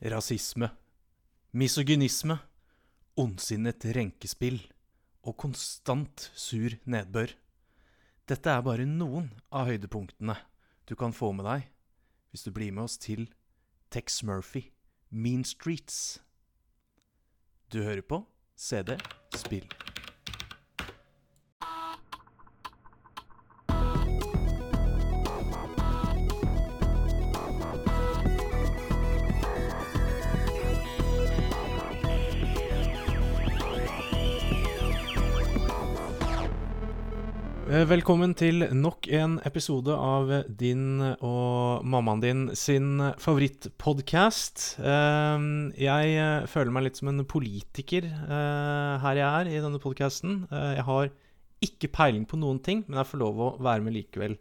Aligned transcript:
rasisme, 0.00 0.70
misogynisme, 1.52 2.38
ondsinnet 3.20 3.84
renkespill 3.96 4.60
og 5.26 5.36
konstant 5.36 6.30
sur 6.34 6.72
nedbør. 6.88 7.34
Dette 8.30 8.52
er 8.52 8.64
bare 8.64 8.86
noen 8.88 9.28
av 9.52 9.68
høydepunktene 9.68 10.38
du 10.88 10.96
kan 10.96 11.12
få 11.12 11.32
med 11.36 11.46
deg 11.48 11.68
hvis 12.30 12.46
du 12.46 12.52
blir 12.54 12.72
med 12.72 12.86
oss 12.86 12.96
til 13.02 13.26
Tex 13.90 14.22
Murphy, 14.22 14.70
Mean 15.10 15.42
Streets. 15.44 16.20
Du 17.74 17.82
hører 17.82 18.06
på 18.06 18.22
CD 18.54 18.96
Spill. 19.34 19.66
Velkommen 37.80 38.34
til 38.36 38.66
nok 38.76 39.06
en 39.16 39.38
episode 39.48 39.94
av 39.94 40.28
din 40.58 41.00
og 41.00 41.84
mammaen 41.88 42.20
din 42.20 42.42
sin 42.58 42.98
favorittpodkast. 43.16 44.64
Jeg 44.82 46.10
eh, 46.12 46.48
føler 46.50 46.74
meg 46.76 46.84
litt 46.84 47.00
som 47.00 47.08
en 47.08 47.22
politiker 47.24 48.04
eh, 48.04 48.98
her 49.00 49.20
jeg 49.22 49.28
er 49.28 49.52
i 49.54 49.62
denne 49.64 49.80
podkasten. 49.80 50.42
Jeg 50.50 50.84
har 50.90 51.08
ikke 51.64 51.92
peiling 51.94 52.28
på 52.28 52.42
noen 52.42 52.60
ting, 52.60 52.84
men 52.84 53.00
jeg 53.00 53.12
får 53.14 53.22
lov 53.22 53.40
å 53.40 53.48
være 53.64 53.86
med 53.86 53.96
likevel. 53.96 54.36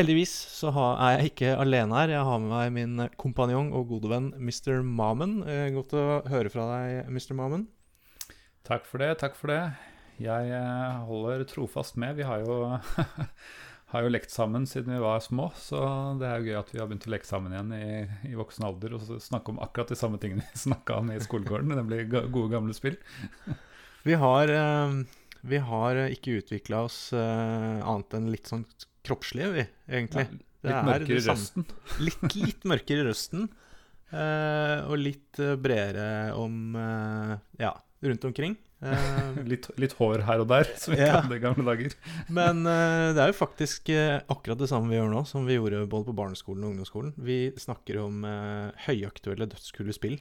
Heldigvis 0.00 0.34
så 0.56 0.74
er 0.96 1.20
jeg 1.20 1.34
ikke 1.34 1.54
alene 1.62 2.00
her. 2.00 2.16
Jeg 2.16 2.26
har 2.32 2.42
med 2.42 2.50
meg 2.56 2.74
min 2.80 3.06
kompanjong 3.20 3.70
og 3.78 3.94
gode 3.94 4.10
venn 4.10 4.32
Mr. 4.40 4.82
Mamen. 4.82 5.38
Eh, 5.46 5.68
Godt 5.76 5.94
å 5.94 6.10
høre 6.34 6.50
fra 6.50 6.66
deg, 6.74 7.14
Mr. 7.14 7.38
Mamen. 7.38 7.68
Takk 8.66 8.90
for 8.90 9.04
det, 9.04 9.14
takk 9.22 9.38
for 9.38 9.54
det. 9.54 9.91
Jeg 10.22 10.54
eh, 10.54 11.02
holder 11.08 11.42
trofast 11.50 11.96
med. 12.00 12.16
Vi 12.18 12.26
har 12.26 12.42
jo, 12.44 12.58
har 13.92 14.04
jo 14.04 14.12
lekt 14.12 14.30
sammen 14.32 14.66
siden 14.70 14.94
vi 14.94 15.00
var 15.02 15.22
små, 15.24 15.48
så 15.58 15.80
det 16.20 16.28
er 16.28 16.38
jo 16.38 16.50
gøy 16.50 16.58
at 16.60 16.70
vi 16.74 16.80
har 16.80 16.90
begynt 16.90 17.08
å 17.08 17.14
leke 17.14 17.28
sammen 17.28 17.54
igjen 17.54 17.74
i, 17.76 17.88
i 18.30 18.36
voksen 18.38 18.66
alder 18.68 18.96
og 18.98 19.08
snakke 19.24 19.54
om 19.54 19.60
akkurat 19.64 19.90
de 19.92 19.98
samme 19.98 20.20
tingene 20.22 20.46
vi 20.52 20.62
snakka 20.66 21.00
om 21.02 21.10
i 21.14 21.18
skolegården, 21.22 21.74
nemlig 21.74 22.06
blir 22.10 22.30
gode, 22.30 22.52
gamle 22.54 22.76
spill. 22.76 22.98
Vi 24.02 24.16
har, 24.18 24.50
eh, 24.50 24.94
vi 25.46 25.58
har 25.62 25.98
ikke 26.10 26.40
utvikla 26.40 26.80
oss 26.88 26.96
eh, 27.14 27.76
annet 27.86 28.16
enn 28.18 28.24
litt 28.32 28.48
sånn 28.50 28.64
kroppslige, 29.06 29.52
vi, 29.54 29.64
egentlig. 29.86 30.24
Ja, 30.26 30.40
litt 30.66 30.74
er 30.74 30.88
mørkere 30.88 31.20
i 31.20 31.22
røsten. 31.28 31.66
Litt, 32.02 32.24
litt 32.34 32.66
mørkere 32.66 33.04
i 33.04 33.06
røsten. 33.06 33.46
Uh, 34.10 34.90
og 34.90 34.98
litt 34.98 35.38
bredere 35.62 36.34
om 36.34 36.74
uh, 36.74 37.38
Ja, 37.62 37.70
rundt 38.02 38.26
omkring. 38.26 38.58
Eh, 38.82 39.36
Litt, 39.52 39.68
litt 39.78 39.92
hår 39.94 40.24
her 40.26 40.42
og 40.42 40.48
der, 40.50 40.66
som 40.80 40.94
vi 40.96 41.00
Ja. 41.00 41.20
hadde 41.20 41.36
i 41.38 41.42
gamle 41.42 41.62
dager. 41.68 41.94
men 42.38 42.64
uh, 42.66 43.12
det 43.14 43.22
er 43.22 43.30
jo 43.30 43.36
faktisk 43.38 43.92
uh, 43.94 44.18
akkurat 44.32 44.58
det 44.58 44.68
samme 44.72 44.90
vi 44.90 44.96
gjør 44.98 45.12
nå, 45.12 45.22
som 45.28 45.46
vi 45.46 45.54
gjorde 45.58 45.84
både 45.90 46.08
på 46.08 46.16
barneskolen 46.18 46.64
og 46.66 46.72
ungdomsskolen. 46.74 47.12
Vi 47.22 47.38
snakker 47.62 48.00
om 48.02 48.24
uh, 48.26 48.72
høyaktuelle 48.88 49.46
dødskule 49.52 49.94
spill. 49.94 50.18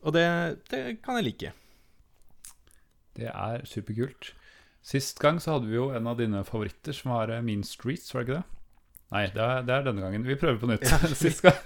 Og 0.00 0.14
det, 0.16 0.24
det 0.72 0.80
kan 1.04 1.18
jeg 1.20 1.26
like. 1.26 1.50
Det 3.18 3.28
er 3.28 3.66
superkult. 3.68 4.30
Sist 4.80 5.20
gang 5.20 5.36
så 5.44 5.58
hadde 5.58 5.68
vi 5.68 5.76
jo 5.76 5.90
en 5.92 6.08
av 6.08 6.16
dine 6.16 6.40
favoritter, 6.48 6.96
som 6.96 7.12
var 7.12 7.34
Mean 7.44 7.60
Streets, 7.68 8.14
var 8.14 8.24
det 8.24 8.30
ikke 8.30 8.38
det? 8.40 8.59
Nei, 9.10 9.24
det 9.34 9.42
er, 9.42 9.62
det 9.66 9.74
er 9.74 9.86
denne 9.88 10.02
gangen. 10.04 10.22
Vi 10.26 10.36
prøver 10.38 10.58
på 10.62 10.68
nytt. 10.70 10.84
Ja. 10.86 10.98
Sist 11.18 11.42
gang. 11.42 11.58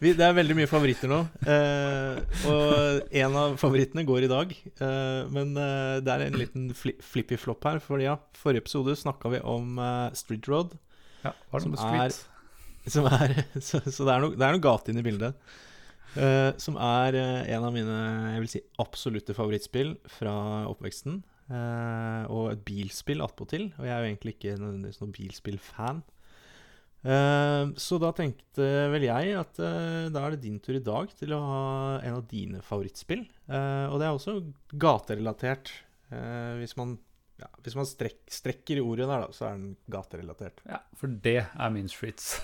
Vi, 0.00 0.14
det 0.16 0.24
er 0.24 0.32
veldig 0.36 0.54
mye 0.56 0.68
favoritter 0.70 1.10
nå. 1.12 1.18
eh, 1.44 2.20
og 2.48 3.10
en 3.20 3.34
av 3.36 3.56
favorittene 3.60 4.04
går 4.08 4.24
i 4.24 4.30
dag. 4.30 4.52
eh, 4.56 5.22
men 5.34 5.50
eh, 5.60 5.98
det 6.04 6.12
er 6.14 6.22
en 6.26 6.38
liten 6.40 6.68
fli 6.76 6.94
flippy-flopp 7.04 7.66
her. 7.68 7.80
For 7.84 8.00
ja, 8.00 8.14
forrige 8.40 8.62
episode 8.64 8.94
snakka 8.96 9.32
vi 9.34 9.40
om 9.44 9.76
eh, 9.80 10.06
Street 10.16 10.48
Road. 10.48 10.72
Ja, 11.24 11.34
var 11.52 11.60
det 11.60 11.66
Som 11.66 11.74
med 11.76 12.04
er- 12.06 12.92
Som 12.94 13.10
er, 13.12 13.34
så, 13.60 13.82
så 13.84 14.06
det 14.08 14.14
er 14.14 14.24
noe, 14.24 14.32
det 14.40 14.46
er 14.46 14.56
noe 14.56 14.64
gate 14.64 14.88
inne 14.94 15.04
i 15.04 15.08
bildet. 15.10 15.36
Eh, 16.16 16.50
som 16.60 16.78
er 16.80 17.16
eh, 17.20 17.42
en 17.56 17.66
av 17.68 17.76
mine 17.76 17.98
jeg 18.38 18.44
vil 18.46 18.52
si, 18.56 18.62
absolutte 18.80 19.36
favorittspill 19.36 19.98
fra 20.16 20.32
oppveksten. 20.70 21.20
Eh, 21.50 22.24
og 22.30 22.52
et 22.52 22.62
bilspill 22.66 23.24
attpåtil. 23.24 23.68
Og 23.78 23.84
jeg 23.86 23.92
er 23.94 24.04
jo 24.04 24.10
egentlig 24.12 24.36
ikke 24.36 24.56
nødvendigvis 24.60 25.02
noen 25.02 25.14
bilspillfan. 25.16 26.02
Uh, 27.00 27.72
så 27.80 27.96
da 27.96 28.10
tenkte 28.12 28.64
vel 28.92 29.06
jeg 29.06 29.30
at 29.40 29.56
uh, 29.64 30.10
da 30.12 30.20
er 30.20 30.34
det 30.34 30.42
din 30.42 30.58
tur 30.60 30.76
i 30.76 30.82
dag 30.84 31.08
til 31.16 31.32
å 31.32 31.38
ha 31.40 31.62
en 32.04 32.18
av 32.18 32.26
dine 32.28 32.60
favorittspill. 32.60 33.22
Og 33.48 33.96
det 33.96 34.06
er 34.06 34.12
også 34.12 34.34
gaterelatert. 34.76 35.72
Hvis 36.60 36.74
man, 36.76 36.98
ja, 37.40 37.48
hvis 37.64 37.76
man 37.78 37.88
strek, 37.88 38.20
strekker 38.30 38.82
ordet 38.82 39.08
der, 39.08 39.24
da, 39.24 39.32
så 39.32 39.46
er 39.48 39.56
den 39.56 39.72
gaterelatert. 39.90 40.60
Ja, 40.68 40.82
for 40.98 41.16
det 41.24 41.38
er 41.48 41.72
min 41.72 41.88
Streets. 41.90 42.34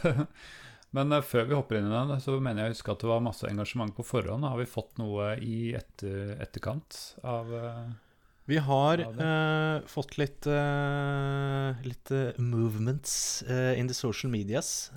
Men 0.97 1.12
før 1.27 1.50
vi 1.50 1.59
hopper 1.59 1.78
inn 1.78 1.91
i 1.91 1.93
den, 1.93 2.15
så 2.22 2.39
mener 2.41 2.65
jeg 2.65 2.72
å 2.72 2.77
huske 2.78 2.95
at 2.95 3.05
det 3.05 3.11
var 3.11 3.25
masse 3.27 3.50
engasjement 3.50 3.93
på 3.95 4.06
forhånd. 4.06 4.49
Har 4.49 4.62
vi 4.62 4.71
fått 4.71 4.97
noe 5.03 5.34
i 5.43 5.75
etter, 5.77 6.39
etterkant 6.41 6.97
av 7.27 7.53
Vi 8.47 8.59
har 8.62 9.01
uh, 9.03 9.83
fått 9.91 10.17
litt, 10.21 10.47
uh, 10.47 11.75
litt 11.83 12.11
eh, 12.15 12.39
movements 12.39 13.43
in 13.43 13.89
the 13.91 13.95
social 13.95 14.31
medias. 14.31 14.93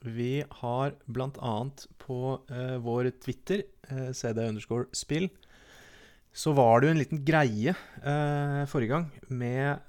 Vi 0.00 0.44
har 0.60 0.94
annet 1.16 1.86
på 2.00 2.40
vår 2.84 3.10
Twitter, 3.24 3.64
uh, 3.90 4.12
cd 4.12 4.48
underscore 4.50 4.84
spill, 4.92 5.30
så 6.32 6.52
var 6.52 6.80
det 6.80 6.90
jo 6.90 6.94
en 6.94 7.00
liten 7.00 7.24
greie 7.26 7.72
forrige 8.70 8.92
gang 8.92 9.08
med 9.34 9.80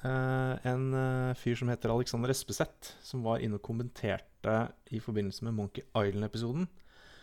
en 0.66 0.88
fyr 1.38 1.60
som 1.60 1.70
heter 1.70 1.94
Alexander 1.94 2.34
Espeseth, 2.34 2.96
som 3.06 3.22
var 3.22 3.44
inne 3.46 3.60
og 3.60 3.68
kommenterte 3.68 4.56
i 4.90 4.98
forbindelse 5.04 5.46
med 5.46 5.54
Monkey 5.60 5.86
Island-episoden. 5.94 6.66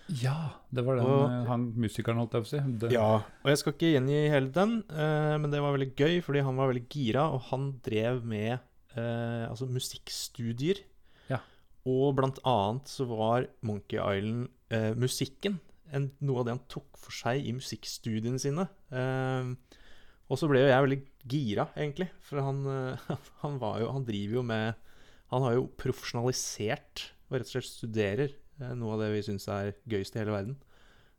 Ja, 0.08 0.50
det 0.72 0.84
var 0.86 0.96
den 0.96 1.04
Og- 1.06 1.30
eh, 1.30 1.46
han 1.50 1.72
musikeren, 1.76 2.16
holdt 2.16 2.32
jeg 2.32 2.42
på 2.42 2.48
å 2.48 2.52
si. 2.54 2.78
Det, 2.78 2.92
Ja, 2.92 3.08
og 3.20 3.44
jeg 3.50 3.58
skal 3.58 3.72
ikke 3.74 3.92
gjengi 3.92 4.30
hele 4.32 4.50
den, 4.52 4.82
eh, 4.88 5.36
men 5.38 5.50
det 5.50 5.60
var 5.60 5.76
veldig 5.76 5.94
gøy, 5.94 6.22
fordi 6.24 6.42
han 6.42 6.56
var 6.56 6.72
veldig 6.72 6.88
gira, 6.88 7.26
og 7.32 7.40
han 7.50 7.80
drev 7.82 8.24
med 8.24 8.58
eh, 8.96 9.44
altså 9.48 9.68
musikkstudier. 9.68 10.80
Ja. 11.28 11.38
Og 11.86 12.16
blant 12.16 12.38
annet 12.44 12.84
så 12.90 13.06
var 13.06 13.46
Monkey 13.62 13.98
Island-musikken 14.00 15.60
noe 16.20 16.40
av 16.40 16.44
det 16.44 16.52
han 16.56 16.64
tok 16.68 16.98
for 17.00 17.12
seg 17.12 17.46
i 17.46 17.52
musikkstudiene 17.56 18.40
sine. 18.40 18.66
Eh, 18.92 19.54
og 20.28 20.36
så 20.36 20.48
ble 20.48 20.60
jo 20.64 20.68
jeg 20.72 20.84
veldig 20.84 20.98
gira, 21.28 21.68
egentlig, 21.76 22.08
for 22.20 22.40
han, 22.40 22.64
eh, 22.66 23.14
han 23.44 23.58
var 23.60 23.80
jo 23.80 23.92
Han 23.92 24.04
driver 24.04 24.34
jo 24.34 24.42
med 24.42 24.74
Han 25.30 25.42
har 25.42 25.54
jo 25.54 25.66
profesjonalisert 25.76 27.10
og 27.28 27.36
rett 27.38 27.48
og 27.48 27.52
slett 27.52 27.68
studerer 27.68 28.30
eh, 28.32 28.47
noe 28.78 28.96
av 28.96 29.04
det 29.04 29.12
vi 29.14 29.24
syns 29.26 29.46
er 29.52 29.74
gøyest 29.90 30.16
i 30.16 30.22
hele 30.22 30.34
verden. 30.34 30.56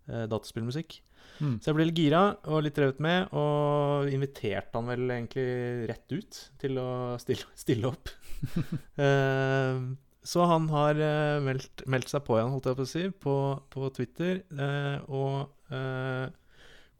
Eh, 0.10 0.26
dataspillmusikk. 0.30 1.00
Mm. 1.40 1.56
Så 1.62 1.70
jeg 1.70 1.78
ble 1.78 1.86
litt 1.88 2.00
gira 2.02 2.22
og 2.50 2.64
litt 2.66 2.76
drevet 2.76 3.00
med, 3.04 3.30
og 3.38 4.10
inviterte 4.12 4.76
han 4.76 4.90
vel 4.90 5.06
egentlig 5.14 5.48
rett 5.92 6.16
ut 6.16 6.40
til 6.60 6.80
å 6.82 6.90
stille, 7.22 7.50
stille 7.66 7.94
opp. 7.94 8.14
Eh, 9.00 9.82
så 10.30 10.44
han 10.48 10.66
har 10.72 11.00
eh, 11.00 11.38
meldt, 11.44 11.84
meldt 11.90 12.12
seg 12.12 12.24
på 12.28 12.36
igjen, 12.36 12.52
holdt 12.52 12.68
jeg 12.68 12.78
på 12.78 12.86
å 12.86 12.90
si, 12.90 13.04
på, 13.24 13.36
på 13.72 13.90
Twitter, 13.96 14.42
eh, 14.52 14.98
og 15.08 15.74
eh, 15.76 16.28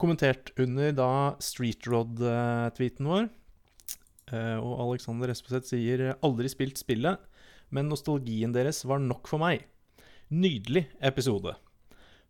kommentert 0.00 0.52
under 0.60 0.94
da 0.96 1.10
Street 1.44 1.84
Rod-tweeten 1.88 3.08
vår. 3.08 3.28
Eh, 4.32 4.56
og 4.56 4.72
Alexander 4.86 5.32
Espeseth 5.32 5.68
sier 5.68 6.14
'aldri 6.14 6.50
spilt 6.52 6.80
spillet', 6.80 7.20
men 7.70 7.92
nostalgien 7.92 8.56
deres 8.56 8.82
var 8.88 9.02
nok 9.04 9.28
for 9.30 9.42
meg. 9.42 9.68
Nydelig 10.30 10.84
episode. 11.02 11.56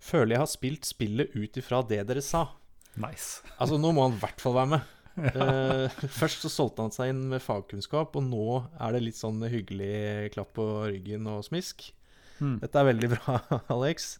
Føler 0.00 0.34
jeg 0.34 0.40
har 0.40 0.48
spilt 0.48 0.88
spillet 0.88 1.34
ut 1.36 1.58
ifra 1.60 1.82
det 1.84 2.00
dere 2.08 2.22
sa. 2.24 2.46
Nice. 2.96 3.42
Altså, 3.60 3.76
nå 3.76 3.92
må 3.92 4.06
han 4.06 4.16
i 4.16 4.22
hvert 4.22 4.40
fall 4.40 4.56
være 4.56 4.70
med. 4.72 4.96
Eh, 5.20 6.00
først 6.08 6.46
så 6.46 6.48
solgte 6.52 6.86
han 6.86 6.94
seg 6.94 7.12
inn 7.12 7.26
med 7.28 7.44
fagkunnskap, 7.44 8.16
og 8.16 8.24
nå 8.24 8.46
er 8.80 8.96
det 8.96 9.02
litt 9.04 9.18
sånn 9.18 9.42
hyggelig 9.52 10.30
klapp 10.32 10.54
på 10.56 10.66
ryggen 10.88 11.28
og 11.28 11.44
smisk. 11.44 11.90
Mm. 12.40 12.56
Dette 12.62 12.80
er 12.80 12.88
veldig 12.88 13.10
bra, 13.18 13.36
Alex. 13.76 14.14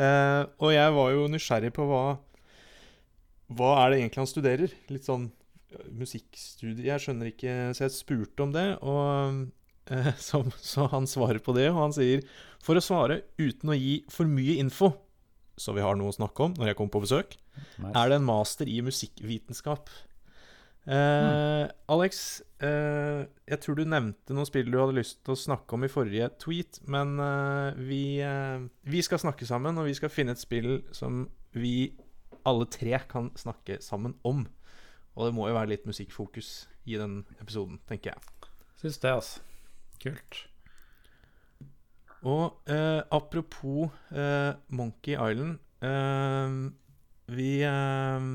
Eh, 0.00 0.42
og 0.62 0.72
jeg 0.72 0.96
var 0.96 1.12
jo 1.12 1.28
nysgjerrig 1.28 1.74
på 1.76 1.84
hva 1.90 2.04
Hva 3.50 3.70
er 3.82 3.90
det 3.90 3.96
egentlig 3.98 4.22
han 4.22 4.28
studerer? 4.30 4.74
Litt 4.88 5.08
sånn 5.08 5.24
musikkstudie 5.98 6.86
Jeg 6.86 7.02
skjønner 7.02 7.30
ikke 7.32 7.54
Så 7.74 7.82
jeg 7.82 7.94
spurte 7.96 8.44
om 8.46 8.52
det, 8.54 8.68
og 8.86 9.40
så, 10.28 10.42
så 10.62 10.86
han 10.92 11.08
svarer 11.10 11.40
på 11.42 11.54
det, 11.56 11.68
og 11.72 11.80
han 11.80 11.94
sier 11.96 12.22
For 12.62 12.78
å 12.78 12.84
svare 12.84 13.22
uten 13.40 13.72
å 13.72 13.78
gi 13.78 14.00
for 14.12 14.28
mye 14.30 14.58
info, 14.62 14.92
så 15.60 15.74
vi 15.76 15.84
har 15.84 15.98
noe 15.98 16.12
å 16.12 16.16
snakke 16.16 16.46
om 16.46 16.54
når 16.56 16.70
jeg 16.70 16.78
kommer 16.78 16.94
på 16.94 17.04
besøk, 17.06 17.34
nice. 17.80 17.92
er 17.92 18.12
det 18.12 18.20
en 18.20 18.28
master 18.28 18.70
i 18.70 18.78
musikkvitenskap. 18.86 19.90
Eh, 20.90 21.64
Alex, 21.92 22.40
eh, 22.64 23.26
jeg 23.52 23.60
tror 23.60 23.76
du 23.76 23.84
nevnte 23.84 24.34
noen 24.34 24.48
spill 24.48 24.70
du 24.72 24.78
hadde 24.80 24.96
lyst 24.96 25.20
til 25.26 25.34
å 25.34 25.42
snakke 25.42 25.76
om 25.76 25.84
i 25.84 25.90
forrige 25.92 26.30
tweet, 26.40 26.80
men 26.90 27.18
eh, 27.20 27.82
vi, 27.90 28.02
eh, 28.24 28.64
vi 28.88 29.02
skal 29.04 29.20
snakke 29.20 29.48
sammen, 29.48 29.78
og 29.78 29.90
vi 29.90 29.98
skal 29.98 30.12
finne 30.12 30.34
et 30.36 30.40
spill 30.40 30.80
som 30.96 31.26
vi 31.52 31.92
alle 32.48 32.66
tre 32.72 32.96
kan 33.10 33.28
snakke 33.36 33.80
sammen 33.84 34.16
om. 34.24 34.46
Og 35.18 35.28
det 35.28 35.36
må 35.36 35.50
jo 35.50 35.58
være 35.58 35.74
litt 35.74 35.86
musikkfokus 35.88 36.70
i 36.88 36.96
den 36.96 37.20
episoden, 37.42 37.82
tenker 37.90 38.14
jeg. 38.14 38.50
Syns 38.80 39.00
det, 39.02 39.12
altså. 39.12 39.49
Kult. 40.00 40.44
Og 42.20 42.68
eh, 42.68 43.00
apropos 43.12 43.88
eh, 44.12 44.52
Monkey 44.68 45.14
Island 45.16 45.56
eh, 45.80 46.56
Vi 47.32 47.52
eh, 47.64 48.26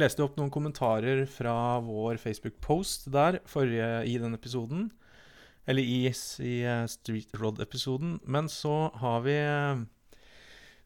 leste 0.00 0.24
opp 0.24 0.38
noen 0.38 0.52
kommentarer 0.52 1.24
fra 1.28 1.78
vår 1.84 2.16
Facebook-post 2.22 3.10
der 3.12 3.42
forrige, 3.48 4.06
i 4.08 4.16
den 4.22 4.36
episoden. 4.36 4.88
Eller 5.68 5.84
i, 5.84 6.08
i 6.08 6.54
eh, 6.64 6.84
Street 6.88 7.36
Rod-episoden. 7.40 8.18
Men 8.24 8.48
så 8.48 8.88
har 9.00 9.24
vi 9.24 9.36
Kan 9.36 9.86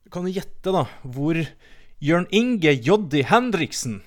Du 0.05 0.11
kan 0.11 0.27
jo 0.27 0.35
gjette, 0.35 0.73
da, 0.75 0.87
hvor 1.03 1.39
Jørn 1.99 2.29
Inge 2.31 2.73
Joddi 2.75 3.25
Henriksen 3.27 4.01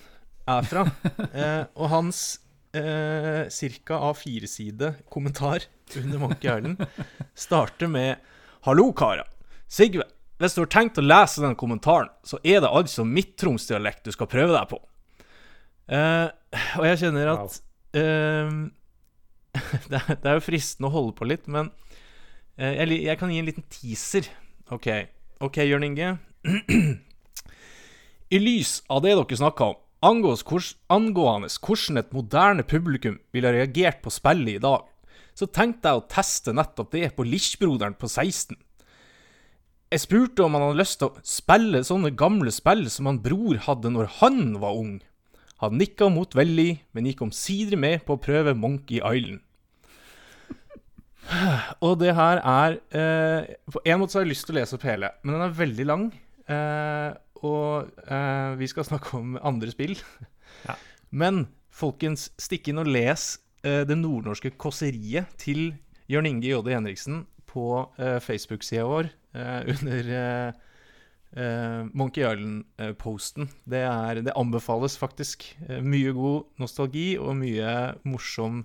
er 0.48 0.68
fra. 0.68 0.88
Eh, 1.32 1.64
og 1.80 1.88
hans 1.94 2.42
eh, 2.76 3.48
ca. 3.48 4.00
A4-side 4.12 4.96
kommentar 5.12 5.68
under 6.00 6.22
Monkey 6.22 6.50
Island 6.50 6.86
starter 7.36 7.90
med 7.92 8.22
Hallo, 8.68 8.92
karer. 8.94 9.28
Sigve, 9.72 10.06
hvis 10.42 10.56
du 10.58 10.64
har 10.64 10.72
tenkt 10.74 11.00
å 11.02 11.06
lese 11.06 11.42
den 11.44 11.58
kommentaren, 11.58 12.12
så 12.26 12.40
er 12.44 12.64
det 12.64 12.70
altså 12.70 13.06
mitt 13.06 13.36
Troms-dialekt 13.42 14.08
du 14.08 14.14
skal 14.14 14.30
prøve 14.30 14.54
deg 14.56 14.70
på. 14.72 14.80
Uh, 15.92 16.30
og 16.80 16.86
jeg 16.88 17.00
kjenner 17.04 17.32
at 17.34 17.58
uh, 17.98 18.52
det, 19.92 20.00
er, 20.00 20.12
det 20.16 20.30
er 20.30 20.38
jo 20.38 20.46
fristende 20.46 20.90
å 20.90 20.96
holde 20.96 21.16
på 21.18 21.28
litt, 21.30 21.50
men 21.52 21.70
uh, 21.70 22.72
jeg, 22.72 23.02
jeg 23.06 23.20
kan 23.20 23.34
gi 23.34 23.42
en 23.42 23.50
liten 23.50 23.68
teaser. 23.74 24.30
OK, 24.72 24.90
ok, 25.44 25.62
Jørn 25.68 25.88
Inge. 25.90 26.14
I 28.32 28.40
lys 28.40 28.80
av 28.90 29.02
det 29.04 29.18
dere 29.18 29.42
snakka 29.42 29.74
om, 29.74 29.82
angående 30.02 31.52
hvordan 31.62 32.00
et 32.02 32.14
moderne 32.16 32.64
publikum 32.66 33.20
ville 33.36 33.52
reagert 33.54 34.00
på 34.02 34.14
spillet 34.14 34.56
i 34.56 34.64
dag, 34.64 34.88
så 35.38 35.48
tenkte 35.48 35.92
jeg 35.92 36.02
å 36.02 36.08
teste 36.12 36.54
nettopp 36.56 36.92
det 36.96 37.12
på 37.16 37.26
Lichbroderen 37.28 37.96
på 37.98 38.10
16. 38.10 38.58
Jeg 39.92 40.04
spurte 40.06 40.46
om 40.46 40.56
han 40.56 40.70
hadde 40.70 40.80
lyst 40.80 41.02
til 41.02 41.10
å 41.10 41.24
spille 41.28 41.82
sånne 41.84 42.14
gamle 42.16 42.52
spill 42.56 42.86
som 42.92 43.10
han 43.10 43.20
bror 43.24 43.60
hadde 43.66 43.92
når 43.92 44.12
han 44.22 44.44
var 44.62 44.78
ung. 44.80 45.00
Han 45.62 45.78
nikka 45.78 46.08
motvillig, 46.10 46.82
men 46.96 47.10
gikk 47.10 47.26
omsider 47.26 47.78
med 47.78 48.06
på 48.08 48.16
å 48.16 48.22
prøve 48.22 48.56
Monkey 48.58 49.02
Island. 49.02 49.42
Og 51.86 52.00
det 52.02 52.16
her 52.18 52.42
er 52.42 52.78
eh, 52.98 53.52
På 53.72 53.80
en 53.86 54.00
måte 54.02 54.14
så 54.14 54.20
har 54.20 54.26
jeg 54.26 54.32
lyst 54.34 54.48
til 54.48 54.56
å 54.56 54.60
lese 54.60 54.78
opp 54.78 54.88
hele, 54.88 55.12
men 55.22 55.36
den 55.36 55.46
er 55.46 55.60
veldig 55.60 55.86
lang. 55.88 56.08
Eh, 56.50 57.12
og 57.42 57.92
eh, 58.06 58.52
vi 58.60 58.70
skal 58.70 58.86
snakke 58.86 59.18
om 59.18 59.38
andre 59.38 59.72
spill. 59.74 59.96
Ja. 60.66 60.76
Men 61.22 61.46
folkens, 61.74 62.30
stikk 62.40 62.70
inn 62.72 62.82
og 62.82 62.90
les 62.92 63.34
det 63.62 63.96
nordnorske 63.98 64.54
kåseriet 64.58 65.30
til 65.38 65.72
Jørn 66.12 66.28
Inge 66.28 66.50
Jodde 66.50 66.74
Henriksen 66.74 67.22
på 67.52 67.66
eh, 68.00 68.20
Facebook-sida 68.24 68.86
vår 68.88 69.10
eh, 69.36 69.60
under 69.74 70.12
eh, 70.18 70.54
eh, 71.36 71.82
Monkey 71.94 72.24
Island-posten. 72.24 73.50
Det, 73.64 73.84
det 74.28 74.36
anbefales 74.40 74.98
faktisk. 75.00 75.50
Eh, 75.68 75.82
mye 75.84 76.14
god 76.16 76.62
nostalgi 76.62 77.16
og 77.20 77.36
mye 77.42 77.74
morsom 78.08 78.64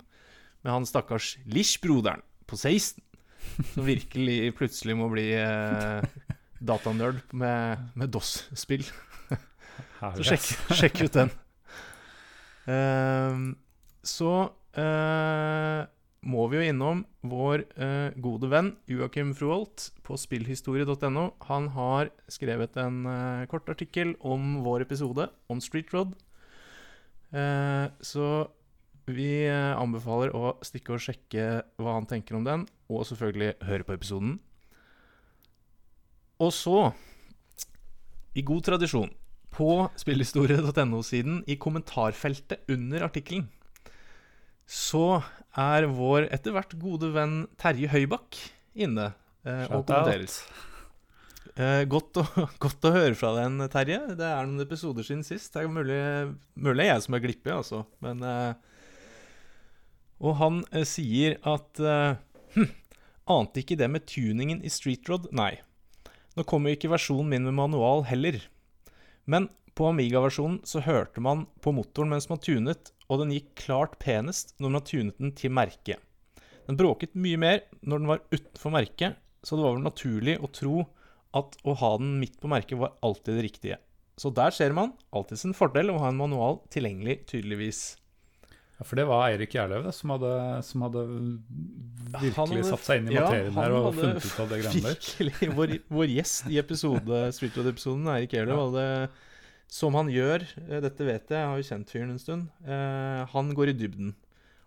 med 0.62 0.72
han 0.72 0.88
stakkars 0.88 1.37
Lish-broderen 1.46 2.25
på 2.46 2.58
16, 2.58 3.02
som 3.72 3.87
virkelig 3.87 4.54
plutselig 4.58 4.96
må 4.99 5.10
bli 5.12 5.28
eh, 5.38 6.06
datanerd 6.58 7.22
med, 7.34 7.90
med 7.94 8.14
DOS-spill. 8.14 8.87
Så 9.96 10.26
sjekk, 10.28 10.46
sjekk 10.76 11.02
ut 11.06 11.14
den. 11.16 11.31
Uh, 12.66 13.54
så 14.06 14.31
eh, 14.78 15.82
må 16.26 16.46
vi 16.50 16.58
jo 16.58 16.67
innom 16.67 17.05
vår 17.26 17.64
eh, 17.78 18.17
gode 18.23 18.50
venn 18.50 18.73
Joakim 18.90 19.32
Froholt 19.37 19.90
på 20.06 20.19
spillhistorie.no. 20.19 21.28
Han 21.49 21.70
har 21.76 22.11
skrevet 22.32 22.76
en 22.82 23.05
eh, 23.11 23.46
kort 23.50 23.69
artikkel 23.73 24.17
om 24.20 24.61
vår 24.67 24.87
episode 24.87 25.28
om 25.52 25.62
Street 25.62 25.93
Rod. 25.94 26.17
Eh, 27.31 27.87
så 28.02 28.31
vi 29.06 29.46
eh, 29.46 29.75
anbefaler 29.78 30.34
å 30.34 30.56
stikke 30.67 30.96
og 30.96 31.02
sjekke 31.05 31.46
hva 31.78 31.99
han 31.99 32.08
tenker 32.11 32.38
om 32.38 32.46
den, 32.46 32.67
og 32.90 33.06
selvfølgelig 33.06 33.55
høre 33.69 33.87
på 33.87 33.94
episoden. 33.94 34.38
Og 36.43 36.50
så, 36.52 36.90
i 38.37 38.43
god 38.44 38.67
tradisjon, 38.67 39.12
på 39.56 39.87
spillhistorie.no-siden, 39.96 41.44
i 41.49 41.56
kommentarfeltet 41.56 42.67
under 42.69 43.06
artikkelen, 43.06 43.46
så 44.66 45.22
er 45.56 45.86
vår 45.88 46.26
etter 46.34 46.54
hvert 46.54 46.74
gode 46.80 47.12
venn 47.14 47.44
Terje 47.60 47.88
Høybakk 47.92 48.38
inne 48.76 49.12
eh, 49.46 49.64
og 49.70 49.86
kommenterer. 49.86 50.26
Eh, 51.56 51.82
godt, 51.88 52.18
å, 52.20 52.24
godt 52.62 52.84
å 52.84 52.92
høre 52.92 53.16
fra 53.16 53.32
deg, 53.38 53.60
Terje. 53.72 54.00
Det 54.18 54.26
er 54.28 54.48
noen 54.48 54.64
episoder 54.66 55.06
siden 55.06 55.24
sist. 55.26 55.52
Det 55.54 55.62
er 55.62 55.72
mulig, 55.72 56.00
mulig 56.58 56.88
jeg 56.90 57.04
som 57.06 57.16
er 57.16 57.22
glippig, 57.24 57.52
altså. 57.54 57.84
Men 58.04 58.20
eh, 58.26 58.82
Og 60.20 60.36
han 60.42 60.60
eh, 60.72 60.84
sier 60.88 61.38
at 61.46 61.80
eh, 61.80 62.18
hm, 62.58 62.74
Ante 63.32 63.62
ikke 63.62 63.78
det 63.78 63.88
med 63.90 64.04
tuningen 64.06 64.60
i 64.62 64.70
Street 64.70 65.08
Rod? 65.10 65.30
Nei. 65.34 65.56
Nå 66.36 66.44
kommer 66.46 66.74
ikke 66.74 66.92
versjonen 66.92 67.32
min 67.32 67.48
med 67.48 67.56
manual 67.56 68.04
heller. 68.06 68.42
Men 69.26 69.48
på 69.76 69.90
Amiga-versjonen 69.90 70.62
så 70.67 70.81
hørte 70.84 71.20
man 71.23 71.44
på 71.62 71.73
motoren 71.76 72.11
mens 72.14 72.28
man 72.31 72.40
tunet, 72.43 72.93
og 73.12 73.20
den 73.23 73.34
gikk 73.34 73.52
klart 73.67 73.99
penest 74.02 74.55
når 74.62 74.73
man 74.78 74.87
tunet 74.88 75.19
den 75.20 75.34
til 75.37 75.52
merket. 75.55 76.00
Den 76.67 76.78
bråket 76.81 77.12
mye 77.14 77.38
mer 77.38 77.61
når 77.82 78.00
den 78.02 78.11
var 78.11 78.23
utenfor 78.32 78.73
merket, 78.75 79.19
så 79.46 79.58
det 79.58 79.67
var 79.67 79.76
vel 79.76 79.84
naturlig 79.87 80.38
å 80.43 80.50
tro 80.50 80.81
at 81.37 81.58
å 81.69 81.75
ha 81.78 81.93
den 82.00 82.17
midt 82.19 82.40
på 82.43 82.50
merket 82.50 82.81
var 82.81 82.96
alltid 83.05 83.37
det 83.37 83.44
riktige. 83.46 83.76
Så 84.17 84.32
der 84.32 84.50
ser 84.56 84.73
man 84.73 84.94
alltid 85.14 85.38
sin 85.43 85.55
fordel 85.55 85.93
å 85.93 86.00
ha 86.00 86.08
en 86.08 86.19
manual 86.19 86.62
tilgjengelig, 86.73 87.20
tydeligvis. 87.28 87.82
Ja, 88.76 88.84
for 88.84 88.99
det 88.99 89.05
var 89.08 89.26
Eirik 89.28 89.55
Gjerløv 89.56 89.87
som 89.96 90.12
hadde, 90.14 90.32
som 90.64 90.82
hadde 90.84 91.05
virkelig 92.17 92.32
hadde- 92.37 92.64
satt 92.70 92.84
seg 92.88 93.02
inn 93.02 93.12
i 93.12 93.17
materien 93.17 93.52
ja, 93.52 93.61
her 93.61 93.76
og 93.76 93.94
funnet 93.96 94.25
ut 94.25 94.40
av 94.43 94.50
det 94.50 94.58
greiene 94.64 94.82
der. 94.88 94.99
Virkelig. 95.00 95.50
Vår, 95.61 95.76
vår 96.00 96.12
gjest 96.17 96.50
i 96.52 96.59
episode, 96.61 97.23
Streetwood-episoden, 97.37 98.11
Eirik 98.16 98.37
Ehløv, 98.40 98.62
hadde 98.66 98.87
Som 99.73 99.96
han 99.99 100.11
gjør, 100.12 100.44
eh, 100.66 100.80
dette 100.85 101.06
vet 101.06 101.26
jeg, 101.26 101.40
jeg 101.40 101.50
har 101.50 101.58
jo 101.58 101.68
kjent 101.70 101.90
fyren 101.92 102.14
en 102.14 102.23
stund, 102.23 102.46
eh, 102.66 103.23
han 103.32 103.52
går 103.56 103.73
i 103.73 103.76
dybden. 103.76 104.14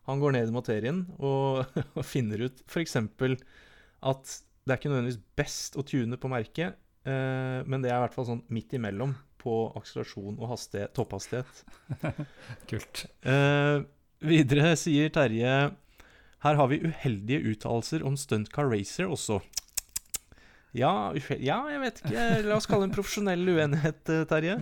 Han 0.10 0.22
går 0.22 0.36
ned 0.36 0.50
i 0.50 0.56
materien 0.56 1.04
og, 1.20 1.66
og 1.98 2.06
finner 2.08 2.48
ut 2.48 2.64
f.eks. 2.68 2.98
at 3.00 4.36
det 4.66 4.74
er 4.74 4.80
ikke 4.80 4.92
nødvendigvis 4.92 5.24
best 5.40 5.78
å 5.80 5.86
tune 5.88 6.20
på 6.20 6.32
merket, 6.32 6.78
eh, 7.08 7.60
men 7.66 7.82
det 7.82 7.92
er 7.92 8.00
i 8.00 8.04
hvert 8.06 8.18
fall 8.18 8.28
sånn 8.28 8.46
midt 8.54 8.76
imellom 8.78 9.16
på 9.40 9.54
akselerasjon 9.80 10.36
og 10.36 10.52
hastighet, 10.52 10.94
topphastighet. 10.98 11.64
Kult. 12.70 13.06
Eh, 13.24 13.78
videre 14.20 14.74
sier 14.80 15.12
Terje 15.16 15.54
Her 16.44 16.60
har 16.60 16.68
vi 16.72 16.82
uheldige 16.84 17.54
uttalelser 17.54 18.04
om 18.08 18.18
Stuntcar 18.20 18.68
Racer 18.72 19.08
også. 19.08 19.40
Ja, 20.78 21.12
ja, 21.42 21.58
jeg 21.72 21.82
vet 21.82 22.02
ikke. 22.04 22.26
La 22.46 22.58
oss 22.60 22.68
kalle 22.70 22.86
det 22.86 22.92
en 22.92 22.98
profesjonell 23.00 23.42
uenighet, 23.56 24.02
eh, 24.14 24.26
Terje. 24.30 24.60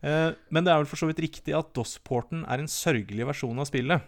Eh, 0.00 0.30
men 0.52 0.64
det 0.64 0.72
er 0.72 0.80
vel 0.80 0.88
for 0.88 1.00
så 1.00 1.08
vidt 1.10 1.20
riktig 1.20 1.52
at 1.56 1.74
DOS-porten 1.76 2.46
er 2.48 2.62
en 2.62 2.70
sørgelig 2.70 3.26
versjon 3.28 3.60
av 3.60 3.68
spillet. 3.68 4.04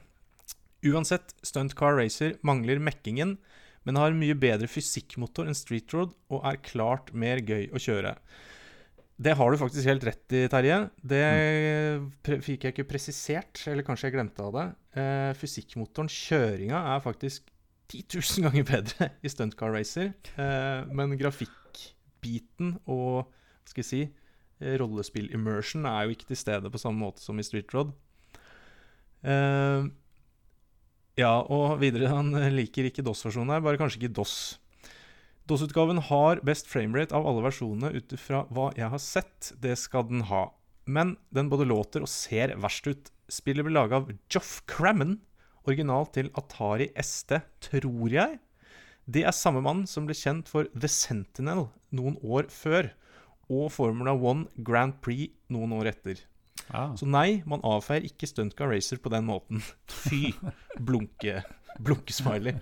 Uansett, 0.89 1.35
Stunt 1.45 1.77
Car 1.79 1.99
Racer 1.99 2.39
mangler 2.45 2.81
mekkingen, 2.83 3.37
men 3.85 3.99
har 4.01 4.17
mye 4.17 4.37
bedre 4.39 4.71
fysikkmotor 4.71 5.49
enn 5.49 5.59
Street 5.59 5.93
Road 5.95 6.15
og 6.33 6.47
er 6.49 6.61
klart 6.65 7.13
mer 7.13 7.43
gøy 7.45 7.69
å 7.73 7.83
kjøre. 7.83 8.17
Det 9.23 9.37
har 9.39 9.53
du 9.53 9.61
faktisk 9.61 9.87
helt 9.87 10.05
rett 10.09 10.35
i, 10.35 10.47
Terje. 10.51 10.79
Det 10.99 12.41
fikk 12.43 12.67
jeg 12.67 12.75
ikke 12.75 12.89
presisert, 12.89 13.61
eller 13.71 13.87
kanskje 13.87 14.09
jeg 14.09 14.17
glemte 14.17 14.49
av 14.49 14.57
det. 14.57 14.67
Eh, 14.99 15.31
fysikkmotoren, 15.39 16.11
kjøringa, 16.11 16.81
er 16.95 17.05
faktisk 17.05 17.52
10 17.91 18.05
000 18.19 18.47
ganger 18.47 18.67
bedre 18.69 19.11
i 19.23 19.31
Stunt 19.33 19.57
Car 19.59 19.75
Racer. 19.75 20.13
Eh, 20.37 20.93
men 20.95 21.17
grafikkbiten 21.21 22.77
og 22.87 23.25
hva 23.27 23.71
skal 23.71 23.83
jeg 23.83 23.89
si, 23.89 24.03
eh, 24.61 24.77
rollespill-immersion 24.81 25.89
er 25.89 26.07
jo 26.07 26.17
ikke 26.17 26.31
til 26.31 26.41
stede 26.41 26.71
på 26.73 26.81
samme 26.81 27.03
måte 27.03 27.25
som 27.25 27.39
i 27.39 27.47
Street 27.47 27.73
Rod. 27.75 27.93
Eh, 29.23 29.91
ja, 31.21 31.35
og 31.43 31.79
videre, 31.83 32.09
han 32.09 32.33
liker 32.57 32.89
ikke 32.89 33.05
DOS-versjonen 33.05 33.53
her, 33.53 33.65
bare 33.65 33.81
kanskje 33.81 34.01
ikke 34.01 34.17
DOS. 34.17 34.37
DOS-utgaven 35.51 35.99
har 36.07 36.41
best 36.47 36.69
framerate 36.71 37.15
av 37.17 37.27
alle 37.27 37.43
versjonene 37.45 37.91
ut 37.97 38.15
ifra 38.15 38.45
hva 38.55 38.71
jeg 38.79 38.89
har 38.93 39.03
sett. 39.03 39.53
Det 39.61 39.75
skal 39.79 40.07
den 40.09 40.25
ha. 40.31 40.47
Men 40.87 41.17
den 41.35 41.51
både 41.51 41.67
låter 41.69 42.05
og 42.05 42.11
ser 42.11 42.55
verst 42.63 42.87
ut. 42.87 43.11
Spillet 43.33 43.67
ble 43.67 43.75
laga 43.75 44.01
av 44.01 44.11
Joff 44.33 44.61
Crammen, 44.71 45.19
original 45.69 46.09
til 46.15 46.31
Atari 46.39 46.91
ST, 46.99 47.39
tror 47.69 48.17
jeg. 48.17 48.41
Det 49.07 49.25
er 49.27 49.35
samme 49.35 49.63
mann 49.65 49.85
som 49.91 50.07
ble 50.07 50.15
kjent 50.17 50.51
for 50.51 50.69
The 50.75 50.91
Sentinel 50.91 51.67
noen 51.95 52.19
år 52.23 52.49
før, 52.53 52.93
og 53.53 53.69
Formula 53.75 54.15
One 54.15 54.47
Grand 54.65 54.95
Prix 55.03 55.33
noen 55.53 55.75
år 55.77 55.91
etter. 55.93 56.23
Ah. 56.71 56.93
Så 56.97 57.09
nei, 57.09 57.43
man 57.49 57.65
avfeier 57.67 58.07
ikke 58.07 58.29
Stuntcar 58.31 58.71
Racer 58.71 59.01
på 59.03 59.11
den 59.13 59.27
måten. 59.29 59.63
Fy! 59.91 60.31
Blunke, 60.79 61.43
blunkesmiley. 61.83 62.57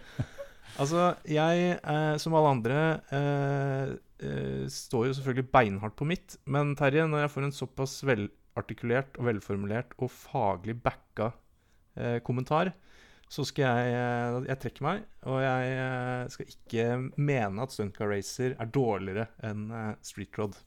Altså, 0.80 1.10
jeg, 1.28 1.76
eh, 1.76 2.14
som 2.22 2.34
alle 2.38 2.52
andre, 2.54 2.78
eh, 3.12 3.92
eh, 4.24 4.64
står 4.70 5.08
jo 5.08 5.16
selvfølgelig 5.18 5.50
beinhardt 5.52 5.96
på 5.98 6.08
mitt. 6.08 6.38
Men 6.46 6.74
Terje, 6.78 7.06
når 7.10 7.26
jeg 7.26 7.32
får 7.34 7.46
en 7.46 7.56
såpass 7.58 7.96
velartikulert 8.06 9.18
og 9.18 9.28
velformulert 9.28 9.96
og 9.98 10.12
faglig 10.14 10.78
backa 10.80 11.32
eh, 11.96 12.18
kommentar, 12.24 12.72
så 13.30 13.44
skal 13.46 13.62
jeg 13.62 13.94
eh, 13.94 14.38
Jeg 14.50 14.60
trekker 14.64 14.86
meg, 14.86 15.04
og 15.30 15.38
jeg 15.44 15.74
eh, 15.78 16.30
skal 16.34 16.50
ikke 16.50 16.86
mene 17.14 17.62
at 17.62 17.74
Stuntcar 17.74 18.10
Racer 18.10 18.56
er 18.58 18.72
dårligere 18.74 19.28
enn 19.46 19.68
eh, 19.70 19.92
Street 20.04 20.34
Rod. 20.40 20.58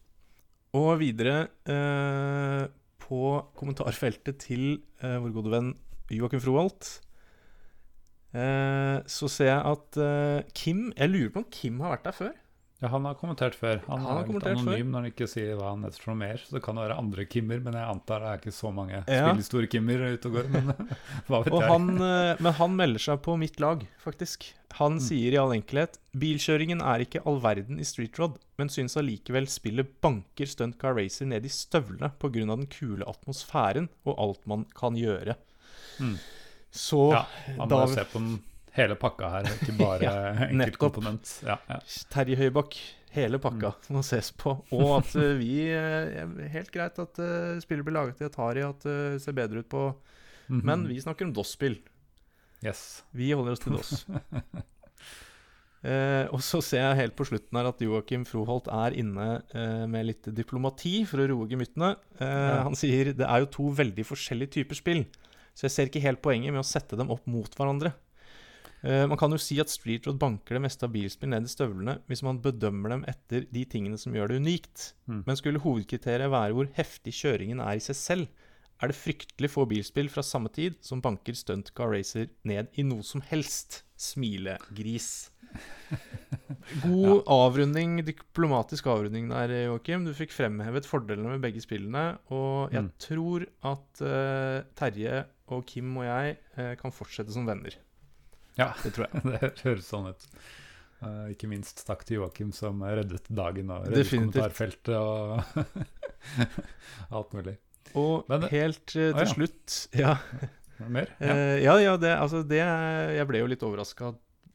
Og 0.80 0.94
videre 1.02 1.50
eh, 1.70 2.64
på 3.04 3.24
kommentarfeltet 3.60 4.40
til 4.46 4.64
eh, 5.04 5.20
vår 5.20 5.36
gode 5.36 5.52
venn 5.54 5.74
Joakim 6.14 6.42
Froholt 6.44 6.88
eh, 8.38 8.98
så 9.12 9.30
ser 9.32 9.50
jeg 9.50 9.74
at 9.74 10.00
Kim 10.56 10.88
Jeg 10.96 11.12
lurer 11.12 11.34
på 11.34 11.44
om 11.44 11.52
Kim 11.52 11.84
har 11.84 11.98
vært 11.98 12.08
der 12.08 12.18
før. 12.18 12.34
Ja, 12.84 12.90
han 12.92 13.06
har 13.08 13.14
kommentert 13.16 13.56
før. 13.56 13.78
Han, 13.88 14.02
Han 14.02 14.06
har 14.10 14.24
er 14.26 14.28
litt 14.28 14.44
anonym 14.44 14.68
anonym 14.68 14.90
når 14.92 15.00
han 15.00 15.06
ikke 15.14 15.28
sier 15.32 15.54
hva 15.56 15.70
han 15.72 15.86
heter 15.88 16.02
for 16.04 16.12
noe 16.12 16.20
mer. 16.20 16.42
Så 16.44 16.58
det 16.58 16.62
kan 16.66 16.76
være 16.82 16.98
andre 17.00 17.24
Kimmer, 17.32 17.62
men 17.64 17.78
jeg 17.80 17.88
antar 17.94 18.20
det 18.26 18.28
er 18.34 18.42
ikke 18.42 18.54
så 18.58 18.72
mange 18.76 18.98
Ja. 19.08 19.22
spillestore 19.30 19.70
Kimmer 19.72 20.04
ute 20.18 20.28
og 20.28 20.34
går. 20.36 20.50
Men 20.52 20.68
hva 21.30 21.40
vet 21.46 21.54
Og 21.54 21.62
jeg. 21.64 21.70
han, 21.72 21.88
eh, 22.10 22.42
men 22.44 22.54
han 22.60 22.76
melder 22.76 23.00
seg 23.06 23.22
på 23.24 23.38
mitt 23.40 23.60
lag, 23.64 23.88
faktisk. 24.04 24.50
Han 24.82 24.98
Mm. 24.98 25.00
sier 25.06 25.32
i 25.32 25.38
all 25.38 25.54
enkelhet 25.56 25.98
Bilkjøringen 26.18 26.82
er 26.82 27.00
ikke 27.06 27.22
all 27.26 27.40
verden 27.40 27.80
i 27.80 27.84
Street 27.88 28.18
Rod, 28.20 28.36
men 28.58 28.68
syns 28.74 28.98
allikevel 28.98 29.48
spillet 29.48 29.88
banker 30.02 30.46
Stuntcar 30.50 30.96
Racer 30.98 31.26
ned 31.30 31.46
i 31.46 31.50
støvlene 31.50 32.12
pga. 32.20 32.32
den 32.46 32.66
kule 32.68 33.06
atmosfæren 33.08 33.88
og 34.06 34.18
alt 34.20 34.46
man 34.46 34.66
kan 34.76 34.96
gjøre. 35.00 35.36
Mm. 36.02 36.18
Så 36.74 37.12
Ja, 37.14 37.26
Han 37.56 37.70
må 37.70 37.70
da 37.70 37.86
se 37.88 38.04
på 38.12 38.20
den 38.20 38.42
hele 38.78 38.96
pakka 39.00 39.30
her, 39.38 39.50
ikke 39.58 39.76
bare 39.78 40.02
Ja, 40.08 40.48
enkeltkomponent. 40.50 41.32
Ja, 41.46 41.58
ja. 41.70 41.78
Terje 42.14 42.38
Høybakk, 42.40 42.78
hele 43.14 43.38
pakka 43.40 43.74
Mm. 43.78 43.94
må 43.98 44.04
ses 44.04 44.32
på. 44.32 44.56
Og 44.74 44.98
at 45.00 45.16
eh, 45.22 45.34
vi 45.38 45.56
eh, 45.70 46.50
Helt 46.54 46.72
greit 46.74 46.98
at 47.00 47.20
uh, 47.22 47.60
spillet 47.62 47.86
blir 47.86 47.94
laget 48.00 48.22
i 48.22 48.26
Atari, 48.30 48.64
at 48.66 48.82
det 48.88 49.22
ser 49.22 49.34
bedre 49.38 49.64
ut 49.66 49.70
på 49.70 49.88
Mhm. 50.50 50.60
Men 50.68 50.82
vi 50.90 50.98
snakker 51.00 51.24
om 51.24 51.32
DOS-spill. 51.34 51.78
Yes. 52.66 53.04
Vi 53.16 53.30
holder 53.32 53.54
oss 53.56 53.62
til 53.64 53.72
DOS. 53.78 54.04
Eh, 55.84 56.30
og 56.32 56.40
så 56.40 56.62
ser 56.64 56.80
jeg 56.80 56.96
helt 57.02 57.16
på 57.20 57.26
slutten 57.28 57.58
her 57.60 57.68
at 57.68 57.82
Joakim 57.84 58.22
Froholt 58.24 58.70
er 58.72 58.94
inne 58.96 59.26
eh, 59.52 59.82
med 59.92 60.06
litt 60.08 60.30
diplomati 60.32 61.02
for 61.10 61.20
å 61.20 61.26
roe 61.28 61.48
gemyttene. 61.52 61.90
Eh, 62.24 62.24
Ja. 62.24 62.62
Han 62.64 62.78
sier 62.80 63.10
det 63.12 63.26
er 63.28 63.44
jo 63.44 63.50
to 63.52 63.66
veldig 63.76 64.06
forskjellige 64.08 64.54
typer 64.62 64.80
spill, 64.80 65.02
så 65.52 65.66
jeg 65.68 65.74
ser 65.76 65.90
ikke 65.92 66.04
helt 66.06 66.22
poenget 66.24 66.56
med 66.56 66.62
å 66.64 66.68
sette 66.70 66.96
dem 66.96 67.12
opp 67.12 67.28
mot 67.28 67.52
hverandre. 67.60 67.92
Eh, 68.84 69.06
man 69.08 69.18
kan 69.20 69.32
jo 69.32 69.38
si 69.40 69.56
at 69.64 69.72
Street 69.72 70.06
Road 70.10 70.18
banker 70.20 70.58
det 70.58 70.64
meste 70.66 70.84
av 70.84 70.92
bilspill 70.92 71.30
ned 71.32 71.46
i 71.48 71.52
støvlene 71.52 71.98
hvis 72.12 72.24
man 72.26 72.42
bedømmer 72.44 72.92
dem 72.98 73.06
etter 73.08 73.46
de 73.54 73.64
tingene 73.72 73.98
som 74.02 74.16
gjør 74.16 74.34
det 74.34 74.42
unikt. 74.44 74.90
Mm. 75.08 75.22
Men 75.28 75.40
skulle 75.40 75.62
hovedkriteriet 75.64 76.32
være 76.34 76.58
hvor 76.58 76.68
heftig 76.76 77.14
kjøringen 77.16 77.62
er 77.64 77.80
i 77.80 77.84
seg 77.86 77.96
selv, 77.96 78.28
er 78.84 78.92
det 78.92 78.98
fryktelig 79.00 79.48
få 79.54 79.64
bilspill 79.70 80.10
fra 80.12 80.24
samme 80.26 80.50
tid 80.52 80.76
som 80.84 81.00
banker 81.00 81.38
stuntcar 81.40 81.94
Racer 81.94 82.28
ned 82.44 82.74
i 82.76 82.84
noe 82.84 83.06
som 83.08 83.24
helst. 83.30 83.84
Smilegris. 84.04 85.30
God 86.84 87.22
avrunding, 87.32 88.02
diplomatisk 88.04 88.88
avrunding 88.92 89.30
der, 89.32 89.54
Joakim. 89.70 90.04
Du 90.04 90.12
fikk 90.18 90.34
fremhevet 90.36 90.88
fordelene 90.90 91.36
med 91.36 91.44
begge 91.46 91.62
spillene. 91.64 92.18
Og 92.34 92.74
jeg 92.74 92.84
Mm. 92.84 92.92
tror 93.00 93.46
at 93.72 94.04
uh, 94.04 94.68
Terje 94.76 95.24
og 95.54 95.64
Kim 95.70 95.96
og 96.02 96.04
jeg 96.10 96.38
uh, 96.58 96.74
kan 96.82 96.92
fortsette 96.92 97.32
som 97.32 97.46
venner. 97.48 97.78
Ja, 98.60 98.72
Det 98.84 98.92
tror 98.96 99.08
jeg. 99.08 99.24
det 99.42 99.64
høres 99.66 99.88
sånn 99.90 100.10
ut. 100.12 100.28
Uh, 101.04 101.28
ikke 101.34 101.50
minst 101.52 101.82
takk 101.88 102.06
til 102.08 102.22
Joakim 102.22 102.52
som 102.56 102.80
reddet 102.86 103.26
dagen 103.28 103.72
og 103.76 103.88
reddet 103.90 104.06
Definitivt. 104.06 104.40
kommentarfeltet 104.40 104.96
og 104.96 105.42
alt 107.18 107.34
mulig. 107.36 107.58
Og 108.00 108.26
Men- 108.32 108.46
helt 108.50 108.86
uh, 108.96 109.12
til 109.12 109.14
ah, 109.14 109.24
ja. 109.26 109.32
slutt 109.34 109.74
Ja, 110.04 110.14
Mer? 110.90 111.12
Ja. 111.22 111.34
uh, 111.34 111.58
ja, 111.64 111.76
ja 111.84 111.98
det, 112.02 112.14
altså 112.18 112.40
det 112.48 112.62
Jeg 112.64 113.28
ble 113.30 113.42
jo 113.44 113.50
litt 113.52 113.64
overraska 113.68 114.14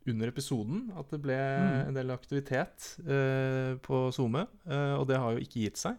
under 0.08 0.30
episoden 0.32 0.86
at 0.96 1.10
det 1.12 1.20
ble 1.20 1.36
Mm. 1.36 1.88
en 1.90 1.94
del 1.98 2.10
aktivitet 2.14 2.94
eh, 3.04 3.74
på 3.84 3.98
SoMe, 4.16 4.46
eh, 4.64 4.94
og 4.96 5.04
det 5.10 5.18
har 5.20 5.34
jo 5.36 5.42
ikke 5.44 5.66
gitt 5.66 5.76
seg. 5.76 5.98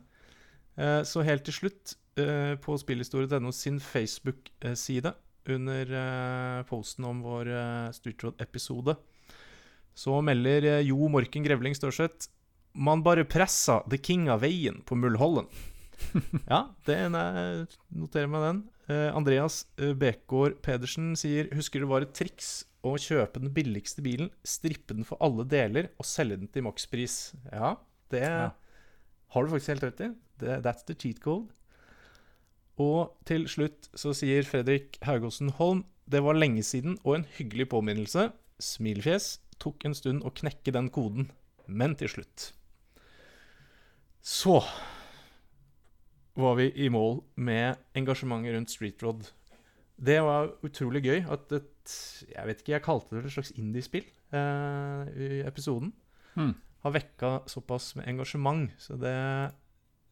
Eh, 0.81 1.03
så 1.05 1.21
helt 1.27 1.43
til 1.45 1.53
slutt, 1.53 1.93
eh, 2.17 2.55
på 2.57 2.73
spillhistorie.no 2.81 3.51
sin 3.53 3.77
Facebook-side, 3.79 5.11
under 5.47 5.93
eh, 6.01 6.63
posten 6.69 7.05
om 7.05 7.21
vår 7.23 7.49
Street 7.95 8.23
Road-episode, 8.23 8.95
så 9.95 10.19
melder 10.23 10.63
eh, 10.67 10.81
Jo 10.87 11.09
Morken 11.11 11.43
Grevling 11.43 11.75
Størseth 11.75 12.29
Man 12.77 13.01
bare 13.03 13.25
pressa 13.25 13.79
The 13.89 13.97
King 13.97 14.27
av 14.29 14.43
veien 14.45 14.81
på 14.85 14.95
Mulhollen. 14.95 15.47
ja, 16.53 16.59
det 16.87 16.95
er, 16.95 17.65
noterer 17.91 18.29
meg 18.31 18.43
den. 18.45 18.59
Eh, 18.93 19.09
Andreas 19.17 19.63
eh, 19.81 19.91
Bekgård 19.97 20.59
Pedersen 20.63 21.11
sier 21.19 21.49
Husker 21.57 21.83
det 21.83 21.89
var 21.89 22.05
et 22.05 22.13
triks 22.15 22.63
å 22.87 22.93
kjøpe 22.95 23.41
den 23.41 23.51
billigste 23.51 23.99
bilen, 24.05 24.29
strippe 24.47 24.95
den 24.95 25.03
for 25.03 25.19
alle 25.25 25.43
deler 25.49 25.89
og 25.99 26.07
selge 26.07 26.37
den 26.39 26.47
til 26.53 26.63
makspris. 26.69 27.33
Ja, 27.51 27.73
det 28.13 28.21
Ja. 28.23 28.51
har 29.35 29.43
du 29.43 29.51
faktisk 29.51 29.73
helt 29.73 29.83
rett 29.89 29.99
i. 30.05 30.11
That's 30.39 30.85
the 30.87 30.95
cheat 30.95 31.19
code. 31.19 31.49
Og 32.79 33.15
til 33.27 33.47
slutt 33.51 33.89
så 33.97 34.13
sier 34.15 34.47
Fredrik 34.47 34.97
Haugåsen 35.03 35.51
Holm 35.59 35.83
det 36.09 36.23
var 36.25 36.39
lenge 36.39 36.63
siden 36.65 36.95
og 37.03 37.19
en 37.19 37.25
hyggelig 37.37 37.67
påminnelse. 37.69 38.31
Smilfjes 38.59 39.35
Tok 39.59 39.83
en 39.89 39.95
stund 39.97 40.23
å 40.23 40.31
knekke 40.31 40.71
den 40.71 40.87
koden, 40.93 41.27
men 41.67 41.91
til 41.99 42.07
slutt. 42.13 42.45
Så 44.23 44.61
var 46.39 46.55
vi 46.59 46.69
i 46.79 46.87
mål 46.91 47.19
med 47.35 47.81
engasjementet 47.99 48.55
rundt 48.55 48.71
Street 48.71 49.03
Rod. 49.03 49.27
Det 49.99 50.15
var 50.23 50.53
utrolig 50.63 51.03
gøy 51.03 51.25
at 51.27 51.51
et 51.57 51.67
Jeg 52.29 52.45
vet 52.45 52.59
ikke, 52.61 52.71
jeg 52.71 52.85
kalte 52.85 53.15
det 53.15 53.25
et 53.25 53.33
slags 53.33 53.51
indiespill 53.57 54.05
eh, 54.05 55.07
i 55.09 55.29
episoden. 55.41 55.89
Hmm. 56.35 56.53
Har 56.85 56.93
vekka 56.93 57.31
såpass 57.49 57.95
med 57.97 58.07
engasjement, 58.07 58.69
så 58.77 58.95
det 58.95 59.15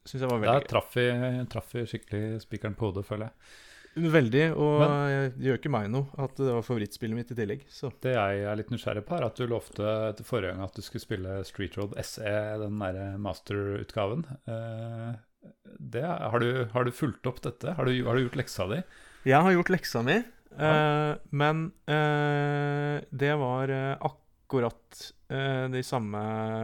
syns 0.07 0.23
jeg 0.23 0.29
var 0.31 0.39
veldig 0.43 0.53
Der 0.61 0.67
traff 0.71 0.93
vi, 0.97 1.07
traff 1.51 1.73
vi 1.75 1.85
skikkelig 1.89 2.41
spikeren 2.45 2.75
på 2.79 2.89
hodet, 2.91 3.05
føler 3.07 3.29
jeg. 3.29 3.33
Veldig, 3.97 4.43
og 4.53 4.79
Men- 4.83 4.91
det 5.33 5.45
gjør 5.47 5.57
ikke 5.57 5.71
meg 5.73 5.87
noe 5.89 6.05
at 6.21 6.35
det 6.37 6.51
var 6.53 6.61
favorittspillet 6.61 7.17
mitt 7.17 7.31
i 7.33 7.37
tillegg. 7.39 7.63
Så 7.67 7.89
Det 7.99 8.13
jeg 8.13 8.43
er 8.45 8.55
litt 8.59 8.69
nysgjerrig 8.69 9.01
på, 9.07 9.15
er 9.17 9.25
at 9.25 9.35
du 9.39 9.47
lovte 9.49 9.81
etter 10.11 10.23
forrige 10.27 10.51
gang 10.53 10.61
at 10.67 10.75
du 10.77 10.83
skulle 10.85 11.01
spille 11.01 11.39
Street 11.49 11.75
Road 11.79 11.95
SE, 12.05 12.35
den 12.61 12.77
derre 12.77 13.17
masterutgaven. 13.17 14.21
Eh, 14.47 15.15
det, 15.79 16.03
har, 16.05 16.39
du, 16.39 16.65
har 16.73 16.83
du 16.85 16.91
fulgt 16.91 17.25
opp 17.25 17.41
dette? 17.41 17.73
Har 17.73 17.85
du, 17.89 17.93
har 18.05 18.15
du 18.19 18.27
gjort 18.27 18.37
leksa 18.43 18.67
di? 18.69 18.83
jeg 19.27 19.41
har 19.43 19.51
gjort 19.51 19.69
leksa 19.73 20.03
mi, 20.05 20.23
Ja. 20.57 20.69
eh, 20.69 21.17
men 21.31 21.71
eh, 21.89 23.01
det 23.11 23.33
var 23.41 23.67
eh, 23.73 23.97
akkurat 24.47 25.01
eh, 25.29 25.65
de 25.73 25.81
samme 25.83 26.19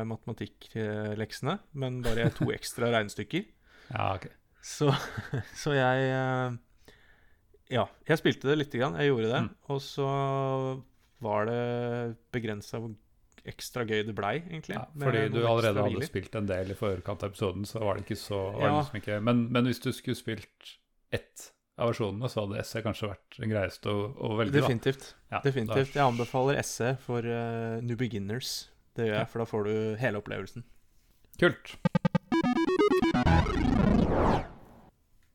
matematikkleksene, 0.07 1.57
men 1.75 1.99
bare 2.05 2.29
to 2.37 2.47
ekstra 2.55 2.91
regnestykker. 2.95 3.49
Ja, 3.93 4.13
ok. 4.15 4.23
Så, 4.63 4.87
så 5.59 5.73
jeg 5.75 6.05
eh, 6.07 6.53
Ja, 7.75 7.83
jeg 8.07 8.17
spilte 8.21 8.47
det 8.47 8.55
lite 8.61 8.79
grann. 8.79 8.95
Jeg 8.97 9.11
gjorde 9.11 9.27
det. 9.29 9.41
Mm. 9.43 9.49
Og 9.75 9.81
så 9.83 10.07
var 11.23 11.45
det 11.51 12.15
begrensa 12.33 12.79
hvor 12.79 12.93
ekstra 13.43 13.83
gøy 13.83 14.05
det 14.07 14.15
blei, 14.15 14.37
egentlig. 14.39 14.77
Ja, 14.79 14.85
fordi 15.03 15.25
du 15.33 15.41
allerede 15.43 15.83
hadde 15.83 15.89
hviler. 15.91 16.07
spilt 16.07 16.35
en 16.39 16.47
del 16.47 16.71
i 16.71 16.77
forkant 16.79 17.25
av 17.27 17.33
episoden, 17.33 17.67
så 17.67 17.83
var 17.83 17.99
det 17.99 18.05
ikke 18.07 18.19
så 18.23 18.39
var 18.55 18.61
det 18.63 18.69
Ja. 18.71 18.77
liksom 18.79 18.99
ikke, 19.01 19.19
men, 19.27 19.43
men 19.51 19.67
hvis 19.67 19.83
du 19.83 19.91
skulle 19.91 20.15
spilt 20.17 20.73
ett 21.11 21.49
av 21.81 21.89
versjonene, 21.89 22.29
så 22.29 22.43
hadde 22.43 22.63
SE 22.69 22.81
kanskje 22.85 23.09
vært 23.09 23.39
den 23.41 23.49
greieste 23.49 23.89
å, 23.89 24.03
å 24.13 24.35
velge. 24.37 24.59
Definitivt. 24.59 25.15
Ja, 25.33 25.39
Definitivt. 25.45 25.95
Jeg 25.97 26.03
anbefaler 26.05 26.59
SE 26.67 26.93
for 27.01 27.25
uh, 27.25 27.79
new 27.81 27.97
beginners. 27.97 28.69
Det 28.93 29.07
gjør 29.07 29.15
jeg, 29.17 29.23
Ja. 29.25 29.29
for 29.31 29.41
da 29.41 29.45
får 29.49 29.63
du 29.69 29.73
hele 30.03 30.21
opplevelsen. 30.21 30.63
Kult. 31.41 31.73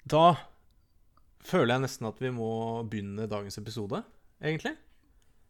Da 0.08 0.26
føler 1.48 1.74
jeg 1.74 1.84
nesten 1.84 2.08
at 2.08 2.20
vi 2.22 2.30
må 2.34 2.50
begynne 2.88 3.26
dagens 3.30 3.58
episode, 3.60 4.02
egentlig. 4.42 4.74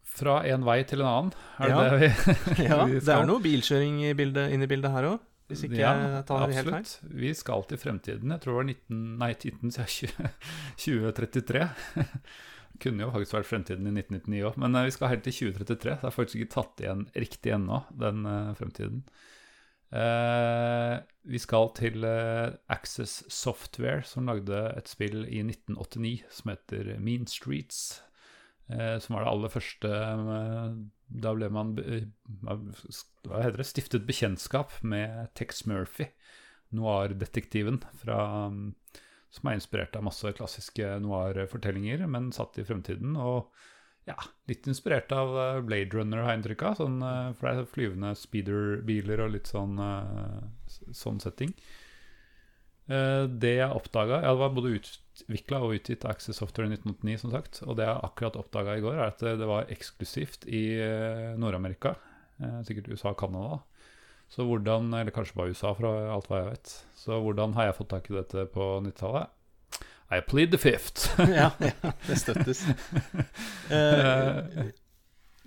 Fra 0.09 0.39
en 0.49 0.65
vei 0.65 0.81
til 0.89 1.03
en 1.05 1.11
annen, 1.11 1.33
er 1.61 1.69
det 1.69 1.77
Ja. 1.77 1.83
det 1.85 1.99
vi, 2.01 2.65
Ja, 2.71 2.79
vi 2.89 3.01
det 3.05 3.13
er 3.15 3.27
noe 3.29 3.43
bilkjøring 3.45 4.01
i 4.09 4.15
bildet, 4.19 4.53
inn 4.55 4.65
i 4.65 4.71
bildet 4.71 4.95
her 4.95 5.11
òg. 5.13 5.19
Hvis 5.49 5.65
ikke 5.65 5.81
Ja, 5.81 5.95
jeg 5.97 6.25
tar 6.29 6.45
det 6.47 6.59
helt 6.59 6.69
feil. 6.69 6.83
absolutt. 6.83 7.15
Vi 7.23 7.33
skal 7.35 7.65
til 7.71 7.81
fremtiden. 7.81 8.35
Jeg 8.35 8.41
tror 8.45 8.53
det 8.53 8.59
var 8.59 8.69
19, 8.69 9.19
nei, 9.23 9.31
19, 9.33 9.73
sier 9.73 10.13
jeg, 10.13 10.33
20, 10.85 11.13
2033. 11.17 11.69
Kunne 12.83 13.03
jo 13.03 13.11
faktisk 13.15 13.39
vært 13.39 13.49
fremtiden 13.49 13.89
i 13.89 13.95
1999 13.97 14.45
òg, 14.51 14.59
men 14.63 14.77
eh, 14.79 14.87
vi 14.87 14.95
skal 14.95 15.13
helt 15.15 15.25
til 15.27 15.35
2033. 15.53 15.97
Det 16.03 16.09
er 16.11 16.15
faktisk 16.15 16.43
ikke 16.43 16.55
tatt 16.55 16.85
igjen 16.85 17.09
riktig 17.17 17.55
ennå, 17.57 17.81
den 18.05 18.29
eh, 18.29 18.53
fremtiden. 18.59 19.03
Eh, 19.89 20.95
vi 21.33 21.41
skal 21.41 21.71
til 21.79 22.05
eh, 22.05 22.53
Access 22.71 23.25
Software, 23.33 24.05
som 24.07 24.29
lagde 24.29 24.61
et 24.77 24.91
spill 24.91 25.25
i 25.25 25.41
1989 25.47 26.29
som 26.39 26.53
heter 26.53 26.93
Mean 27.01 27.27
Streets. 27.31 28.03
Eh, 28.69 28.99
som 29.01 29.15
var 29.17 29.25
det 29.25 29.31
aller 29.33 29.53
første 29.53 29.89
eh, 29.89 30.73
Da 31.09 31.31
ble 31.33 31.49
man 31.49 31.71
hva 31.79 33.41
heter 33.41 33.57
det, 33.63 33.69
stiftet 33.69 34.05
bekjentskap 34.09 34.75
med 34.85 35.31
Tex 35.39 35.65
Murphy, 35.65 36.11
noir-detektiven, 36.77 37.81
um, 38.05 38.59
som 39.33 39.49
er 39.49 39.57
inspirert 39.57 39.97
av 39.97 40.05
masse 40.05 40.33
klassiske 40.37 40.99
noir-fortellinger, 41.01 42.05
men 42.13 42.29
satt 42.37 42.61
i 42.61 42.67
fremtiden. 42.69 43.17
Og 43.17 43.49
ja, 44.09 44.17
litt 44.49 44.69
inspirert 44.69 45.13
av 45.13 45.35
eh, 45.37 45.61
Blade 45.65 45.97
Runner, 45.97 46.23
har 46.23 46.33
jeg 46.33 46.43
inntrykk 46.43 46.65
av. 46.69 46.79
Sånn, 46.81 47.01
eh, 47.05 47.33
for 47.37 47.49
det 47.49 47.65
er 47.65 47.73
flyvende 47.73 48.15
speeder-biler 48.17 49.25
og 49.25 49.35
litt 49.35 49.51
sånn, 49.51 49.77
eh, 49.85 50.93
sånn 50.97 51.21
setting. 51.25 51.53
Eh, 52.89 53.27
Det 53.29 53.55
jeg 53.59 53.77
oppdaga 53.77 54.23
det 54.25 54.37
var 54.41 54.55
både 54.57 54.73
utvikla 55.25 55.61
og 55.65 55.75
utgitt 55.79 56.05
av 56.07 56.15
Access 56.15 56.39
Software 56.41 56.69
i 56.69 56.77
1989, 56.77 57.19
som 57.23 57.33
sagt. 57.35 57.63
Og 57.67 57.79
det 57.79 57.87
jeg 57.89 58.05
akkurat 58.09 58.39
oppdaga 58.41 58.77
i 58.79 58.85
går, 58.85 58.99
er 58.99 59.11
at 59.13 59.25
det 59.41 59.49
var 59.49 59.71
eksklusivt 59.73 60.47
i 60.47 60.63
eh, 60.83 61.35
Nord-Amerika. 61.41 61.97
Eh, 62.41 62.61
Sikkert 62.69 62.91
USA 62.93 63.13
og 63.13 63.21
Canada. 63.21 63.61
Så 64.29 64.45
hvordan, 64.45 64.93
eller 64.95 65.15
kanskje 65.15 65.39
bare 65.39 65.55
USA, 65.55 65.73
fra 65.77 65.93
alt 66.13 66.29
hva 66.29 66.43
jeg 66.43 66.51
vet. 66.51 66.75
Så 67.01 67.21
hvordan 67.25 67.55
har 67.57 67.71
jeg 67.71 67.79
fått 67.79 67.93
tak 67.95 68.11
i 68.11 68.19
dette 68.19 68.45
på 68.53 68.71
90-tallet? 68.85 69.35
I 70.09 70.21
plead 70.25 70.53
the 70.53 70.59
fifth. 70.61 71.11
ja, 71.21 71.51
ja, 71.61 71.95
det 72.07 72.21
støttes. 72.21 72.65
Eh, 73.69 74.71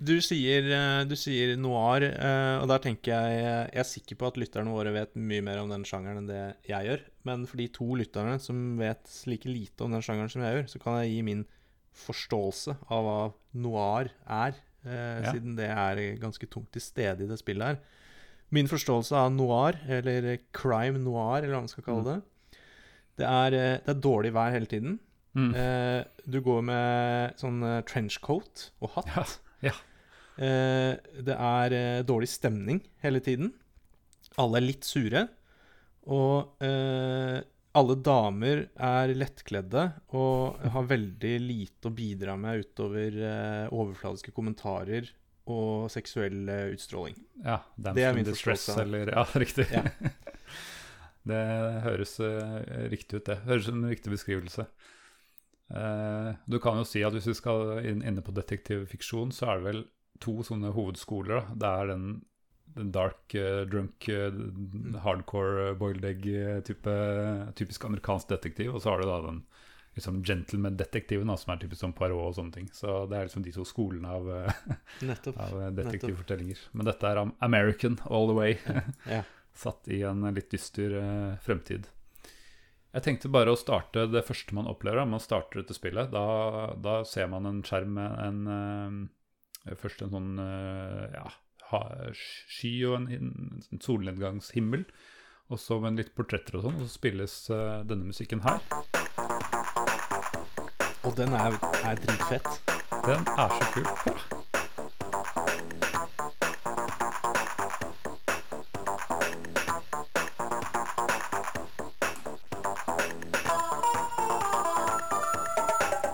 du, 0.02 0.16
sier, 0.24 0.66
eh, 0.74 1.04
du 1.08 1.14
sier 1.18 1.54
noir, 1.60 2.04
eh, 2.08 2.56
og 2.60 2.66
der 2.70 2.82
tenker 2.84 3.12
jeg 3.14 3.40
Jeg 3.42 3.80
er 3.82 3.88
sikker 3.88 4.18
på 4.20 4.26
at 4.30 4.38
lytterne 4.40 4.72
våre 4.74 4.92
vet 4.94 5.14
mye 5.16 5.42
mer 5.46 5.60
om 5.62 5.70
den 5.72 5.84
sjangeren 5.88 6.22
enn 6.22 6.30
det 6.30 6.42
jeg 6.68 6.88
gjør. 6.88 7.04
Men 7.28 7.46
for 7.46 7.60
de 7.62 7.68
to 7.68 7.88
lytterne 8.00 8.38
som 8.42 8.76
vet 8.80 9.12
like 9.30 9.48
lite 9.50 9.84
om 9.86 9.92
den 9.94 10.02
sjangeren 10.04 10.30
som 10.32 10.42
jeg 10.44 10.56
gjør, 10.58 10.68
så 10.74 10.82
kan 10.82 10.98
jeg 11.02 11.12
gi 11.14 11.22
min 11.30 11.44
forståelse 12.02 12.76
av 12.90 13.04
hva 13.06 13.16
noir 13.62 14.10
er, 14.26 14.54
eh, 14.84 15.22
Ja. 15.22 15.32
siden 15.32 15.56
det 15.56 15.68
er 15.70 16.02
ganske 16.18 16.48
tungt 16.48 16.72
til 16.72 16.80
stede 16.82 17.22
i 17.24 17.28
det 17.28 17.38
spillet 17.38 17.62
her. 17.74 17.78
Min 18.50 18.66
forståelse 18.68 19.12
av 19.16 19.30
noir, 19.32 19.78
eller 19.88 20.38
crime 20.52 20.98
noir, 21.00 21.42
eller 21.42 21.54
hva 21.54 21.62
man 21.64 21.68
skal 21.72 21.84
kalle 21.84 22.04
det, 22.04 22.22
det 23.20 23.26
er, 23.28 23.54
eh, 23.54 23.78
det 23.84 23.88
er 23.96 24.00
dårlig 24.00 24.32
vær 24.32 24.52
hele 24.52 24.66
tiden. 24.66 24.98
Mm. 25.34 25.54
Eh, 25.54 26.04
du 26.28 26.40
går 26.44 26.62
med 26.62 27.38
sånn 27.40 27.62
eh, 27.64 27.82
trenchcoat 27.88 28.70
og 28.82 28.90
hatt. 28.96 29.06
Ja, 29.16 29.24
ja. 29.70 29.72
Eh, 30.40 30.94
det 31.26 31.36
er 31.36 31.76
eh, 31.76 32.02
dårlig 32.08 32.30
stemning 32.32 32.80
hele 33.04 33.20
tiden. 33.24 33.52
Alle 34.40 34.60
er 34.60 34.66
litt 34.66 34.86
sure. 34.88 35.26
Og 36.12 36.62
eh, 36.64 37.40
alle 37.78 37.96
damer 38.04 38.66
er 38.74 39.14
lettkledde 39.16 39.84
og 40.18 40.62
har 40.74 40.88
veldig 40.90 41.34
lite 41.40 41.88
å 41.88 41.94
bidra 41.96 42.34
med 42.36 42.66
utover 42.66 43.14
overfladiske 43.72 44.34
kommentarer 44.36 45.08
og 45.48 45.88
seksuell 45.90 46.50
utstråling. 46.74 47.16
Ja, 47.46 47.62
Det 47.74 48.04
er 48.04 48.12
min 48.14 48.28
forståelse. 48.28 48.76
eller 48.82 49.12
Ja, 49.16 49.24
riktig. 49.40 49.66
Ja. 49.72 49.86
det 51.32 51.40
høres 51.86 52.18
riktig 52.92 53.22
ut, 53.22 53.30
det. 53.30 53.38
Høres 53.48 53.64
ut 53.64 53.72
som 53.72 53.80
en 53.80 53.94
riktig 53.94 54.12
beskrivelse. 54.12 54.68
Eh, 55.72 56.34
du 56.46 56.58
kan 56.60 56.76
jo 56.76 56.84
si 56.84 57.02
at 57.04 57.14
hvis 57.16 57.30
vi 57.30 57.36
skal 57.38 57.78
inn, 57.88 58.02
inne 58.04 58.24
på 58.24 58.34
detektivfiksjon, 58.36 59.32
så 59.32 59.48
er 59.52 59.60
det 59.60 59.68
vel 59.70 59.82
to 60.22 60.38
sånne 60.46 60.72
hovedskoler. 60.76 61.40
Da. 61.40 61.56
Det 61.62 61.72
er 61.72 61.90
den, 61.92 62.06
den 62.78 62.92
dark, 62.94 63.22
uh, 63.34 63.64
drunk, 63.70 64.08
uh, 64.08 65.00
hardcore 65.04 65.72
uh, 65.72 65.76
boiled 65.78 66.06
egg-type 66.06 66.96
typisk 67.58 67.88
amerikansk 67.88 68.32
detektiv, 68.32 68.74
og 68.74 68.84
så 68.84 68.94
har 68.94 69.02
du 69.02 69.10
da 69.10 69.20
den 69.28 69.42
liksom 69.94 70.24
gentleman-detektiven, 70.24 71.36
som 71.38 71.52
er 71.52 71.60
typisk 71.60 71.80
som 71.80 71.92
Poirot 71.96 72.30
og 72.30 72.36
sånne 72.36 72.54
ting. 72.54 72.68
Så 72.72 73.04
det 73.10 73.18
er 73.18 73.28
liksom 73.28 73.44
de 73.44 73.52
to 73.54 73.64
skolene 73.68 74.08
av, 74.08 74.28
eh, 74.32 74.76
av 75.34 75.56
eh, 75.60 75.72
detektivfortellinger. 75.76 76.60
Men 76.72 76.88
dette 76.88 77.08
er 77.08 77.22
American 77.44 77.98
all 78.08 78.30
the 78.30 78.36
way. 78.36 78.58
Ja. 79.10 79.22
Satt 79.64 79.88
i 79.92 80.00
en 80.08 80.24
litt 80.32 80.48
dyster 80.48 80.94
uh, 80.96 81.34
fremtid. 81.44 81.90
Jeg 82.92 83.04
tenkte 83.04 83.28
bare 83.32 83.52
å 83.52 83.58
starte 83.58 84.06
det 84.08 84.22
første 84.24 84.56
man 84.56 84.68
opplever 84.68 85.04
man 85.08 85.20
starter 85.20 85.60
dette 85.60 85.76
spillet. 85.76 86.08
Da, 86.12 86.72
da 86.80 87.02
ser 87.08 87.28
man 87.28 87.48
en 87.48 87.60
skjerm 87.64 87.92
med 87.98 88.16
en 88.24 88.40
eh, 88.48 88.96
Først 89.62 90.02
en 90.02 90.10
sånn 90.10 90.30
eh, 90.42 91.14
ja, 91.14 91.28
sky 92.12 92.72
og 92.88 92.96
en, 92.98 93.08
en 93.70 93.82
solnedgangshimmel. 93.82 94.84
Og 95.52 95.60
så 95.60 95.78
med 95.80 96.00
litt 96.00 96.14
portretter 96.16 96.58
og 96.58 96.66
sånn. 96.66 96.78
Og 96.80 96.86
så 96.88 96.96
spilles 96.96 97.36
eh, 97.52 97.82
denne 97.86 98.08
musikken 98.08 98.42
her. 98.42 98.60
Og 101.02 101.16
den 101.18 101.34
er, 101.36 101.58
er 101.84 101.98
dritfett. 102.02 102.48
Den 103.06 103.26
er 103.36 103.58
så 103.58 103.72
kul. 103.74 103.86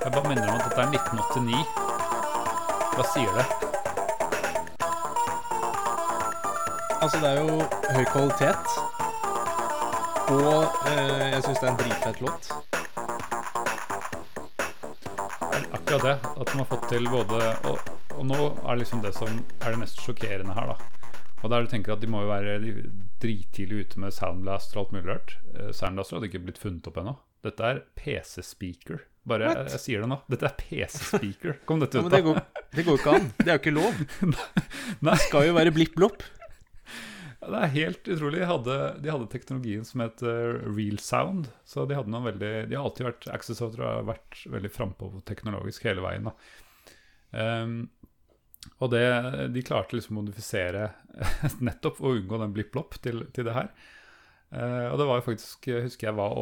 Jeg 0.04 0.12
bare 0.12 0.28
minner 0.28 0.48
om 0.48 0.56
at 0.56 0.64
dette 0.64 0.80
er 0.80 0.90
1989. 0.96 1.88
Hva 2.98 3.04
sier 3.12 3.30
det? 3.37 3.44
Altså, 6.98 7.20
det 7.22 7.28
er 7.28 7.37
jo 7.38 7.58
høy 7.94 8.06
kvalitet. 8.11 8.72
Og 10.34 10.80
eh, 10.90 11.28
jeg 11.37 11.44
syns 11.46 11.61
det 11.62 11.68
er 11.68 11.70
en 11.70 11.78
dritfett 11.78 12.24
låt. 12.24 12.50
akkurat 15.78 16.02
det. 16.02 16.16
At 16.40 16.46
de 16.52 16.58
har 16.58 16.68
fått 16.68 16.88
til 16.90 17.06
både 17.08 17.38
og, 17.70 17.78
og 18.18 18.26
nå 18.28 18.38
er 18.50 18.72
det 18.74 18.80
liksom 18.82 19.04
det 19.04 19.14
som 19.16 19.30
er 19.62 19.72
det 19.72 19.80
mest 19.84 20.02
sjokkerende 20.04 20.56
her, 20.58 20.74
da. 20.74 20.76
Og 21.38 21.52
der 21.52 21.62
du 21.62 21.70
tenker 21.70 21.94
at 21.94 22.02
de 22.02 22.11
må 22.11 22.24
jo 22.24 22.32
være 22.32 22.58
drittidlig 23.22 23.84
ute 23.87 24.02
med 24.02 24.12
Soundblaster 24.14 24.80
og 24.80 24.88
alt 24.88 24.96
mulig 24.98 25.06
rart. 25.12 25.37
Eh, 25.54 25.70
Soundblaster 25.70 26.18
hadde 26.18 26.32
ikke 26.32 26.42
blitt 26.48 26.58
funnet 26.61 26.90
opp 26.90 26.98
ennå. 26.98 27.14
Dette 27.46 27.62
er 27.70 27.84
PC-speaker. 27.94 29.04
Bare 29.28 29.52
jeg, 29.52 29.68
jeg 29.76 29.82
sier 29.84 30.02
det 30.02 30.11
nå. 30.11 30.18
Dette 30.32 30.48
er 30.50 30.56
PC-speaker. 30.58 31.61
Kom 31.68 31.78
dette 31.84 32.00
Ja, 32.02 32.08
ut, 32.08 32.11
men 32.11 32.42
det 32.74 32.85
går, 32.85 32.96
jo 32.96 33.00
ikke 33.00 33.14
an. 33.16 33.31
Det 33.38 33.48
er 33.48 33.57
jo 33.57 33.62
ikke 33.62 33.76
lov. 33.76 34.02
Det 35.09 35.16
skal 35.24 35.48
jo 35.48 35.54
være 35.57 35.72
blipp-blopp. 35.76 36.24
Ja, 37.38 37.48
det 37.52 37.61
er 37.61 37.74
helt 37.76 38.09
utrolig. 38.11 38.40
De 38.42 38.48
hadde, 38.50 38.78
de 39.04 39.12
hadde 39.12 39.28
teknologien 39.33 39.85
som 39.87 40.02
het 40.02 40.24
eh, 40.26 40.59
real 40.66 40.98
sound. 41.02 41.48
Så 41.68 41.87
de 41.88 41.96
hadde 41.96 42.12
noen 42.12 42.26
veldig 42.26 42.52
De 42.68 42.76
har 42.76 42.85
alltid 42.85 43.09
vært 43.09 43.28
Access 43.33 43.62
Software 43.62 44.00
har 44.00 44.09
vært 44.09 44.42
veldig 44.50 44.72
frampå 44.74 45.12
teknologisk 45.28 45.87
hele 45.88 46.04
veien. 46.04 46.28
Ehm, 47.38 47.78
og 48.83 48.90
det, 48.92 49.04
de 49.54 49.64
klarte 49.64 49.96
liksom 49.96 50.18
å 50.18 50.24
modifisere 50.24 50.90
nettopp 51.68 52.02
og 52.02 52.18
unngå 52.18 52.42
den 52.42 52.57
blipp-blopp 52.57 52.98
til, 53.04 53.24
til 53.33 53.48
det 53.48 53.57
her. 53.57 53.72
Eh, 54.48 54.87
og 54.88 54.96
det 54.96 55.04
var 55.04 55.18
jo 55.18 55.26
faktisk, 55.26 55.66
jeg 55.68 55.84
husker 55.84 56.08
jeg 56.08 56.16
var 56.16 56.32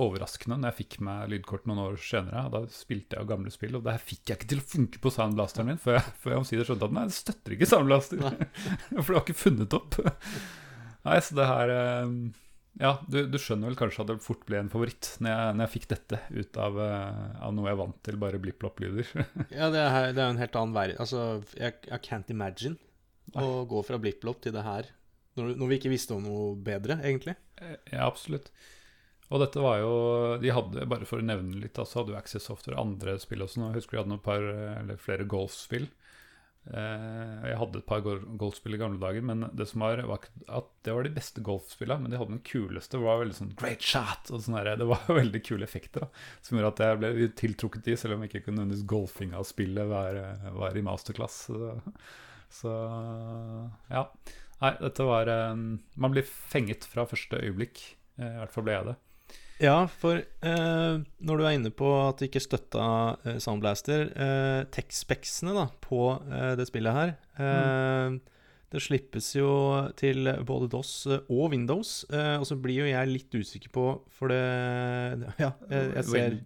overraskende 0.00 0.56
når 0.56 0.70
jeg 0.70 0.78
fikk 0.78 0.94
meg 1.04 1.32
lydkort 1.34 1.66
noen 1.68 1.82
år 1.84 1.98
senere. 2.00 2.46
Da 2.52 2.62
spilte 2.72 3.18
jeg 3.18 3.28
gamle 3.28 3.52
spill, 3.52 3.76
og 3.76 3.84
det 3.84 3.96
her 3.96 4.04
fikk 4.12 4.30
jeg 4.30 4.40
ikke 4.40 4.52
til 4.54 4.62
å 4.62 4.68
funke 4.74 5.02
på 5.02 5.12
soundblasteren 5.12 5.68
min 5.68 5.82
før 5.82 5.98
jeg, 5.98 6.14
før 6.22 6.34
jeg 6.34 6.42
omsider 6.44 6.68
skjønte 6.68 6.88
at 6.88 6.94
nei, 6.96 7.08
det 7.10 7.18
støtter 7.18 7.56
ikke 7.56 7.68
soundblaster. 7.68 8.22
For 8.94 9.10
det 9.10 9.16
var 9.18 9.24
ikke 9.24 9.42
funnet 9.42 9.76
opp. 9.76 9.98
Nei, 11.02 11.18
så 11.26 11.36
det 11.36 11.48
her 11.50 11.74
uh, 11.74 12.14
Ja, 12.80 12.94
du, 13.10 13.18
du 13.28 13.36
skjønner 13.42 13.68
vel 13.68 13.78
kanskje 13.82 14.04
at 14.04 14.12
det 14.12 14.18
fort 14.24 14.46
ble 14.48 14.60
en 14.62 14.70
favoritt 14.72 15.10
når 15.20 15.32
jeg, 15.34 15.56
når 15.58 15.66
jeg 15.66 15.72
fikk 15.74 15.88
dette 15.90 16.20
ut 16.30 16.60
av, 16.62 16.78
uh, 16.78 17.36
av 17.48 17.52
noe 17.56 17.68
jeg 17.68 17.80
vant 17.82 18.00
til, 18.06 18.20
bare 18.22 18.40
blipp-blopp-lyder. 18.40 19.12
Ja, 19.58 19.68
det 19.74 19.84
er, 19.84 20.08
jo 20.16 20.30
en 20.30 20.40
helt 20.40 20.56
annen 20.56 20.78
verden. 20.78 21.04
Altså, 21.04 21.42
jeg, 21.58 21.82
jeg 21.90 22.04
can't 22.08 22.32
imagine 22.32 22.80
å 23.36 23.66
gå 23.68 23.84
fra 23.84 24.00
blipp-blopp 24.00 24.40
til 24.46 24.56
det 24.56 24.64
her. 24.64 24.88
Når, 25.38 25.54
når 25.56 25.70
vi 25.70 25.80
ikke 25.80 25.92
visste 25.92 26.16
om 26.16 26.24
noe 26.26 26.52
bedre, 26.60 26.98
egentlig. 27.00 27.36
Ja, 27.60 28.06
absolutt. 28.06 28.50
Og 29.32 29.40
dette 29.40 29.62
var 29.64 29.78
jo 29.80 29.92
De 30.42 30.50
hadde, 30.52 30.84
bare 30.90 31.08
for 31.08 31.22
å 31.22 31.24
nevne 31.24 31.62
litt, 31.62 31.78
så 31.78 32.02
hadde 32.02 32.12
jo 32.12 32.20
Access 32.20 32.50
Software 32.50 32.80
andre 32.80 33.16
spill 33.22 33.44
også. 33.46 33.62
Nå 33.62 33.72
husker 33.76 33.96
jeg 33.96 34.02
de 34.02 34.04
hadde 34.04 34.14
noen 34.14 34.26
par, 34.26 34.44
eller 34.82 35.00
flere 35.00 35.28
golfspill. 35.28 35.88
Eh, 36.70 37.46
jeg 37.48 37.58
hadde 37.58 37.80
et 37.80 37.86
par 37.88 38.04
golfspill 38.04 38.76
i 38.76 38.78
gamle 38.78 39.00
dager, 39.02 39.24
men 39.26 39.48
det 39.58 39.66
som 39.66 39.82
var, 39.82 39.98
var 40.06 40.28
at 40.46 40.68
det 40.86 40.94
var 40.94 41.06
de 41.06 41.14
beste 41.16 41.42
golfspillene. 41.44 42.04
Men 42.04 42.12
de 42.12 42.20
hadde 42.20 42.36
den 42.36 42.44
kuleste, 42.46 42.98
Det 42.98 43.06
var 43.06 43.22
veldig 43.22 43.38
sånn 43.38 43.54
great 43.58 43.82
shot! 43.82 44.30
og 44.30 44.44
sånn 44.44 44.58
her. 44.60 44.74
Det 44.78 44.90
var 44.90 45.08
veldig 45.22 45.42
kule 45.48 45.66
effekter 45.66 46.06
da, 46.06 46.10
som 46.44 46.58
gjorde 46.58 46.74
at 46.74 46.84
jeg 46.84 47.00
ble 47.00 47.30
tiltrukket 47.40 47.90
i, 47.90 47.96
selv 47.98 48.18
om 48.18 48.26
ikke 48.28 48.42
ikke 48.42 48.54
nødvendigvis 48.54 48.86
golfinga 48.94 49.40
av 49.40 49.48
spillet 49.48 49.90
var, 49.90 50.20
var 50.60 50.78
i 50.78 50.86
masterclass. 50.86 51.40
Så, 51.48 51.74
så 52.62 52.76
ja. 53.90 54.06
Nei, 54.62 54.74
dette 54.78 55.06
var 55.06 55.30
eh, 55.30 55.54
Man 55.98 56.14
blir 56.14 56.26
fenget 56.26 56.86
fra 56.88 57.06
første 57.10 57.40
øyeblikk. 57.42 57.82
Eh, 58.20 58.28
I 58.28 58.38
hvert 58.42 58.54
fall 58.54 58.66
ble 58.68 58.76
jeg 58.76 58.88
det. 58.92 58.98
Ja, 59.62 59.76
for 59.86 60.18
eh, 60.18 60.94
når 61.22 61.38
du 61.38 61.44
er 61.46 61.54
inne 61.54 61.70
på 61.74 61.86
at 62.08 62.18
du 62.18 62.26
ikke 62.26 62.42
støtta 62.42 62.84
eh, 63.22 63.38
Soundblaster 63.42 64.08
eh, 64.10 64.60
Tech-specsene 64.74 65.54
da, 65.54 65.68
på 65.84 66.08
eh, 66.18 66.54
det 66.58 66.66
spillet 66.66 66.96
her 66.96 67.12
eh, 67.38 68.16
Det 68.72 68.82
slippes 68.82 69.28
jo 69.36 69.52
til 70.00 70.32
både 70.48 70.70
DOS 70.72 70.92
og 71.12 71.52
Windows, 71.52 71.94
eh, 72.10 72.34
og 72.40 72.48
så 72.48 72.58
blir 72.58 72.82
jo 72.82 72.90
jeg 72.90 73.12
litt 73.12 73.38
usikker 73.38 73.70
på 73.76 73.86
For 74.16 74.32
det 74.34 74.42
Ja, 75.38 75.52
jeg, 75.70 75.92
jeg 76.00 76.08
ser 76.10 76.38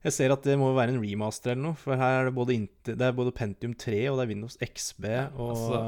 jeg 0.00 0.14
ser 0.16 0.32
at 0.32 0.46
det 0.48 0.54
må 0.56 0.70
være 0.72 0.94
en 0.94 1.02
remaster 1.02 1.52
eller 1.52 1.66
noe, 1.66 1.76
for 1.76 1.92
her 2.00 2.22
er 2.22 2.30
det 2.30 2.32
både, 2.32 2.54
Det 2.98 3.06
er 3.08 3.12
både 3.16 3.32
Pentium 3.36 3.74
3 3.74 3.98
og 4.10 4.18
det 4.18 4.24
er 4.24 4.30
Windows 4.32 4.56
XB 4.64 5.04
og 5.36 5.50
Altså, 5.50 5.80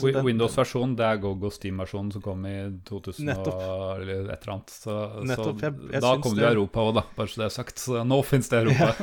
så 0.00 0.24
Windows-versjonen, 0.24 0.96
det 0.98 1.06
er 1.08 1.20
GoGo 1.22 1.50
Steam-versjonen 1.54 2.12
som 2.12 2.22
kom 2.24 2.44
i 2.50 2.54
2000 2.88 3.26
Nettopp. 3.30 3.62
eller 4.00 4.32
et 4.32 4.42
eller 4.42 4.54
annet. 4.56 4.70
Så, 4.74 4.96
Nettopp, 5.24 5.60
så 5.60 5.68
jeg- 5.70 5.92
jeg 5.92 6.02
da 6.04 6.12
kom 6.20 6.34
det 6.36 6.44
i 6.44 6.52
Europa 6.52 6.80
òg, 6.84 6.94
da, 7.00 7.04
bare 7.16 7.28
så 7.28 7.42
det 7.42 7.46
er 7.46 7.54
sagt. 7.56 7.76
Så 7.84 8.04
nå 8.06 8.20
fins 8.24 8.48
det 8.48 8.60
i 8.60 8.66
Europa. 8.66 8.94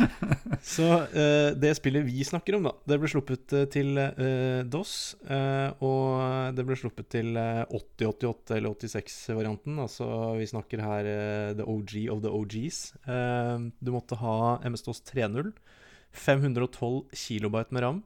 Så 0.60 0.84
uh, 0.84 1.50
det 1.56 1.70
spillet 1.78 2.04
vi 2.04 2.20
snakker 2.26 2.58
om, 2.58 2.66
da, 2.68 2.72
det 2.90 2.98
ble 3.00 3.08
sluppet 3.08 3.52
eh, 3.56 3.64
til 3.72 3.96
uh, 3.96 4.60
DOS. 4.68 5.16
Uh, 5.24 5.72
og 5.80 6.52
det 6.56 6.66
ble 6.68 6.76
sluppet 6.76 7.08
til 7.14 7.32
eh, 7.40 7.62
8088 7.70 8.56
eller 8.58 8.74
86-varianten. 8.76 9.78
Altså 9.80 10.04
vi 10.36 10.48
snakker 10.50 10.82
her 10.84 11.08
the 11.56 11.64
OG 11.64 11.94
of 12.12 12.20
the 12.24 12.28
OGs. 12.30 12.80
Du 13.80 13.92
måtte 13.94 14.18
ha 14.20 14.36
MS-DOS 14.68 15.00
3.0. 15.08 15.52
512 16.12 17.04
kilobyte 17.12 17.74
med 17.74 17.82
ram. 17.84 18.02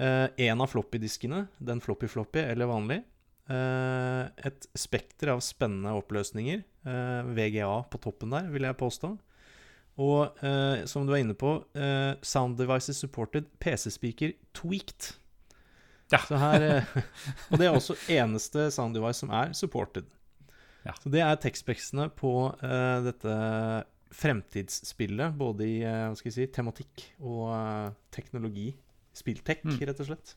Én 0.00 0.62
av 0.62 0.70
floppy-diskene, 0.70 1.44
den 1.58 1.80
floppy-floppy 1.84 2.40
eller 2.40 2.70
vanlig. 2.70 3.00
Eh, 3.50 4.46
et 4.46 4.68
spekter 4.78 5.32
av 5.34 5.42
spennende 5.42 5.92
oppløsninger. 5.98 6.62
eh, 6.86 7.22
VGA 7.34 7.82
på 7.90 7.98
toppen 8.00 8.30
der, 8.30 8.46
vil 8.48 8.62
jeg 8.62 8.78
påstå. 8.78 9.18
Og 9.98 10.44
eh, 10.44 10.84
som 10.86 11.04
du 11.06 11.12
er 11.12 11.24
inne 11.24 11.34
på, 11.34 11.64
eh, 11.74 12.14
Sound 12.22 12.56
Devices 12.56 12.96
Supported 13.02 13.50
PC-speaker 13.58 14.32
tweaked. 14.54 15.16
Ja. 16.10 16.18
Så 16.26 16.38
her, 16.40 16.62
eh, 16.62 16.84
og 17.50 17.58
det 17.58 17.66
er 17.66 17.74
også 17.74 17.98
eneste 18.08 18.70
sound 18.70 18.94
device 18.94 19.20
som 19.20 19.30
er 19.30 19.52
supported. 19.52 20.06
Ja. 20.86 20.94
Så 21.02 21.10
det 21.12 21.20
er 21.20 21.36
tekstspeksene 21.36 22.08
på 22.16 22.54
eh, 22.62 23.02
dette 23.04 23.34
fremtidsspillet, 24.10 25.34
både 25.38 25.66
i 25.66 25.80
eh, 25.86 26.04
hva 26.10 26.18
skal 26.18 26.30
jeg 26.32 26.36
si, 26.36 26.46
tematikk 26.54 27.04
og 27.20 27.48
eh, 27.54 27.90
teknologi. 28.14 28.70
Spilltech, 29.16 29.64
Mm. 29.66 29.74
rett 29.88 30.00
og 30.00 30.06
slett. 30.06 30.36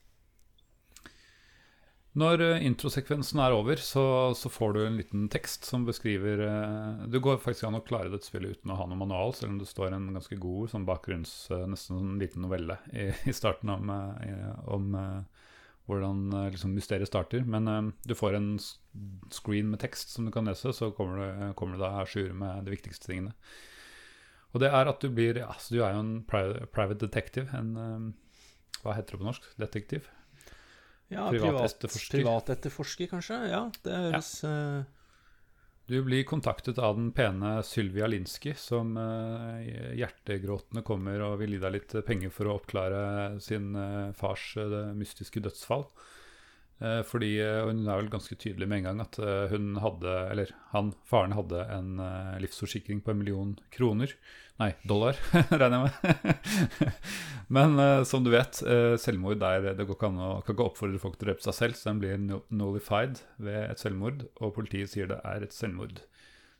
Når 2.17 2.41
eh, 2.45 2.65
introsekvensen 2.67 3.39
er 3.41 3.53
over, 3.55 3.79
så, 3.81 4.03
så 4.37 4.49
får 4.53 4.73
du 4.75 4.79
en 4.85 4.97
liten 4.99 5.27
tekst 5.33 5.65
som 5.65 5.85
beskriver 5.85 6.43
Du 7.07 7.15
Det 7.15 7.21
går 7.25 7.39
faktisk 7.41 7.65
an 7.69 7.79
å 7.79 7.85
klare 7.85 8.11
dette 8.13 8.29
spillet 8.29 8.59
uten 8.59 8.73
å 8.73 8.77
ha 8.77 8.85
noen 8.85 9.01
manual, 9.01 9.33
selv 9.33 9.55
om 9.55 9.61
det 9.61 9.69
står 9.69 9.95
en 9.95 10.11
ganske 10.13 10.37
god 10.41 10.69
sånn 10.73 10.85
bakgrunns, 10.85 11.33
nesten 11.69 11.97
en 11.97 12.19
liten 12.21 12.45
novelle 12.45 12.77
i, 12.93 13.09
i 13.29 13.33
starten 13.33 13.73
om, 13.73 13.89
om 14.69 14.93
hvordan 15.87 16.31
eh, 16.33 16.49
liksom 16.53 16.73
mysteriet 16.77 17.09
starter. 17.09 17.43
Men 17.45 17.67
eh, 17.67 17.91
du 18.07 18.13
får 18.15 18.37
en 18.39 18.49
screen 19.33 19.69
med 19.73 19.79
tekst 19.83 20.13
som 20.15 20.25
du 20.25 20.31
kan 20.31 20.45
lese, 20.47 20.71
så 20.73 20.91
kommer 20.95 21.19
du, 21.19 21.53
kommer 21.59 21.75
du 21.77 21.83
da 21.83 21.93
à 22.01 22.05
jour 22.07 22.33
med 22.33 22.65
de 22.65 22.71
viktigste 22.75 23.09
tingene. 23.11 23.33
Og 24.53 24.61
det 24.61 24.69
er 24.69 24.85
at 24.91 24.99
du 25.01 25.09
blir 25.09 25.39
altså 25.41 25.73
Du 25.73 25.79
er 25.81 25.95
jo 25.95 26.01
en 26.03 26.11
pri- 26.29 26.65
private 26.69 27.07
detective. 27.07 27.49
En 27.57 27.71
eh, 27.77 28.11
Hva 28.83 28.93
heter 28.97 29.15
det 29.15 29.21
på 29.23 29.25
norsk? 29.29 29.47
Detektiv? 29.57 30.09
Ja, 31.11 31.27
Privat 31.29 31.77
privat, 32.09 32.49
etterforsker. 32.49 33.07
kanskje? 33.11 33.37
Ja, 33.51 33.63
det 33.85 33.93
høres 34.07 34.29
eh, 34.47 34.83
Du 35.85 35.97
blir 36.03 36.23
kontaktet 36.23 36.77
av 36.79 36.95
den 36.95 37.11
pene 37.11 37.57
Sylvia 37.63 38.07
Linsky, 38.07 38.53
som 38.55 38.95
eh, 38.97 39.95
hjertegråtende 39.99 40.83
kommer 40.87 41.19
og 41.25 41.41
vil 41.41 41.57
gi 41.57 41.59
deg 41.59 41.73
litt 41.75 41.95
penger 42.07 42.31
for 42.31 42.47
å 42.47 42.55
oppklare 42.61 43.01
sin 43.43 43.75
eh, 43.75 44.13
fars 44.15 44.53
eh, 44.61 44.93
mystiske 44.95 45.43
dødsfall. 45.43 45.83
Eh, 46.81 47.01
fordi 47.07 47.35
eh, 47.39 47.61
hun 47.67 47.83
er 47.85 47.99
vel 48.01 48.09
ganske 48.11 48.35
tydelig 48.35 48.67
med 48.67 48.81
en 48.81 48.87
gang 48.89 49.01
at 49.05 49.19
eh, 49.21 49.51
hun 49.53 49.77
hadde, 49.79 50.13
eller 50.33 50.53
han, 50.73 50.91
faren 51.07 51.35
hadde 51.37 51.61
en 51.71 51.99
livsforsikring 52.43 53.03
på 53.03 53.13
en 53.13 53.21
million 53.21 53.53
kroner. 53.73 54.15
Nei, 54.59 54.73
dollar, 54.87 55.17
regner 55.61 55.87
jeg 55.87 55.91
med. 55.91 56.89
Men 57.55 57.77
som 58.07 58.23
du 58.23 58.29
vet, 58.33 58.59
selvmord 59.01 59.39
der 59.41 59.73
det 59.75 59.85
går 59.85 59.97
ikke 59.97 60.09
an 60.11 60.21
å 60.21 60.29
kan 60.45 60.55
ikke 60.55 60.67
oppfordre 60.69 61.01
folk 61.01 61.17
til 61.17 61.25
å 61.25 61.29
drepe 61.31 61.45
seg 61.45 61.57
selv, 61.57 61.77
så 61.77 61.89
den 61.89 62.01
blir 62.01 62.21
nullified 62.53 63.19
ved 63.43 63.59
et 63.65 63.81
selvmord, 63.81 64.23
og 64.39 64.53
politiet 64.55 64.93
sier 64.93 65.09
det 65.09 65.19
er 65.27 65.45
et 65.45 65.53
selvmord. 65.53 66.03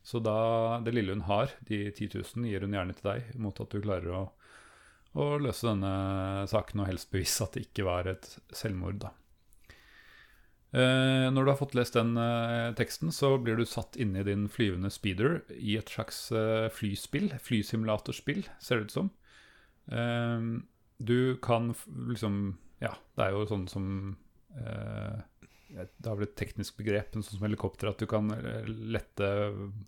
Så 0.03 0.19
da 0.19 0.81
det 0.83 0.95
lille 0.97 1.15
hun 1.15 1.25
har, 1.29 1.53
de 1.69 1.85
10 1.93 2.17
000, 2.17 2.49
gir 2.49 2.65
hun 2.65 2.75
gjerne 2.75 2.97
til 2.97 3.07
deg, 3.07 3.31
mot 3.39 3.61
at 3.63 3.71
du 3.71 3.85
klarer 3.85 4.17
å, 4.19 4.23
å 5.15 5.29
løse 5.41 5.69
denne 5.69 5.93
saken 6.51 6.83
og 6.83 6.89
helst 6.91 7.13
bevise 7.13 7.45
at 7.45 7.55
det 7.55 7.69
ikke 7.69 7.87
var 7.87 8.09
et 8.11 8.27
selvmord, 8.51 8.99
da. 9.05 9.13
Eh, 10.73 11.27
når 11.29 11.45
du 11.45 11.49
har 11.51 11.59
fått 11.59 11.75
lest 11.77 11.93
den 11.93 12.15
eh, 12.17 12.71
teksten, 12.73 13.11
så 13.13 13.35
blir 13.37 13.59
du 13.59 13.65
satt 13.69 13.93
inne 14.01 14.23
i 14.23 14.25
din 14.25 14.47
flyvende 14.49 14.89
speeder 14.89 15.43
i 15.53 15.75
et 15.77 15.91
slags 15.93 16.31
eh, 16.33 16.65
flyspill, 16.73 17.29
flysimulatorspill, 17.45 18.41
ser 18.57 18.81
det 18.81 18.89
ut 18.89 18.95
som. 18.95 19.11
Eh, 19.93 20.47
du 20.97 21.37
kan 21.45 21.73
liksom 22.09 22.57
Ja, 22.81 22.95
det 23.15 23.25
er 23.25 23.35
jo 23.35 23.45
sånn 23.47 23.67
som 23.67 23.85
eh, 24.57 25.21
Det 25.69 26.07
har 26.07 26.17
vel 26.17 26.25
et 26.25 26.37
teknisk 26.39 26.79
begrep, 26.81 27.13
men 27.13 27.25
sånn 27.25 27.37
som 27.37 27.45
helikopter, 27.45 27.91
at 27.91 28.01
du 28.01 28.09
kan 28.09 28.33
lette 28.65 29.29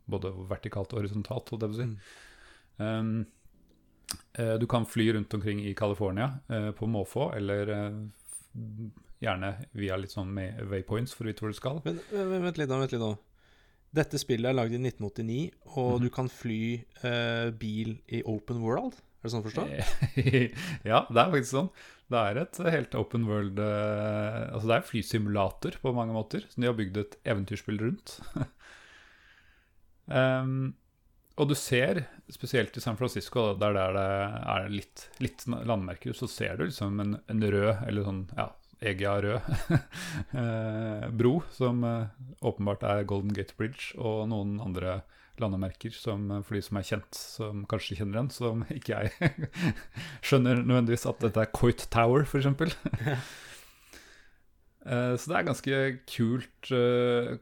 både 0.05 0.35
vertikalt 0.51 0.93
og 0.93 1.01
horisontalt, 1.01 1.49
holdt 1.49 1.65
jeg 1.65 1.73
på 1.73 1.77
å 1.77 1.81
si. 1.81 1.89
Um, 2.77 3.11
eh, 4.37 4.55
du 4.61 4.67
kan 4.69 4.85
fly 4.85 5.11
rundt 5.17 5.33
omkring 5.33 5.61
i 5.65 5.73
California 5.77 6.31
på 6.77 6.89
måfå, 6.89 7.31
eller 7.37 7.73
gjerne 9.25 9.49
via 9.77 9.97
litt 9.99 10.13
sånn 10.13 10.31
med 10.33 10.61
waypoints 10.71 11.13
for 11.15 11.25
å 11.25 11.31
vite 11.31 11.43
hvor 11.43 11.51
du 11.53 11.57
skal. 11.57 11.81
Men, 11.85 11.99
vent 12.45 12.61
litt 12.61 12.69
nå, 12.71 12.79
vent 12.83 12.93
litt 12.95 13.01
nå. 13.03 13.11
Dette 13.95 14.19
spillet 14.19 14.49
er 14.49 14.55
lagd 14.57 14.73
i 14.75 14.79
1989, 14.81 15.51
og 15.77 15.91
Mhm. 15.97 16.01
du 16.03 16.09
kan 16.11 16.27
fly 16.29 16.61
eh, 17.07 17.49
bil 17.55 17.97
i 18.11 18.21
open 18.27 18.59
world? 18.65 18.93
Er 19.23 19.29
det 19.29 19.31
sånn 19.33 19.41
å 19.41 19.47
forstå? 19.47 19.63
ja, 20.91 20.99
det 21.09 21.17
er 21.21 21.31
faktisk 21.33 21.53
sånn. 21.55 21.69
Det 22.11 22.19
er 22.21 22.37
et 22.43 22.57
helt 22.69 22.93
open 22.99 23.23
world 23.25 23.57
eh, 23.57 24.41
Altså 24.53 24.67
det 24.69 24.75
er 24.75 24.83
flysimulator 24.85 25.77
på 25.81 25.93
mange 25.97 26.13
måter, 26.13 26.43
som 26.51 26.61
de 26.61 26.67
har 26.69 26.75
bygd 26.77 26.99
et 27.01 27.15
eventyrspill 27.25 27.79
rundt. 27.81 28.19
um, 30.11 30.73
og 31.39 31.49
du 31.49 31.55
ser, 31.57 32.03
spesielt 32.31 32.77
i 32.77 32.83
San 32.83 32.95
Francisco, 32.99 33.47
der, 33.59 33.73
der 33.75 33.95
det 33.97 34.05
er 34.55 34.69
litt, 34.71 35.07
litt 35.23 35.47
landmerker, 35.49 36.13
så 36.15 36.29
ser 36.31 36.59
du 36.61 36.67
liksom 36.67 37.01
en, 37.03 37.17
en 37.31 37.41
rød, 37.43 37.81
eller 37.87 38.05
sånn 38.07 38.21
ja, 38.37 38.45
EGA 38.85 39.15
rød 39.23 39.39
eh, 40.39 41.09
bro, 41.17 41.39
som 41.55 41.83
eh, 41.83 42.13
åpenbart 42.45 42.85
er 42.87 43.07
Golden 43.09 43.33
Gate 43.35 43.55
Bridge, 43.57 43.93
og 43.97 44.27
noen 44.31 44.59
andre 44.63 44.99
landemerker 45.41 45.93
som 45.95 46.29
eh, 46.31 46.43
for 46.45 46.57
de 46.57 46.63
som 46.65 46.79
er 46.79 46.87
kjent, 46.91 47.17
som 47.17 47.65
kanskje 47.71 47.99
kjenner 47.99 48.21
den, 48.21 48.29
som 48.33 48.63
ikke 48.73 49.01
jeg 49.01 49.33
skjønner 50.27 50.61
nødvendigvis 50.61 51.07
at 51.09 51.25
dette 51.25 51.43
er 51.43 51.51
Coit 51.55 51.87
Tower, 51.93 52.27
f.eks. 52.27 52.47
Så 54.85 55.31
det 55.31 55.33
er 55.33 55.45
ganske 55.47 55.77
kult 56.05 56.67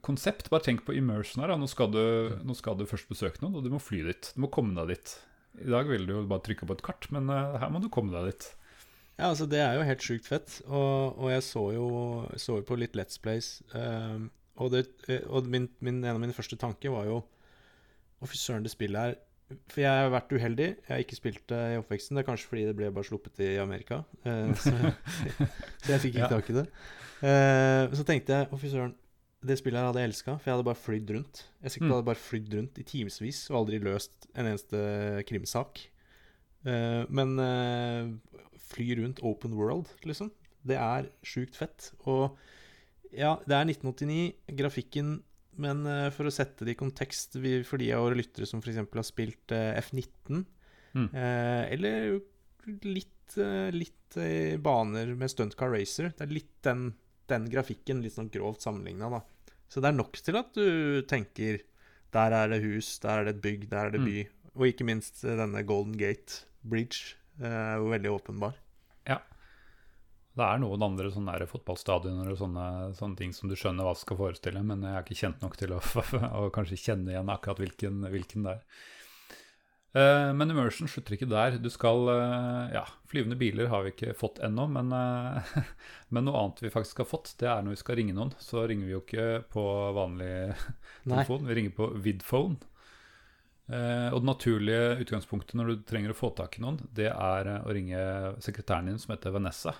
konsept. 0.07 0.45
Bare 0.47 0.63
tenk 0.63 0.85
på 0.87 0.93
immersion 0.95 1.41
her. 1.43 1.51
Nå 1.59 1.67
skal, 1.67 1.89
du, 1.91 2.37
nå 2.39 2.55
skal 2.55 2.77
du 2.79 2.85
først 2.87 3.09
besøke 3.09 3.41
noen, 3.41 3.57
og 3.59 3.65
du 3.65 3.73
må 3.73 3.81
fly 3.83 3.99
dit. 4.07 4.29
Du 4.31 4.45
må 4.45 4.47
komme 4.47 4.71
deg 4.77 4.93
dit. 4.93 5.15
I 5.59 5.67
dag 5.73 5.91
ville 5.91 6.07
du 6.07 6.13
jo 6.13 6.21
bare 6.29 6.45
trykke 6.45 6.69
på 6.69 6.77
et 6.77 6.85
kart, 6.87 7.09
men 7.11 7.27
her 7.27 7.67
må 7.67 7.83
du 7.83 7.89
komme 7.91 8.15
deg 8.15 8.29
dit. 8.31 8.47
Ja, 9.19 9.29
altså 9.29 9.45
Det 9.49 9.59
er 9.61 9.75
jo 9.77 9.83
helt 9.85 10.01
sjukt 10.05 10.25
fett. 10.27 10.55
Og, 10.65 11.17
og 11.21 11.29
jeg 11.31 11.43
så 11.45 11.63
jo, 11.75 11.87
så 12.41 12.57
jo 12.59 12.65
på 12.65 12.77
litt 12.81 12.95
Let's 12.97 13.19
Plays. 13.21 13.61
ehm, 13.77 14.29
og 14.57 14.71
det, 14.73 14.83
eh, 15.09 15.21
og 15.29 15.47
min, 15.49 15.67
min, 15.81 15.99
en 16.03 16.15
av 16.15 16.21
mine 16.21 16.33
første 16.35 16.57
tanker 16.61 16.91
var 16.93 17.05
jo 17.09 17.19
Å, 18.21 18.27
fy 18.29 18.37
søren, 18.37 18.63
det 18.65 18.71
spillet 18.71 18.99
her 19.01 19.15
For 19.69 19.81
jeg 19.83 19.89
har 20.03 20.11
vært 20.13 20.31
uheldig. 20.33 20.67
Jeg 20.85 20.89
har 20.93 21.01
ikke 21.03 21.17
spilt 21.19 21.43
det 21.51 21.61
i 21.73 21.77
oppveksten. 21.81 22.15
Det 22.15 22.23
er 22.23 22.27
kanskje 22.29 22.49
fordi 22.49 22.65
det 22.69 22.75
ble 22.77 22.89
bare 22.95 23.05
sluppet 23.09 23.41
i 23.43 23.49
Amerika. 23.61 24.01
Uh, 24.25 24.53
så, 24.57 24.71
så 25.83 25.91
jeg 25.93 26.03
fikk 26.07 26.17
ikke 26.19 26.29
tak 26.37 26.49
i 26.53 26.55
det. 26.61 26.65
Uh, 27.23 27.93
så 27.97 28.05
tenkte 28.07 28.37
jeg 28.39 28.49
å, 28.49 28.59
fy 28.61 28.71
søren, 28.71 28.95
det 29.43 29.57
spillet 29.59 29.77
her 29.81 29.89
hadde 29.89 29.99
jeg 29.99 30.09
elska, 30.13 30.37
for 30.39 30.47
jeg 30.49 30.55
hadde 30.55 30.65
bare 30.69 30.79
flydd 30.79 31.09
rundt. 31.17 31.41
Jeg 31.65 31.73
sikkert 31.75 31.89
Mm. 31.89 31.93
hadde 31.97 32.07
bare 32.07 32.21
flydd 32.23 32.53
rundt 32.57 32.77
i 32.79 32.85
timevis 32.87 33.41
og 33.51 33.57
aldri 33.59 33.79
løst 33.83 34.29
en 34.33 34.47
eneste 34.53 34.83
krimsak. 35.27 35.81
Uh, 36.63 37.03
men 37.11 37.33
eh, 37.43 38.05
fly 38.73 38.95
rundt 38.99 39.21
open 39.23 39.53
world, 39.57 39.89
liksom. 40.07 40.31
Det 40.65 40.77
er 40.79 41.09
sjukt 41.27 41.55
fett. 41.59 41.91
Og 42.07 42.37
ja, 43.11 43.35
det 43.45 43.53
er 43.57 43.65
1989. 43.69 44.33
Grafikken 44.57 45.21
Men 45.55 45.83
eh, 45.85 46.07
for 46.09 46.25
å 46.25 46.31
sette 46.33 46.65
det 46.65 46.73
i 46.73 46.79
kontekst 46.79 47.35
vi, 47.37 47.59
for 47.67 47.77
de 47.77 47.91
av 47.93 48.01
våre 48.07 48.17
lyttere 48.17 48.47
som 48.49 48.57
f.eks. 48.63 48.79
har 48.89 49.05
spilt 49.05 49.51
eh, 49.53 49.75
F19, 49.81 50.45
Mm. 50.93 51.07
eh, 51.17 51.71
eller 51.73 52.19
litt, 52.85 53.37
eh, 53.41 53.71
litt 53.73 54.17
baner 54.61 55.15
med 55.17 55.31
Stuntcar 55.31 55.71
Racer 55.73 56.11
Det 56.13 56.21
er 56.27 56.33
litt 56.35 56.51
den 56.65 56.91
den 57.31 57.45
grafikken, 57.49 58.01
litt 58.03 58.13
sånn 58.13 58.29
grovt 58.29 58.61
sammenligna, 58.61 59.07
da. 59.09 59.21
Så 59.71 59.81
det 59.81 59.89
er 59.89 59.95
nok 59.97 60.17
til 60.21 60.35
at 60.37 60.51
du 60.53 61.01
tenker 61.09 61.61
der 62.13 62.35
er 62.35 62.49
det 62.51 62.59
hus, 62.61 62.99
der 63.01 63.21
er 63.21 63.25
det 63.29 63.35
et 63.37 63.41
bygg, 63.41 63.69
der 63.71 63.87
er 63.87 63.91
det 63.95 64.01
Mm. 64.01 64.05
by. 64.05 64.27
Og 64.59 64.67
ikke 64.69 64.85
minst 64.85 65.21
denne 65.23 65.63
Golden 65.65 65.95
Gate 65.97 66.43
Bridge, 66.63 67.15
er 67.41 67.77
jo 67.79 67.87
veldig 67.89 68.11
åpenbar. 68.11 68.53
Det 70.33 70.41
er 70.41 70.61
noen 70.63 70.81
andre 70.81 71.11
sånne 71.13 71.35
der 71.35 71.49
fotballstadioner 71.49 72.31
og 72.33 72.39
sånne, 72.39 72.65
sånne 72.97 73.19
ting 73.19 73.35
som 73.37 73.51
du 73.51 73.53
skjønner 73.59 73.85
hva 73.85 73.93
skal 73.97 74.17
forestille, 74.17 74.63
men 74.65 74.81
jeg 74.81 74.97
er 74.97 75.05
ikke 75.05 75.19
kjent 75.19 75.45
nok 75.45 75.59
til 75.59 75.75
å, 75.75 75.79
å 76.41 76.49
kanskje 76.53 76.79
kjenne 76.81 77.13
igjen 77.13 77.29
akkurat 77.29 77.61
hvilken, 77.61 78.01
hvilken 78.09 78.47
det 78.47 78.55
er. 78.57 78.83
Uh, 79.93 80.31
men 80.33 80.49
immersion 80.49 80.89
slutter 80.89 81.13
ikke 81.13 81.29
der. 81.29 81.59
Du 81.61 81.69
skal 81.69 82.07
uh, 82.09 82.65
Ja, 82.73 82.81
flyvende 83.11 83.37
biler 83.37 83.69
har 83.69 83.83
vi 83.85 83.91
ikke 83.93 84.15
fått 84.17 84.39
ennå, 84.41 84.65
men, 84.73 84.89
uh, 84.89 85.53
men 86.13 86.25
noe 86.25 86.39
annet 86.39 86.63
vi 86.65 86.73
faktisk 86.73 87.03
har 87.03 87.11
fått, 87.11 87.35
det 87.37 87.51
er 87.51 87.61
når 87.61 87.75
vi 87.75 87.81
skal 87.83 87.99
ringe 88.01 88.17
noen. 88.17 88.33
Så 88.41 88.65
ringer 88.65 88.89
vi 88.89 88.95
jo 88.95 89.03
ikke 89.03 89.27
på 89.53 89.67
vanlig 89.93 90.33
Nei. 90.49 91.11
telefon, 91.11 91.45
vi 91.45 91.59
ringer 91.59 91.77
på 91.77 91.93
vidphone. 92.01 92.72
Eh, 93.71 94.09
og 94.11 94.19
det 94.19 94.27
naturlige 94.27 94.97
utgangspunktet 95.05 95.55
når 95.55 95.69
du 95.69 95.83
trenger 95.87 96.11
å 96.11 96.17
få 96.17 96.33
tak 96.35 96.57
i 96.57 96.63
noen, 96.65 96.81
det 96.91 97.09
er 97.13 97.49
eh, 97.49 97.63
å 97.63 97.75
ringe 97.75 98.01
sekretæren 98.43 98.91
din 98.91 98.99
som 98.99 99.15
heter 99.15 99.35
Vanessa. 99.35 99.75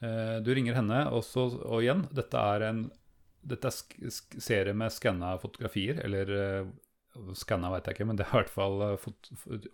Eh, 0.00 0.36
du 0.44 0.52
ringer 0.54 0.78
henne, 0.78 1.02
og, 1.10 1.24
så, 1.26 1.48
og 1.66 1.82
igjen, 1.82 2.06
dette 2.14 2.46
er 2.54 2.68
en 2.70 2.86
dette 3.40 3.70
er 3.72 4.10
serie 4.36 4.74
med 4.76 4.92
skanna 4.92 5.30
fotografier, 5.40 5.96
eller 6.04 6.28
skanna 7.32 7.70
vet 7.72 7.86
jeg 7.88 7.96
ikke, 7.96 8.06
men 8.10 8.18
det 8.18 8.26
er 8.26 8.34
i 8.34 8.36
hvert 8.42 8.52
fall 8.52 8.82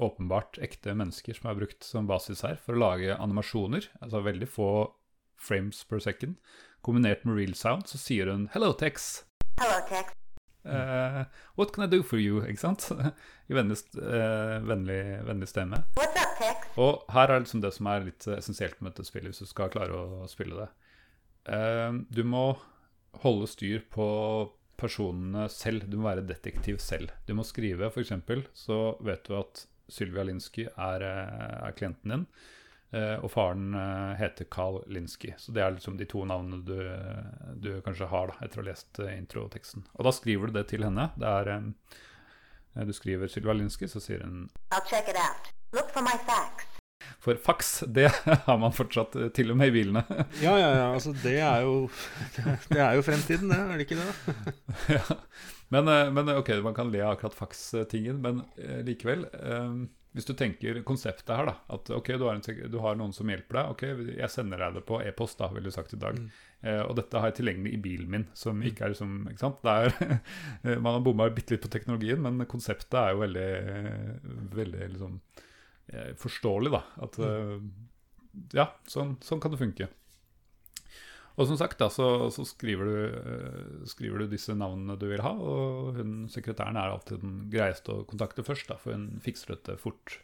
åpenbart 0.07 0.61
ekte 0.63 0.95
mennesker 0.95 1.35
som 1.35 1.51
er 1.51 1.59
brukt 1.59 1.83
som 1.83 2.07
basis 2.07 2.45
her 2.47 2.61
for 2.63 2.79
å 2.79 2.85
lage 2.85 3.17
animasjoner. 3.19 3.89
Altså 3.99 4.23
veldig 4.23 4.47
få 4.47 4.69
frames 5.49 5.83
per 5.91 5.99
second. 6.05 6.39
Kombinert 6.87 7.27
med 7.27 7.41
real 7.41 7.59
sound, 7.59 7.91
så 7.91 7.99
sier 7.99 8.31
hun 8.31 8.47
'Hello, 8.55 8.71
Tex'. 8.71 9.27
Hello, 9.59 9.83
Tex. 9.91 10.15
Eh, 10.67 11.21
what 11.59 11.73
can 11.75 11.85
I 11.85 11.91
do 11.91 12.03
for 12.03 12.19
you? 12.21 12.43
Ikke 12.45 12.63
sant? 12.63 12.89
I 13.51 13.57
vennlig, 13.57 13.79
st- 13.81 14.03
eh, 14.03 14.57
vennlig, 14.67 15.01
vennlig 15.29 15.49
stemme. 15.51 15.83
Og 16.83 17.05
her 17.15 17.31
er 17.33 17.45
liksom 17.45 17.63
det 17.65 17.73
som 17.77 17.89
er 17.93 18.09
litt 18.09 18.27
essensielt 18.37 18.81
med 18.83 18.93
dette 18.93 19.07
spillet, 19.09 19.33
hvis 19.33 19.45
du 19.47 19.51
skal 19.51 19.71
klare 19.73 19.97
å 19.97 20.27
spille 20.31 20.59
det. 20.65 20.69
Uh, 21.47 22.03
du 22.11 22.25
må 22.27 22.49
holde 23.23 23.47
styr 23.49 23.85
på 23.95 24.07
personene 24.77 25.47
selv. 25.53 25.87
Du 25.89 25.97
må 26.01 26.11
være 26.11 26.27
detektiv 26.27 26.81
selv. 26.83 27.15
Du 27.29 27.33
må 27.39 27.47
skrive, 27.47 27.89
f.eks., 27.89 28.13
så 28.59 28.81
vet 29.07 29.25
du 29.29 29.37
at 29.39 29.65
Sylvia 29.89 30.25
Linsky 30.27 30.67
er, 30.67 31.07
er 31.07 31.77
klienten 31.79 32.13
din. 32.13 32.27
Eh, 32.93 33.17
Og 33.23 33.31
faren 33.33 33.75
eh, 33.75 34.15
heter 34.21 34.49
Carl 34.51 34.83
Linsky. 34.87 35.33
Så 35.39 35.53
det 35.53 35.63
er 35.65 35.75
liksom 35.75 35.97
de 35.99 36.07
to 36.09 36.25
navnene 36.29 36.63
du, 36.67 36.77
du 37.63 37.71
kanskje 37.87 38.11
har 38.13 38.33
da, 38.33 38.39
etter 38.45 38.63
å 38.63 38.65
ha 38.65 38.71
lest 38.71 39.01
eh, 39.03 39.17
introteksten. 39.19 39.87
Og 39.97 40.07
da 40.07 40.15
skriver 40.15 40.51
du 40.51 40.59
det 40.59 40.69
til 40.73 40.87
henne. 40.87 41.11
Det 41.17 41.35
er 41.41 42.87
Du 42.87 42.93
skriver 42.93 43.29
Sylva 43.29 43.57
Linsky, 43.57 43.89
så 43.89 44.01
sier 44.01 44.25
hun 44.25 44.49
I'll 44.71 44.85
check 44.87 45.09
it 45.09 45.17
out. 45.17 45.53
Look 45.73 45.91
for 45.91 46.03
my 46.05 46.17
facts. 46.29 46.77
For 47.21 47.37
faks, 47.37 47.85
det 47.87 48.09
har 48.47 48.59
man 48.59 48.73
fortsatt 48.75 49.17
til 49.37 49.53
og 49.53 49.59
med 49.61 49.71
i 49.71 49.77
bilene. 49.79 50.03
Ja, 50.45 50.57
ja, 50.59 50.71
ja. 50.77 50.87
Altså, 50.93 51.13
det 51.23 51.39
er 51.41 51.67
jo 51.67 51.91
Det 52.73 52.81
er 52.81 52.97
jo 52.97 53.05
fremtiden, 53.07 53.53
det. 53.53 53.59
Er 53.59 53.77
det 53.77 53.87
ikke 53.87 54.01
det? 54.01 54.57
ja. 54.97 55.21
men, 55.75 55.93
men 56.15 56.33
ok, 56.37 56.51
man 56.65 56.75
kan 56.75 56.91
le 56.93 57.05
av 57.05 57.17
akkurat 57.17 57.37
faks-tingen, 57.37 58.21
men 58.23 58.43
likevel 58.87 59.27
eh, 59.33 59.87
Hvis 60.17 60.25
du 60.25 60.33
tenker 60.33 60.79
konseptet 60.89 61.29
her, 61.37 61.51
da. 61.51 61.55
At 61.77 61.91
ok, 61.93 62.07
du 62.17 62.23
har, 62.25 62.39
en, 62.39 62.61
du 62.73 62.77
har 62.81 62.95
noen 62.97 63.13
som 63.13 63.29
hjelper 63.29 63.59
deg. 63.59 63.73
Ok, 63.75 63.83
jeg 64.17 64.33
sender 64.33 64.63
deg 64.65 64.79
det 64.79 64.83
på 64.89 65.01
e-post, 65.05 65.37
da, 65.43 65.51
ville 65.53 65.69
du 65.69 65.75
sagt 65.75 65.93
i 65.93 65.99
dag. 66.01 66.17
Mm. 66.17 66.31
Eh, 66.63 66.81
og 66.87 66.95
dette 66.97 67.21
har 67.21 67.29
jeg 67.29 67.43
tilgjengelig 67.43 67.75
i 67.77 67.81
bilen 67.85 68.09
min, 68.15 68.25
som 68.33 68.63
ikke 68.65 68.87
er 68.87 68.95
liksom 68.95 69.19
Ikke 69.29 69.45
sant. 69.45 69.69
Er, 69.69 69.93
eh, 70.65 70.79
man 70.79 70.97
har 70.97 71.05
bomma 71.05 71.29
bitte 71.37 71.53
litt 71.53 71.67
på 71.67 71.73
teknologien, 71.75 72.23
men 72.25 72.49
konseptet 72.49 72.97
er 73.03 73.13
jo 73.13 73.21
veldig, 73.27 73.51
eh, 73.75 74.33
veldig 74.57 74.89
liksom 74.95 75.21
eh, 75.93 76.11
forståelig, 76.25 76.73
da. 76.79 76.83
At 77.05 77.21
mm. 77.21 77.69
Ja, 78.57 78.71
sånn, 78.89 79.19
sånn 79.25 79.41
kan 79.45 79.53
det 79.53 79.61
funke. 79.61 79.93
Og 81.37 81.47
som 81.51 81.57
sagt, 81.61 81.77
da, 81.83 81.91
så, 81.93 82.07
så 82.33 82.47
skriver, 82.49 82.89
du, 82.89 83.17
eh, 83.19 83.87
skriver 83.91 84.23
du 84.25 84.31
disse 84.33 84.55
navnene 84.57 84.97
du 84.97 85.05
vil 85.11 85.21
ha, 85.21 85.35
og 85.37 85.99
hun, 85.99 86.15
sekretæren 86.33 86.79
er 86.81 86.95
alltid 86.95 87.21
den 87.21 87.35
greieste 87.53 87.93
å 87.93 88.07
kontakte 88.09 88.45
først, 88.47 88.71
da, 88.71 88.79
for 88.81 88.97
hun 88.97 89.19
fikser 89.25 89.53
dette 89.57 89.77
fort 89.83 90.17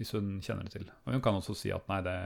hvis 0.00 0.10
hun 0.16 0.40
kjenner 0.42 0.66
det 0.66 0.72
til. 0.74 0.88
Og 1.06 1.14
hun 1.14 1.22
kan 1.22 1.36
også 1.38 1.54
si 1.54 1.70
at 1.70 1.86
nei, 1.86 2.00
det, 2.02 2.16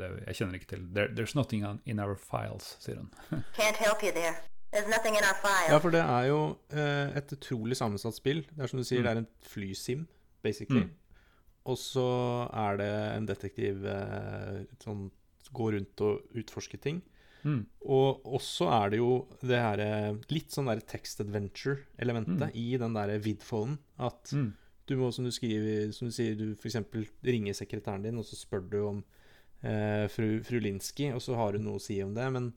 det 0.00 0.08
jeg 0.30 0.38
kjenner 0.38 0.56
ikke 0.56 0.70
til. 0.70 0.86
There, 0.96 1.10
there's 1.12 1.34
nothing 1.36 1.66
in 1.84 2.00
our 2.00 2.16
files, 2.16 2.70
sier 2.80 2.96
hun. 3.02 3.10
Can't 3.58 3.76
help 3.76 4.00
you 4.02 4.14
there. 4.16 4.38
There's 4.72 4.88
nothing 4.88 5.18
in 5.20 5.26
our 5.28 5.36
files. 5.42 5.68
Ja, 5.68 5.76
for 5.84 5.92
det 5.92 6.00
er 6.00 6.30
jo 6.30 6.38
eh, 6.72 7.12
et 7.20 7.36
utrolig 7.36 7.76
sammensatt 7.76 8.16
spill. 8.16 8.40
Det 8.48 8.64
er 8.64 8.72
som 8.72 8.80
du 8.80 8.86
sier, 8.88 9.02
Mm. 9.02 9.04
det 9.04 9.12
er 9.12 9.20
en 9.20 9.28
flysim, 9.52 10.06
basically. 10.42 10.86
Mm. 10.88 11.20
Og 11.68 11.76
så 11.78 12.08
er 12.64 12.80
det 12.80 12.90
en 13.18 13.26
detektiv 13.28 13.84
eh, 13.92 14.62
som 14.82 15.10
går 15.52 15.76
rundt 15.76 16.00
og 16.08 16.38
utforsker 16.40 16.80
ting. 16.80 17.02
Mm. 17.44 17.66
Og 17.90 18.22
også 18.38 18.68
er 18.70 18.90
det 18.90 18.98
jo 19.00 19.26
det 19.40 19.58
her 19.58 19.80
eh, 19.82 20.12
litt 20.30 20.50
sånn 20.54 20.66
der 20.70 20.80
text 20.86 21.20
adventure-elementet 21.20 22.52
Mm. 22.52 22.54
i 22.54 22.76
den 22.78 22.94
der 22.94 23.18
vidfolden. 23.18 23.78
At 23.98 24.30
Mm. 24.32 24.52
du 24.86 24.96
må, 24.96 25.12
som 25.12 25.24
du 25.24 25.30
skriver, 25.30 25.92
som 25.92 26.08
du 26.08 26.12
sier, 26.12 26.34
du 26.36 26.54
f.eks. 26.54 26.76
ringer 27.24 27.52
sekretæren 27.54 28.02
din, 28.02 28.18
og 28.18 28.24
så 28.24 28.36
spør 28.36 28.68
du 28.70 28.78
om 28.88 29.04
eh, 29.64 30.06
fru, 30.08 30.40
fru 30.42 30.58
Linsky, 30.60 31.12
og 31.14 31.20
så 31.22 31.34
har 31.36 31.52
hun 31.52 31.64
noe 31.64 31.78
å 31.78 31.80
si 31.80 32.02
om 32.02 32.14
det. 32.14 32.32
Men 32.32 32.52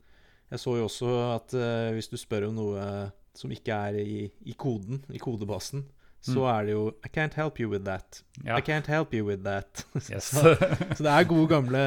jeg 0.52 0.60
så 0.60 0.78
jo 0.78 0.86
også 0.88 1.36
at 1.36 1.54
eh, 1.54 1.92
hvis 1.94 2.10
du 2.10 2.18
spør 2.18 2.48
om 2.50 2.56
noe 2.56 3.12
som 3.36 3.52
ikke 3.52 3.68
er 3.90 4.00
i, 4.00 4.32
i 4.46 4.54
koden, 4.54 5.04
i 5.12 5.18
kodebasen, 5.20 5.84
så 6.26 6.40
Mm. 6.42 6.48
er 6.56 6.66
det 6.66 6.72
jo 6.74 6.84
I 7.06 7.10
can't 7.14 7.36
help 7.38 7.60
you 7.62 7.70
with 7.70 7.84
that. 7.86 8.24
Ja. 8.44 8.58
I 8.58 8.62
can't 8.66 8.88
help 8.90 9.14
you 9.14 9.26
with 9.28 9.44
that. 9.46 9.86
Yes. 10.12 10.32
så, 10.34 10.56
så 10.96 11.04
det 11.06 11.12
er 11.12 11.28
gode, 11.30 11.48
gamle 11.52 11.84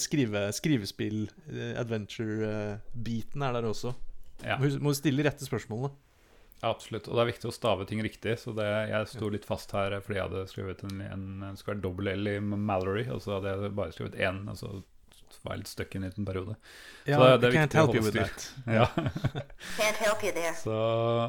skrive, 0.00 0.46
skrivespill, 0.56 1.26
eh, 1.52 1.74
adventure-biten 1.80 3.42
er 3.44 3.52
der 3.58 3.68
også. 3.68 3.92
ja. 4.44 4.56
Må, 4.58 4.70
må 4.80 4.94
stille 4.96 5.24
rette 5.26 5.44
spørsmålene. 5.46 5.92
Absolutt. 6.62 7.08
Og 7.10 7.16
det 7.18 7.22
er 7.24 7.30
viktig 7.32 7.48
å 7.50 7.54
stave 7.54 7.84
ting 7.90 8.00
riktig. 8.04 8.36
Så 8.38 8.52
det, 8.54 8.66
jeg 8.92 9.08
sto 9.10 9.28
litt 9.34 9.44
fast 9.48 9.72
her 9.74 9.96
fordi 10.00 10.18
jeg 10.20 10.28
hadde 10.28 10.42
skrevet 10.50 10.84
en, 10.86 11.00
en, 11.02 11.24
en 11.50 11.80
dobbel 11.82 12.12
L 12.14 12.28
i 12.36 12.36
Mallory, 12.40 13.08
og 13.10 13.18
så 13.24 13.40
hadde 13.40 13.50
jeg 13.56 13.72
bare 13.74 13.94
skrevet 13.96 14.14
én. 14.22 14.44
Og 14.52 14.82
så 15.32 15.40
var 15.48 15.56
litt 15.60 15.70
stuck 15.70 15.94
i 15.94 15.98
en 15.98 16.26
periode. 16.26 16.54
Ja, 17.08 17.18
det- 17.18 17.40
det 17.40 17.48
er 17.48 17.56
can't 17.58 17.66
viktig 17.66 17.78
å 17.78 17.82
help 17.82 17.94
you 17.94 18.02
holde 18.02 18.04
with 18.04 18.14
styr. 18.14 18.28
that. 18.28 18.54
Ja. 18.78 18.86
Can't 19.80 20.00
help 20.04 20.22
you 20.24 20.32
there. 20.32 20.54
Så, 20.54 20.76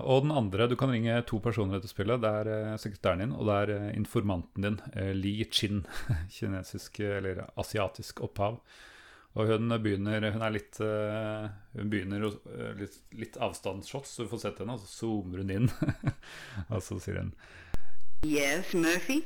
og 0.03 0.23
den 0.27 0.31
andre, 0.31 0.67
du 0.67 0.75
kan 0.75 0.89
ringe 0.93 1.17
to 1.25 1.39
personer 1.39 1.77
etter 1.79 1.87
spillet. 1.91 2.21
Det 2.21 2.31
er 2.41 2.51
eh, 2.53 2.77
sekretæren 2.77 3.19
din, 3.25 3.33
og 3.35 3.45
det 3.49 3.57
er 3.63 3.73
eh, 3.77 3.91
informanten 3.97 4.61
din, 4.67 4.79
eh, 4.95 5.13
Li 5.17 5.35
Chin. 5.51 5.85
Kinesisk 6.35 6.99
eller 6.99 7.45
asiatisk 7.57 8.21
opphav. 8.21 8.59
Og 9.33 9.47
hun 9.49 9.67
begynner 9.81 10.27
Hun 10.31 10.43
er 10.45 10.51
litt 10.53 10.77
Hun 10.77 11.87
begynner 11.89 12.27
litt, 12.77 12.99
litt 13.17 13.37
avstandsshots, 13.41 14.11
så 14.13 14.23
du 14.23 14.29
får 14.29 14.43
sett 14.43 14.59
henne, 14.61 14.75
og 14.77 14.83
så 14.83 14.91
zoomer 15.07 15.41
hun 15.41 15.49
inn. 15.49 15.69
og 16.69 16.83
så 16.85 16.99
sier 17.01 17.17
hun 17.17 17.31
Yes, 18.23 18.75
Murphy? 18.77 19.23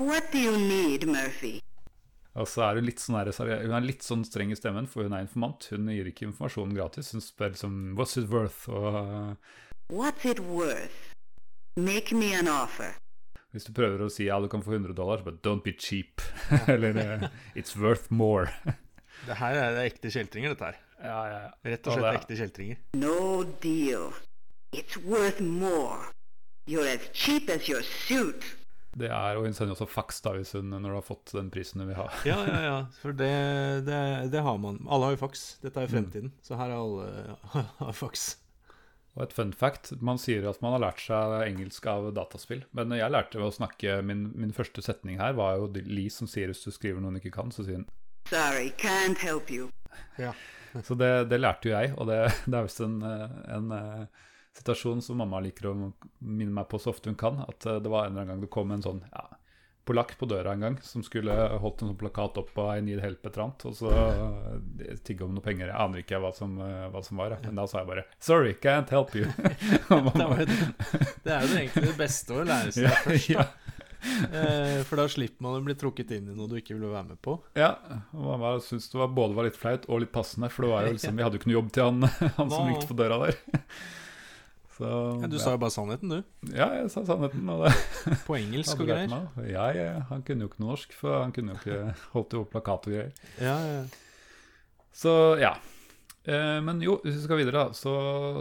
What 0.00 0.32
do 0.32 0.38
you 0.40 0.56
need, 0.56 1.04
Murphy? 1.06 1.60
Og 2.38 2.46
så 2.46 2.62
er 2.68 2.78
hun 2.78 2.86
litt 2.86 3.00
sånn, 3.02 3.16
her, 3.18 3.30
hun 3.64 3.72
er 3.74 3.82
litt 3.82 4.04
sånn 4.06 4.22
streng 4.24 4.52
i 4.54 4.56
stemmen, 4.58 4.86
for 4.86 5.02
hun 5.02 5.12
er 5.16 5.24
informant. 5.24 5.66
Hun 5.72 5.88
gir 5.90 6.06
ikke 6.06 6.28
informasjon 6.28 6.74
gratis. 6.76 7.10
Hun 7.16 7.20
spør 7.24 7.54
liksom 7.56 7.78
What's 7.98 8.16
it 8.20 8.28
worth? 8.30 8.68
Og 8.70 9.36
What's 9.90 10.24
it 10.30 10.38
worth? 10.38 11.14
Make 11.76 12.14
me 12.14 12.32
an 12.38 12.46
offer. 12.48 12.94
hvis 13.50 13.64
du 13.66 13.72
prøver 13.74 14.04
å 14.04 14.10
si 14.14 14.28
ja, 14.28 14.36
du 14.38 14.46
kan 14.46 14.62
få 14.62 14.76
100 14.76 14.94
dollar, 14.94 15.18
så 15.18 15.24
bare 15.26 15.40
Don't 15.42 15.64
be 15.66 15.72
cheap. 15.74 16.22
Eller 16.70 16.94
eh, 17.02 17.28
It's 17.58 17.74
worth 17.76 18.06
more. 18.10 18.46
Det 19.26 19.34
her 19.36 19.52
er 19.58 19.74
det 19.76 19.82
ekte 19.90 20.08
kjeltringer, 20.14 20.54
dette 20.54 20.64
her. 20.70 20.76
ja, 21.02 21.16
ja, 21.28 21.38
ja. 21.42 21.50
Rett 21.66 21.86
og 21.86 21.92
Og 21.92 21.98
slett 21.98 22.12
det- 22.14 22.20
ekte 22.22 22.36
kjeltringer. 22.38 22.78
No 22.94 23.42
deal. 23.60 24.12
It's 24.72 24.96
worth 25.02 25.40
more. 25.42 26.12
You're 26.70 26.86
as 26.86 27.10
cheap 27.12 27.50
as 27.50 27.66
your 27.68 27.82
suit. 27.82 28.46
Det 28.98 29.06
er, 29.06 29.36
og 29.38 29.44
hun 29.46 29.54
sender 29.54 29.76
også 29.76 29.86
fax 29.86 30.16
da, 30.24 30.32
hvis 30.34 30.52
hun, 30.56 30.70
når 30.72 30.88
du 30.90 30.96
har 30.96 31.04
fått 31.06 31.30
den 31.36 31.50
prisen 31.54 31.80
hun 31.80 31.88
vil 31.92 31.98
ha. 32.00 32.08
Ja, 32.26 32.38
ja, 32.48 32.60
ja. 32.64 32.78
For 32.98 33.12
det, 33.14 33.30
det, 33.86 33.98
det 34.32 34.42
har 34.42 34.56
man. 34.58 34.80
Alle 34.90 35.06
har 35.10 35.14
jo 35.14 35.20
fax. 35.22 35.44
Dette 35.62 35.78
er 35.78 35.86
jo 35.86 35.92
Mm. 35.92 35.96
fremtiden. 35.96 36.32
Så 36.42 36.56
her 36.58 36.72
har 36.72 36.80
alle 36.80 37.36
har 37.84 37.92
fax. 37.94 38.24
Og 39.18 39.24
et 39.24 39.32
fun 39.34 39.52
fact, 39.52 39.92
man 40.02 40.18
sier 40.22 40.44
at 40.48 40.60
man 40.62 40.72
har 40.76 40.82
lært 40.84 41.00
seg 41.02 41.32
engelsk 41.48 41.86
av 41.90 42.12
dataspill, 42.14 42.60
men 42.78 42.92
jeg 42.94 43.10
lærte 43.10 43.38
ved 43.40 43.48
å 43.48 43.54
snakke, 43.56 43.96
min, 44.06 44.28
min 44.38 44.52
første 44.54 44.82
setning 44.86 45.18
her 45.18 45.34
var 45.38 45.56
jo 45.58 45.66
Lee 45.82 46.10
som 46.14 46.28
sier 46.30 46.46
hvis 46.50 46.62
du 46.62 46.70
skriver 46.70 47.02
noe 47.02 47.10
hun 47.10 47.18
ikke 47.18 47.32
kan, 47.34 47.50
så 47.50 47.64
sier 47.66 47.80
hun 47.82 47.88
Sorry, 48.30 48.70
can't 48.78 49.18
help 49.18 49.50
you. 49.50 49.70
Ja. 50.18 50.32
Så 50.86 50.94
det, 50.94 51.08
det 51.32 51.40
lærte 51.40 51.66
jo 51.66 51.72
jeg, 51.74 51.94
og 51.98 52.06
det, 52.06 52.20
det 52.46 52.54
er 52.60 52.66
visst 52.68 52.80
en, 52.86 53.00
eh, 53.02 53.32
en 53.56 53.72
situasjon 54.60 55.02
som 55.02 55.20
mamma 55.20 55.40
liker 55.44 55.70
å 55.70 55.74
minne 56.18 56.54
meg 56.54 56.68
på 56.70 56.80
så 56.80 56.94
ofte 56.94 57.10
hun 57.10 57.18
kan. 57.20 57.44
At 57.48 57.66
eh, 57.66 57.80
det 57.82 57.92
var 57.92 58.06
en 58.06 58.12
eller 58.12 58.22
annen 58.22 58.34
gang 58.34 58.44
det 58.44 58.52
kom 58.52 58.72
en 58.74 58.84
sånn 58.84 59.02
ja, 59.10 59.26
polakk 59.88 60.14
på 60.18 60.28
døra 60.30 60.52
en 60.54 60.64
gang 60.66 60.78
som 60.86 61.02
skulle 61.02 61.34
holdt 61.62 61.82
en 61.82 61.90
sånn 61.90 61.98
plakat 62.00 62.38
opp 62.42 62.52
av 62.60 62.76
I 62.76 62.84
need 62.84 63.02
help 63.02 63.24
et 63.24 63.32
eller 63.32 63.46
annet, 63.48 63.66
og 63.70 63.76
så 63.78 63.94
eh, 63.96 64.98
tigge 65.06 65.26
om 65.26 65.34
noe 65.34 65.44
penger. 65.44 65.70
Jeg 65.70 65.78
aner 65.86 66.04
ikke 66.04 66.20
hva 66.22 66.32
som, 66.36 66.58
eh, 66.64 66.86
hva 66.92 67.02
som 67.06 67.22
var, 67.22 67.38
men 67.44 67.58
da 67.58 67.66
sa 67.70 67.82
jeg 67.82 67.90
bare 67.90 68.06
'Sorry, 68.20 68.54
can't 68.62 68.92
help 68.94 69.16
you'. 69.18 69.30
Det, 70.40 70.46
det, 71.24 71.32
er 71.32 71.42
jo 71.44 71.56
egentlig 71.56 71.86
det 71.90 71.96
beste 71.98 72.34
å 72.34 72.44
lære 72.46 72.72
seg 72.72 72.88
først, 73.04 73.34
da. 73.34 73.48
Ja. 74.00 74.84
For 74.88 74.96
da 74.96 75.04
slipper 75.12 75.44
man 75.44 75.58
å 75.58 75.64
bli 75.64 75.74
trukket 75.76 76.14
inn 76.16 76.30
i 76.32 76.36
noe 76.36 76.48
du 76.48 76.54
ikke 76.56 76.72
ville 76.72 76.88
være 76.88 77.10
med 77.10 77.20
på. 77.20 77.34
Ja, 77.58 77.74
og 78.16 78.22
mamma 78.30 78.54
syntes 78.64 78.88
det 78.88 78.96
var, 78.96 79.10
både 79.12 79.36
var 79.36 79.48
litt 79.48 79.58
flaut 79.60 79.84
og 79.90 80.00
litt 80.00 80.12
passende, 80.14 80.48
for 80.48 80.64
det 80.64 80.70
var 80.72 80.86
jo 80.86 80.92
liksom, 80.96 81.18
vi 81.18 81.26
hadde 81.26 81.36
jo 81.36 81.42
ikke 81.42 81.50
noe 81.50 81.58
jobb 81.58 81.72
til 81.76 81.88
han, 81.88 82.08
han 82.38 82.54
som 82.54 82.70
gikk 82.72 82.86
på 82.88 82.96
døra 83.02 83.20
der. 83.26 83.42
Så, 84.80 84.90
Ja, 85.20 85.28
du 85.28 85.36
sa 85.42 85.52
jo 85.52 85.60
bare 85.60 85.74
sannheten, 85.74 86.12
du. 86.12 86.52
Ja, 86.56 86.70
jeg 86.78 86.86
sa 86.92 87.02
sannheten. 87.04 87.50
På 88.28 88.36
engelsk 88.38 88.80
og 88.80 88.88
greier. 88.88 89.12
Ja, 89.44 89.66
ja, 89.76 89.90
han 90.08 90.24
kunne 90.24 90.46
jo 90.46 90.52
ikke 90.52 90.64
norsk, 90.64 90.94
for 90.96 91.20
han 91.20 91.34
kunne 91.36 91.52
jo 91.52 91.60
ikke 91.60 91.96
holdt 92.14 92.38
jo 92.38 92.46
plakat 92.48 92.88
og 92.88 92.96
greier. 92.96 93.12
Ja, 93.42 93.58
ja. 93.60 93.84
Så 94.96 95.12
ja. 95.40 95.52
Eh, 96.24 96.58
men 96.64 96.80
jo, 96.84 96.98
hvis 97.04 97.18
vi 97.18 97.24
skal 97.26 97.40
videre, 97.40 97.68
da, 97.68 97.76
så, 97.76 97.92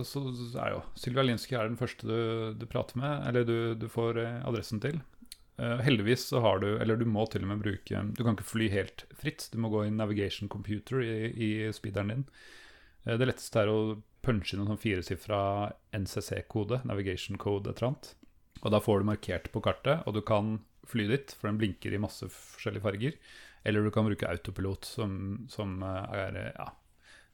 så 0.07 0.23
er 0.59 0.77
jo 0.77 0.81
Sylvia 0.99 1.23
Linsky 1.27 1.55
er 1.55 1.69
den 1.69 1.79
første 1.79 2.07
du, 2.07 2.19
du 2.59 2.65
prater 2.71 2.99
med, 2.99 3.27
eller 3.29 3.47
du, 3.47 3.57
du 3.79 3.87
får 3.91 4.19
eh, 4.23 4.39
adressen 4.47 4.81
til. 4.83 4.99
Eh, 5.59 5.79
heldigvis 5.83 6.25
så 6.31 6.39
har 6.43 6.59
du, 6.63 6.69
eller 6.79 6.99
du 6.99 7.05
må 7.07 7.25
til 7.27 7.43
og 7.43 7.51
med 7.51 7.63
bruke 7.63 8.03
Du 8.15 8.23
kan 8.23 8.37
ikke 8.37 8.47
fly 8.47 8.69
helt 8.71 9.03
fritt. 9.19 9.49
Du 9.51 9.59
må 9.59 9.71
gå 9.73 9.85
i 9.87 9.91
navigation 9.91 10.51
computer 10.51 11.03
i, 11.03 11.31
i 11.35 11.49
speederen 11.75 12.13
din. 12.13 12.25
Eh, 13.03 13.17
det 13.19 13.27
letteste 13.27 13.63
er 13.65 13.71
å 13.71 13.79
punche 14.25 14.55
inn 14.55 14.63
en 14.63 14.71
sånn 14.73 14.81
firesifra 14.81 15.41
NCC-kode, 15.95 16.81
navigation 16.89 17.39
code 17.39 17.71
et 17.71 17.79
eller 17.79 17.93
annet. 17.93 18.09
Og 18.59 18.73
da 18.73 18.81
får 18.83 18.99
du 18.99 19.09
markert 19.11 19.47
på 19.53 19.61
kartet, 19.63 20.03
og 20.05 20.17
du 20.17 20.21
kan 20.25 20.57
fly 20.89 21.05
dit, 21.11 21.31
for 21.37 21.49
den 21.49 21.59
blinker 21.61 21.93
i 21.95 22.01
masse 22.01 22.27
forskjellige 22.33 22.85
farger. 22.85 23.17
Eller 23.67 23.83
du 23.83 23.91
kan 23.93 24.07
bruke 24.07 24.27
autopilot, 24.27 24.87
som, 24.87 25.13
som 25.51 25.79
eh, 25.85 26.19
er 26.25 26.39
ja, 26.55 26.69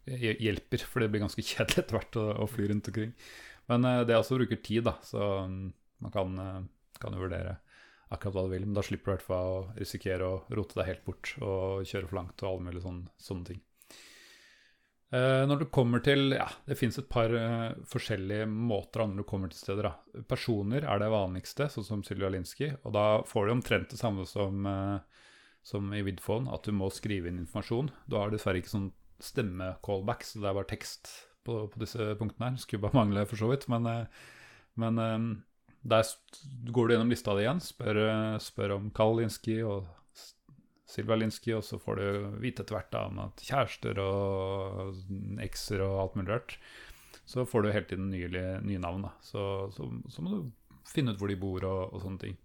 hjelper, 0.05 0.85
for 0.85 1.01
det 1.01 1.11
blir 1.13 1.25
ganske 1.25 1.45
kjedelig 1.51 1.83
etter 1.83 1.99
hvert 1.99 2.21
å, 2.21 2.29
å 2.43 2.49
fly 2.49 2.69
rundt 2.71 2.89
omkring. 2.91 3.13
Men 3.71 3.89
eh, 3.89 4.03
det 4.07 4.17
også 4.19 4.39
bruker 4.39 4.61
tid, 4.65 4.85
da, 4.87 4.97
så 5.05 5.45
mm, 5.49 5.61
man 6.05 6.13
kan, 6.13 6.41
eh, 6.41 6.97
kan 7.01 7.17
vurdere 7.17 7.57
akkurat 8.13 8.37
hva 8.37 8.45
du 8.45 8.53
vil. 8.53 8.67
Men 8.67 8.77
da 8.77 8.85
slipper 8.85 9.11
du 9.11 9.13
i 9.13 9.17
hvert 9.17 9.29
fall 9.29 9.53
å 9.53 9.61
risikere 9.79 10.27
å 10.29 10.41
rote 10.57 10.77
deg 10.77 10.91
helt 10.91 11.05
bort 11.07 11.33
og 11.41 11.87
kjøre 11.87 12.09
for 12.09 12.19
langt 12.19 12.43
og 12.43 12.51
alle 12.51 12.67
mulige 12.67 12.85
sånne, 12.85 13.09
sånne 13.21 13.49
ting. 13.51 13.63
Eh, 15.15 15.43
når 15.47 15.61
du 15.61 15.65
kommer 15.71 16.01
til 16.03 16.33
Ja, 16.35 16.47
det 16.67 16.77
fins 16.79 16.97
et 16.99 17.07
par 17.11 17.31
uh, 17.31 17.75
forskjellige 17.87 18.47
måter 18.49 19.05
når 19.05 19.21
du 19.21 19.27
kommer 19.29 19.51
til 19.51 19.61
steder. 19.61 19.87
Da. 19.87 20.23
Personer 20.27 20.83
er 20.83 21.01
det 21.01 21.11
vanligste, 21.13 21.69
sånn 21.71 21.87
som 21.87 22.03
Sylvia 22.03 22.31
Linsky. 22.33 22.71
Og 22.83 22.95
da 22.95 23.05
får 23.27 23.47
du 23.47 23.53
omtrent 23.53 23.93
det 23.93 24.01
samme 24.01 24.25
som, 24.27 24.65
uh, 24.67 25.29
som 25.65 25.93
i 25.95 26.03
Vidphone, 26.05 26.51
at 26.51 26.67
du 26.67 26.75
må 26.75 26.89
skrive 26.93 27.31
inn 27.31 27.39
informasjon. 27.45 27.93
Du 28.09 28.17
har 28.19 28.33
dessverre 28.33 28.59
ikke 28.59 28.73
sånn 28.73 28.91
stemme-callback, 29.23 30.25
så 30.27 30.41
det 30.41 30.49
er 30.49 30.57
bare 30.57 30.71
tekst 30.73 31.11
på, 31.47 31.61
på 31.71 31.83
disse 31.83 32.11
punktene 32.19 32.51
her. 32.51 32.63
Skulle 32.63 32.87
bare 32.87 32.99
mangle, 32.99 33.27
for 33.29 33.39
så 33.39 33.53
vidt. 33.53 33.69
Men, 33.71 33.87
uh, 33.87 34.31
men 34.81 34.99
der 35.85 36.09
går 36.75 36.87
du 36.89 36.95
gjennom 36.95 37.13
lista 37.13 37.37
di 37.37 37.45
igjen, 37.45 37.61
spør, 37.63 38.01
spør 38.43 38.79
om 38.79 38.89
Carl 38.91 39.21
Linsky 39.21 39.61
og 39.63 39.85
Silvia 40.85 41.17
Linsky, 41.17 41.53
og 41.57 41.63
så 41.65 41.79
får 41.81 41.99
du 41.99 42.07
vite 42.43 42.61
etter 42.61 42.77
hvert 42.77 42.91
da 42.93 43.05
om 43.09 43.21
at 43.23 43.41
kjærester 43.41 43.99
og 44.03 44.99
ekser 45.43 45.81
og 45.85 45.95
alt 46.03 46.19
mulig 46.19 46.33
rart. 46.35 46.57
Så 47.25 47.45
får 47.49 47.65
du 47.65 47.71
hele 47.73 47.89
tiden 47.89 48.11
nye, 48.13 48.43
nye 48.61 48.81
navn, 48.81 49.07
da. 49.07 49.15
Så, 49.25 49.41
så, 49.73 49.87
så 50.13 50.25
må 50.25 50.35
du 50.35 50.83
finne 50.85 51.15
ut 51.15 51.21
hvor 51.21 51.31
de 51.31 51.39
bor 51.41 51.65
og, 51.65 51.95
og 51.95 52.03
sånne 52.03 52.21
ting. 52.21 52.37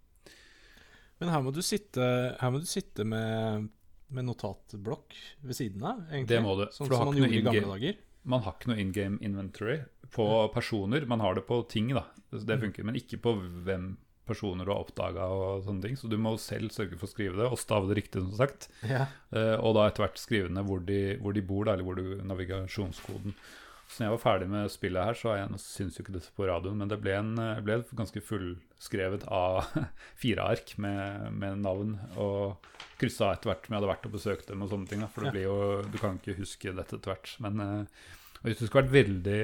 Men 1.21 1.29
her 1.29 1.43
må 1.45 1.53
du 1.53 1.61
sitte, 1.61 2.01
må 2.41 2.63
du 2.63 2.65
sitte 2.65 3.05
med, 3.05 3.67
med 4.09 4.25
notatblokk 4.25 5.13
ved 5.45 5.57
siden 5.57 5.85
av, 5.85 6.01
egentlig. 6.09 6.33
Det 6.33 6.41
må 6.41 6.55
du, 6.57 6.65
Sånn 6.73 6.89
som 6.89 7.11
man 7.11 7.19
gjorde 7.19 7.37
i 7.37 7.43
gamle 7.45 7.75
dager. 7.75 7.99
Man 8.31 8.41
har 8.45 8.57
ikke 8.57 8.71
noe 8.71 8.81
in 8.81 8.93
game 8.93 9.21
inventory 9.25 9.83
på 10.13 10.25
personer. 10.53 11.05
Man 11.09 11.21
har 11.21 11.37
det 11.37 11.45
på 11.45 11.61
ting, 11.69 11.93
da. 11.93 12.07
Det 12.33 12.57
funker, 12.61 12.85
men 12.89 12.97
ikke 12.97 13.21
på 13.21 13.35
hvem 13.67 13.93
personer 14.27 14.67
du 14.67 14.71
har 14.73 14.83
oppdaga 14.83 15.25
og 15.33 15.65
sånne 15.65 15.85
ting. 15.85 15.97
Så 15.99 16.09
du 16.11 16.17
må 16.21 16.35
selv 16.41 16.73
sørge 16.75 16.99
for 16.99 17.09
å 17.09 17.13
skrive 17.13 17.39
det, 17.39 17.47
og 17.49 17.59
stave 17.59 17.89
det 17.89 17.99
riktig, 18.01 18.23
som 18.23 18.37
sagt. 18.37 18.69
Ja. 18.87 19.07
Eh, 19.33 19.57
og 19.57 19.75
da 19.77 19.87
etter 19.87 20.05
hvert 20.05 20.21
skrive 20.21 20.51
ned 20.53 20.67
hvor 20.67 20.83
de, 20.85 21.01
hvor 21.23 21.35
de 21.35 21.43
bor, 21.45 21.65
da, 21.67 21.75
eller 21.75 21.87
hvor 21.87 21.99
du 21.99 22.21
navigasjonskoden. 22.27 23.35
Så 23.91 23.99
når 23.99 24.07
jeg 24.07 24.13
var 24.13 24.23
ferdig 24.23 24.47
med 24.47 24.71
spillet 24.71 25.09
her, 25.09 25.17
så 25.19 25.33
jeg, 25.35 25.57
syns 25.59 25.97
jo 25.97 26.05
ikke 26.05 26.13
dette 26.15 26.31
på 26.37 26.45
radioen, 26.47 26.77
men 26.79 26.91
det 26.91 27.01
ble, 27.03 27.17
en, 27.19 27.33
eh, 27.43 27.63
ble 27.65 27.81
ganske 27.97 28.23
fullskrevet 28.23 29.25
av 29.27 29.65
fire 30.21 30.45
ark 30.53 30.77
med, 30.79 31.27
med 31.35 31.59
navn, 31.65 31.97
og 32.15 32.69
kryssa 33.01 33.33
etter 33.33 33.51
hvert 33.51 33.67
som 33.67 33.73
jeg 33.73 33.81
hadde 33.81 33.91
vært 33.91 34.07
og 34.07 34.15
besøkt 34.15 34.47
dem 34.53 34.63
og 34.63 34.71
sånne 34.71 34.87
ting. 34.87 35.03
Da, 35.03 35.11
for 35.11 35.27
det 35.27 35.35
blir 35.35 35.49
jo, 35.49 35.59
du 35.91 35.99
kan 35.99 36.21
ikke 36.21 36.39
huske 36.39 36.77
dette 36.77 37.01
etter 37.01 37.15
hvert. 37.15 37.35
Men 37.43 37.65
eh, 37.65 38.07
hvis 38.45 38.61
du 38.61 38.65
skulle 38.67 38.85
vært 38.85 38.95
veldig 38.95 39.43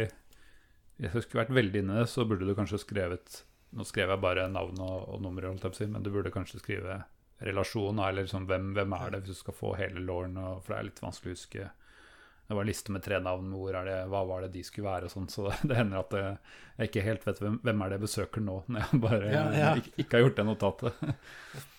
hvis 0.98 1.14
du 1.14 1.22
skulle 1.22 1.44
vært 1.44 1.54
veldig 1.54 1.84
inne 1.84 2.06
så 2.10 2.26
burde 2.26 2.48
du 2.48 2.56
kanskje 2.58 2.82
skrevet 2.82 3.42
Nå 3.76 3.84
skrev 3.84 4.14
jeg 4.14 4.24
bare 4.24 4.48
navn 4.52 4.80
og, 4.80 5.10
og 5.12 5.22
nummer, 5.22 5.50
men 5.52 6.04
du 6.04 6.12
burde 6.14 6.32
kanskje 6.32 6.62
skrive 6.62 7.02
relasjon, 7.44 8.00
eller 8.00 8.24
liksom 8.24 8.48
hvem, 8.50 8.72
hvem 8.74 8.94
er 8.98 9.12
det, 9.14 9.20
hvis 9.26 9.38
du 9.38 9.44
skal 9.44 9.58
få 9.58 9.74
hele 9.78 10.02
lauren, 10.02 10.38
for 10.64 10.74
det 10.74 10.78
er 10.80 10.88
litt 10.88 11.04
vanskelig 11.04 11.34
å 11.34 11.38
huske. 11.38 11.68
Det 12.48 12.56
var 12.56 12.64
en 12.64 12.70
liste 12.72 12.94
med 12.96 13.04
tre 13.04 13.20
navn, 13.20 13.50
hvor 13.60 13.76
er 13.76 13.86
det, 13.90 13.98
hva 14.08 14.22
var 14.26 14.46
det 14.46 14.54
de 14.56 14.64
skulle 14.64 14.88
være 14.88 15.10
og 15.10 15.14
sånn, 15.14 15.28
så 15.30 15.50
det, 15.50 15.58
det 15.70 15.80
hender 15.82 16.00
at 16.00 16.16
jeg, 16.18 16.38
jeg 16.78 16.92
ikke 16.92 17.08
helt 17.10 17.26
vet 17.28 17.42
hvem, 17.44 17.58
hvem 17.68 17.82
er 17.84 17.90
det 17.92 17.98
jeg 18.00 18.06
besøker 18.08 18.46
nå, 18.46 18.62
når 18.72 18.86
jeg 18.86 19.02
bare 19.04 19.34
Ja, 19.34 19.48
ja. 19.52 19.74
Ikke, 19.82 19.94
ikke 20.04 20.18
har 20.18 20.26
gjort 20.28 20.40
det 20.40 20.48
notatet. 20.52 21.02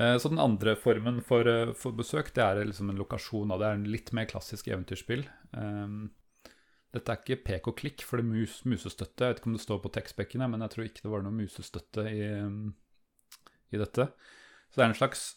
Eh, 0.00 0.14
Så 0.22 0.30
den 0.30 0.38
andre 0.40 0.76
formen 0.78 1.18
for, 1.26 1.44
eh, 1.50 1.72
for 1.76 1.92
besøk, 1.92 2.30
det 2.32 2.40
er 2.40 2.60
liksom 2.64 2.88
en 2.92 3.00
lokasjon 3.02 3.50
av 3.52 3.58
det 3.60 3.66
er 3.68 3.74
en 3.76 3.88
litt 3.90 4.12
mer 4.16 4.28
klassisk 4.30 4.70
eventyrspill. 4.70 5.26
Um, 5.50 6.06
Dette 6.94 7.14
er 7.14 7.20
ikke 7.22 7.44
pek 7.46 7.68
og 7.70 7.76
klikk, 7.78 8.02
for 8.06 8.18
det 8.18 8.26
er 8.26 8.32
mus, 8.32 8.60
musestøtte. 8.66 9.26
Jeg 9.26 9.34
vet 9.34 9.42
ikke 9.42 9.50
om 9.52 9.58
det 9.58 9.62
står 9.62 9.82
på 9.84 9.92
tekstbekkene, 9.94 10.48
men 10.50 10.64
jeg 10.64 10.74
tror 10.74 10.88
ikke 10.88 11.04
det 11.04 11.12
var 11.12 11.22
noe 11.22 11.36
musestøtte 11.36 12.06
i, 12.10 12.24
i 13.70 13.80
dette. 13.80 14.08
Så 14.70 14.80
det 14.80 14.84
er 14.84 14.90
en 14.90 14.98
slags 14.98 15.28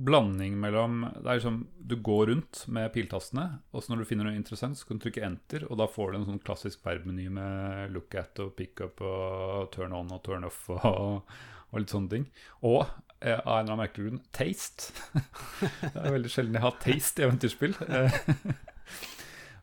blanding 0.00 0.54
mellom 0.60 1.02
det 1.18 1.26
er 1.26 1.38
liksom, 1.40 1.58
Du 1.76 1.96
går 2.00 2.30
rundt 2.30 2.62
med 2.72 2.92
piltastene, 2.94 3.46
og 3.72 3.82
så 3.82 3.92
når 3.92 4.02
du 4.02 4.08
finner 4.08 4.28
noe 4.28 4.38
interessant, 4.38 4.78
så 4.78 4.88
kan 4.88 4.98
du 4.98 5.04
trykke 5.04 5.24
enter, 5.26 5.66
og 5.68 5.80
da 5.80 5.88
får 5.90 6.12
du 6.12 6.18
en 6.20 6.26
sånn 6.30 6.42
klassisk 6.44 6.84
verbmeny 6.86 7.28
med 7.32 7.92
look 7.94 8.16
at 8.18 8.40
og 8.42 8.54
pick 8.56 8.80
up 8.84 9.02
og 9.04 9.70
turn 9.74 9.94
on 9.96 10.12
og 10.14 10.22
turn 10.24 10.48
off 10.48 10.64
og, 10.72 11.28
og 11.70 11.80
litt 11.82 11.92
sånne 11.92 12.12
ting. 12.14 12.28
Og 12.64 12.82
eh, 13.20 13.36
av 13.36 13.44
en 13.44 13.66
eller 13.66 13.74
annen 13.74 13.82
merkelig 13.84 14.08
grunn 14.08 14.22
taste. 14.36 14.94
det 15.82 15.96
er 15.96 16.16
veldig 16.16 16.32
sjelden 16.32 16.56
jeg 16.56 16.66
har 16.66 16.78
taste 16.84 17.20
i 17.20 17.28
eventyrspill. 17.28 17.76
Eh, 17.90 18.16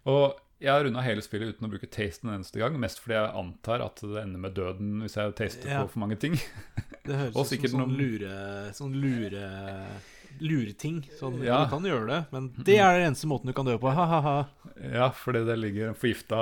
og 0.14 0.38
jeg 0.60 0.72
har 0.74 0.84
runda 0.88 1.02
hele 1.06 1.22
spillet 1.22 1.54
uten 1.56 1.67
å 1.67 1.72
bruke 1.72 1.89
taste 1.93 2.26
en 2.26 2.34
eneste 2.36 2.58
gang, 2.62 2.78
mest 2.82 3.00
fordi 3.04 3.13
jeg 3.17 3.34
antar 3.43 3.84
at 3.86 4.02
det 4.02 4.22
ender 4.24 4.41
med 4.41 4.56
døden 4.58 5.02
hvis 5.04 5.17
jeg 5.20 5.36
taster 5.38 5.70
Ja. 5.70 5.84
på 5.86 5.91
for 5.96 6.00
mange 6.06 6.17
ting. 6.20 6.38
Det 7.08 7.15
høres 7.15 7.38
ut 7.38 7.48
som 7.70 7.70
sånn 7.72 7.80
noen- 7.86 7.98
lure, 8.02 8.38
sånn 8.76 8.96
lure 9.00 9.43
lureting. 10.43 10.98
Sånn, 11.17 11.39
Ja. 11.43 11.63
Du 11.65 11.70
kan 11.72 11.84
gjøre 11.88 12.08
det, 12.10 12.17
men 12.34 12.50
det 12.58 12.76
er 12.84 13.00
den 13.00 13.13
eneste 13.13 13.30
måten 13.32 13.48
du 13.48 13.54
kan 13.54 13.65
dø 13.65 13.78
på. 13.80 13.89
Ha-ha-ha. 13.93 14.48
Ja, 14.93 15.08
fordi 15.15 15.46
det 15.48 15.56
ligger 15.58 15.88
en 15.93 15.96
forgifta 15.98 16.41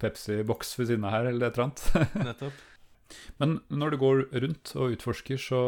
Pepsi-boks 0.00 0.72
ved 0.78 0.88
siden 0.88 1.04
av 1.04 1.12
her, 1.12 1.26
eller 1.30 1.46
et 1.50 1.58
eller 1.58 1.68
annet. 1.68 1.84
Nettopp. 2.30 2.64
Men 3.38 3.60
når 3.70 3.90
du 3.94 3.96
går 4.00 4.24
rundt 4.42 4.72
og 4.76 4.96
utforsker, 4.96 5.38
så, 5.40 5.60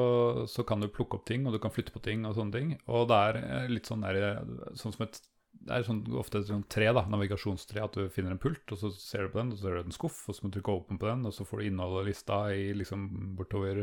så 0.50 0.64
kan 0.66 0.80
du 0.82 0.88
plukke 0.88 1.20
opp 1.20 1.26
ting, 1.28 1.46
og 1.46 1.52
du 1.54 1.60
kan 1.62 1.70
flytte 1.72 1.92
på 1.94 2.02
ting 2.02 2.24
og 2.28 2.34
sånne 2.36 2.52
ting. 2.56 2.72
Og 2.88 3.06
det 3.12 3.20
er 3.28 3.38
eh, 3.44 3.68
litt 3.70 3.86
sånn 3.88 4.02
der, 4.04 4.40
sånn 4.74 4.92
som 4.96 5.06
et 5.06 5.20
det 5.60 5.76
er 5.76 5.84
sånn, 5.84 6.00
ofte 6.16 6.40
et 6.40 6.48
sånn 6.48 6.64
tre, 6.72 6.88
da, 6.96 7.02
navigasjonstre, 7.12 7.82
at 7.84 7.96
du 7.98 8.08
finner 8.12 8.32
en 8.34 8.40
pult, 8.40 8.64
og 8.72 8.80
så 8.80 8.90
ser 8.96 9.26
du 9.26 9.34
på 9.34 9.42
den, 9.42 9.52
og 9.52 9.58
så 9.58 9.66
ser 9.66 9.76
du 9.76 9.82
en 9.82 9.96
skuff, 9.96 10.22
og 10.28 10.36
så 10.36 10.44
må 10.44 10.50
du 10.50 10.56
trykke 10.56 10.76
åpen 10.78 11.00
på 11.00 11.08
den, 11.10 11.26
og 11.28 11.34
så 11.36 11.44
får 11.48 11.60
du 11.60 11.66
innholdet 11.68 12.08
lista 12.08 12.38
i 12.56 12.70
liksom 12.76 13.06
bortover. 13.36 13.82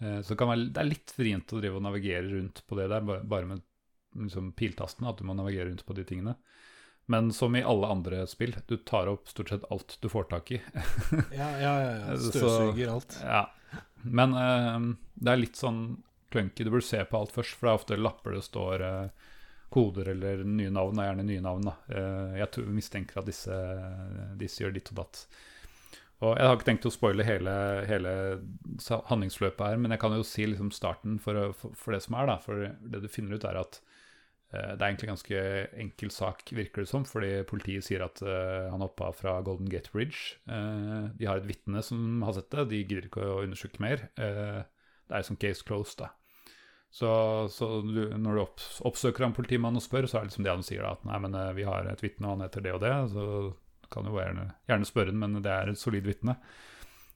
Eh, 0.00 0.20
så 0.22 0.32
det, 0.32 0.38
kan 0.40 0.52
være, 0.52 0.70
det 0.72 0.82
er 0.82 0.88
litt 0.88 1.12
vrient 1.18 1.52
å 1.52 1.60
drive 1.60 1.80
og 1.80 1.84
navigere 1.84 2.30
rundt 2.30 2.62
på 2.64 2.80
det 2.80 2.88
der, 2.94 3.04
bare 3.04 3.50
med 3.50 3.64
liksom 4.16 4.54
piltastene, 4.56 5.12
at 5.12 5.20
du 5.20 5.28
må 5.28 5.36
navigere 5.36 5.68
rundt 5.68 5.84
på 5.84 5.98
de 5.98 6.06
tingene. 6.08 6.36
Men 7.12 7.28
som 7.30 7.54
i 7.54 7.62
alle 7.62 7.92
andre 7.92 8.24
spill, 8.26 8.56
du 8.66 8.80
tar 8.82 9.06
opp 9.12 9.28
stort 9.30 9.52
sett 9.52 9.68
alt 9.70 9.98
du 10.02 10.08
får 10.10 10.26
tak 10.32 10.56
i. 10.56 10.62
Ja, 11.38 11.52
ja, 11.60 11.74
ja. 11.84 11.92
ja. 12.00 12.16
Støvsuger 12.18 12.96
alt. 12.96 13.20
Ja, 13.22 13.44
men 14.02 14.34
eh, 14.34 14.90
det 15.14 15.32
er 15.32 15.44
litt 15.44 15.60
sånn 15.60 16.00
clunky. 16.32 16.64
Du 16.64 16.72
burde 16.72 16.88
se 16.88 17.04
på 17.04 17.20
alt 17.20 17.36
først, 17.36 17.54
for 17.54 17.68
det 17.68 17.74
er 17.74 17.82
ofte 17.82 18.00
lapper 18.00 18.40
det 18.40 18.42
står 18.48 18.82
eh, 18.88 19.26
koder 19.76 20.12
eller 20.14 20.44
nye 20.46 20.72
navn. 20.72 21.00
Er 21.00 21.10
gjerne 21.10 21.26
nye 21.28 21.44
navn. 21.44 21.68
da. 21.68 21.76
Eh, 21.92 22.38
jeg 22.40 22.64
mistenker 22.72 23.20
at 23.20 23.28
disse, 23.28 23.58
disse 24.40 24.64
gjør 24.64 24.74
ditt 24.76 24.92
og 24.94 25.02
datt. 25.02 25.26
Og 26.24 26.38
Jeg 26.38 26.48
har 26.48 26.56
ikke 26.56 26.68
tenkt 26.70 26.86
å 26.88 26.94
spoile 26.94 27.26
hele, 27.28 27.54
hele 27.90 28.12
handlingsløpet 29.10 29.66
her, 29.66 29.76
men 29.76 29.92
jeg 29.92 30.00
kan 30.00 30.14
jo 30.16 30.24
si 30.24 30.46
liksom 30.48 30.70
starten 30.72 31.18
for, 31.20 31.52
for, 31.52 31.92
det 31.92 32.00
som 32.06 32.16
er. 32.16 32.30
da, 32.30 32.38
For 32.40 32.70
det 32.80 33.02
du 33.04 33.10
finner 33.12 33.36
ut, 33.36 33.44
er 33.44 33.60
at 33.60 33.80
eh, 34.54 34.72
det 34.72 34.80
er 34.80 34.86
egentlig 34.88 35.10
ganske 35.12 35.42
enkel 35.84 36.14
sak, 36.14 36.46
virker 36.56 36.86
det 36.86 36.92
som, 36.92 37.04
fordi 37.04 37.34
politiet 37.48 37.84
sier 37.84 38.06
at 38.06 38.24
eh, 38.24 38.70
han 38.72 38.84
hoppa 38.84 39.12
fra 39.18 39.42
Golden 39.44 39.68
Gate 39.68 39.92
Bridge. 39.92 40.40
De 40.48 41.28
har 41.28 41.42
et 41.42 41.50
vitne 41.50 41.84
som 41.84 42.24
har 42.24 42.38
sett 42.38 42.48
det, 42.54 42.70
de 42.72 42.84
gidder 42.86 43.10
ikke 43.10 43.28
å 43.36 43.42
undersøke 43.44 43.84
mer. 43.84 44.08
Det 44.16 45.20
er 45.20 45.28
som 45.28 45.36
case 45.36 45.68
closed, 45.68 46.00
da. 46.00 46.14
Så, 46.96 47.48
så 47.52 47.82
du, 47.82 48.06
når 48.16 48.34
du 48.34 48.40
opp, 48.40 48.62
oppsøker 48.88 49.26
en 49.26 49.34
politimann 49.36 49.76
og 49.76 49.82
spør, 49.84 50.06
så 50.08 50.16
er 50.16 50.24
det 50.24 50.30
liksom 50.30 50.46
det 50.46 50.52
han 50.54 50.62
sier, 50.64 50.80
da, 50.80 50.94
at 50.96 51.02
nei, 51.04 51.18
men 51.26 51.34
eh, 51.36 51.50
vi 51.58 51.66
har 51.68 51.84
et 51.90 52.00
vitne, 52.00 52.24
og 52.24 52.38
han 52.38 52.44
heter 52.46 52.62
det 52.64 52.70
og 52.72 52.78
det, 52.80 52.92
så 53.12 53.24
kan 53.92 54.06
du 54.06 54.14
gjerne, 54.14 54.46
gjerne 54.70 54.88
spørre 54.88 55.12
den, 55.12 55.18
men 55.20 55.42
det 55.44 55.50
er 55.52 55.68
et 55.68 55.80
solid 55.80 56.06
vitne. 56.08 56.38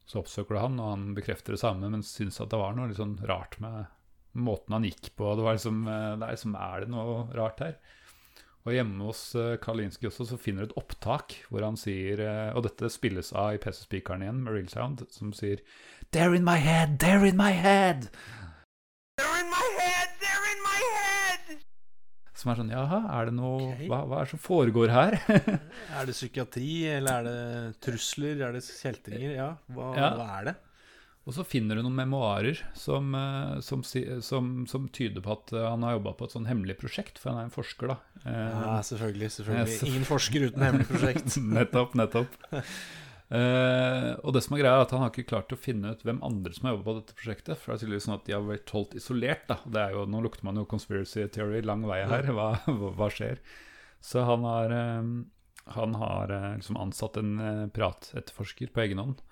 Så 0.04 0.20
oppsøker 0.20 0.52
du 0.52 0.60
han, 0.60 0.74
og 0.82 0.90
han 0.90 1.06
bekrefter 1.16 1.56
det 1.56 1.62
samme, 1.62 1.88
men 1.88 2.04
syns 2.04 2.42
at 2.44 2.50
det 2.52 2.60
var 2.60 2.76
noe 2.76 2.90
litt 2.90 3.00
sånn 3.00 3.14
rart 3.30 3.56
med 3.64 3.88
måten 4.36 4.76
han 4.76 4.84
gikk 4.84 5.14
på. 5.16 5.30
Det 5.38 5.46
var 5.46 5.56
liksom, 5.56 5.80
eh, 5.88 6.10
det 6.20 6.28
er 6.28 6.36
liksom 6.36 6.58
Er 6.60 6.84
det 6.84 6.92
noe 6.92 7.14
rart 7.38 7.62
her? 7.64 7.78
Og 8.68 8.76
hjemme 8.76 9.08
hos 9.08 9.22
eh, 9.32 9.54
Kalinski 9.64 10.10
også 10.10 10.26
så 10.28 10.38
finner 10.42 10.66
du 10.66 10.74
et 10.74 10.76
opptak 10.82 11.38
hvor 11.48 11.64
han 11.64 11.80
sier 11.80 12.20
Og 12.52 12.66
dette 12.66 12.92
spilles 12.92 13.32
av 13.32 13.54
i 13.56 13.62
PC-speakeren 13.64 14.26
igjen 14.26 14.44
med 14.44 14.58
real 14.58 14.68
sound, 14.68 15.06
som 15.08 15.32
sier 15.32 15.64
They're 16.12 16.36
in 16.36 16.44
my 16.44 16.58
head, 16.60 16.98
they're 17.00 17.24
in 17.24 17.40
my 17.40 17.56
head! 17.56 18.10
Som 22.40 22.52
er 22.54 22.58
sånn 22.62 22.72
Jaha, 22.72 23.02
er 23.18 23.28
det 23.28 23.34
noe 23.36 23.56
okay. 23.74 23.88
hva, 23.90 24.00
hva 24.08 24.22
er 24.22 24.28
det 24.28 24.32
som 24.32 24.40
foregår 24.40 24.92
her? 24.94 25.16
Er 25.98 26.08
det 26.08 26.14
psykiatri, 26.16 26.70
eller 26.94 27.18
er 27.20 27.26
det 27.28 27.80
trusler? 27.84 28.40
Er 28.46 28.54
det 28.56 28.62
kjeltringer? 28.64 29.34
Ja, 29.36 29.48
hva, 29.76 29.90
Ja. 29.98 30.10
hva 30.16 30.28
er 30.38 30.50
det? 30.50 30.54
Og 31.28 31.34
så 31.36 31.44
finner 31.44 31.76
du 31.76 31.82
noen 31.84 31.98
memoarer 31.98 32.62
som, 32.74 33.10
eh, 33.14 33.58
som, 33.62 33.82
som, 33.84 34.46
som 34.66 34.86
tyder 34.88 35.20
på 35.22 35.34
at 35.36 35.52
eh, 35.52 35.66
han 35.68 35.84
har 35.84 35.98
jobba 35.98 36.14
på 36.16 36.26
et 36.26 36.32
sånn 36.34 36.48
hemmelig 36.48 36.78
prosjekt, 36.80 37.20
for 37.20 37.30
han 37.34 37.42
er 37.42 37.50
en 37.50 37.52
forsker, 37.54 37.92
da. 37.92 37.98
Eh, 38.24 38.48
Ja, 38.64 38.78
selvfølgelig. 38.88 39.28
selvfølgelig. 39.36 39.76
Ingen 39.92 40.08
forsker 40.08 40.46
uten 40.48 40.64
hemmelig 40.64 40.88
prosjekt. 40.88 41.36
nettopp, 41.60 41.92
nettopp. 42.00 42.40
Eh, 43.30 44.12
og 44.26 44.34
det 44.34 44.40
som 44.42 44.56
er 44.56 44.64
greia 44.64 44.74
er 44.74 44.82
at 44.82 44.90
Han 44.90 45.04
har 45.04 45.12
ikke 45.12 45.28
klart 45.30 45.52
å 45.54 45.58
finne 45.58 45.92
ut 45.94 46.00
hvem 46.02 46.18
andre 46.26 46.50
som 46.50 46.66
har 46.66 46.72
jobbet 46.74 46.88
på 46.88 46.94
dette 46.98 47.18
prosjektet. 47.18 47.60
For 47.60 47.70
det 47.70 47.76
er 47.76 47.82
tydeligvis 47.84 48.06
sånn 48.08 48.16
at 48.16 48.26
De 48.26 48.34
har 48.34 48.46
vært 48.46 48.74
holdt 48.74 48.96
isolert. 48.98 49.44
da 49.50 49.60
det 49.66 49.82
er 49.84 49.96
jo, 49.96 50.06
Nå 50.10 50.22
lukter 50.26 50.46
man 50.48 50.58
jo 50.58 50.68
conspiracy 50.70 51.26
theory 51.30 51.62
lang 51.62 51.86
vei 51.86 52.02
her. 52.10 52.30
Hva, 52.34 52.52
hva, 52.98 53.10
skjer? 53.12 53.42
Så 54.02 54.24
han 54.26 54.46
har, 54.48 54.74
eh, 54.74 55.10
han 55.76 55.98
har 56.02 56.34
eh, 56.34 56.54
liksom 56.58 56.80
ansatt 56.80 57.20
en 57.20 57.34
piratetterforsker 57.74 58.74
på 58.74 58.86
egen 58.86 59.02
hånd. 59.02 59.26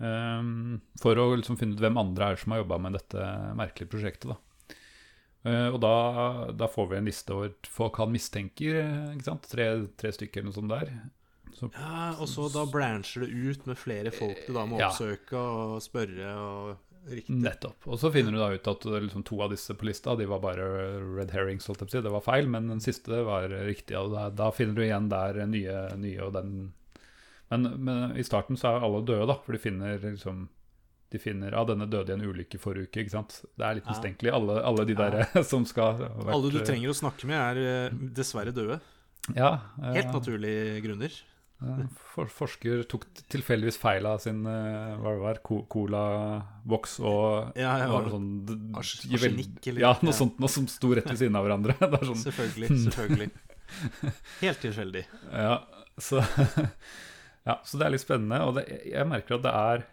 Um, 0.00 0.78
for 0.96 1.18
å 1.20 1.26
liksom 1.36 1.58
finne 1.60 1.76
ut 1.76 1.82
hvem 1.82 1.98
andre 2.00 2.30
er 2.30 2.38
som 2.40 2.54
har 2.54 2.62
jobba 2.62 2.78
med 2.80 2.94
dette 2.96 3.24
merkelige 3.52 3.92
prosjektet. 3.92 4.30
da 4.32 4.38
og 5.44 5.76
da, 5.80 5.92
da 6.52 6.66
får 6.68 6.86
vi 6.88 6.96
en 6.96 7.06
liste 7.08 7.32
over 7.32 7.52
folk 7.68 7.96
han 8.00 8.12
mistenker. 8.12 8.80
Tre, 9.48 9.66
tre 9.96 10.12
stykker 10.12 10.40
eller 10.40 10.50
noe 10.50 10.56
sånt 10.56 10.72
der. 10.72 10.90
Så 11.60 11.70
Ja, 11.76 12.14
Og 12.18 12.26
så 12.28 12.48
da 12.52 12.64
blancher 12.66 13.26
det 13.26 13.30
ut 13.30 13.66
med 13.68 13.76
flere 13.78 14.10
folk 14.10 14.46
du 14.46 14.52
da 14.56 14.64
må 14.66 14.78
Ja. 14.80 14.88
oppsøke 14.88 15.36
og 15.36 15.82
spørre 15.84 16.30
og 16.40 16.76
riktig. 17.10 17.36
Nettopp. 17.42 17.86
Og 17.86 17.98
så 18.00 18.10
finner 18.12 18.32
du 18.32 18.38
da 18.38 18.48
ut 18.54 18.66
at 18.68 18.86
eh, 18.86 19.00
liksom, 19.06 19.24
to 19.24 19.40
av 19.42 19.50
disse 19.50 19.74
på 19.76 19.86
lista 19.88 20.16
De 20.16 20.26
var 20.26 20.40
bare 20.40 20.66
red 21.16 21.30
herrings, 21.32 21.64
si. 21.64 21.72
Det 22.00 22.10
var 22.12 22.20
feil, 22.24 22.46
men 22.48 22.68
den 22.68 22.80
siste 22.80 23.22
var 23.24 23.48
riktig. 23.48 23.96
Og 23.98 24.12
da, 24.14 24.28
da 24.30 24.50
finner 24.50 24.74
du 24.74 24.82
igjen 24.82 25.08
der 25.12 25.44
nye, 25.46 25.96
nye 25.96 26.20
og 26.26 26.32
den 26.34 26.72
men, 27.50 27.64
men 27.82 28.12
i 28.16 28.22
starten 28.22 28.54
så 28.56 28.76
er 28.76 28.84
alle 28.86 29.00
døde, 29.04 29.26
da. 29.26 29.34
For 29.42 29.52
de 29.52 29.58
finner 29.58 29.98
liksom 29.98 30.48
De 31.10 31.18
finner 31.18 31.50
ah, 31.58 31.64
denne 31.66 31.88
døde 31.90 32.12
i 32.12 32.14
en 32.14 32.22
ulykke 32.22 32.60
forrige 32.62 32.86
uke, 32.86 33.00
ikke 33.02 33.10
sant. 33.10 33.40
Det 33.58 33.64
er 33.66 33.74
litt 33.80 33.84
Ja. 33.88 33.90
mistenkelig, 33.90 34.30
alle, 34.32 34.60
alle 34.62 34.84
de 34.86 34.94
der 34.94 35.42
som 35.50 35.64
skal 35.66 35.96
vært- 35.98 36.30
Alle 36.32 36.50
du 36.54 36.60
trenger 36.62 36.88
å 36.92 36.94
snakke 36.94 37.26
med, 37.26 37.34
er 37.34 37.88
eh, 37.88 37.90
dessverre 38.14 38.52
døde. 38.54 38.80
Ja. 39.34 39.58
eh, 39.82 39.94
Helt 39.98 40.12
naturlige 40.14 40.78
grunner. 40.84 41.10
For, 42.14 42.24
forsker 42.32 42.82
tok 42.88 43.02
tilfeldigvis 43.28 43.76
feil 43.76 44.06
av 44.08 44.18
sin 44.24 44.38
eh, 44.48 44.94
hva 44.96 45.10
det 45.12 45.20
var, 45.20 45.40
co- 45.44 45.66
cola-boks 45.68 46.94
og 47.04 47.58
Ja, 47.60 47.74
ja, 47.82 47.88
var 47.92 48.08
sånn 48.08 48.30
arsenikk 48.80 49.68
eller- 49.68 49.80
Ja, 49.84 49.90
noe 50.00 50.14
ja. 50.14 50.16
sånt 50.22 50.40
noe 50.40 50.48
som 50.48 50.66
sto 50.72 50.94
rett 50.96 51.04
ved 51.10 51.20
siden 51.20 51.36
av 51.36 51.44
hverandre. 51.44 51.76
Er 51.84 52.06
sånn, 52.08 52.22
Selvfølgelig. 52.24 52.70
selvfølgelig 52.86 53.30
Helt 54.44 54.60
tilfeldig. 54.64 55.04
ja, 55.30 55.58
så, 56.00 56.24
ja, 57.48 57.60
så 57.64 57.78
det 57.78 57.86
er 57.86 57.92
litt 57.94 58.02
spennende, 58.06 58.40
og 58.46 58.56
det, 58.56 58.64
jeg 58.90 59.06
merker 59.12 59.36
at 59.36 59.44
det 59.44 59.52
er 59.60 59.84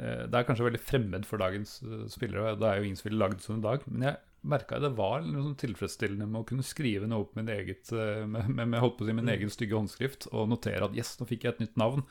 eh, 0.00 0.22
Det 0.26 0.38
er 0.40 0.46
kanskje 0.48 0.66
veldig 0.70 0.80
fremmed 0.82 1.28
for 1.28 1.38
dagens 1.44 1.76
eh, 1.84 2.06
spillere, 2.10 2.56
det 2.58 2.70
er 2.72 2.80
jo 2.80 2.88
ingen 2.88 2.98
som 2.98 3.10
ville 3.10 3.20
lagd 3.20 3.44
sånn 3.44 3.60
i 3.60 3.66
dag, 3.68 3.84
men 3.86 4.08
jeg 4.08 4.16
merka 4.44 4.78
det 4.82 4.92
var 4.98 5.24
sånn 5.24 5.56
tilfredsstillende 5.60 6.28
med 6.28 6.42
å 6.42 6.46
kunne 6.48 6.66
skrive 6.66 7.08
noe 7.08 7.24
opp 7.24 7.34
med, 7.38 7.50
eget, 7.52 7.90
eh, 7.92 8.22
med, 8.28 8.50
med, 8.50 8.70
med, 8.74 8.86
si, 9.00 9.16
min 9.16 9.32
egen 9.32 9.52
stygge 9.52 9.76
håndskrift 9.78 10.28
og 10.32 10.48
notere 10.52 10.88
at 10.88 10.96
yes, 10.96 11.14
nå 11.20 11.28
fikk 11.30 11.46
jeg 11.46 11.56
et 11.56 11.64
nytt 11.64 11.80
navn. 11.80 12.04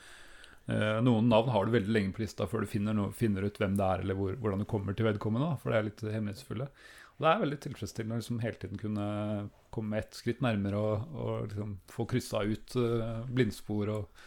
Eh, 0.66 0.98
noen 1.04 1.28
navn 1.28 1.52
har 1.52 1.66
du 1.66 1.74
veldig 1.74 1.94
lenge 1.94 2.16
på 2.16 2.24
lista 2.24 2.48
før 2.50 2.64
du 2.64 2.70
finner, 2.70 2.96
noe, 2.96 3.14
finner 3.14 3.46
ut 3.46 3.58
hvem 3.60 3.78
det 3.78 3.86
er, 3.86 4.04
eller 4.04 4.18
hvor, 4.18 4.36
hvordan 4.40 4.64
du 4.64 4.68
kommer 4.70 4.96
til 4.96 5.08
vedkommende, 5.08 5.52
da, 5.52 5.60
for 5.60 5.72
det 5.72 5.80
er 5.80 5.88
litt 5.90 6.04
hemmelighetsfulle. 6.06 6.70
Og 7.14 7.24
det 7.24 7.30
er 7.30 7.42
veldig 7.44 7.60
tilfredsstillende 7.62 8.16
å 8.16 8.22
liksom 8.22 8.40
hele 8.42 8.58
tiden 8.58 8.80
kunne 8.80 9.08
komme 9.74 10.00
ett 10.00 10.16
skritt 10.18 10.40
nærmere 10.42 10.80
og, 10.80 11.12
og 11.14 11.50
liksom 11.50 11.76
få 11.92 12.06
kryssa 12.10 12.42
ut 12.46 12.74
eh, 12.80 13.20
blindspor 13.30 13.92
og, 13.94 14.24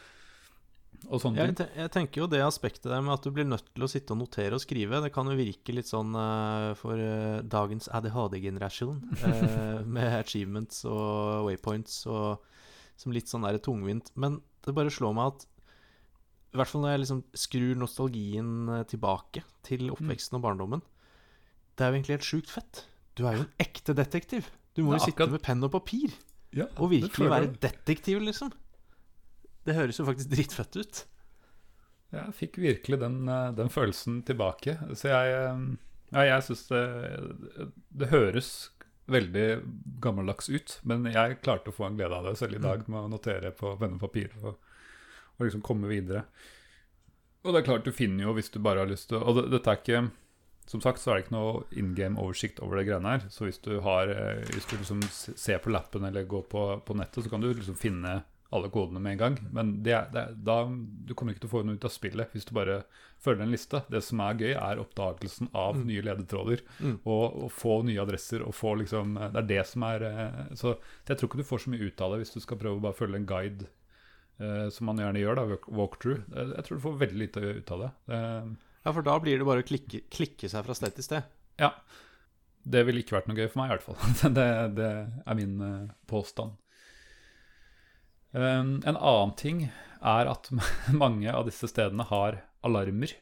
og 1.07 1.21
sånne 1.21 1.43
Jeg, 1.43 1.55
ting. 1.59 1.69
jeg 1.77 1.91
tenker 1.93 2.23
jo 2.23 2.29
det 2.31 2.41
aspektet 2.43 2.89
der 2.91 3.03
med 3.05 3.13
at 3.15 3.25
du 3.25 3.31
blir 3.35 3.45
nødt 3.47 3.67
til 3.69 3.85
å 3.85 3.89
sitte 3.91 4.15
og 4.15 4.21
notere 4.23 4.57
og 4.57 4.63
skrive, 4.63 5.01
det 5.03 5.13
kan 5.15 5.29
jo 5.29 5.37
virke 5.37 5.75
litt 5.75 5.89
sånn 5.89 6.15
uh, 6.17 6.73
for 6.79 6.97
uh, 6.99 7.43
dagens 7.45 7.87
ADHD-generasjon, 7.93 8.97
uh, 9.21 9.85
med 9.97 10.17
achievements 10.17 10.83
og 10.89 11.47
waypoints 11.47 12.01
og 12.09 12.43
som 12.97 13.13
litt 13.13 13.29
sånn 13.29 13.45
der 13.45 13.59
tungvint. 13.61 14.09
Men 14.17 14.41
det 14.65 14.73
bare 14.75 14.91
slår 14.93 15.13
meg 15.15 15.35
at 15.35 15.47
i 16.55 16.59
hvert 16.59 16.71
fall 16.71 16.83
når 16.83 16.93
jeg 16.93 17.01
liksom 17.03 17.23
skrur 17.37 17.79
nostalgien 17.79 18.51
eh, 18.73 18.85
tilbake 18.89 19.43
til 19.67 19.91
oppveksten 19.93 20.39
og 20.39 20.45
barndommen, 20.45 20.83
det 21.77 21.85
er 21.85 21.91
jo 21.91 21.97
egentlig 21.99 22.15
helt 22.17 22.29
sjukt 22.29 22.53
fett. 22.53 22.85
Du 23.17 23.25
er 23.27 23.37
jo 23.37 23.43
en 23.43 23.51
ekte 23.61 23.93
detektiv. 23.97 24.47
Du 24.77 24.83
må 24.85 24.95
jo 24.95 25.03
sitte 25.03 25.27
med 25.29 25.43
penn 25.45 25.65
og 25.65 25.73
papir 25.73 26.13
Ja, 26.55 26.67
og 26.77 26.91
virkelig 26.93 27.29
være 27.29 27.51
detektiv, 27.61 28.21
liksom. 28.23 28.53
Det 29.67 29.75
høres 29.75 29.99
jo 29.99 30.07
faktisk 30.07 30.31
dritfett 30.31 30.79
ut. 30.79 31.03
Jeg 32.15 32.35
fikk 32.37 32.57
virkelig 32.63 33.01
den, 33.01 33.27
eh, 33.27 33.51
den 33.57 33.69
følelsen 33.69 34.21
tilbake. 34.23 34.77
Så 34.95 35.11
jeg, 35.11 35.33
eh, 35.35 35.63
ja, 36.15 36.23
jeg 36.23 36.45
syns 36.47 36.67
det, 36.71 36.83
det 37.91 38.11
høres 38.13 38.51
veldig 39.07 39.47
gammeldags 40.03 40.49
ut, 40.51 40.79
men 40.87 41.07
jeg 41.07 41.39
klarte 41.43 41.71
å 41.71 41.75
få 41.75 41.87
en 41.87 41.97
glede 41.99 42.15
av 42.15 42.27
det 42.27 42.37
selv 42.39 42.59
i 42.59 42.63
dag 42.63 42.87
med 42.87 43.05
å 43.05 43.11
notere 43.11 43.53
på 43.55 43.73
penn 43.79 43.95
og 43.95 44.03
papir 44.03 44.33
og, 44.41 44.57
og 45.37 45.45
liksom 45.45 45.63
komme 45.63 45.87
videre. 45.91 46.25
Og 47.43 47.53
det 47.53 47.61
er 47.61 47.67
klart, 47.69 47.87
du 47.87 47.95
finner 47.95 48.27
jo 48.27 48.35
hvis 48.35 48.51
du 48.51 48.59
bare 48.59 48.83
har 48.83 48.89
lyst 48.89 49.07
til 49.11 49.21
Og 49.21 49.37
det, 49.37 49.43
dette 49.53 49.71
er 49.71 49.77
ikke 49.79 49.99
Som 50.67 50.81
sagt 50.83 50.99
så 50.99 51.13
er 51.13 51.19
det 51.19 51.23
ikke 51.23 51.35
noe 51.37 51.61
in 51.79 51.93
game 51.95 52.19
oversikt 52.19 52.59
over 52.59 52.79
det 52.79 52.87
greiene 52.89 53.13
her. 53.13 53.27
Så 53.31 53.45
hvis 53.45 53.61
du 53.63 53.77
har 53.85 54.11
eh, 54.11 54.41
Hvis 54.51 54.67
du 54.67 54.73
liksom 54.75 55.05
ser 55.13 55.61
på 55.63 55.71
lappen 55.71 56.03
eller 56.09 56.27
går 56.27 56.43
på, 56.51 56.63
på 56.83 56.97
nettet, 56.97 57.23
så 57.23 57.31
kan 57.31 57.45
du 57.45 57.47
liksom 57.53 57.77
finne 57.79 58.17
alle 58.55 58.69
kodene 58.71 59.01
med 59.03 59.17
en 59.17 59.19
gang. 59.21 59.37
Men 59.51 59.71
det 59.83 59.91
er, 59.91 60.05
det 60.13 60.21
er, 60.21 60.35
da, 60.47 60.57
du 61.07 61.13
kommer 61.17 61.33
ikke 61.35 61.43
til 61.45 61.49
å 61.49 61.53
få 61.57 61.61
noe 61.67 61.75
ut 61.75 61.87
av 61.87 61.91
spillet 61.91 62.31
hvis 62.31 62.45
du 62.47 62.53
bare 62.55 62.77
følger 63.19 63.43
en 63.43 63.51
liste. 63.51 63.81
Det 63.91 63.99
som 64.05 64.21
er 64.23 64.37
gøy, 64.39 64.53
er 64.55 64.79
oppdagelsen 64.79 65.49
av 65.57 65.79
nye 65.83 66.03
ledetråder. 66.05 66.61
Mm. 66.79 66.99
Og, 67.03 67.25
og 67.47 67.51
få 67.51 67.79
nye 67.87 67.99
adresser. 68.03 68.45
og 68.47 68.55
få 68.55 68.75
liksom, 68.83 69.17
Det 69.19 69.41
er 69.43 69.49
det 69.49 69.63
som 69.67 69.83
er 69.89 70.05
eh, 70.07 70.37
Så 70.55 70.77
jeg 71.09 71.17
tror 71.19 71.27
ikke 71.31 71.41
du 71.41 71.49
får 71.49 71.65
så 71.65 71.73
mye 71.73 71.89
ut 71.89 72.05
av 72.05 72.13
det 72.15 72.21
hvis 72.23 72.35
du 72.37 72.39
skal 72.45 72.61
prøve 72.61 72.79
å 72.79 72.85
bare 72.87 72.95
følge 73.01 73.19
en 73.19 73.27
guide. 73.27 73.67
eh, 74.39 74.69
som 74.71 74.85
man 74.91 74.99
gjerne 75.01 75.19
gjør, 75.25 75.39
da, 75.41 75.59
walkthrough. 75.81 76.23
Jeg, 76.31 76.51
jeg 76.55 76.65
tror 76.67 76.77
du 76.79 76.83
får 76.87 76.97
veldig 77.03 77.19
lite 77.25 77.45
ut 77.59 77.71
av 77.75 77.83
det. 77.87 77.91
Eh, 78.15 78.55
Ja, 78.87 78.93
for 78.95 79.03
da 79.03 79.17
blir 79.19 79.41
det 79.41 79.45
bare 79.49 79.59
å 79.65 79.67
klikke, 79.67 80.05
klikke 80.13 80.47
seg 80.47 80.63
fra 80.63 80.75
sted 80.77 80.93
til 80.95 81.03
sted. 81.03 81.23
ja. 81.59 81.73
Det 82.67 82.81
ville 82.83 82.99
ikke 82.99 83.15
vært 83.15 83.29
noe 83.29 83.37
gøy 83.39 83.47
for 83.47 83.61
meg, 83.61 83.69
i 83.69 83.75
hvert 83.77 83.85
fall. 83.85 84.31
det, 84.37 84.45
det 84.75 84.87
er 85.23 85.35
min 85.39 85.53
eh, 85.63 85.91
påstand. 86.11 86.57
Um, 88.33 88.81
en 88.85 88.97
annen 88.97 89.35
ting 89.39 89.61
er 90.01 90.29
at 90.29 90.49
mange 91.03 91.31
av 91.33 91.45
disse 91.47 91.69
stedene 91.71 92.05
har 92.09 92.41
alarmer. 92.67 93.13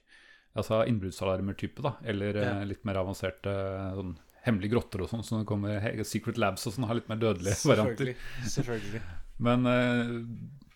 Altså 0.55 0.81
innbruddsalarmer-type, 0.87 1.83
da. 1.83 1.95
Eller 2.07 2.35
eh, 2.39 2.47
Ja. 2.47 2.63
litt 2.67 2.85
mer 2.87 3.01
avanserte 3.01 3.51
sånn, 3.97 4.13
hemmelige 4.45 4.75
grotter 4.77 5.01
og 5.03 5.09
sånn. 5.11 5.23
Så 5.27 5.41
det 5.41 5.47
kommer 5.49 5.83
Secret 6.07 6.37
Labs 6.39 6.63
og 6.69 6.75
sånn, 6.77 6.87
har 6.87 6.95
litt 6.99 7.09
mer 7.11 7.19
dødelige 7.19 7.57
varianter. 7.67 8.13
Selvfølgelig. 8.47 9.01
Men 9.43 9.67
eh, 9.67 10.13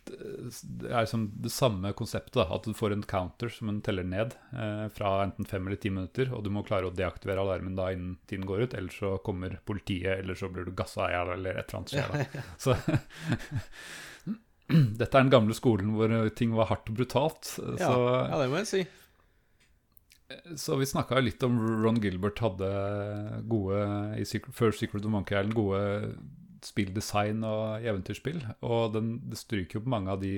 det 0.10 0.90
er 0.90 1.04
liksom 1.06 1.28
det 1.46 1.52
samme 1.54 1.92
konseptet, 1.96 2.34
da, 2.42 2.48
at 2.58 2.66
du 2.66 2.74
får 2.76 2.96
en 2.96 3.04
counter 3.08 3.52
som 3.54 3.70
en 3.72 3.80
teller 3.86 4.04
ned 4.10 4.34
eh, 4.58 4.88
fra 4.92 5.12
enten 5.28 5.46
fem 5.48 5.68
eller 5.70 5.78
ti 5.80 5.92
minutter, 5.94 6.32
og 6.34 6.44
du 6.44 6.50
må 6.52 6.64
klare 6.68 6.90
å 6.90 6.94
deaktivere 6.98 7.44
alarmen 7.46 7.78
da 7.78 7.92
innen 7.94 8.16
tiden 8.28 8.48
går 8.50 8.66
ut, 8.66 8.74
ellers 8.80 8.98
så 9.00 9.14
kommer 9.24 9.60
politiet, 9.70 10.18
eller 10.24 10.36
så 10.36 10.50
blir 10.52 10.66
du 10.68 10.74
gassa 10.76 11.08
i 11.08 11.14
hjel, 11.14 11.36
eller 11.38 11.62
et 11.62 11.70
eller 11.70 11.80
annet 11.80 11.94
skjer. 11.94 12.10
da. 12.34 12.44
Så 12.66 12.76
dette 15.00 15.10
er 15.10 15.26
den 15.26 15.34
gamle 15.34 15.56
skolen 15.58 15.94
hvor 15.98 16.14
ting 16.38 16.56
var 16.58 16.70
hardt 16.72 16.92
og 16.92 17.00
brutalt. 17.00 17.54
Ja, 17.80 17.90
Så, 17.90 18.02
ja, 18.30 18.42
det 18.42 18.50
må 18.52 18.62
jeg 18.62 18.70
si. 18.70 18.84
så 20.62 20.78
vi 20.78 20.86
snakka 20.90 21.18
jo 21.18 21.26
litt 21.26 21.46
om 21.48 21.58
Ron 21.84 22.02
Gilbert 22.04 22.42
hadde 22.44 22.70
gode 23.50 23.82
i 24.20 24.28
før 24.54 24.76
Secret 24.78 25.06
of 25.06 25.14
Monkey 25.16 25.36
Island 25.38 25.58
gode 25.58 25.82
spilldesign 26.66 27.44
og 27.48 27.86
eventyrspill. 27.88 28.44
Og 28.68 28.94
den, 28.96 29.14
det 29.30 29.40
stryker 29.42 29.80
jo 29.80 29.86
på 29.86 29.94
mange 29.96 30.14
av 30.14 30.22
de 30.24 30.34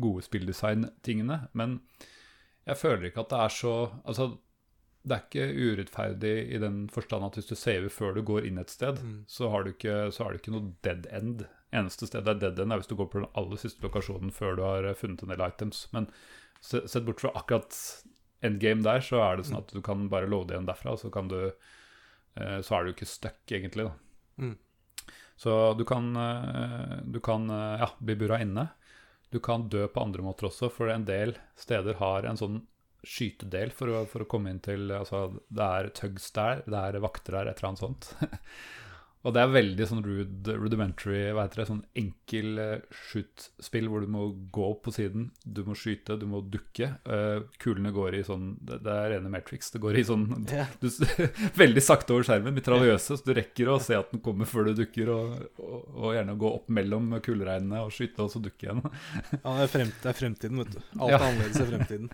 gode 0.00 0.24
spilldesign-tingene. 0.26 1.44
Men 1.58 1.80
jeg 2.64 2.80
føler 2.80 3.10
ikke 3.10 3.24
at 3.24 3.32
det 3.34 3.40
er 3.44 3.54
så 3.54 3.74
Altså, 4.04 4.30
det 5.04 5.16
er 5.16 5.24
ikke 5.26 5.48
urettferdig 5.68 6.34
i 6.56 6.58
den 6.62 6.84
forstand 6.92 7.26
at 7.26 7.36
hvis 7.36 7.50
du 7.50 7.58
saver 7.58 7.92
før 7.92 8.14
du 8.16 8.22
går 8.24 8.46
inn 8.48 8.60
et 8.62 8.72
sted, 8.72 9.02
så, 9.28 9.50
har 9.52 9.64
du 9.64 9.74
ikke, 9.74 10.08
så 10.16 10.24
har 10.24 10.32
du 10.32 10.40
ikke 10.40 10.54
noe 10.54 10.70
dead 10.86 11.04
end. 11.12 11.44
Eneste 11.74 12.08
stedet 12.08 12.30
er 12.30 12.40
dead 12.40 12.60
end, 12.62 12.72
er 12.72 12.80
hvis 12.80 12.90
du 12.90 12.96
går 12.98 13.10
på 13.12 13.20
den 13.20 13.30
aller 13.38 13.60
siste 13.60 13.82
lokasjonen 13.84 14.32
før 14.34 14.58
du 14.58 14.64
har 14.66 14.86
eh, 14.86 14.96
funnet 14.98 15.24
en 15.24 15.32
del 15.32 15.44
items. 15.44 15.86
Men 15.94 16.08
sett 16.64 17.02
bort 17.06 17.22
fra 17.24 17.32
akkurat 17.34 17.78
endgame 18.44 18.84
der, 18.84 19.02
så 19.04 19.20
er 19.24 19.38
det 19.38 19.48
sånn 19.48 19.62
at 19.62 19.72
du 19.74 19.80
kan 19.84 20.06
bare 20.12 20.28
loade 20.30 20.54
igjen 20.54 20.68
derfra, 20.68 20.96
så 21.00 21.10
kan 21.12 21.30
du 21.32 21.40
eh, 21.48 22.60
Så 22.64 22.76
er 22.76 22.84
du 22.84 22.94
ikke 22.94 23.08
stuck, 23.08 23.42
egentlig, 23.50 23.88
da. 23.88 23.94
Mm. 24.44 24.54
Så 25.40 25.52
du 25.74 25.84
kan, 25.88 26.12
eh, 26.16 26.98
du 27.04 27.18
kan 27.24 27.48
ja, 27.50 27.90
bli 27.98 28.16
bura 28.18 28.38
inne. 28.42 28.68
Du 29.34 29.40
kan 29.42 29.66
dø 29.68 29.88
på 29.90 30.02
andre 30.04 30.22
måter 30.22 30.46
også, 30.46 30.70
for 30.70 30.92
en 30.92 31.08
del 31.08 31.34
steder 31.58 31.98
har 31.98 32.28
en 32.28 32.38
sånn 32.38 32.62
skytedel 33.04 33.72
for 33.74 33.90
å, 33.92 34.04
for 34.08 34.24
å 34.24 34.28
komme 34.30 34.52
inn 34.52 34.62
til 34.64 34.92
Altså, 34.94 35.26
det 35.52 35.64
er 35.64 35.90
tugs 35.96 36.30
der, 36.36 36.62
det 36.64 36.80
er 36.80 37.02
vakter 37.04 37.36
der, 37.36 37.50
et 37.50 37.60
eller 37.60 37.72
annet 37.72 37.82
sånt. 37.82 38.12
Og 39.24 39.32
det 39.32 39.40
er 39.40 39.52
veldig 39.54 39.86
sånn 39.88 40.02
rude, 40.04 40.54
rudimentary, 40.60 41.30
hva 41.32 41.46
heter 41.46 41.62
det, 41.62 41.64
sånn 41.70 41.78
enkel 41.96 42.58
uh, 42.60 42.96
shoot-spill 43.08 43.86
hvor 43.88 44.04
du 44.04 44.10
må 44.12 44.26
gå 44.52 44.66
opp 44.68 44.82
på 44.84 44.92
siden, 44.92 45.30
du 45.48 45.62
må 45.64 45.72
skyte, 45.80 46.18
du 46.20 46.26
må 46.28 46.42
dukke. 46.44 46.90
Uh, 47.08 47.46
kulene 47.62 47.92
går 47.96 48.18
i 48.18 48.22
sånn 48.26 48.50
Det, 48.60 48.82
det 48.84 48.92
er 48.92 49.14
rene 49.14 49.32
Matrix. 49.32 49.72
Det 49.72 49.80
går 49.80 49.96
i 49.96 50.04
sånn 50.04 50.26
Ja. 50.52 50.66
du, 50.82 50.90
Veldig 51.62 51.84
sakte 51.86 52.12
over 52.16 52.28
skjermen, 52.28 52.52
mitraljøse, 52.58 53.16
så 53.16 53.24
du 53.24 53.32
rekker 53.40 53.72
å 53.72 53.78
se 53.80 53.96
at 53.96 54.12
den 54.12 54.20
kommer 54.24 54.44
før 54.50 54.68
du 54.68 54.74
dukker, 54.84 55.08
og, 55.16 55.34
og, 55.56 55.76
og 56.04 56.14
gjerne 56.18 56.36
gå 56.44 56.52
opp 56.60 56.68
mellom 56.76 57.16
kuleregnene 57.24 57.80
og 57.86 57.94
skyte, 57.96 58.26
og 58.28 58.32
så 58.34 58.44
dukke 58.44 58.68
igjen. 58.68 58.84
Ja, 59.44 59.56
det 59.56 59.64
er, 59.64 59.72
frem, 59.72 59.92
det 60.04 60.10
er 60.12 60.20
fremtiden, 60.20 60.60
vet 60.62 60.76
du. 60.76 60.80
Alt 61.00 61.14
Ja. 61.16 61.18
er 61.22 61.28
annerledes 61.30 61.60
i 61.64 61.70
fremtiden. 61.72 62.10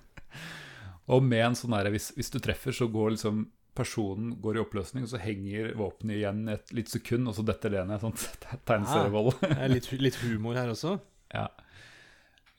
Og 1.11 1.25
med 1.27 1.43
en 1.43 1.57
sånn 1.59 1.75
herre, 1.75 1.91
hvis, 1.91 2.13
hvis 2.15 2.31
du 2.31 2.39
treffer, 2.39 2.71
så 2.77 2.87
går 2.91 3.17
liksom 3.17 3.49
personen 3.77 4.35
går 4.43 4.59
i 4.59 4.63
oppløsning, 4.65 5.07
og 5.07 5.13
så 5.13 5.21
henger 5.23 5.75
våpenet 5.79 6.19
igjen 6.19 6.45
et 6.53 6.73
lite 6.77 6.95
sekund, 6.97 7.31
og 7.31 7.37
så 7.37 7.45
detter 7.47 7.75
det 7.75 7.87
ned. 7.89 8.03
Sånn 8.03 8.17
tegneserievold. 8.69 9.35
Det 9.43 9.57
er 9.57 9.75
litt, 9.75 9.91
litt 10.01 10.21
humor 10.25 10.59
her 10.61 10.73
også. 10.75 10.99
Ja. 11.31 11.47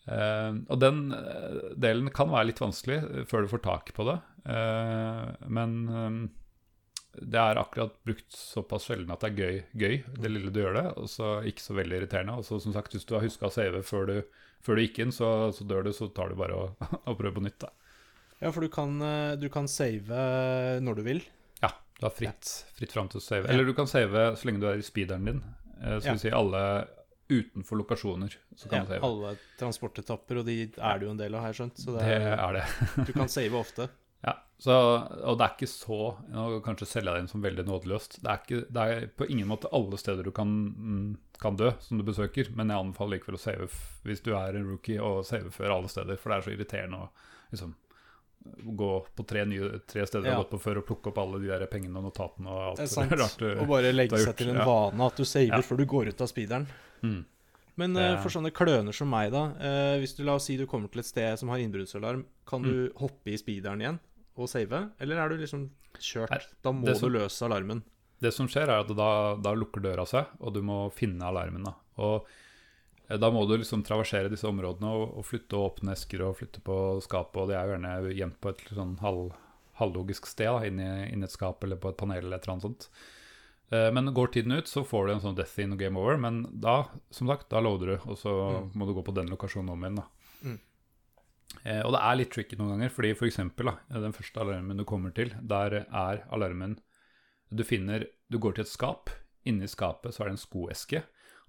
Uh, 0.08 0.64
og 0.72 0.80
den 0.82 1.12
eh, 1.14 1.74
delen 1.78 2.08
kan 2.16 2.32
være 2.32 2.48
litt 2.48 2.62
vanskelig 2.64 2.96
eh, 3.04 3.26
før 3.30 3.44
du 3.44 3.50
får 3.52 3.62
tak 3.66 3.92
på 3.94 4.06
det. 4.08 4.16
Uh, 4.48 5.28
men 5.52 5.76
um, 5.92 6.22
det 7.20 7.38
er 7.38 7.60
akkurat 7.60 7.98
brukt 8.08 8.32
såpass 8.32 8.88
sjelden 8.88 9.12
at 9.12 9.26
det 9.26 9.30
er 9.30 9.36
gøy, 9.36 9.60
gøy 9.76 9.98
det 10.24 10.32
lille 10.32 10.54
du 10.56 10.62
gjør 10.64 10.78
det. 10.80 10.86
Og 11.04 11.12
så 11.12 11.34
ikke 11.48 11.66
så 11.66 11.76
veldig 11.78 12.00
irriterende. 12.00 12.38
Og 12.40 12.48
så 12.48 12.62
som 12.64 12.74
sagt, 12.76 12.96
hvis 12.96 13.06
du 13.08 13.18
har 13.18 13.26
huska 13.26 13.50
å 13.50 13.54
save 13.54 13.84
før 13.86 14.08
du, 14.08 14.16
før 14.64 14.80
du 14.80 14.86
gikk 14.86 15.04
inn, 15.04 15.14
så, 15.16 15.52
så 15.56 15.68
dør 15.68 15.90
du, 15.90 15.92
så 15.96 16.08
tar 16.16 16.32
du 16.32 16.40
bare 16.40 16.58
og, 16.58 16.88
og 17.10 17.20
prøver 17.20 17.38
på 17.38 17.46
nytt. 17.50 17.60
da. 17.68 17.74
Ja, 18.42 18.52
for 18.52 18.62
du 18.66 18.70
kan, 18.74 18.96
eh, 19.06 19.36
du 19.38 19.48
kan 19.54 19.68
save 19.70 20.80
når 20.82 20.96
du 20.98 21.02
vil. 21.06 21.22
Ja, 21.62 21.70
du 22.00 22.06
har 22.08 22.14
fritt, 22.16 22.50
fritt 22.78 22.92
fram 22.96 23.08
til 23.12 23.22
å 23.22 23.24
save. 23.24 23.48
Eller 23.54 23.66
du 23.70 23.74
kan 23.78 23.88
save 23.90 24.32
så 24.36 24.50
lenge 24.50 24.60
du 24.64 24.68
er 24.72 24.82
i 24.82 24.86
speederen 24.86 25.26
din. 25.30 25.44
Eh, 25.82 26.00
så 26.00 26.06
Ja. 26.10 26.12
vil 26.16 26.20
si 26.20 26.32
alle 26.34 26.88
utenfor 27.32 27.78
lokasjoner. 27.80 28.34
Så 28.58 28.68
kan 28.70 28.80
Ja, 28.80 28.84
du 28.84 28.90
save. 28.90 29.04
alle 29.08 29.38
transportetapper, 29.60 30.40
og 30.42 30.46
de 30.46 30.58
er 30.76 31.00
det 31.00 31.06
jo 31.06 31.12
en 31.12 31.18
del 31.18 31.36
av 31.36 31.44
her, 31.46 31.54
skjønt. 31.54 31.78
Så 31.78 31.94
det 31.98 32.02
Det 32.04 32.22
er, 32.22 32.38
er 32.38 32.54
det. 32.54 33.06
du 33.08 33.14
kan 33.14 33.28
save 33.30 33.54
ofte. 33.54 33.90
Ja, 34.24 34.36
så, 34.60 34.70
og 35.26 35.40
det 35.40 35.46
er 35.48 35.54
ikke 35.58 35.68
så 35.68 36.16
Nå 36.30 36.62
kanskje 36.62 36.86
selger 36.86 37.10
jeg 37.10 37.14
det 37.16 37.22
inn 37.24 37.28
som 37.32 37.42
veldig 37.42 37.64
nådeløst. 37.66 38.20
Det 38.22 38.30
er, 38.30 38.38
ikke, 38.38 38.60
det 38.72 38.84
er 38.86 39.08
på 39.18 39.26
ingen 39.28 39.48
måte 39.50 39.66
alle 39.74 39.98
steder 39.98 40.22
du 40.24 40.30
kan, 40.30 40.48
mm, 40.78 41.18
kan 41.42 41.56
dø 41.58 41.72
som 41.82 41.98
du 41.98 42.04
besøker, 42.04 42.52
men 42.56 42.70
jeg 42.70 42.78
anbefaler 42.78 43.18
likevel 43.18 43.40
å 43.40 43.42
save 43.42 43.68
hvis 44.06 44.22
du 44.22 44.36
er 44.38 44.54
en 44.60 44.68
rookie, 44.70 45.00
og 45.02 45.26
save 45.26 45.50
før 45.50 45.74
alle 45.74 45.90
steder, 45.90 46.18
for 46.22 46.30
det 46.30 46.38
er 46.38 46.46
så 46.46 46.54
irriterende 46.54 47.00
å 47.02 47.10
liksom 47.52 47.74
gå 48.66 48.92
på 49.16 49.26
tre, 49.28 49.44
nye, 49.46 49.80
tre 49.88 50.06
steder 50.08 50.24
du 50.26 50.30
har 50.32 50.42
gått 50.44 50.52
på 50.56 50.60
før 50.64 50.80
og 50.82 50.86
plukke 50.88 51.12
opp 51.12 51.18
alle 51.22 51.40
de 51.44 51.48
der 51.52 51.66
pengene 51.72 51.98
og 52.02 52.08
notatene 52.10 52.50
og 52.50 52.62
alt 52.72 52.78
Det 52.82 52.88
er 52.88 52.94
sant. 52.94 53.12
rart 53.20 53.38
du 53.40 53.48
Og 53.62 53.68
bare 53.70 53.92
legge 53.94 54.18
seg 54.22 54.36
til 54.40 54.50
en 54.54 54.62
ja. 54.62 54.66
vane 54.66 55.06
at 55.12 55.16
du 55.22 55.24
saver 55.26 55.58
Ja. 55.58 55.62
før 55.62 55.78
du 55.78 55.86
går 55.86 56.08
ut 56.10 56.22
av 56.22 56.28
speederen. 56.32 56.68
Mm. 57.04 57.26
Men 57.78 57.96
eh, 57.98 58.18
for 58.22 58.30
sånne 58.34 58.52
kløner 58.52 58.94
som 58.94 59.08
meg, 59.10 59.32
da. 59.32 59.44
uh, 59.58 59.96
hvis 60.02 60.16
du 60.18 60.24
la 60.28 60.36
oss 60.36 60.46
si 60.50 60.58
du 60.58 60.66
kommer 60.68 60.92
til 60.92 61.00
et 61.00 61.06
sted 61.08 61.40
som 61.40 61.50
har 61.50 61.58
innbruddsalarm, 61.64 62.26
kan 62.46 62.62
du 62.62 62.70
Mm. 62.90 62.98
hoppe 63.00 63.32
i 63.32 63.38
speederen 63.38 63.80
igjen 63.82 64.00
og 64.38 64.50
save? 64.50 64.92
Eller 65.00 65.18
er 65.18 65.30
du 65.30 65.38
liksom 65.38 65.70
kjørt? 66.00 66.30
Nei, 66.32 66.40
Da 66.64 66.72
må 66.72 66.96
som, 66.96 67.10
du 67.12 67.18
løse 67.20 67.42
alarmen. 67.46 67.84
Det 68.22 68.34
som 68.34 68.48
skjer, 68.48 68.64
er 68.70 68.82
at 68.84 68.88
da, 68.96 69.36
da 69.36 69.54
lukker 69.54 69.82
døra 69.82 70.06
seg, 70.06 70.26
og 70.40 70.54
du 70.54 70.62
må 70.62 70.92
finne 70.94 71.22
alarmen. 71.26 71.64
Da. 71.64 71.74
Og 71.98 72.26
da 73.20 73.32
må 73.34 73.46
du 73.50 73.56
liksom 73.58 73.84
traversere 73.88 74.30
disse 74.32 74.48
områdene 74.48 74.92
og, 74.92 75.16
og 75.20 75.26
flytte 75.28 75.58
og 75.58 75.72
åpne 75.72 75.96
esker 75.96 76.24
og 76.26 76.38
flytte 76.40 76.62
på 76.66 76.76
skapet, 77.04 77.40
og 77.42 77.50
det 77.50 77.58
er 77.58 77.66
jo 77.66 77.76
gjerne 77.76 78.14
gjemt 78.20 78.38
på 78.44 78.52
et 78.54 78.62
sånn 78.78 78.98
halv, 79.02 79.32
halvlogisk 79.82 80.30
sted, 80.30 80.52
da, 80.52 80.68
inni, 80.68 80.88
inni 81.10 81.28
et 81.28 81.34
skap 81.34 81.64
eller 81.66 81.82
på 81.82 81.92
et 81.92 82.00
panel 82.00 82.22
eller 82.24 82.38
et 82.38 82.46
eller 82.46 82.58
annet 82.58 82.68
sånt. 82.70 82.90
Eh, 83.72 83.90
Men 83.96 84.14
går 84.14 84.34
tiden 84.36 84.52
ut, 84.52 84.68
så 84.68 84.84
får 84.88 85.08
du 85.08 85.14
en 85.14 85.24
sånn 85.24 85.38
death 85.40 85.60
in 85.64 85.76
og 85.76 85.80
game 85.82 86.00
over, 86.00 86.20
men 86.22 86.44
da, 86.64 86.84
som 87.10 87.32
sagt, 87.32 87.50
da 87.54 87.64
loader 87.64 87.96
du, 87.96 88.10
og 88.12 88.20
så 88.20 88.34
må 88.76 88.88
du 88.88 88.94
gå 88.98 89.06
på 89.08 89.16
den 89.16 89.32
lokasjonen 89.32 89.74
om 89.74 89.86
igjen, 89.86 90.02
da. 90.02 90.08
Mm. 90.42 90.60
Eh, 91.64 91.82
og 91.82 91.92
det 91.96 92.02
er 92.02 92.20
litt 92.20 92.32
tricky 92.34 92.60
noen 92.60 92.76
ganger, 92.76 92.94
fordi 92.96 93.14
for 93.18 93.28
eksempel, 93.30 93.72
da, 93.72 94.02
den 94.04 94.16
første 94.16 94.44
alarmen 94.44 94.80
du 94.80 94.86
kommer 94.88 95.16
til, 95.16 95.34
der 95.42 95.82
er 95.84 96.24
alarmen 96.32 96.80
Du 97.52 97.66
finner 97.68 98.06
Du 98.32 98.38
går 98.40 98.54
til 98.56 98.64
et 98.64 98.72
skap. 98.72 99.10
Inni 99.44 99.68
skapet 99.68 100.14
så 100.14 100.24
er 100.24 100.30
det 100.30 100.38
en 100.38 100.46
skoeske. 100.46 101.02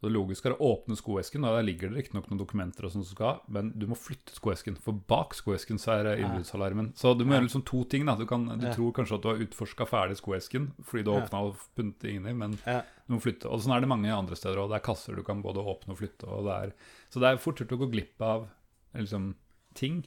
Og 0.03 0.09
Det 0.11 0.17
logiske 0.17 0.47
er 0.51 0.57
å 0.57 0.67
åpne 0.75 0.97
skoesken, 0.99 1.45
og 1.47 1.55
der 1.55 1.63
ligger 1.63 1.89
det 1.93 2.01
riktignok 2.01 2.27
noen 2.29 2.41
dokumenter, 2.41 2.85
og 2.85 2.91
sånt 2.91 3.07
som 3.07 3.15
skal, 3.15 3.37
men 3.49 3.69
du 3.79 3.87
må 3.87 3.95
flytte 3.95 4.35
skoesken, 4.35 4.75
for 4.83 4.93
bak 4.93 5.31
skoesken 5.39 5.79
så 5.79 5.93
er 6.01 6.17
innbruddsalarmen. 6.19 6.89
Så 6.99 7.13
du 7.17 7.23
må 7.25 7.37
gjøre 7.37 7.47
liksom 7.47 7.65
to 7.65 7.85
ting. 7.85 8.05
da 8.05 8.17
Du, 8.17 8.27
kan, 8.27 8.49
du 8.59 8.67
Ja. 8.67 8.73
tror 8.75 8.93
kanskje 8.93 9.15
at 9.15 9.23
du 9.23 9.29
har 9.29 9.37
utforska 9.45 9.87
ferdig 9.87 10.17
skoesken 10.19 10.73
fordi 10.83 11.05
du 11.05 11.13
har 11.13 11.23
åpna 11.23 11.39
og 11.47 11.57
funnet 11.77 12.01
det 12.01 12.15
inni, 12.17 12.35
men 12.35 12.59
Ja. 12.67 12.83
du 13.07 13.15
må 13.15 13.21
flytte. 13.23 13.47
Og 13.47 13.61
sånn 13.63 13.77
er 13.77 13.81
det 13.81 13.89
mange 13.89 14.11
andre 14.11 14.35
steder 14.35 14.57
òg. 14.59 14.71
Det 14.71 14.83
er 14.83 14.87
kasser 14.93 15.15
du 15.15 15.23
kan 15.23 15.41
både 15.41 15.63
åpne 15.63 15.91
og 15.95 15.99
flytte. 15.99 16.27
Og 16.27 16.45
det 16.45 16.53
er, 16.71 16.73
så 17.09 17.21
det 17.21 17.31
er 17.31 17.37
fort 17.39 17.57
gjort 17.63 17.73
å 17.79 17.79
gå 17.87 17.91
glipp 17.93 18.21
av 18.21 18.49
liksom, 18.95 19.35
ting 19.75 20.05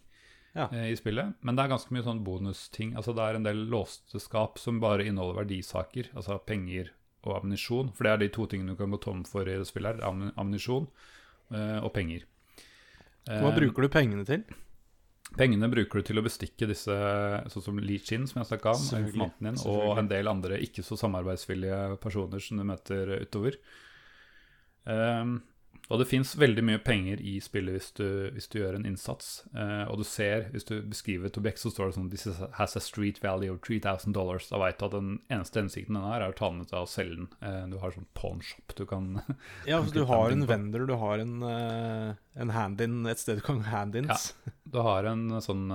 Ja. 0.54 0.68
eh, 0.74 0.92
i 0.92 0.96
spillet. 0.96 1.36
Men 1.42 1.56
det 1.56 1.64
er 1.66 1.70
ganske 1.78 1.92
mye 1.92 2.04
sånn 2.04 2.24
bonusting. 2.24 2.96
Altså, 2.96 3.16
det 3.16 3.24
er 3.24 3.36
en 3.36 3.44
del 3.44 3.66
låste 3.70 4.20
skap 4.20 4.58
som 4.60 4.80
bare 4.82 5.06
inneholder 5.06 5.46
verdisaker, 5.46 6.10
altså 6.16 6.38
penger 6.46 6.90
og 7.26 7.40
ammunisjon. 7.40 7.92
For 7.96 8.08
det 8.08 8.14
er 8.14 8.24
de 8.24 8.32
to 8.34 8.48
tingene 8.52 8.76
du 8.76 8.80
kan 8.80 8.94
gå 8.94 9.02
tom 9.04 9.26
for 9.28 9.48
i 9.48 9.58
det 9.60 9.68
spillet. 9.70 10.00
her, 10.02 10.32
Ammunisjon 10.38 10.88
eh, 11.52 11.80
og 11.82 11.92
penger. 11.96 12.28
Hva 13.26 13.50
Eh, 13.50 13.58
bruker 13.58 13.86
du 13.86 13.90
pengene 13.90 14.26
til? 14.28 14.44
Pengene 15.36 15.68
bruker 15.72 16.00
du 16.00 16.06
til 16.06 16.22
å 16.22 16.24
bestikke 16.24 16.68
disse, 16.70 16.96
sånn 17.52 17.64
som 17.66 17.80
Lee 17.82 18.00
Chin, 18.00 18.28
som 18.30 18.40
jeg 18.40 18.52
snakka 18.52 18.76
om, 18.78 19.32
din, 19.42 19.58
og 19.66 19.98
en 19.98 20.08
del 20.12 20.30
andre 20.30 20.60
ikke 20.62 20.86
så 20.86 20.96
samarbeidsvillige 21.02 21.98
personer 22.04 22.44
som 22.44 22.62
du 22.62 22.64
møter 22.70 23.16
utover. 23.26 23.58
Ehm, 24.86 25.40
og 25.86 26.00
det 26.02 26.08
fins 26.10 26.32
veldig 26.40 26.64
mye 26.66 26.80
penger 26.82 27.20
i 27.22 27.36
spillet 27.44 27.76
hvis 27.78 27.92
du, 27.98 28.06
hvis 28.34 28.48
du 28.50 28.58
gjør 28.58 28.78
en 28.80 28.88
innsats. 28.90 29.44
Eh, 29.54 29.84
og 29.86 30.00
du 30.02 30.06
ser, 30.08 30.48
hvis 30.54 30.66
du 30.66 30.80
beskriver 30.82 31.30
et 31.30 31.38
objekt, 31.38 31.62
så 31.62 31.70
står 31.74 31.92
det 31.92 31.98
sånn 31.98 32.10
This 32.14 32.26
has 32.58 32.74
a 32.80 32.82
street 32.82 33.22
value 33.24 33.54
of 33.54 33.62
3000 33.66 34.16
dollars. 34.16 34.50
Da 34.50 34.60
veit 34.62 34.80
du 34.80 34.88
at 34.88 34.96
den 34.96 35.12
eneste 35.30 35.62
hensikten 35.62 35.98
den 35.98 36.08
har, 36.08 36.24
er 36.24 36.34
å 36.34 36.38
ta 36.38 36.50
den 36.50 36.64
med 36.64 36.72
deg 36.72 36.80
og 36.82 36.90
selge 36.90 37.20
den. 37.22 37.30
Eh, 37.46 37.62
du 37.70 37.78
har 37.84 37.94
sånn 37.94 38.10
pawnshop 38.18 38.76
du 38.76 38.86
kan 38.90 39.12
Ja, 39.70 39.78
altså, 39.78 39.94
du 39.94 40.10
har 40.10 40.34
en 40.34 40.48
vendor, 40.50 40.88
du 40.90 40.96
har 41.00 41.22
en, 41.22 41.36
uh, 41.46 42.16
en 42.42 42.56
hand-in 42.56 43.06
et 43.10 43.22
sted 43.22 43.40
du 43.40 43.46
kan 43.46 43.62
hand-ins. 43.70 44.34
Du 44.66 44.82
har 44.84 45.06
en 45.08 45.30
sånn, 45.44 45.70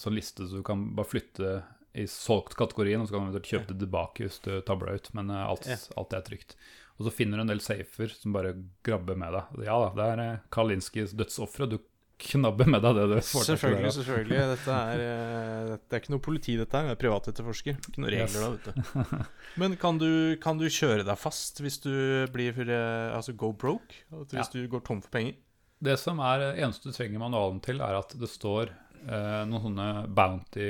sånn 0.00 0.16
liste 0.16 0.48
så 0.48 0.62
du 0.62 0.64
kan 0.66 0.88
bare 0.96 1.06
flytte 1.06 1.60
i 2.00 2.06
solgt-kategorien, 2.08 3.02
og 3.02 3.10
så 3.10 3.18
kan 3.18 3.32
du 3.34 3.38
kjøpe 3.42 3.74
det 3.74 3.82
tilbake 3.82 4.24
hvis 4.24 4.38
du 4.44 4.52
tabler 4.66 4.98
ut, 4.98 5.10
men 5.18 5.30
alt, 5.34 5.66
alt 5.98 6.14
er 6.16 6.24
trygt. 6.26 6.56
Og 7.00 7.06
så 7.08 7.12
finner 7.16 7.40
du 7.40 7.46
en 7.46 7.50
del 7.54 7.62
safer 7.64 8.12
som 8.12 8.34
bare 8.36 8.52
grabber 8.84 9.16
med 9.16 9.32
deg. 9.32 9.62
Ja 9.64 9.78
da, 9.80 9.86
det 9.96 10.08
er 10.12 10.20
eh, 10.26 10.42
Kalinskis 10.52 11.14
dødsofre. 11.16 11.68
Du 11.72 11.78
knabber 12.20 12.68
med 12.68 12.82
deg 12.84 12.98
det 12.98 13.06
du 13.08 13.14
får 13.24 13.46
til. 13.46 13.46
Selvfølgelig, 13.54 13.92
selvfølgelig. 13.96 14.40
Dette 14.50 14.74
er, 14.76 15.04
eh, 15.06 15.70
det 15.80 15.96
er 15.96 16.02
ikke 16.02 16.12
noe 16.12 16.24
politi, 16.26 16.56
dette 16.60 16.76
her. 16.76 16.90
Det 16.90 16.96
er 16.98 17.00
privatetterforsker. 17.06 17.78
Ikke 17.88 18.04
noe 18.04 18.12
regler 18.12 18.26
Yes. 18.28 18.34
da, 18.36 18.50
vet 18.52 18.66
du. 18.68 19.22
Men 19.62 19.76
kan 19.80 20.00
du, 20.02 20.10
kan 20.42 20.60
du 20.60 20.66
kjøre 20.68 21.06
deg 21.08 21.16
fast 21.22 21.62
hvis 21.64 21.80
du 21.80 21.94
blir 22.34 22.52
for... 22.58 22.68
Altså 23.16 23.32
go 23.32 23.54
broke? 23.56 24.02
Hvis 24.12 24.34
Hvis 24.36 24.52
du 24.52 24.60
går 24.68 24.84
tom 24.84 25.00
for 25.00 25.14
penger? 25.16 25.38
Det 25.80 25.96
som 25.96 26.20
er 26.20 26.50
eneste 26.60 26.90
du 26.90 26.92
trenger 26.92 27.22
manualen 27.22 27.62
til, 27.64 27.80
er 27.80 27.96
at 27.96 28.12
det 28.20 28.28
står 28.28 28.68
eh, 29.08 29.40
noen 29.48 29.62
sånne 29.64 29.86
bounty 30.12 30.66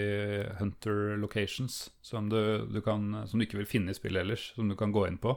hunter 0.61 1.17
locations 1.19 1.89
som 2.07 2.29
du, 2.31 2.39
du 2.71 2.79
kan, 2.87 3.25
som 3.27 3.43
du 3.43 3.49
ikke 3.49 3.59
vil 3.59 3.67
finne 3.67 3.91
i 3.91 3.99
spillet 3.99 4.23
ellers, 4.23 4.53
som 4.55 4.71
du 4.71 4.77
kan 4.79 4.95
gå 4.95 5.09
inn 5.11 5.19
på. 5.19 5.35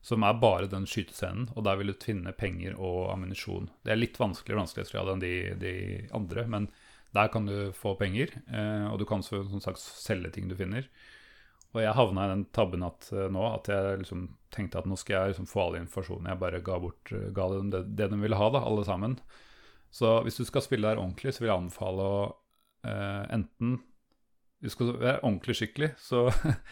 Som 0.00 0.24
er 0.24 0.38
bare 0.40 0.68
den 0.72 0.86
skytescenen, 0.88 1.50
og 1.52 1.64
der 1.66 1.76
vil 1.76 1.92
du 1.92 1.96
finne 2.00 2.32
penger 2.32 2.78
og 2.78 3.10
ammunisjon. 3.12 3.68
Det 3.84 3.92
er 3.92 4.00
litt 4.00 4.16
vanskeligere 4.20 4.62
vanskelighetsgrad 4.62 5.10
enn 5.12 5.24
de, 5.24 5.34
de 5.60 5.74
andre, 6.16 6.46
men 6.48 6.70
der 7.16 7.28
kan 7.32 7.48
du 7.48 7.72
få 7.76 7.96
penger, 8.00 8.32
eh, 8.48 8.86
og 8.88 9.00
du 9.00 9.04
kan 9.08 9.24
så, 9.26 9.42
som 9.50 9.60
sagt 9.60 9.82
selge 9.82 10.30
ting 10.32 10.48
du 10.48 10.56
finner. 10.56 10.88
Og 11.74 11.82
jeg 11.84 11.94
havna 11.94 12.24
i 12.26 12.32
den 12.32 12.46
tabben 12.54 12.82
at, 12.86 13.10
eh, 13.12 13.28
nå 13.30 13.44
at 13.50 13.68
jeg 13.70 14.00
liksom 14.02 14.24
tenkte 14.54 14.80
at 14.80 14.88
nå 14.90 14.96
skal 14.98 15.16
jeg 15.16 15.34
liksom 15.34 15.50
få 15.50 15.66
all 15.66 15.78
informasjonen. 15.82 16.30
Jeg 16.32 16.42
bare 16.42 16.62
ga, 16.66 16.78
bort, 16.82 17.12
eh, 17.14 17.28
ga 17.34 17.46
dem 17.52 17.70
det, 17.74 17.84
det 17.98 18.10
de 18.10 18.18
ville 18.22 18.38
ha, 18.40 18.50
da, 18.50 18.64
alle 18.66 18.86
sammen. 18.88 19.18
Så 19.94 20.20
hvis 20.24 20.38
du 20.40 20.44
skal 20.46 20.64
spille 20.64 20.88
der 20.88 21.02
ordentlig, 21.02 21.34
så 21.34 21.42
vil 21.42 21.50
jeg 21.50 21.60
anbefale 21.60 22.06
å 22.06 22.18
eh, 22.86 23.24
enten 23.36 23.78
du 24.60 24.68
skal 24.68 24.90
være 25.00 25.20
ordentlig 25.24 25.54
skikkelig, 25.56 25.88
så, 26.00 26.26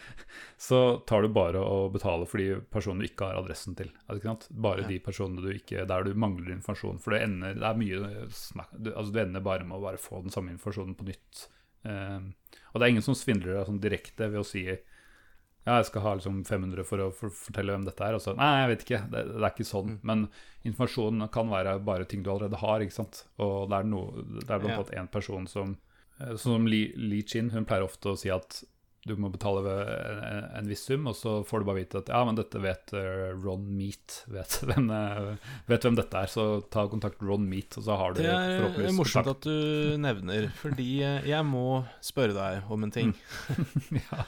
så 0.69 0.79
tar 1.09 1.25
du 1.25 1.31
bare 1.33 1.61
å 1.63 1.87
betale 1.93 2.27
for 2.29 2.41
de 2.41 2.59
personene 2.69 3.01
du 3.05 3.09
ikke 3.09 3.29
har 3.31 3.39
adressen 3.39 3.77
til. 3.79 3.89
Det 4.05 4.19
ikke 4.19 4.29
sant? 4.29 4.45
Bare 4.65 4.85
de 4.89 4.99
personene 5.01 5.41
du 5.41 5.49
ikke, 5.55 5.87
der 5.89 6.05
du 6.05 6.13
mangler 6.13 6.53
informasjon. 6.53 7.01
For 7.01 7.15
det 7.15 7.23
ender, 7.25 7.57
det 7.57 7.65
er 7.71 7.79
mye 7.81 8.27
snakk 8.35 8.75
du, 8.77 8.91
altså 8.93 9.15
du 9.15 9.19
ender 9.23 9.45
bare 9.45 9.65
med 9.65 9.79
å 9.79 9.83
bare 9.87 10.01
få 10.01 10.21
den 10.25 10.35
samme 10.35 10.53
informasjonen 10.53 10.93
på 10.99 11.09
nytt. 11.09 11.47
Um, 11.87 12.31
og 12.69 12.77
det 12.77 12.85
er 12.85 12.93
ingen 12.93 13.05
som 13.05 13.17
svindler 13.17 13.55
deg 13.55 13.67
sånn 13.69 13.81
direkte 13.81 14.27
ved 14.29 14.41
å 14.43 14.47
si 14.47 14.65
ja, 14.67 15.75
jeg 15.75 15.89
skal 15.89 16.01
ha 16.05 16.11
liksom 16.17 16.39
500 16.47 16.85
for 16.87 17.01
å 17.03 17.09
for, 17.13 17.33
fortelle 17.35 17.73
hvem 17.75 17.83
dette 17.85 18.05
er. 18.05 18.15
Og 18.15 18.21
så, 18.23 18.31
nei, 18.37 18.53
jeg 18.61 18.69
vet 18.71 18.83
ikke. 18.85 19.01
Det, 19.11 19.25
det 19.33 19.41
er 19.43 19.51
ikke 19.51 19.67
sånn. 19.67 19.97
Men 20.07 20.23
informasjonen 20.65 21.27
kan 21.33 21.51
være 21.51 21.75
bare 21.85 22.07
ting 22.09 22.23
du 22.25 22.29
allerede 22.31 22.61
har. 22.61 22.81
ikke 22.85 22.95
sant? 22.95 23.25
Og 23.43 23.67
det 23.69 23.81
er, 23.81 23.89
noe, 23.91 24.23
det 24.39 24.47
er 24.47 24.61
blant 24.63 24.71
Ja. 24.71 24.77
annet 24.79 24.95
en 25.01 25.11
person 25.13 25.49
som 25.51 25.75
Sånn 26.19 26.37
som 26.59 26.67
Li, 26.67 26.85
Li 26.99 27.23
Chin, 27.23 27.49
hun 27.55 27.65
pleier 27.69 27.85
ofte 27.87 28.11
å 28.13 28.17
si 28.19 28.29
at 28.33 28.63
du 29.07 29.13
må 29.15 29.29
betale 29.31 29.61
ved 29.63 29.87
en, 29.87 30.41
en 30.59 30.67
viss 30.69 30.81
sum, 30.85 31.05
og 31.07 31.15
så 31.15 31.37
får 31.47 31.61
du 31.63 31.67
bare 31.69 31.79
vite 31.79 32.01
at 32.01 32.09
ja, 32.11 32.19
men 32.27 32.35
dette 32.37 32.59
vet 32.61 32.91
eh, 32.99 33.29
Ron 33.41 33.63
Meat. 33.77 34.17
Vet 34.29 34.57
hvem, 34.67 34.89
eh, 34.91 35.29
vet 35.71 35.87
hvem 35.87 35.95
dette 35.97 36.19
er, 36.19 36.29
så 36.29 36.43
ta 36.69 36.83
kontakt 36.91 37.23
Ron 37.23 37.47
Meat, 37.49 37.79
og 37.79 37.87
så 37.87 37.95
har 37.97 38.13
du 38.13 38.19
Det 38.21 38.35
er 38.35 38.91
morsomt 38.93 39.23
kontakt. 39.25 39.47
at 39.47 39.47
du 39.47 39.97
nevner, 40.03 40.49
fordi 40.59 40.89
eh, 41.07 41.23
jeg 41.31 41.47
må 41.47 41.63
spørre 42.05 42.35
deg 42.35 42.69
om 42.75 42.85
en 42.89 42.95
ting. 42.99 43.15
ja. 44.03 44.23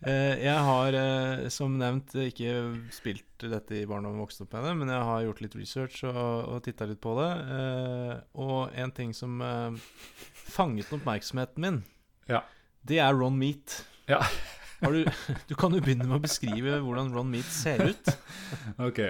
Eh, 0.00 0.38
Jeg 0.40 0.56
har 0.64 0.94
eh, 0.96 1.42
som 1.52 1.74
nevnt 1.76 2.14
ikke 2.16 2.52
spilt 2.94 3.42
dette 3.52 3.74
i 3.76 3.86
barndom 3.88 4.14
og 4.16 4.22
vokst 4.22 4.40
opp 4.40 4.54
med 4.56 4.64
det, 4.64 4.70
men 4.80 4.88
jeg 4.94 5.02
har 5.04 5.24
gjort 5.26 5.42
litt 5.44 5.56
research 5.58 5.98
og, 6.08 6.14
og 6.54 6.62
titta 6.64 6.86
litt 6.88 7.02
på 7.04 7.12
det. 7.18 7.26
Eh, 7.52 8.14
Og 8.40 8.72
en 8.80 8.94
ting 8.96 9.12
som 9.16 9.34
eh, 9.44 9.76
fanget 10.52 10.90
oppmerksomheten 10.96 11.62
min, 11.64 11.82
Ja. 12.30 12.42
det 12.86 12.98
er 13.02 13.14
Ron 13.14 13.38
Meat. 13.38 13.80
Ja. 14.10 14.20
Har 14.80 14.92
du, 14.96 15.04
du 15.48 15.54
kan 15.54 15.74
jo 15.76 15.80
begynne 15.84 16.06
med 16.08 16.18
å 16.20 16.24
beskrive 16.24 16.78
hvordan 16.82 17.12
Ron 17.14 17.30
Meat 17.30 17.48
ser 17.52 17.82
ut. 17.92 18.12
Ok. 18.88 19.00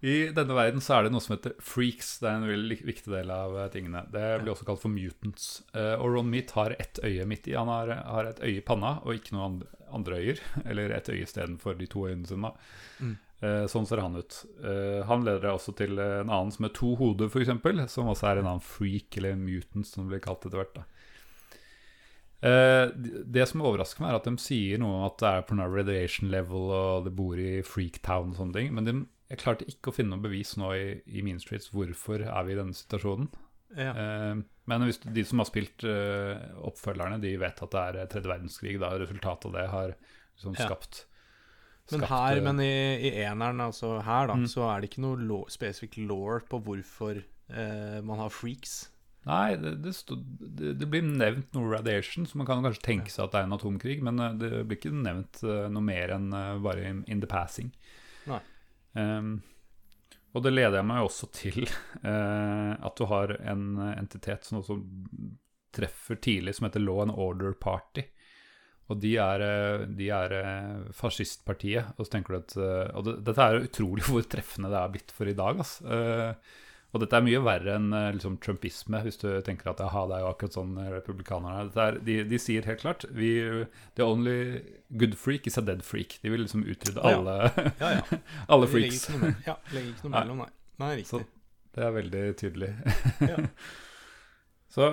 I 0.00 0.30
denne 0.32 0.54
verden 0.56 0.80
så 0.80 0.94
er 0.96 1.04
det 1.04 1.10
noe 1.12 1.20
som 1.20 1.34
heter 1.34 1.52
freaks. 1.60 2.14
Det 2.22 2.28
er 2.30 2.38
en 2.38 2.46
veldig 2.48 2.76
viktig 2.88 3.10
del 3.12 3.28
av 3.34 3.52
eh, 3.60 3.66
tingene. 3.74 4.00
Det 4.08 4.22
blir 4.40 4.54
også 4.54 4.64
kalt 4.64 4.80
for 4.80 4.88
mutants. 4.94 5.48
Eh, 5.76 5.92
og 6.00 6.14
Ron 6.14 6.30
Meat 6.32 6.54
har 6.56 6.72
ett 6.80 7.02
øye 7.04 7.26
midt 7.28 7.50
i. 7.50 7.56
Han 7.58 7.68
har, 7.68 7.92
har 8.08 8.30
et 8.30 8.40
øye 8.40 8.62
i 8.62 8.64
panna 8.64 8.94
og 9.04 9.18
ikke 9.18 9.34
noen 9.36 9.58
andre, 9.92 10.22
øyer. 10.22 10.40
Eller 10.70 10.94
et 10.96 11.10
øye 11.12 11.26
istedenfor 11.26 11.76
de 11.76 11.90
to 11.92 12.06
øynene 12.08 12.30
sine. 12.30 12.52
Mm. 13.04 13.18
Eh, 13.40 13.64
sånn 13.72 13.86
ser 13.88 14.02
han 14.04 14.18
ut. 14.20 14.42
Eh, 14.60 15.00
han 15.08 15.24
leder 15.24 15.54
også 15.54 15.72
til 15.78 15.96
en 15.96 16.28
annen 16.28 16.50
som 16.52 16.66
er 16.68 16.74
to 16.76 16.92
hoder, 17.00 17.30
f.eks. 17.30 17.52
Som 17.92 18.10
også 18.12 18.28
er 18.28 18.40
en 18.40 18.50
annen 18.50 18.64
freak, 18.64 19.16
eller 19.16 19.38
mutant, 19.40 19.88
som 19.88 20.04
det 20.04 20.12
blir 20.12 20.24
kalt 20.26 20.44
etter 20.44 20.60
hvert. 20.60 20.82
Eh, 22.44 22.84
det 23.24 23.46
som 23.48 23.64
overrasker 23.64 24.04
meg, 24.04 24.12
er 24.12 24.20
at 24.20 24.28
de 24.28 24.44
sier 24.44 24.80
noe 24.80 24.98
om 24.98 25.06
at 25.08 25.16
det 25.22 25.32
er 25.32 25.48
på 25.48 25.56
noe 25.56 25.72
radiation 25.72 26.32
level, 26.32 26.68
og 26.76 27.08
det 27.08 27.14
bor 27.16 27.40
i 27.40 27.62
Freaktown 27.64 28.34
og 28.34 28.42
sånne 28.42 28.58
ting. 28.58 28.72
Men 28.76 28.88
de, 28.88 28.96
jeg 29.32 29.40
klarte 29.40 29.68
ikke 29.72 29.92
å 29.92 29.96
finne 29.96 30.18
noe 30.18 30.26
bevis 30.28 30.58
nå 30.60 30.74
i, 30.76 30.86
i 31.08 31.24
Mean 31.24 31.40
Streets 31.40 31.72
hvorfor 31.72 32.26
er 32.26 32.44
vi 32.48 32.56
i 32.56 32.60
denne 32.60 32.76
situasjonen. 32.76 33.30
Ja. 33.70 33.92
Men 34.66 34.82
hvis 34.82 34.98
de 34.98 35.22
som 35.22 35.38
har 35.38 35.46
spilt 35.46 35.84
oppfølgerne, 35.86 37.20
de 37.22 37.36
vet 37.38 37.60
at 37.62 37.70
det 37.70 37.82
er 38.02 38.08
tredje 38.10 38.32
verdenskrig. 38.32 38.72
Da 38.82 38.88
resultatet 38.98 39.46
av 39.46 39.54
det 39.54 39.66
har 39.70 39.92
liksom 39.94 40.56
skapt, 40.58 41.04
Men 41.92 42.06
her, 42.10 42.36
eh, 42.36 42.42
men 42.44 42.60
i, 42.64 42.70
i 43.08 43.10
eneren, 43.24 43.60
altså 43.64 43.96
her, 44.06 44.30
da, 44.30 44.34
Mm. 44.38 44.46
så 44.52 44.64
er 44.70 44.80
det 44.80 44.90
ikke 44.90 45.02
noe 45.04 45.18
law, 45.18 45.44
spesifikk 45.50 45.98
law 46.08 46.38
på 46.48 46.60
hvorfor 46.66 47.18
eh, 47.20 48.00
man 48.06 48.18
har 48.22 48.30
freaks. 48.30 48.90
Nei, 49.28 49.56
det, 49.60 49.74
det, 49.84 49.92
stod, 49.98 50.22
det, 50.40 50.78
det 50.80 50.86
blir 50.88 51.02
nevnt 51.04 51.52
noe 51.52 51.74
radiation, 51.74 52.24
så 52.26 52.38
man 52.40 52.46
kan 52.48 52.62
kanskje 52.64 52.86
tenke 52.86 53.12
seg 53.12 53.26
at 53.26 53.34
det 53.34 53.40
er 53.42 53.48
en 53.50 53.56
atomkrig, 53.58 53.98
men 54.06 54.18
eh, 54.18 54.36
det 54.40 54.50
blir 54.64 54.78
ikke 54.80 54.94
nevnt 54.96 55.42
eh, 55.44 55.66
noe 55.72 55.84
mer 55.84 56.14
enn 56.16 56.30
bare 56.64 56.86
in, 56.88 57.02
in 57.06 57.20
the 57.20 57.28
passing. 57.28 57.68
Nei. 58.30 58.40
Um, 58.94 59.42
og 60.34 60.42
det 60.46 60.52
leder 60.54 60.78
jeg 60.80 60.86
meg 60.86 61.04
også 61.04 61.26
til 61.34 61.64
uh, 62.04 62.72
at 62.86 62.96
du 62.98 63.04
har 63.10 63.32
en 63.50 63.78
entitet 63.96 64.46
som 64.46 64.60
også 64.60 64.76
treffer 65.74 66.18
tidlig, 66.22 66.54
som 66.56 66.66
heter 66.66 66.82
Law 66.82 67.02
and 67.02 67.12
Order 67.14 67.52
Party. 67.54 68.02
Og 68.90 68.98
de 68.98 69.12
er, 69.22 69.42
eh, 69.46 69.84
de 69.94 70.08
er 70.10 70.32
eh, 70.34 70.80
fascistpartiet. 70.98 71.92
Og 71.96 72.06
så 72.08 72.16
tenker 72.16 72.34
du 72.34 72.38
at 72.40 72.56
eh, 72.58 72.96
Og 72.98 73.04
det, 73.06 73.12
dette 73.28 73.44
er 73.46 73.62
utrolig 73.68 74.02
hvor 74.08 74.24
treffende 74.26 74.72
det 74.72 74.80
er 74.80 74.90
blitt 74.96 75.14
for 75.14 75.30
i 75.30 75.36
dag. 75.38 75.60
ass. 75.62 75.76
Og 76.90 76.98
dette 77.04 77.14
er 77.14 77.22
mye 77.22 77.38
verre 77.46 77.76
enn 77.78 77.92
liksom, 78.16 78.40
trumpisme, 78.42 78.98
hvis 79.04 79.20
du 79.22 79.28
tenker 79.46 79.68
at 79.70 79.78
aha, 79.84 80.00
det 80.10 80.16
er 80.16 80.24
jo 80.24 80.30
akkurat 80.32 80.56
sånn 80.56 80.72
republikanerne 80.90 81.68
er. 81.84 82.00
De, 82.02 82.16
de 82.26 82.40
sier 82.42 82.66
helt 82.66 82.82
klart 82.82 83.04
vi, 83.14 83.28
The 83.94 84.02
only 84.02 84.58
good 84.98 85.14
freak 85.14 85.46
is 85.46 85.54
a 85.60 85.62
dead 85.62 85.84
freak. 85.86 86.16
De 86.24 86.32
vil 86.34 86.42
liksom 86.42 86.64
utrydde 86.66 86.98
Ja. 86.98 87.20
alle, 87.20 87.36
Ja, 87.78 87.92
ja. 88.00 88.18
alle 88.56 88.66
Vi 88.74 88.82
legger. 88.88 89.36
Ja, 89.46 89.54
legger 89.70 89.92
ikke 89.92 90.08
noe 90.08 90.16
Nei. 90.16 90.24
mellom, 90.24 90.42
nei. 90.42 90.50
Nei, 90.82 90.90
riktig. 91.04 91.12
Så 91.12 91.22
det 91.78 91.86
er 91.86 91.94
veldig 92.00 92.24
tydelig. 92.42 92.72
Ja. 93.22 93.38
Så, 94.74 94.90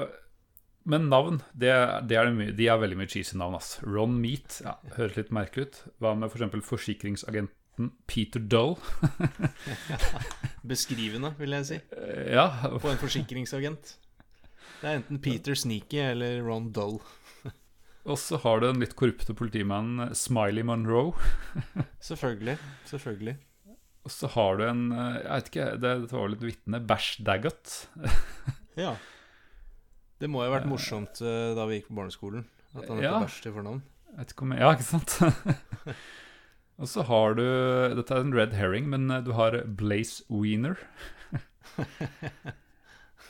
men 0.88 1.10
navn, 1.12 1.42
det, 1.54 1.70
det 2.08 2.18
er 2.18 2.30
det 2.30 2.34
mye, 2.38 2.56
de 2.56 2.68
er 2.72 2.80
veldig 2.82 2.98
mye 3.02 3.10
cheesy 3.12 3.36
navn. 3.40 3.58
ass. 3.60 3.76
Ron 3.84 4.16
Meat 4.24 4.62
ja, 4.64 4.78
høres 4.96 5.18
litt 5.20 5.32
merkelig 5.36 5.68
ut. 5.68 5.80
Hva 6.02 6.14
med 6.18 6.32
f.eks. 6.32 6.46
For 6.56 6.68
forsikringsagenten 6.78 7.92
Peter 8.10 8.40
Dull? 8.42 8.78
Beskrivende, 10.72 11.34
vil 11.40 11.56
jeg 11.58 11.68
si, 11.70 11.80
Eh, 11.98 12.34
Ja, 12.36 12.48
på 12.82 12.90
en 12.92 13.00
forsikringsagent. 13.02 13.96
Det 14.82 14.88
er 14.92 15.00
enten 15.00 15.20
Peter 15.24 15.56
Sneaky 15.58 16.00
eller 16.12 16.42
Ron 16.46 16.72
Dull. 16.76 17.00
og 18.12 18.18
så 18.22 18.40
har 18.44 18.62
du 18.62 18.68
den 18.70 18.82
litt 18.84 18.96
korrupte 19.00 19.34
politimannen 19.38 20.14
Smiley 20.16 20.64
Monroe. 20.68 21.14
Selvfølgelig. 22.10 22.58
Selvfølgelig. 22.90 23.38
Og 24.08 24.14
så 24.14 24.30
har 24.38 24.56
du 24.60 24.64
en 24.70 24.84
eh, 24.96 25.18
Jeg 25.20 25.32
vet 25.34 25.52
ikke, 25.52 25.70
det, 25.84 25.94
det 26.08 26.16
var 26.16 26.30
litt 26.32 26.46
vitne. 26.48 26.80
Bash 26.88 27.18
Daggett. 27.28 27.78
Ja. 28.80 28.96
Det 30.20 30.30
må 30.30 30.42
jo 30.44 30.50
ha 30.52 30.56
vært 30.60 30.70
morsomt 30.70 31.20
eh, 31.22 31.52
da 31.58 31.66
vi 31.70 31.80
gikk 31.80 31.90
på 31.92 31.98
barneskolen. 32.00 32.46
At 32.76 32.88
han 32.90 33.02
Ja. 33.04 33.18
heter 33.20 33.28
Bæsj 33.28 33.42
til 33.44 33.54
fornavn. 33.58 33.82
Ja, 34.58 34.72
ikke 34.74 34.88
sant? 34.88 35.20
Og 36.82 36.86
så 36.90 37.02
har 37.10 37.34
du 37.38 37.44
Dette 37.98 38.14
er 38.14 38.22
en 38.26 38.34
red 38.34 38.54
herring, 38.58 38.90
men 38.90 39.10
eh, 39.14 39.22
du 39.26 39.32
har 39.38 39.60
Blaze 39.66 40.24
Wiener. 40.30 40.78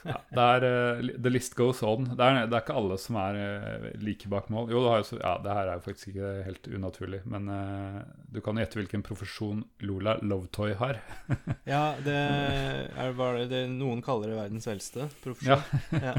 ja, 0.08 0.18
det 0.32 0.44
er 0.44 0.66
uh, 0.68 1.10
The 1.24 1.32
list 1.32 1.56
goes 1.60 1.82
on. 1.84 2.06
Det 2.16 2.24
er, 2.24 2.46
det 2.48 2.56
er 2.56 2.64
ikke 2.64 2.76
alle 2.80 2.98
som 3.02 3.18
er 3.20 3.40
uh, 3.42 3.88
like 4.04 4.30
bak 4.32 4.48
mål. 4.54 4.70
Jo, 4.72 4.84
jo, 4.86 5.04
så- 5.08 5.20
ja, 5.20 5.34
det 5.44 5.52
her 5.58 5.72
er 5.72 5.80
jo 5.80 5.86
faktisk 5.88 6.12
ikke 6.14 6.32
helt 6.48 6.68
unaturlig, 6.78 7.22
men 7.28 7.50
eh, 7.52 8.02
du 8.32 8.40
kan 8.46 8.56
jo 8.56 8.64
gjette 8.64 8.80
hvilken 8.82 9.04
profesjon 9.08 9.64
Lola 9.88 10.18
Lovetoy 10.22 10.76
har. 10.80 11.02
Ja, 11.68 11.84
det 12.06 12.16
er 13.04 13.16
bare 13.18 13.48
det 13.52 13.66
noen 13.74 14.04
kaller 14.06 14.32
det 14.32 14.40
verdens 14.40 14.68
eldste 14.72 15.10
profesjon. 15.24 15.64
Ja. 16.00 16.16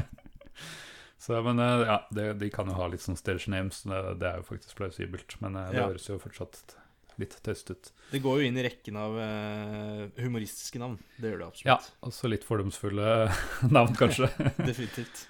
Så, 1.29 1.39
men 1.45 1.59
eh, 1.61 1.83
ja, 1.85 1.97
det, 2.09 2.23
de 2.41 2.47
kan 2.49 2.65
jo 2.71 2.73
ha 2.73 2.87
litt 2.89 3.03
sånn 3.05 3.17
stage 3.19 3.51
names, 3.53 3.83
det, 3.85 3.97
det 4.17 4.25
er 4.31 4.39
jo 4.41 4.45
faktisk 4.47 4.79
plausibelt. 4.79 5.35
Men 5.43 5.59
eh, 5.61 5.67
det 5.69 5.77
Ja. 5.77 5.83
høres 5.91 6.07
jo 6.09 6.15
fortsatt 6.21 6.73
litt 7.21 7.35
tøst 7.45 7.69
ut. 7.69 7.91
Det 8.09 8.21
går 8.23 8.39
jo 8.41 8.47
inn 8.47 8.57
i 8.57 8.63
rekken 8.65 8.97
av 8.97 9.17
eh, 9.21 10.05
humoristiske 10.23 10.79
navn. 10.81 10.95
Det 11.19 11.29
gjør 11.29 11.43
det 11.43 11.47
absolutt. 11.51 11.69
Ja, 11.69 11.77
også 12.09 12.31
litt 12.31 12.47
fordomsfulle 12.47 13.11
navn, 13.77 13.93
kanskje. 13.99 14.31
Definitivt. 14.71 15.27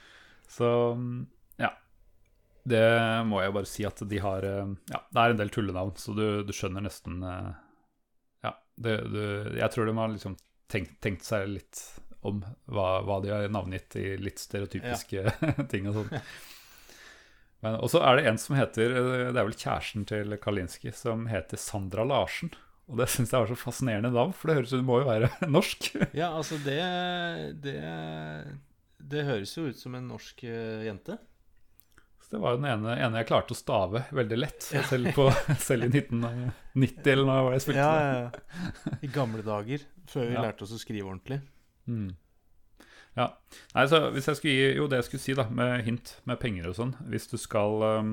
Så 0.48 0.70
mm, 0.96 1.18
ja. 1.66 1.74
Det 2.70 2.84
må 3.28 3.42
jeg 3.44 3.56
bare 3.60 3.68
si 3.70 3.84
at 3.90 4.00
de 4.08 4.20
har 4.24 4.46
Ja, 4.48 5.02
det 5.10 5.20
er 5.26 5.34
en 5.36 5.42
del 5.42 5.52
tullenavn, 5.52 5.98
så 6.00 6.16
du, 6.16 6.26
du 6.48 6.54
skjønner 6.56 6.86
nesten 6.88 7.20
Ja, 7.26 8.54
det, 8.80 8.96
du, 9.12 9.22
jeg 9.58 9.72
tror 9.76 9.90
de 9.90 9.96
har 10.00 10.14
liksom 10.16 10.36
tenkt, 10.72 10.96
tenkt 11.04 11.26
seg 11.28 11.48
litt 11.58 11.82
om 12.28 12.42
hva, 12.68 12.88
hva 13.08 13.20
de 13.24 13.30
har 13.32 13.46
navngitt 13.52 13.96
i 13.96 14.08
litt 14.20 14.40
stereotypiske 14.42 15.24
ting 15.72 15.88
og 15.88 16.00
sånn. 16.02 16.24
Men 17.64 17.76
Og 17.84 17.90
så 17.92 18.00
er 18.08 18.16
det 18.20 18.28
en 18.30 18.38
som 18.40 18.56
heter 18.56 18.94
eh, 18.96 19.30
Det 19.34 19.40
er 19.40 19.46
vel 19.50 19.56
kjæresten 19.60 20.06
til 20.08 20.36
Kalinski, 20.40 20.92
som 20.96 21.26
heter 21.32 21.60
Sandra 21.60 22.06
Larsen. 22.08 22.52
Og 22.90 22.98
det 22.98 23.10
syns 23.12 23.32
jeg 23.32 23.44
var 23.44 23.50
så 23.52 23.58
fascinerende 23.60 24.10
navn, 24.16 24.32
for 24.34 24.50
det 24.50 24.56
høres 24.58 24.72
ut 24.74 24.80
det 24.80 24.88
må 24.88 25.02
jo 25.04 25.10
være 25.12 25.28
norsk. 25.58 25.90
Ja, 26.18 26.32
altså 26.40 26.58
det 26.64 26.80
Det, 27.64 27.76
det 29.12 29.26
høres 29.28 29.52
jo 29.58 29.68
ut 29.70 29.78
som 29.80 29.96
en 30.00 30.08
norsk 30.10 30.44
eh, 30.48 30.86
jente. 30.88 31.18
Så 32.24 32.36
det 32.36 32.42
var 32.44 32.56
jo 32.56 32.60
den 32.62 32.70
ene, 32.70 32.96
ene 33.02 33.22
jeg 33.22 33.30
klarte 33.30 33.56
å 33.56 33.58
stave 33.58 34.04
veldig 34.14 34.38
lett, 34.40 34.66
selv, 34.90 35.12
på, 35.16 35.30
selv 35.68 35.88
i 35.88 35.92
1990 36.02 37.14
eller 37.14 37.26
når 37.30 37.54
jeg 37.56 37.64
spilte 37.66 37.86
Ja, 37.86 37.94
ja, 38.04 38.18
ja. 38.26 38.98
I 39.06 39.10
gamle 39.14 39.46
dager, 39.46 39.86
før 40.12 40.28
vi 40.30 40.36
Ja. 40.36 40.44
lærte 40.48 40.66
oss 40.68 40.74
å 40.76 40.82
skrive 40.82 41.08
ordentlig. 41.10 41.40
Mm. 41.90 42.10
Ja. 43.18 43.26
Nei, 43.74 43.86
så 43.90 44.04
hvis 44.14 44.28
jeg 44.30 44.38
skulle 44.38 44.54
gi 44.54 44.76
Jo, 44.78 44.86
det 44.88 45.00
jeg 45.02 45.08
skulle 45.10 45.24
si, 45.24 45.34
da, 45.36 45.48
med 45.50 45.82
hint 45.88 46.12
med 46.30 46.38
penger 46.40 46.68
og 46.70 46.76
sånn 46.78 46.92
Hvis 47.10 47.26
du 47.32 47.34
skal 47.42 47.82
um, 47.82 48.12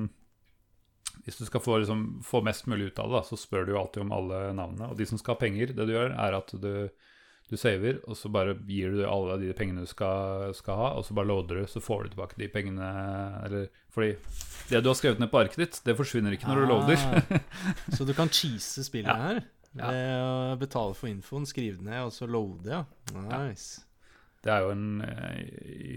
Hvis 1.27 1.37
du 1.37 1.45
skal 1.47 1.61
få, 1.63 1.77
liksom, 1.83 2.01
få 2.25 2.41
mest 2.43 2.65
mulig 2.67 2.89
ut 2.89 2.99
av 3.03 3.11
det, 3.11 3.19
da, 3.19 3.21
så 3.29 3.37
spør 3.39 3.67
du 3.67 3.75
jo 3.75 3.79
alltid 3.83 4.03
om 4.07 4.11
alle 4.17 4.39
navnene. 4.57 4.89
Og 4.91 4.97
de 4.99 5.05
som 5.07 5.19
skal 5.21 5.35
ha 5.37 5.41
penger, 5.45 5.71
det 5.77 5.85
du 5.87 5.93
gjør, 5.93 6.15
er 6.17 6.37
at 6.39 6.51
du, 6.61 6.71
Du 7.47 7.55
saver, 7.55 8.01
og 8.09 8.17
så 8.19 8.27
bare 8.33 8.57
gir 8.67 8.91
du 8.91 9.05
alle 9.07 9.37
de 9.39 9.53
pengene 9.55 9.85
du 9.85 9.87
skal, 9.87 10.49
skal 10.57 10.75
ha, 10.81 10.87
og 10.99 11.05
så 11.07 11.15
bare 11.15 11.29
loader 11.29 11.61
du, 11.61 11.67
så 11.71 11.79
får 11.79 12.03
du 12.03 12.09
tilbake 12.15 12.35
de 12.41 12.49
pengene 12.51 12.89
Eller 13.45 13.69
fordi 13.93 14.15
det 14.69 14.81
du 14.83 14.89
har 14.91 14.97
skrevet 14.99 15.21
ned 15.23 15.29
på 15.31 15.39
arket 15.39 15.61
ditt, 15.61 15.77
det 15.87 15.95
forsvinner 15.95 16.33
ikke 16.35 16.49
når 16.49 16.59
du 16.59 16.65
loader. 16.73 17.05
Ah, 17.07 17.39
så 17.95 18.03
du 18.03 18.11
kan 18.17 18.27
cheese 18.33 18.83
spillet 18.83 19.07
Ja. 19.13 19.29
her? 19.29 19.39
Ja. 19.75 19.89
Ved 19.91 20.13
å 20.21 20.55
betale 20.61 20.95
for 20.97 21.09
infoen, 21.09 21.45
skrive 21.45 21.77
det 21.77 21.85
ned, 21.89 22.05
og 22.07 22.13
så 22.15 22.25
loade, 22.29 22.69
ja. 22.71 22.85
Nice. 23.27 23.83
Det 24.45 24.53
er 24.53 24.61
jo 24.63 24.69
en 24.71 25.01
uh, 25.01 25.39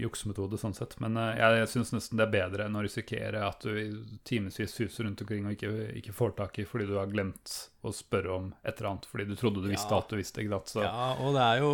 juksemetode 0.01 0.57
sånn 0.59 0.73
sett, 0.75 0.95
men 0.99 1.15
uh, 1.15 1.29
jeg, 1.37 1.59
jeg 1.61 1.69
syns 1.71 1.91
nesten 1.93 2.17
det 2.19 2.25
er 2.25 2.33
bedre 2.33 2.65
enn 2.65 2.75
å 2.75 2.81
risikere 2.83 3.43
at 3.47 3.61
du 3.63 3.69
i 3.79 3.85
timevis 4.27 4.73
suser 4.75 5.05
rundt 5.07 5.21
omkring 5.23 5.45
og 5.47 5.53
ikke, 5.55 5.69
ikke 6.01 6.15
får 6.17 6.33
tak 6.39 6.59
i 6.59 6.65
fordi 6.67 6.87
du 6.89 6.95
har 6.97 7.07
glemt 7.13 7.53
å 7.85 7.93
spørre 7.95 8.33
om 8.33 8.49
et 8.65 8.73
eller 8.81 8.89
annet 8.91 9.07
fordi 9.07 9.27
du 9.29 9.35
trodde 9.39 9.63
du 9.63 9.69
visste 9.71 9.95
at 9.95 10.09
du 10.11 10.17
visste. 10.19 10.41
ikke 10.43 10.59
sant? 10.67 10.83
Ja, 10.89 11.13
og 11.21 11.37
det 11.37 11.45
er 11.45 11.61
jo 11.63 11.71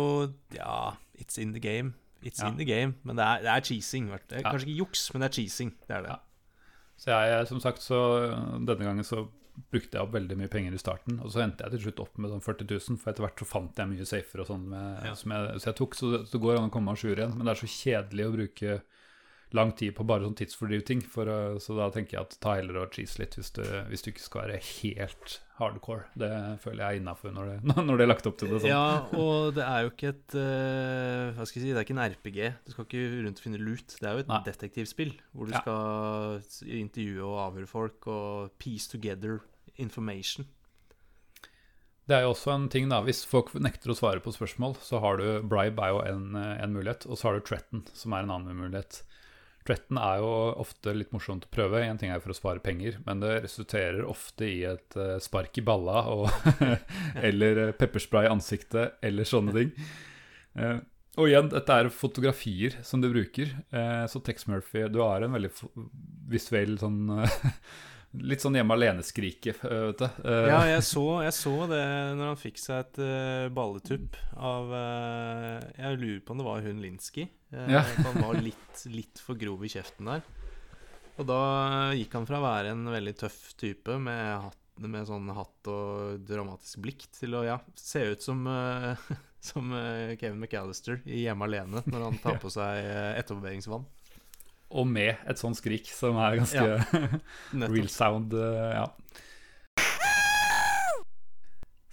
Ja, 0.54 0.78
it's 1.18 1.40
in 1.40 1.56
the 1.56 1.60
game. 1.64 1.94
It's 2.22 2.44
Ja. 2.44 2.52
in 2.52 2.60
the 2.60 2.68
game. 2.68 2.94
Men 3.02 3.16
det 3.16 3.24
er, 3.24 3.42
det 3.42 3.50
er 3.56 3.60
cheesing. 3.72 4.12
Det 4.28 4.36
er, 4.38 4.44
Ja. 4.44 4.50
Kanskje 4.52 4.68
ikke 4.68 4.78
juks, 4.84 5.08
men 5.14 5.22
det 5.24 5.30
er 5.30 5.34
cheesing. 5.40 5.74
Det 5.88 5.96
er 5.96 6.02
det. 6.02 6.14
Ja. 6.14 6.20
så 6.98 7.10
jeg, 7.14 7.46
som 7.48 7.60
sagt, 7.64 7.82
så 7.82 7.98
denne 8.66 8.84
gangen 8.84 9.04
så 9.06 9.24
brukte 9.72 9.96
jeg 9.98 10.02
opp 10.04 10.12
veldig 10.14 10.36
mye 10.38 10.50
penger 10.52 10.74
i 10.76 10.80
starten, 10.82 11.18
og 11.24 11.32
så 11.34 11.42
endte 11.44 11.64
jeg 11.66 11.74
til 11.76 11.86
slutt 11.88 12.00
opp 12.06 12.18
med 12.18 12.30
sånn 12.30 12.44
40 12.44 12.68
000, 12.70 12.98
for 13.02 13.10
etter 13.12 13.26
hvert 13.26 13.42
så 13.42 13.48
fant 13.50 13.80
jeg 13.82 13.90
mye 13.94 14.06
safer 14.06 14.44
og 14.44 14.46
sånn 14.52 14.68
med, 14.70 15.04
Ja. 15.08 15.14
som 15.18 15.32
jeg, 15.34 15.58
så 15.60 15.70
jeg 15.72 15.78
tok, 15.82 15.94
så, 15.98 16.12
det 16.30 16.40
går 16.44 16.58
an 16.60 16.70
å 16.70 16.74
komme 16.78 16.92
à 16.94 16.96
jour 17.02 17.16
igjen, 17.18 17.34
men 17.36 17.44
det 17.46 17.56
er 17.56 17.62
så 17.66 17.72
kjedelig 17.74 18.28
å 18.28 18.36
bruke 18.38 18.78
lang 19.56 19.70
tid 19.72 19.94
på 19.96 20.04
bare 20.04 20.26
sånn 20.26 20.36
tidsfordrivting, 20.36 21.00
for, 21.08 21.24
så 21.64 21.72
da 21.78 21.86
tenker 21.90 22.18
jeg 22.18 22.26
at 22.26 22.34
ta 22.44 22.58
heller 22.58 22.82
og 22.82 22.90
cheese 22.92 23.16
litt 23.18 23.32
hvis 23.38 23.48
du, 23.56 23.62
hvis 23.88 24.02
du 24.04 24.10
ikke 24.12 24.20
skal 24.20 24.42
være 24.44 24.58
helt 24.60 25.38
hardcore. 25.56 26.04
Det 26.20 26.28
føler 26.60 26.82
jeg 26.84 26.84
er 26.84 27.00
innafor 27.00 27.32
når, 27.32 27.48
det- 27.64 27.76
når 27.88 27.96
det 27.96 28.04
er 28.04 28.10
lagt 28.12 28.26
opp 28.28 28.36
til 28.38 28.52
det 28.52 28.60
sånn. 28.60 28.68
Ja, 28.68 29.08
og 29.16 29.54
det 29.56 29.64
er 29.64 29.86
jo 29.86 29.88
ikke 29.94 30.12
et 30.12 30.36
eh, 30.36 31.32
Hva 31.32 31.46
skal 31.48 31.58
jeg 31.58 31.64
si, 31.64 31.72
det 31.72 31.80
er 31.80 31.86
ikke 31.88 31.96
en 31.96 32.04
RPG. 32.12 32.38
Du 32.68 32.74
skal 32.74 32.84
ikke 32.84 33.02
rundt 33.24 33.40
og 33.40 33.46
finne 33.48 33.58
lut. 33.64 33.96
Det 33.96 34.04
er 34.06 34.12
jo 34.18 34.22
et 34.26 34.28
Nei. 34.34 34.42
detektivspill 34.52 35.14
hvor 35.32 35.48
du 35.48 35.56
Ja. 35.56 35.62
skal 35.64 36.68
intervjue 36.84 37.24
og 37.24 37.40
avhøre 37.48 37.66
folk 37.72 38.06
og 38.12 38.52
piece 38.60 38.92
together 38.92 39.40
information. 39.80 40.46
Det 42.08 42.16
er 42.16 42.24
jo 42.24 42.32
også 42.32 42.54
en 42.54 42.70
ting 42.72 42.86
da, 42.88 43.02
Hvis 43.04 43.20
folk 43.28 43.50
nekter 43.60 43.92
å 43.92 43.98
svare 43.98 44.22
på 44.24 44.32
spørsmål, 44.32 44.78
så 44.80 45.00
har 45.04 45.20
du 45.20 45.44
bribe 45.44 45.84
er 45.84 45.92
jo 45.92 46.00
en, 46.08 46.38
en 46.38 46.72
mulighet, 46.72 47.04
og 47.06 47.20
så 47.20 47.28
har 47.28 47.36
du 47.36 47.44
threaten, 47.44 47.84
som 47.92 48.16
er 48.16 48.24
en 48.24 48.32
annen 48.38 48.56
mulighet. 48.56 49.02
Threaten 49.68 50.00
er 50.00 50.22
jo 50.22 50.28
ofte 50.62 50.94
litt 50.96 51.12
morsomt 51.12 51.44
å 51.44 51.52
prøve. 51.52 51.82
En 51.84 51.98
ting 52.00 52.08
er 52.14 52.22
for 52.24 52.32
å 52.32 52.36
spare 52.38 52.62
penger, 52.64 52.96
men 53.04 53.20
det 53.20 53.42
resulterer 53.44 54.06
ofte 54.08 54.48
i 54.48 54.62
et 54.64 54.96
eh, 54.96 55.18
spark 55.20 55.60
i 55.60 55.64
balla 55.66 56.06
og 56.08 56.30
eller 57.28 57.66
eh, 57.66 57.74
pepperspray 57.76 58.24
i 58.24 58.32
ansiktet 58.32 58.96
eller 59.04 59.28
sånne 59.28 59.56
ting. 59.58 59.74
Eh, 60.56 60.78
og 61.18 61.28
igjen, 61.28 61.50
dette 61.50 61.76
er 61.76 61.90
fotografier 61.92 62.78
som 62.86 63.02
du 63.02 63.10
bruker. 63.10 63.52
Eh, 63.74 64.04
så 64.08 64.22
Tex 64.24 64.48
Murphy, 64.48 64.86
du 64.88 65.02
har 65.02 65.26
en 65.26 65.34
veldig 65.36 65.50
visuell 66.30 66.78
sånn 66.80 67.18
eh, 67.18 67.38
Litt 68.16 68.40
sånn 68.40 68.56
hjemme 68.56 68.72
alene-skrike, 68.72 69.52
eh, 69.68 69.82
vet 69.90 70.00
du. 70.00 70.06
Eh, 70.24 70.46
Ja, 70.48 70.62
jeg 70.64 70.84
så, 70.88 71.04
jeg 71.26 71.34
så 71.36 71.52
det 71.68 71.82
når 72.16 72.30
han 72.30 72.40
fikk 72.40 72.60
seg 72.60 72.80
et 72.80 73.00
uh, 73.04 73.48
balletupp 73.52 74.16
av 74.32 74.72
uh, 74.72 75.58
Jeg 75.76 76.00
lurer 76.00 76.22
på 76.24 76.32
om 76.32 76.40
det 76.40 76.46
var 76.46 76.64
hun 76.64 76.80
Linsky. 76.80 77.26
Uh, 77.52 77.66
Ja. 77.76 77.82
Han 78.06 78.16
var 78.24 78.40
litt, 78.40 78.84
litt 78.88 79.20
for 79.20 79.36
grov 79.36 79.66
i 79.66 79.72
kjeften 79.74 80.08
der. 80.08 80.24
Og 81.18 81.28
da 81.28 81.42
gikk 81.98 82.16
han 82.16 82.28
fra 82.30 82.40
å 82.40 82.46
være 82.46 82.72
en 82.72 82.88
veldig 82.88 83.14
tøff 83.20 83.52
type 83.60 83.98
med, 84.00 84.24
hat, 84.46 84.58
med 84.80 85.04
sånn 85.08 85.28
hatt 85.36 85.68
og 85.68 86.24
dramatisk 86.24 86.80
blikk 86.86 87.08
til 87.12 87.36
å 87.36 87.44
ja, 87.44 87.58
se 87.76 88.06
ut 88.14 88.24
som, 88.24 88.46
som 89.50 89.74
Kevin 90.14 90.38
McAllister 90.38 91.02
i 91.04 91.26
Hjemme 91.26 91.50
alene 91.50 91.82
når 91.90 92.06
han 92.06 92.20
tar 92.22 92.38
på 92.40 92.54
seg 92.54 92.86
uh. 92.86 93.82
Og 94.68 94.84
med 94.86 95.16
et 95.24 95.40
sånt 95.40 95.56
skrik 95.56 95.88
som 95.88 96.18
er 96.20 96.36
ganske 96.42 96.64
ja. 96.64 97.12
real 97.72 97.88
sound. 97.88 98.34
eh, 98.36 98.74
ja. 98.76 98.86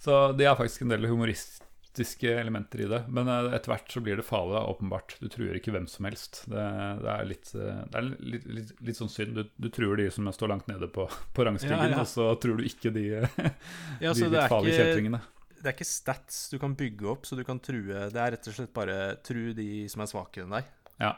Så 0.06 0.32
det 0.38 0.46
er 0.46 0.54
faktisk 0.54 0.84
en 0.84 0.92
del 0.92 1.06
humoristiske 1.10 2.30
elementer 2.38 2.84
i 2.84 2.88
det. 2.90 3.00
Men 3.10 3.26
eh, 3.32 3.48
etter 3.56 3.72
hvert 3.72 3.90
så 3.90 4.02
blir 4.04 4.20
det 4.20 4.26
farlig, 4.28 4.60
åpenbart. 4.60 5.16
Du 5.18 5.26
truer 5.32 5.56
ikke 5.58 5.72
hvem 5.74 5.88
som 5.90 6.06
helst. 6.06 6.44
Det, 6.46 6.66
det 7.02 7.10
er, 7.14 7.24
litt, 7.26 7.50
eh, 7.56 7.80
det 7.90 7.98
er 7.98 8.10
litt, 8.12 8.46
litt, 8.58 8.74
litt 8.90 9.00
sånn 9.00 9.10
synd. 9.10 9.40
Du, 9.40 9.48
du 9.56 9.70
truer 9.74 9.98
de 9.98 10.06
som 10.14 10.28
står 10.30 10.52
langt 10.52 10.68
nede 10.70 10.86
på, 10.92 11.08
på 11.34 11.48
rangstigen, 11.48 11.90
Ja, 11.90 12.04
og 12.04 12.10
så 12.12 12.28
truer 12.42 12.60
du 12.60 12.68
ikke 12.68 12.92
de, 12.94 13.06
Ja, 14.04 14.12
de 14.12 14.28
litt 14.28 14.52
farlige 14.52 14.78
kjeltringene. 14.78 15.22
det 15.56 15.72
er 15.72 15.74
ikke 15.74 15.88
stats 15.88 16.44
du 16.52 16.60
kan 16.62 16.76
bygge 16.78 17.08
opp, 17.10 17.26
så 17.26 17.34
du 17.34 17.42
kan 17.48 17.58
true 17.58 18.06
Det 18.12 18.20
er 18.20 18.36
rett 18.36 18.46
og 18.52 18.54
slett 18.60 18.74
bare 18.76 18.98
tru 19.26 19.48
de 19.56 19.70
som 19.90 20.04
er 20.04 20.12
svakere 20.12 20.46
enn 20.46 20.54
deg. 20.60 20.68
Ja. 21.02 21.16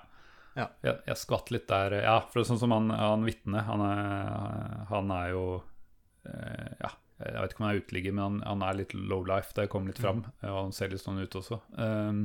Ja. 0.57 0.69
Jeg, 0.83 0.97
jeg 1.07 1.17
skvatt 1.21 1.51
litt 1.55 1.69
der. 1.71 1.99
Ja, 2.03 2.17
for 2.27 2.41
det 2.41 2.47
er 2.47 2.51
sånn 2.53 2.63
som 2.63 2.73
han, 2.75 2.89
han 2.91 3.27
vitnet, 3.27 3.67
han, 3.69 3.83
han 4.91 5.11
er 5.15 5.29
jo 5.35 5.43
eh, 6.27 6.73
Ja, 6.81 6.91
jeg 7.19 7.35
vet 7.43 7.53
ikke 7.53 7.63
om 7.63 7.67
han 7.69 7.75
er 7.75 7.83
uteligger, 7.83 8.15
men 8.15 8.25
han, 8.25 8.39
han 8.47 8.63
er 8.69 8.79
litt 8.81 8.95
low 8.95 9.25
life. 9.27 9.51
Det 9.55 9.69
kom 9.71 9.87
litt 9.91 9.99
fram, 9.99 10.25
og 10.47 10.57
han 10.65 10.73
ser 10.75 10.91
litt 10.93 11.03
sånn 11.03 11.19
ut 11.19 11.35
også. 11.41 11.61
Um, 11.75 12.21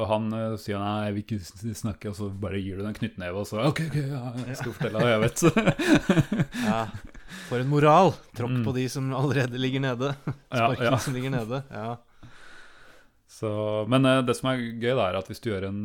og 0.00 0.06
han 0.08 0.26
uh, 0.32 0.56
sier 0.60 0.78
nei, 0.80 1.06
jeg 1.08 1.14
vil 1.16 1.24
ikke 1.24 1.74
snakke, 1.76 2.08
og 2.12 2.16
så 2.16 2.28
bare 2.40 2.60
gir 2.60 2.76
du 2.78 2.82
den 2.84 2.92
en 2.92 2.96
knyttneve, 2.96 3.40
og 3.42 3.48
så 3.48 3.62
OK, 3.68 3.80
ok, 3.90 3.96
ja, 4.12 4.20
jeg 4.46 4.58
skal 4.60 4.74
fortelle 4.76 5.00
hva 5.02 5.10
jeg 5.10 5.24
vet. 5.24 5.42
Ja. 6.70 6.82
For 7.48 7.62
en 7.62 7.68
moral! 7.70 8.12
Tråkk 8.36 8.50
Mm. 8.60 8.64
på 8.66 8.72
de 8.76 8.84
som 8.90 9.08
allerede 9.14 9.58
ligger 9.60 9.82
nede. 9.84 10.14
Ja, 10.52 10.68
ja. 10.86 10.96
som 10.98 11.14
ligger 11.16 11.30
nede. 11.34 11.60
Ja. 11.70 11.96
Så, 13.30 13.50
men 13.88 14.04
uh, 14.08 14.20
det 14.26 14.36
som 14.38 14.50
er 14.52 14.60
gøy, 14.60 14.94
da, 14.98 15.08
er 15.10 15.18
at 15.20 15.28
hvis 15.30 15.40
du 15.40 15.50
gjør 15.52 15.68
en 15.68 15.82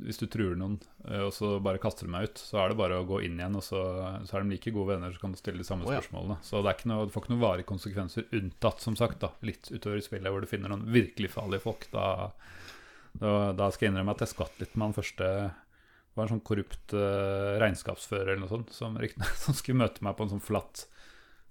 hvis 0.00 0.20
du 0.22 0.24
truer 0.30 0.54
noen, 0.56 0.78
eh, 1.04 1.20
og 1.26 1.32
så 1.36 1.56
bare 1.62 1.80
kaster 1.82 2.08
de 2.08 2.12
meg 2.14 2.30
ut, 2.30 2.40
så 2.40 2.62
er 2.62 2.72
det 2.72 2.78
bare 2.80 3.00
å 3.02 3.06
gå 3.08 3.20
inn 3.26 3.36
igjen, 3.36 3.58
og 3.58 3.64
så, 3.66 3.80
så 4.24 4.38
er 4.38 4.44
de 4.44 4.54
like 4.54 4.72
gode 4.72 4.94
venner, 4.94 5.12
så 5.12 5.20
kan 5.20 5.34
du 5.34 5.40
stille 5.40 5.60
de 5.60 5.66
samme 5.68 5.84
oh, 5.84 5.92
ja. 5.92 6.00
spørsmålene. 6.00 6.38
Så 6.46 6.62
det 6.62 6.70
er 6.70 6.78
ikke 6.78 6.92
noe, 6.92 7.06
du 7.08 7.12
får 7.12 7.24
ikke 7.24 7.34
noen 7.34 7.44
varige 7.44 7.68
konsekvenser, 7.68 8.28
unntatt, 8.38 8.84
som 8.84 8.96
sagt, 8.98 9.20
da, 9.24 9.32
litt 9.44 9.68
utover 9.72 10.00
i 10.00 10.06
spillet, 10.06 10.30
hvor 10.32 10.44
du 10.44 10.48
finner 10.48 10.72
noen 10.72 10.86
virkelig 10.94 11.34
farlige 11.34 11.64
folk. 11.66 11.84
Da, 11.92 12.06
da, 13.20 13.34
da 13.58 13.68
skal 13.74 13.88
jeg 13.88 13.94
innrømme 13.94 14.16
at 14.16 14.24
jeg 14.24 14.32
skvatt 14.32 14.62
litt 14.62 14.72
med 14.78 14.88
han 14.88 14.96
første 14.96 15.26
Det 15.28 16.16
var 16.16 16.24
en 16.24 16.32
sånn 16.32 16.46
korrupt 16.48 16.94
uh, 16.96 17.58
regnskapsfører 17.60 18.32
eller 18.32 18.46
noe 18.46 18.52
sånt, 18.52 18.72
som, 18.72 18.96
som 19.44 19.58
skulle 19.58 19.82
møte 19.84 20.04
meg 20.04 20.16
på 20.16 20.24
en 20.24 20.34
sånn 20.34 20.44
flatt 20.44 20.86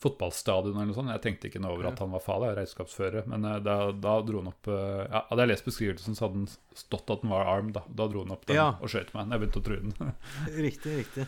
fotballstadion 0.02 0.74
eller 0.74 0.88
noe 0.89 0.95
sånt. 0.97 1.12
Jeg 1.14 1.22
tenkte 1.22 1.49
ikke 1.52 1.60
noe 1.62 1.76
over 1.76 1.91
at 1.91 1.99
han 2.02 2.10
var 2.14 2.24
farlig, 2.26 2.56
regnskapsfører, 2.58 3.28
men 3.30 3.45
eh, 3.45 3.60
da, 3.62 3.76
da 3.93 4.16
dro 4.26 4.39
han 4.41 4.49
opp 4.49 4.70
eh, 4.74 5.04
ja, 5.06 5.22
Hadde 5.30 5.45
jeg 5.45 5.52
lest 5.52 5.68
beskrivelsen, 5.68 6.18
så 6.18 6.26
hadde 6.26 6.41
han 6.41 6.47
stått 6.82 7.14
at 7.14 7.22
den 7.22 7.34
var 7.34 7.45
armed, 7.52 7.76
da. 7.78 7.84
Da 8.02 8.08
dro 8.10 8.24
han 8.26 8.34
opp 8.34 8.47
den 8.49 8.58
Ja. 8.58 8.72
og 8.82 8.89
skjøt 8.89 9.14
meg 9.14 9.30
jeg 9.36 9.43
begynte 9.43 9.62
å 9.62 9.66
true 9.68 9.84
den. 9.86 10.14
Riktig, 10.68 10.95
riktig. 11.04 11.28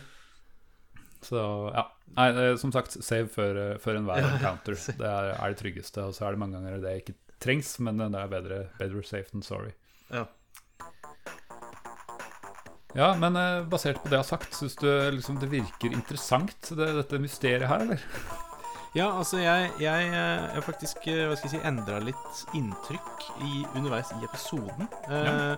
så 1.24 1.42
ja. 1.74 1.84
Nei, 2.18 2.26
eh, 2.34 2.54
som 2.60 2.72
sagt, 2.74 2.98
save 3.02 3.30
før, 3.32 3.60
før 3.82 4.00
enhver 4.00 4.26
encounter. 4.32 4.74
Det 5.00 5.06
er, 5.10 5.30
er 5.38 5.54
det 5.54 5.60
tryggeste, 5.62 6.02
og 6.10 6.14
så 6.18 6.26
er 6.28 6.34
det 6.34 6.42
mange 6.42 6.58
ganger 6.58 6.82
det 6.82 6.96
ikke 7.02 7.14
trengs, 7.42 7.76
men 7.82 7.98
det 8.00 8.10
er 8.18 8.30
bedre, 8.32 8.58
better 8.78 9.02
safe 9.06 9.30
than 9.30 9.42
sorry. 9.44 9.72
Ja. 10.10 10.26
Ja, 12.94 13.08
men 13.18 13.34
basert 13.70 13.98
på 14.02 14.06
det 14.10 14.14
jeg 14.18 14.22
har 14.22 14.28
sagt, 14.28 14.54
syns 14.54 14.76
du 14.78 14.86
liksom, 15.16 15.40
det 15.42 15.48
virker 15.50 15.94
interessant, 15.96 16.70
det, 16.78 16.92
dette 17.00 17.18
mysteriet 17.22 17.66
her, 17.66 17.82
eller? 17.88 18.04
Ja, 18.94 19.08
altså 19.10 19.40
jeg, 19.42 19.72
jeg, 19.82 20.10
eh, 20.14 20.44
jeg 20.54 20.62
faktisk 20.62 21.06
eh, 21.10 21.24
hva 21.26 21.34
skal 21.34 21.48
jeg 21.50 21.56
si, 21.56 21.62
endra 21.66 21.96
litt 21.98 22.42
inntrykk 22.54 23.24
i, 23.42 23.64
underveis 23.74 24.12
i 24.14 24.20
episoden. 24.22 24.86
Eh, 25.10 25.54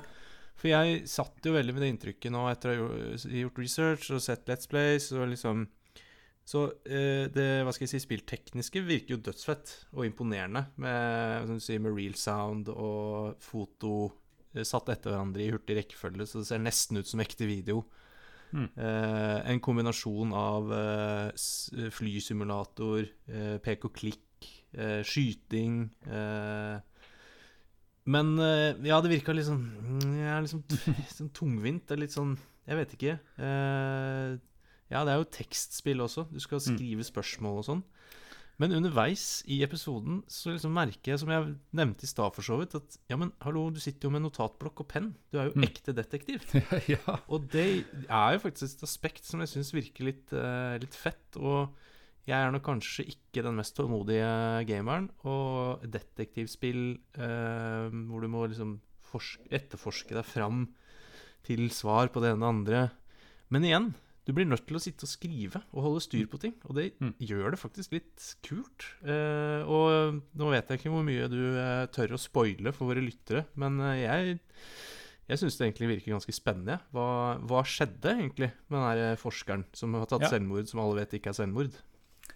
For 0.57 0.71
jeg 0.71 1.03
satt 1.13 1.45
jo 1.45 1.53
veldig 1.53 1.75
med 1.77 1.85
det 1.85 1.91
inntrykket 1.93 2.33
nå 2.33 2.47
etter 2.49 2.73
å 2.73 2.87
ha 2.89 3.11
gjort, 3.43 3.61
research 3.61 4.09
og 4.17 4.23
sett 4.25 4.49
Let's 4.49 4.71
Plays 4.73 5.11
og 5.13 5.29
liksom 5.29 5.67
Så 6.49 6.63
det 6.87 7.45
hva 7.67 7.75
skal 7.75 7.85
jeg 7.85 7.93
si, 7.93 8.01
spilltekniske 8.07 8.81
virker 8.87 9.17
jo 9.17 9.23
dødsfett 9.27 9.73
og 9.93 10.07
imponerende. 10.07 10.63
Med, 10.81 11.45
som 11.51 11.59
du 11.59 11.65
sier, 11.65 11.83
med 11.83 11.93
real 11.93 12.15
sound 12.17 12.71
og 12.73 13.37
foto 13.43 14.15
satt 14.65 14.89
etter 14.95 15.13
hverandre 15.13 15.43
i 15.45 15.51
hurtig 15.53 15.77
rekkefølge, 15.77 16.25
så 16.25 16.41
det 16.41 16.49
ser 16.49 16.63
nesten 16.63 17.03
ut 17.03 17.11
som 17.11 17.21
ekte 17.21 17.51
video. 17.51 17.83
Mm. 18.55 18.69
Eh, 18.79 19.39
en 19.53 19.61
kombinasjon 19.63 20.35
av 20.37 20.71
eh, 20.73 21.91
flysimulator, 21.95 23.09
eh, 23.29 23.57
pek 23.65 23.89
og 23.89 23.95
klikk, 23.97 24.51
eh, 24.77 25.01
skyting 25.07 25.89
eh, 26.07 26.77
Men 28.07 28.37
eh, 28.39 28.79
ja, 28.87 29.01
det 29.03 29.11
virka 29.11 29.35
litt 29.35 29.49
sånn 29.49 29.65
mm, 29.67 30.19
ja, 30.21 30.37
liksom 30.45 30.63
sånn 31.19 31.33
tungvint. 31.35 31.87
Det 31.89 31.97
er 31.97 32.05
litt 32.05 32.15
sånn 32.15 32.37
Jeg 32.67 32.81
vet 32.81 32.95
ikke. 32.99 33.19
Eh, 33.43 34.37
ja, 34.93 35.03
det 35.03 35.13
er 35.13 35.19
jo 35.19 35.31
tekstspill 35.35 36.05
også. 36.05 36.29
Du 36.31 36.39
skal 36.43 36.63
skrive 36.63 37.07
spørsmål 37.07 37.63
og 37.63 37.67
sånn. 37.67 37.83
Men 38.57 38.73
underveis 38.73 39.43
i 39.53 39.59
episoden 39.67 40.23
så 40.33 40.55
liksom 40.55 40.73
merker 40.73 41.13
jeg, 41.13 41.21
som 41.21 41.29
jeg 41.29 41.51
nevnte 41.77 42.07
i 42.07 42.09
stad 42.09 42.33
for 42.33 42.47
så 42.47 42.57
vidt, 42.57 42.73
at 42.79 42.95
ja, 43.13 43.19
men 43.21 43.35
hallo, 43.45 43.67
du 43.69 43.81
sitter 43.83 44.09
jo 44.09 44.13
med 44.15 44.25
notatblokk 44.25 44.81
og 44.81 44.89
penn. 44.89 45.11
Du 45.29 45.37
er 45.39 45.51
jo 45.51 45.59
Mm. 45.59 45.67
ekte 45.69 45.93
detektiv. 45.93 46.47
ja. 46.95 47.19
Og 47.29 47.51
det 47.53 47.85
er 48.09 48.33
jo 48.33 48.41
faktisk 48.47 48.79
et 48.79 48.87
aspekt 48.89 49.29
som 49.29 49.41
jeg 49.45 49.53
syns 49.53 49.75
virker 49.77 50.09
litt, 50.09 50.33
uh, 50.33 50.79
litt 50.81 50.97
fett. 50.97 51.37
Og 51.37 51.69
Jeg 52.27 52.43
er 52.43 52.51
nok 52.51 52.65
kanskje 52.67 53.05
ikke 53.07 53.45
den 53.47 53.55
mest 53.55 53.77
tålmodige 53.77 54.65
gameren, 54.67 55.11
og 55.23 55.85
detektivspill 55.87 56.97
uh, 57.21 57.87
hvor 57.93 58.25
du 58.25 58.27
må 58.33 58.49
liksom 58.49 58.81
forsk 59.07 59.45
etterforske 59.55 60.17
deg 60.17 60.27
fram 60.27 60.65
til 61.47 61.69
svar 61.71 62.09
på 62.11 62.19
det 62.25 62.33
ene 62.35 62.43
og 62.43 62.51
andre 62.57 62.81
Men 63.55 63.63
igjen, 63.69 63.87
du 64.27 64.33
blir 64.35 64.45
nødt 64.49 64.67
til 64.67 64.77
å 64.77 64.83
sitte 64.83 65.07
og 65.07 65.11
skrive 65.13 65.61
og 65.73 65.85
holde 65.85 66.01
styr 66.03 66.27
på 66.27 66.41
ting, 66.43 66.55
og 66.67 66.75
det 66.75 66.89
Mm. 67.01 67.15
gjør 67.23 67.51
det 67.55 67.61
faktisk 67.63 67.93
litt 67.95 68.25
kult. 68.43 68.87
Eh, 69.07 69.63
og 69.65 70.21
nå 70.35 70.51
vet 70.51 70.69
jeg 70.69 70.81
ikke 70.81 70.91
hvor 70.93 71.05
mye 71.07 71.29
du 71.31 71.41
eh, 71.57 71.87
tør 71.95 72.17
å 72.17 72.19
spoile 72.21 72.73
for 72.75 72.91
våre 72.91 73.05
lyttere, 73.07 73.47
men 73.57 73.79
eh, 73.81 74.03
jeg 74.03 74.39
jeg 75.29 75.39
syns 75.41 75.57
det 75.59 75.65
egentlig 75.75 75.89
virker 75.91 76.13
ganske 76.15 76.31
spennende. 76.35 76.77
Hva, 76.95 77.39
hva 77.43 77.63
skjedde 77.67 78.13
egentlig 78.15 78.53
med 78.71 78.85
den 78.97 79.17
forskeren 79.19 79.65
som 79.75 79.95
har 79.99 80.07
tatt 80.07 80.23
Ja. 80.23 80.29
selvmord, 80.31 80.69
som 80.71 80.79
alle 80.81 81.01
vet 81.03 81.17
ikke 81.19 81.31
er 81.33 81.39
selvmord? 81.41 81.75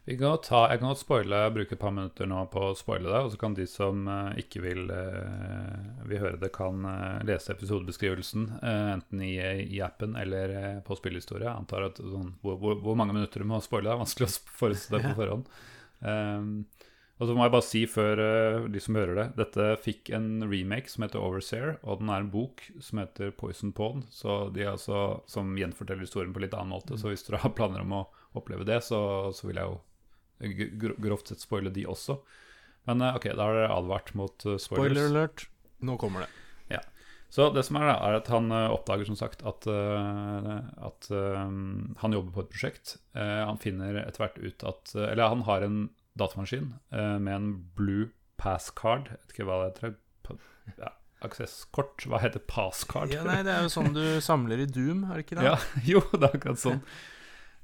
Vi 0.04 0.16
kan 0.16 0.38
ta, 0.42 0.62
jeg 0.72 0.80
kan 0.80 0.88
godt 0.88 1.02
spoile, 1.02 1.38
bruke 1.52 1.76
et 1.76 1.80
par 1.80 1.92
minutter 1.92 2.26
nå 2.26 2.40
på 2.50 2.62
å 2.70 2.76
spoile 2.76 3.10
det, 3.12 3.18
og 3.20 3.34
så 3.34 3.40
kan 3.42 3.52
de 3.54 3.66
som 3.68 4.06
eh, 4.08 4.40
ikke 4.40 4.62
vil, 4.64 4.86
eh, 4.90 5.90
vil 6.08 6.22
høre 6.22 6.40
det, 6.40 6.48
kan 6.54 6.86
eh, 6.88 7.20
lese 7.28 7.52
episodebeskrivelsen, 7.52 8.46
enten 8.64 9.20
i, 9.22 9.34
i 9.76 9.82
appen 9.84 10.16
eller 10.18 10.80
på 10.86 10.96
spillhistorie. 10.96 11.44
Jeg 11.44 11.52
antar 11.66 11.90
at 11.90 12.00
sånn, 12.00 12.32
hvor, 12.40 12.56
hvor, 12.62 12.78
hvor 12.80 12.96
mange 12.96 13.14
minutter 13.14 13.44
du 13.44 13.50
må 13.50 13.60
spoile, 13.62 13.90
det 13.90 13.92
er 13.92 14.00
vanskelig 14.00 14.26
å 14.26 14.32
forestille 14.32 14.56
forutse 14.62 14.94
det 14.96 15.02
på 15.04 15.18
forhånd. 15.20 15.50
Um, 16.00 16.54
og 17.20 17.28
så 17.28 17.34
må 17.36 17.44
jeg 17.44 17.52
bare 17.52 17.66
si 17.66 17.80
før 17.92 18.20
de 18.72 18.80
som 18.80 18.96
hører 18.96 19.18
det, 19.18 19.26
dette 19.36 19.64
fikk 19.84 20.08
en 20.16 20.30
remake 20.48 20.88
som 20.88 21.04
heter 21.04 21.20
Overseer, 21.20 21.74
og 21.84 22.00
den 22.00 22.08
er 22.08 22.24
en 22.24 22.32
bok 22.32 22.64
som 22.80 23.02
heter 23.02 23.34
Poison 23.36 23.74
Pawn, 23.76 24.06
så 24.08 24.46
de 24.54 24.64
er 24.64 24.72
altså, 24.72 25.20
som 25.28 25.52
gjenforteller 25.60 26.08
historien 26.08 26.32
på 26.32 26.40
litt 26.40 26.56
annen 26.56 26.72
måte. 26.72 26.96
Så 26.96 27.12
hvis 27.12 27.26
dere 27.28 27.42
har 27.44 27.52
planer 27.52 27.84
om 27.84 27.92
å 27.98 28.02
oppleve 28.40 28.64
det, 28.64 28.80
så, 28.88 29.02
så 29.36 29.50
vil 29.50 29.60
jeg 29.60 29.68
jo 29.68 29.78
grovt 30.40 31.32
sett 31.32 31.42
spoile 31.44 31.72
de 31.74 31.86
også. 31.88 32.20
Men 32.88 33.00
eh, 33.00 33.16
ok, 33.16 33.30
da 33.36 33.48
har 33.48 33.58
dere 33.58 33.72
advart 33.74 34.12
mot 34.18 34.46
eh, 34.46 34.58
spoilers. 34.60 34.92
Spoiler 34.92 35.08
alert, 35.10 35.46
nå 35.84 35.96
kommer 36.00 36.24
det. 36.24 36.30
Ja. 36.76 36.82
Så 37.30 37.50
det 37.54 37.64
som 37.66 37.78
er, 37.78 37.88
da, 37.90 37.96
er 38.08 38.18
at 38.20 38.30
han 38.32 38.50
eh, 38.54 38.68
oppdager 38.74 39.08
som 39.08 39.18
sagt 39.18 39.44
at, 39.46 39.68
at 39.70 41.10
eh, 41.14 41.42
han 42.02 42.16
jobber 42.16 42.32
på 42.36 42.46
et 42.46 42.54
prosjekt. 42.54 42.96
Uh, 43.16 43.44
han 43.46 43.60
finner 43.60 44.00
etter 44.04 44.24
hvert 44.24 44.38
ut 44.38 44.64
at 44.66 44.92
Eller 44.94 45.32
han 45.32 45.44
har 45.48 45.64
en 45.66 45.80
datamaskin 46.18 46.72
uh, 46.94 47.18
med 47.18 47.34
en 47.34 47.52
blue 47.76 48.10
passcard. 48.40 49.10
Jeg 49.12 49.20
vet 49.20 49.36
ikke 49.36 49.50
hva 49.50 49.60
det 49.62 49.70
heter. 49.70 49.98
Ja, 50.78 50.90
Aksesskort. 51.26 52.06
Hva 52.08 52.20
heter 52.22 52.40
passcard? 52.48 53.12
Ja, 53.12 53.24
nei, 53.26 53.42
det 53.44 53.52
er 53.52 53.66
jo 53.66 53.72
sånn 53.72 53.92
du 53.92 54.04
samler 54.24 54.62
i 54.62 54.68
Doom, 54.70 55.04
er 55.04 55.20
det 55.20 55.26
ikke 55.26 55.36
det? 55.36 55.44
Ja, 55.50 55.56
jo, 55.84 56.00
det 56.14 56.22
er 56.24 56.38
akkurat 56.38 56.62
sånn. 56.62 56.80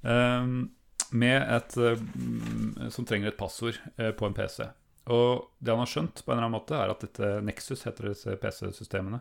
Med 0.07 0.76
et 1.13 1.77
mm, 1.77 2.91
Som 2.91 3.07
trenger 3.07 3.31
et 3.31 3.39
passord 3.39 3.79
eh, 3.97 4.11
på 4.11 4.27
en 4.27 4.35
PC. 4.35 4.67
Og 5.07 5.51
det 5.59 5.71
han 5.71 5.83
har 5.83 5.91
skjønt, 5.91 6.23
på 6.25 6.33
en 6.33 6.39
eller 6.39 6.49
annen 6.49 6.59
måte 6.59 6.79
er 6.79 6.91
at 6.91 7.05
dette 7.05 7.41
Nexus 7.47 7.85
heter 7.87 8.11
disse 8.11 8.37
PC-systemene. 8.43 9.21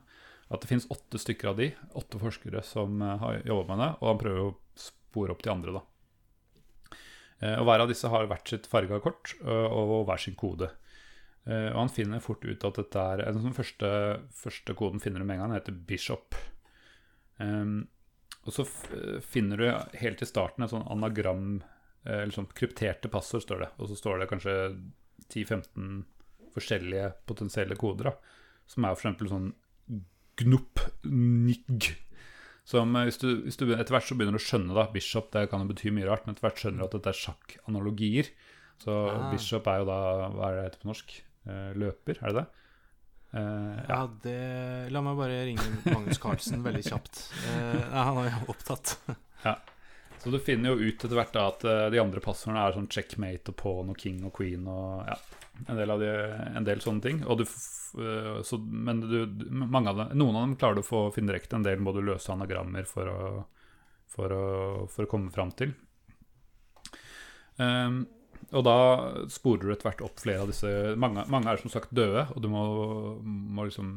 At 0.50 0.62
det 0.62 0.70
finnes 0.70 0.90
åtte 0.94 1.20
stykker 1.22 1.52
av 1.52 1.60
de, 1.60 1.72
åtte 1.98 2.22
forskere 2.22 2.64
som 2.66 3.02
eh, 3.02 3.18
har 3.22 3.44
jobbet 3.46 3.70
med 3.72 3.84
det, 3.84 3.92
og 4.00 4.10
han 4.12 4.22
prøver 4.22 4.42
å 4.46 4.56
spore 4.80 5.36
opp 5.36 5.46
de 5.46 5.54
andre, 5.54 5.76
da. 5.78 5.84
Eh, 7.44 7.56
og 7.60 7.68
hver 7.68 7.86
av 7.86 7.92
disse 7.92 8.10
har 8.10 8.30
hvert 8.32 8.50
sitt 8.50 8.70
farga 8.72 9.02
kort 9.04 9.36
og 9.46 10.08
hver 10.08 10.22
sin 10.22 10.38
kode. 10.40 10.72
Og 11.46 11.76
han 11.78 11.92
finner 11.94 12.24
fort 12.26 12.42
ut 12.42 12.64
at 12.66 12.78
dette 12.80 13.02
er 13.06 13.20
Den 13.36 13.54
første, 13.54 13.90
første 14.34 14.74
koden 14.74 14.98
finner 15.04 15.22
du 15.22 15.28
med 15.28 15.36
en 15.36 15.44
gang, 15.44 15.52
den 15.54 15.60
heter 15.60 15.76
Bishop. 15.78 16.34
Um, 17.38 17.84
og 18.46 18.54
så 18.54 18.66
finner 19.26 19.58
du 19.58 19.98
helt 20.00 20.22
i 20.22 20.28
starten 20.30 20.66
et 20.66 20.72
sånn 20.72 20.86
anagram, 20.94 21.64
eller 22.06 22.34
sånn 22.36 22.50
krypterte 22.54 23.10
passord, 23.12 23.42
står 23.46 23.60
det. 23.66 23.70
Og 23.82 23.90
så 23.90 23.98
står 24.00 24.20
det 24.22 24.30
kanskje 24.32 24.56
10-15 25.34 26.04
forskjellige 26.56 27.12
potensielle 27.28 27.76
koder, 27.80 28.12
da. 28.12 28.42
Som 28.70 28.86
er 28.88 28.96
eksempel 28.96 29.30
sånn 29.32 29.52
gnup 30.42 30.82
nig. 31.10 31.92
Som 32.66 32.96
eh, 32.98 33.06
hvis 33.10 33.20
du, 33.22 33.30
hvis 33.46 33.58
du 33.60 33.66
etter 33.76 33.94
hvert 33.96 34.08
så 34.08 34.16
begynner 34.18 34.38
du 34.38 34.42
å 34.42 34.46
skjønne, 34.48 34.74
da. 34.78 34.88
Bishop 34.94 35.32
det 35.36 35.48
kan 35.52 35.64
jo 35.64 35.70
bety 35.72 35.92
mye 35.94 36.08
rart, 36.10 36.26
men 36.26 36.36
etter 36.36 36.48
hvert 36.48 36.62
skjønner 36.62 36.82
du 36.84 36.88
at 36.90 36.98
dette 36.98 37.14
er 37.14 37.22
sjakkanalogier. 37.24 38.32
Så 38.82 38.92
Ah. 38.92 39.30
bishop 39.32 39.68
er 39.72 39.80
jo 39.80 39.86
da 39.88 39.98
Hva 40.34 40.50
er 40.50 40.56
det 40.58 40.64
heter 40.66 40.82
på 40.84 40.90
norsk? 40.92 41.14
Eh, 41.48 41.72
løper, 41.80 42.18
er 42.22 42.34
det 42.34 42.42
det? 42.42 42.48
Uh, 43.36 43.80
Ja, 43.90 44.00
det 44.24 44.92
La 44.92 45.02
meg 45.04 45.18
bare 45.20 45.42
ringe 45.46 45.64
Magnus 45.86 46.20
Carlsen 46.24 46.62
veldig 46.64 46.84
kjapt. 46.88 47.20
Uh, 47.46 47.82
han 47.92 48.18
er 48.22 48.30
jo 48.32 48.54
opptatt. 48.54 48.96
Så 50.26 50.32
du 50.32 50.40
finner 50.40 50.72
jo 50.74 50.88
ut 50.90 51.04
etter 51.04 51.14
hvert 51.14 51.36
da 51.36 51.42
at 51.52 51.64
eh, 51.70 51.88
de 51.94 52.00
andre 52.02 52.22
passordene 52.24 52.64
er 52.66 52.74
sånn 52.74 52.88
checkmate 52.90 53.52
og 53.52 53.58
pawn 53.60 53.92
og 53.94 54.00
king 54.02 54.24
og 54.26 54.32
queen 54.34 54.64
og 54.66 55.04
ja, 55.06 55.18
en 55.68 55.78
del, 55.78 55.92
av 55.94 56.02
de, 56.02 56.08
en 56.58 56.66
del 56.66 56.82
sånne 56.82 57.04
ting. 57.04 57.20
Du, 57.22 57.44
eh, 57.46 58.32
så, 58.42 58.58
men 58.58 59.04
du, 59.04 59.20
av 59.22 59.30
dem, 59.30 60.16
noen 60.18 60.40
av 60.40 60.48
dem 60.48 60.56
klarer 60.58 60.80
du 60.80 60.82
å 60.82 60.88
få 60.88 61.04
finne 61.14 61.30
direkte, 61.30 61.60
en 61.60 61.68
del 61.68 61.78
må 61.78 61.94
du 61.94 62.02
løse 62.02 62.34
anagrammer 62.34 62.90
for 62.90 63.12
å, 63.12 63.20
for 64.16 64.34
å, 64.34 64.48
for 64.90 65.06
å 65.06 65.12
komme 65.12 65.30
fram 65.36 65.54
til. 65.62 65.76
Um, 67.62 68.02
og 68.50 68.66
da 68.66 68.78
sporer 69.30 69.62
du 69.62 69.76
etter 69.76 69.92
hvert 69.92 70.04
opp 70.10 70.18
flere 70.20 70.44
av 70.44 70.50
disse 70.52 70.68
Mange, 71.00 71.24
mange 71.32 71.54
er 71.54 71.62
som 71.62 71.72
sagt 71.72 71.94
døde, 71.96 72.26
og 72.34 72.42
du 72.42 72.50
må, 72.50 72.66
må 73.22 73.70
liksom 73.70 73.94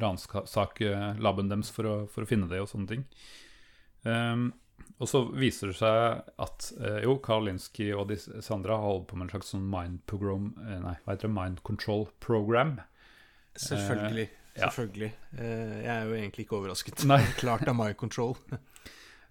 ransake 0.00 0.96
laben 1.20 1.52
deres 1.52 1.68
for 1.76 1.84
å, 1.84 1.94
for 2.08 2.24
å 2.24 2.32
finne 2.32 2.48
det 2.48 2.64
og 2.64 2.72
sånne 2.72 2.94
ting. 2.96 3.06
Ehm, 4.08 4.52
og 5.02 5.08
så 5.10 5.22
viser 5.34 5.72
det 5.72 5.78
seg 5.80 6.28
at 6.44 6.68
eh, 6.78 7.00
jo, 7.06 7.16
Karl 7.24 7.48
Linsky 7.48 7.88
og 7.96 8.06
de 8.12 8.18
Sandra 8.22 8.76
har 8.78 8.86
holdt 8.86 9.08
på 9.10 9.18
med 9.18 9.26
en 9.26 9.34
slags 9.34 9.50
sånn 9.54 9.64
mind 9.70 9.98
program 10.10 10.52
eh, 10.62 10.78
Nei, 10.84 10.94
det? 11.10 11.30
Mind 11.32 11.62
control 11.66 12.06
program. 12.22 12.76
Selvfølgelig. 13.58 14.28
Eh, 14.54 14.60
Selvfølgelig. 14.62 15.10
Eh, 15.38 15.76
jeg 15.82 15.92
er 15.96 16.06
jo 16.06 16.18
egentlig 16.20 16.46
ikke 16.46 16.58
overrasket. 16.60 17.02
Nei. 17.10 17.20
Klart 17.42 17.66
av 17.68 17.78
mind 17.78 17.98
control. 18.00 18.36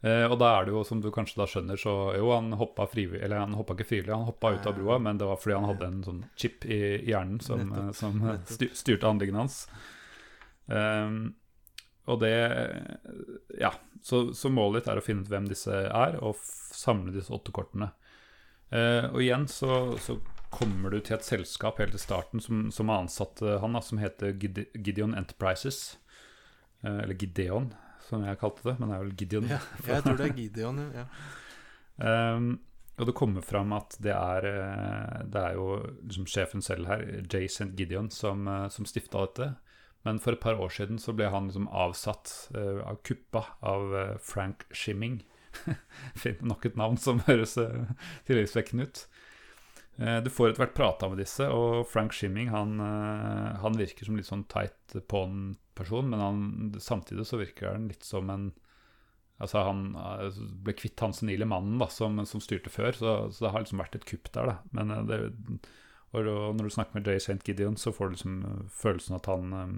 Eh, 0.01 0.23
og 0.25 0.39
da 0.41 0.47
er 0.57 0.65
det 0.65 0.71
jo, 0.73 0.79
som 0.81 0.97
du 0.97 1.11
kanskje 1.13 1.37
da 1.37 1.45
skjønner, 1.45 1.77
så 1.77 1.91
jo, 2.17 2.31
han 2.33 2.47
hoppa 2.57 2.87
frivillig 2.89 3.19
Eller 3.21 3.37
han 3.43 3.53
hoppa 3.53 3.75
ikke 3.75 3.85
frivillig, 3.85 4.09
han 4.15 4.25
hoppa 4.25 4.49
ut 4.55 4.65
av 4.65 4.73
broa, 4.73 4.95
men 4.97 5.19
det 5.21 5.27
var 5.29 5.37
fordi 5.37 5.53
han 5.59 5.67
hadde 5.69 5.89
en 5.91 5.99
sånn 6.07 6.23
chip 6.41 6.65
i 6.65 6.79
hjernen 7.05 7.37
som, 7.45 7.61
Nettopp, 7.69 7.83
eh, 7.83 7.91
som 7.99 8.15
eh, 8.23 8.31
nettopp. 8.39 8.79
styrte 8.79 9.05
handlingene 9.11 9.43
hans. 9.43 9.59
Ehm, 10.73 11.19
og 12.09 12.21
det 12.23 12.33
Ja, 13.59 13.73
så, 14.01 14.33
så 14.33 14.49
målet 14.49 14.81
ditt 14.81 14.91
er 14.91 15.01
å 15.01 15.05
finne 15.05 15.25
ut 15.25 15.31
hvem 15.31 15.49
disse 15.49 15.83
er, 15.85 16.17
og 16.23 16.39
samle 16.41 17.13
disse 17.13 17.33
åtte 17.33 17.53
kortene. 17.53 17.91
Eh, 18.71 19.05
og 19.11 19.19
igjen 19.21 19.45
så, 19.51 19.97
så 20.01 20.17
kommer 20.51 20.91
du 20.91 20.99
til 20.99 21.17
et 21.17 21.27
selskap 21.27 21.79
helt 21.83 21.95
i 21.95 22.01
starten 22.01 22.41
som, 22.43 22.69
som 22.73 22.89
har 22.91 23.03
ansatt 23.03 23.43
eh, 23.43 23.59
han, 23.61 23.75
da, 23.77 23.83
som 23.85 24.01
heter 24.01 24.33
Gideon 24.39 25.13
Enterprises. 25.17 25.99
Eh, 26.81 27.03
eller 27.03 27.19
Gideon, 27.19 27.71
som 28.07 28.25
jeg 28.25 28.39
kalte 28.41 28.71
det, 28.71 28.75
men 28.79 28.89
det 28.89 28.97
er 28.97 29.05
vel 29.05 29.15
Gideon. 29.19 29.47
Ja, 29.51 29.61
jeg 29.91 30.07
tror 30.07 30.19
det 30.19 30.27
er 30.31 30.37
Gideon, 30.39 30.83
ja. 30.95 31.07
eh, 32.07 32.51
og 33.01 33.07
det 33.07 33.17
kommer 33.17 33.41
fram 33.45 33.71
at 33.73 33.95
det 34.03 34.13
er, 34.13 34.47
eh, 34.49 35.19
det 35.31 35.41
er 35.41 35.57
jo 35.57 35.67
liksom 36.03 36.27
sjefen 36.29 36.63
selv 36.65 36.89
her, 36.91 37.05
Jay 37.25 37.47
St. 37.49 37.71
Gideon, 37.77 38.11
som, 38.13 38.45
uh, 38.45 38.67
som 38.69 38.85
stifta 38.85 39.23
dette. 39.25 39.47
Men 40.07 40.19
for 40.21 40.33
et 40.33 40.41
par 40.41 40.57
år 40.57 40.71
siden 40.73 40.97
så 41.01 41.13
ble 41.13 41.29
han 41.29 41.49
liksom 41.49 41.67
avsatt, 41.69 42.31
uh, 42.55 42.81
av 42.89 43.01
kuppa, 43.05 43.45
av 43.61 43.93
uh, 43.93 44.17
Frank 44.17 44.65
Shimming. 44.73 45.21
Nok 46.51 46.65
et 46.65 46.79
navn 46.79 46.97
som 46.97 47.21
høres 47.27 47.57
uh, 47.61 47.91
tilleggsvekkende 48.29 48.87
ut. 48.89 49.05
Eh, 50.01 50.17
du 50.23 50.29
får 50.29 50.49
etter 50.49 50.63
hvert 50.63 50.77
prata 50.77 51.09
med 51.11 51.19
disse, 51.21 51.45
og 51.51 51.85
Frank 51.91 52.15
Shimming 52.15 52.49
han, 52.49 52.79
eh, 52.81 53.59
han 53.61 53.77
virker 53.77 54.07
som 54.07 54.15
litt 54.17 54.29
sånn 54.29 54.47
tight 54.49 54.95
på'n-person, 55.11 56.07
men 56.09 56.23
han, 56.23 56.41
samtidig 56.81 57.27
så 57.27 57.41
virker 57.41 57.73
han 57.73 57.89
litt 57.91 58.07
som 58.07 58.29
en 58.33 58.51
Altså 59.41 59.63
Han 59.65 59.95
eh, 59.97 60.35
ble 60.61 60.75
kvitt 60.77 61.01
han 61.01 61.15
senile 61.17 61.47
mannen 61.49 61.79
da, 61.81 61.87
som, 61.89 62.19
som 62.29 62.41
styrte 62.43 62.69
før, 62.69 62.91
så, 62.93 63.13
så 63.33 63.47
det 63.47 63.49
har 63.55 63.63
liksom 63.63 63.79
vært 63.81 63.95
et 63.97 64.05
kupp 64.05 64.29
der. 64.35 64.51
da 64.51 64.57
Men 64.77 64.93
eh, 64.93 64.99
det, 65.09 65.17
og, 66.11 66.27
når 66.27 66.67
du 66.67 66.73
snakker 66.75 66.99
med 66.99 67.09
Jay 67.09 67.17
St. 67.17 67.39
Gideon, 67.47 67.73
så 67.73 67.89
får 67.89 68.11
du 68.11 68.13
liksom 68.13 68.35
eh, 68.45 68.59
følelsen 68.69 69.17
at 69.17 69.29
han 69.31 69.55
eh, 69.57 69.73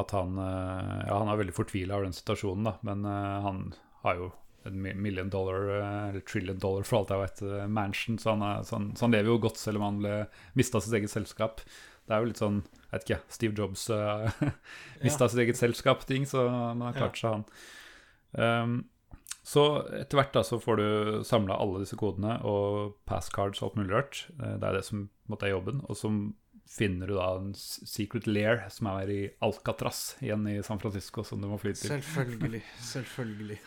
At 0.00 0.10
han 0.10 0.38
eh, 0.38 1.02
Ja, 1.08 1.18
han 1.18 1.30
er 1.30 1.40
veldig 1.40 1.56
fortvila 1.56 1.98
over 1.98 2.08
den 2.08 2.16
situasjonen, 2.16 2.66
da, 2.66 2.78
men 2.86 3.04
eh, 3.08 3.34
han 3.46 3.60
har 4.04 4.20
jo 4.20 4.30
en 4.64 4.80
million 4.80 5.28
dollar, 5.30 5.68
eh, 5.76 5.98
eller 6.10 6.24
trillion 6.26 6.58
dollar 6.58 6.86
for 6.88 7.02
alt 7.02 7.12
jeg 7.14 7.22
vet, 7.22 7.68
mansion, 7.70 8.18
så 8.18 8.34
han, 8.34 8.46
er, 8.46 8.64
så, 8.66 8.78
han, 8.78 8.88
så 8.96 9.06
han 9.06 9.14
lever 9.14 9.30
jo 9.30 9.42
godt 9.44 9.60
selv 9.60 9.80
om 9.80 9.86
han 9.86 10.00
ble 10.02 10.16
mista 10.58 10.82
sitt 10.82 10.96
eget 10.98 11.12
selskap. 11.12 11.62
Det 12.04 12.16
er 12.16 12.24
jo 12.24 12.32
litt 12.32 12.42
sånn, 12.42 12.64
jeg 12.88 12.96
vet 12.96 13.06
ikke, 13.06 13.20
Steve 13.32 13.56
Jobs 13.60 13.86
uh, 13.94 14.26
mista 15.04 15.28
sitt 15.30 15.44
eget 15.44 15.60
selskap-ting, 15.60 16.26
så 16.28 16.48
man 16.50 16.88
har 16.88 16.98
klart 16.98 17.20
seg, 17.20 17.38
han. 17.38 17.46
Um, 18.34 18.74
så 19.44 19.62
etter 19.92 20.16
hvert 20.16 20.34
da 20.34 20.40
så 20.44 20.56
får 20.60 20.80
du 20.80 20.86
samla 21.28 21.56
alle 21.60 21.82
disse 21.82 21.96
kodene 22.00 22.38
og 22.48 22.96
passcards 23.08 23.60
og 23.60 23.68
alt 23.68 23.76
mulig 23.76 23.92
rart. 23.92 24.22
Det 24.40 24.64
er 24.64 24.78
det 24.78 24.86
som 24.86 25.02
måtte 25.28 25.44
er 25.44 25.52
jobben. 25.52 25.82
Og 25.84 25.98
så 26.00 26.08
finner 26.68 27.10
du 27.10 27.14
da 27.18 27.28
en 27.38 27.52
secret 27.54 28.26
lair 28.26 28.64
som 28.72 28.88
er 28.94 29.10
i 29.12 29.20
Alcatraz, 29.44 30.16
igjen 30.24 30.46
i 30.50 30.58
San 30.66 30.80
Francisco, 30.82 31.24
som 31.26 31.42
du 31.42 31.48
må 31.50 31.58
fly 31.60 31.74
til. 31.76 31.92
Selvfølgelig. 31.92 32.62
Selvfølgelig. 32.92 33.60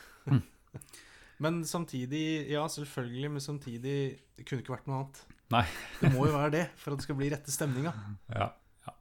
Men 1.37 1.65
samtidig 1.65 2.49
Ja, 2.49 2.67
selvfølgelig, 2.67 3.31
men 3.31 3.41
samtidig 3.41 4.19
Det 4.37 4.45
kunne 4.45 4.63
ikke 4.63 4.73
vært 4.73 4.87
noe 4.89 5.03
annet. 5.03 5.19
Nei. 5.53 5.65
Det 6.01 6.09
må 6.15 6.25
jo 6.27 6.33
være 6.33 6.53
det 6.55 6.63
for 6.75 6.91
at 6.91 6.99
det 6.99 7.05
skal 7.05 7.17
bli 7.19 7.29
rette 7.31 7.53
stemninga. 7.53 7.93
Ja, 8.33 8.47
ja. 8.87 8.95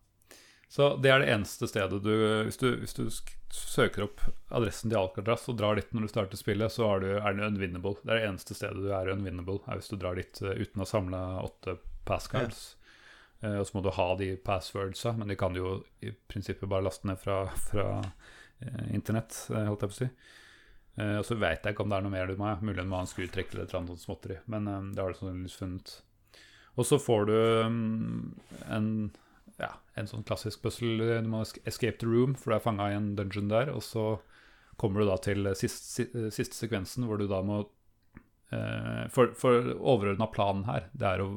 Så 0.69 0.91
det 1.01 1.11
er 1.11 1.23
det 1.23 1.33
eneste 1.33 1.67
stedet 1.71 2.03
du 2.05 2.13
Hvis 2.47 2.61
du, 2.61 2.69
hvis 2.83 2.95
du 2.95 3.09
søker 3.57 4.07
opp 4.07 4.23
adressen 4.53 4.93
til 4.93 5.01
Alcatraz 5.01 5.49
og 5.49 5.59
drar 5.59 5.79
dit 5.79 5.93
når 5.95 6.07
du 6.07 6.13
starter 6.13 6.39
spillet, 6.39 6.73
så 6.73 6.91
er, 6.93 7.03
du, 7.03 7.11
er 7.17 7.37
den 7.37 7.47
unwinnable. 7.47 7.97
Det 8.03 8.13
er 8.13 8.21
det 8.21 8.31
eneste 8.31 8.57
stedet 8.59 8.83
du 8.85 8.91
er 8.93 9.13
unvinnable, 9.15 9.63
er 9.65 9.81
hvis 9.81 9.89
du 9.89 9.97
drar 9.97 10.19
dit 10.19 10.43
eh, 10.43 10.59
uten 10.61 10.83
å 10.85 10.89
samle 10.89 11.21
åtte 11.47 11.79
passcards. 12.07 12.67
Eh, 12.75 12.86
og 13.43 13.67
så 13.69 13.77
må 13.77 13.83
du 13.85 13.91
ha 13.93 14.07
de 14.17 14.31
passwordsa, 14.41 15.13
men 15.19 15.29
de 15.29 15.37
kan 15.37 15.53
du 15.53 15.61
jo 15.61 15.73
i 16.01 16.11
prinsippet 16.31 16.69
bare 16.71 16.87
laste 16.87 17.07
ned 17.11 17.19
fra, 17.21 17.43
fra 17.69 17.87
eh, 18.63 18.95
internett, 18.97 19.37
eh, 19.53 19.67
holdt 19.69 19.85
jeg 19.85 19.93
på 19.93 19.97
å 19.97 20.01
si. 20.01 20.09
Eh, 20.97 21.17
og 21.21 21.27
så 21.29 21.37
vet 21.37 21.61
jeg 21.67 21.77
ikke 21.77 21.85
om 21.85 21.93
det 21.93 21.99
er 21.99 22.07
noe 22.07 22.15
mer 22.17 22.27
du 22.33 22.39
må 22.41 22.49
ha. 22.49 22.55
Mulig 22.65 22.81
du 22.81 22.89
må 22.89 22.97
ha 22.97 23.05
en 23.05 23.11
skrutrekk 23.13 23.53
eller 23.53 23.67
et 23.67 23.75
eller 23.75 23.91
sånt 23.93 24.07
småtteri, 24.07 24.39
men 24.49 24.67
eh, 24.73 24.81
det 24.97 25.05
har 25.05 25.13
du 25.13 25.19
sannsynligvis 25.21 25.59
funnet. 25.61 25.95
Og 26.77 26.85
så 26.89 26.99
får 27.01 27.29
du 27.29 27.37
mm, 27.73 28.25
en 28.79 28.89
ja, 29.57 29.71
en 29.97 30.09
sånn 30.11 30.25
klassisk 30.29 30.61
puzzle. 30.65 31.21
Du 31.25 31.29
må 31.33 31.39
escape 31.65 31.97
the 32.03 32.09
room, 32.09 32.35
for 32.37 32.53
du 32.53 32.57
er 32.59 32.65
fanga 32.65 32.91
i 32.93 32.97
en 32.99 33.15
dungeon 33.17 33.47
der. 33.49 33.71
Og 33.73 33.81
så 33.85 34.03
kommer 34.77 35.01
du 35.01 35.09
da 35.09 35.15
til 35.25 35.49
sist, 35.57 35.87
si- 35.95 36.11
siste 36.35 36.59
sekvensen, 36.59 37.07
hvor 37.09 37.17
du 37.17 37.25
da 37.31 37.39
må 37.41 37.63
eh, 38.53 39.07
For, 39.15 39.33
for 39.39 39.71
overordna 39.79 40.29
planen 40.33 40.67
her, 40.69 40.91
det 40.93 41.09
er 41.15 41.25
å 41.25 41.31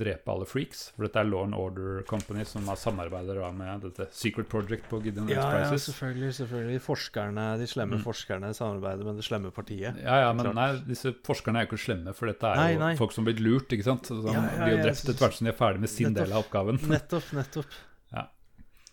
drepe 0.00 0.32
alle 0.32 0.46
freaks. 0.48 0.86
For 0.96 1.04
dette 1.06 1.20
er 1.20 1.28
Law 1.28 1.44
and 1.44 1.54
Order 1.58 2.00
Company 2.08 2.44
som 2.48 2.64
har 2.70 2.78
samarbeider 2.80 3.38
med 3.56 3.84
dette 3.84 4.08
Secret 4.16 4.48
Project 4.50 4.88
på 4.90 5.02
Gideon 5.04 5.28
Ja, 5.30 5.44
ja, 5.60 5.68
selvfølgelig. 5.76 6.32
selvfølgelig. 6.40 6.80
Forskerne, 6.88 7.46
De 7.60 7.66
slemme 7.70 7.98
Mm. 8.00 8.04
forskerne 8.04 8.54
samarbeider 8.56 9.04
med 9.04 9.16
det 9.20 9.24
slemme 9.28 9.52
partiet. 9.52 10.00
Ja, 10.02 10.20
ja, 10.26 10.32
men 10.32 10.54
nei, 10.54 10.70
disse 10.88 11.12
forskerne 11.26 11.60
er 11.60 11.66
jo 11.66 11.70
ikke 11.76 11.84
slemme, 11.84 12.14
for 12.16 12.26
dette 12.32 12.44
er 12.50 12.56
Nei, 12.56 12.72
jo 12.74 12.78
nei. 12.80 12.94
folk 12.96 13.12
som 13.12 13.24
har 13.24 13.32
blitt 13.32 13.44
lurt, 13.44 13.68
ikke 13.76 13.84
sant? 13.84 14.02
Så 14.08 14.20
de 14.22 14.32
Ja, 14.32 14.42
ja, 14.42 14.64
blir 14.66 14.82
drept 14.82 15.04
etter 15.08 15.20
hvert 15.20 15.34
som 15.38 15.44
de 15.46 15.52
er 15.52 15.56
ferdig 15.56 15.80
med 15.80 15.88
sin 15.90 16.12
Nettopp. 16.12 16.24
del 16.26 16.32
av 16.32 16.44
oppgaven. 16.44 16.78
Nettopp, 16.96 17.32
nettopp. 17.32 17.66
Ja. 18.12 18.26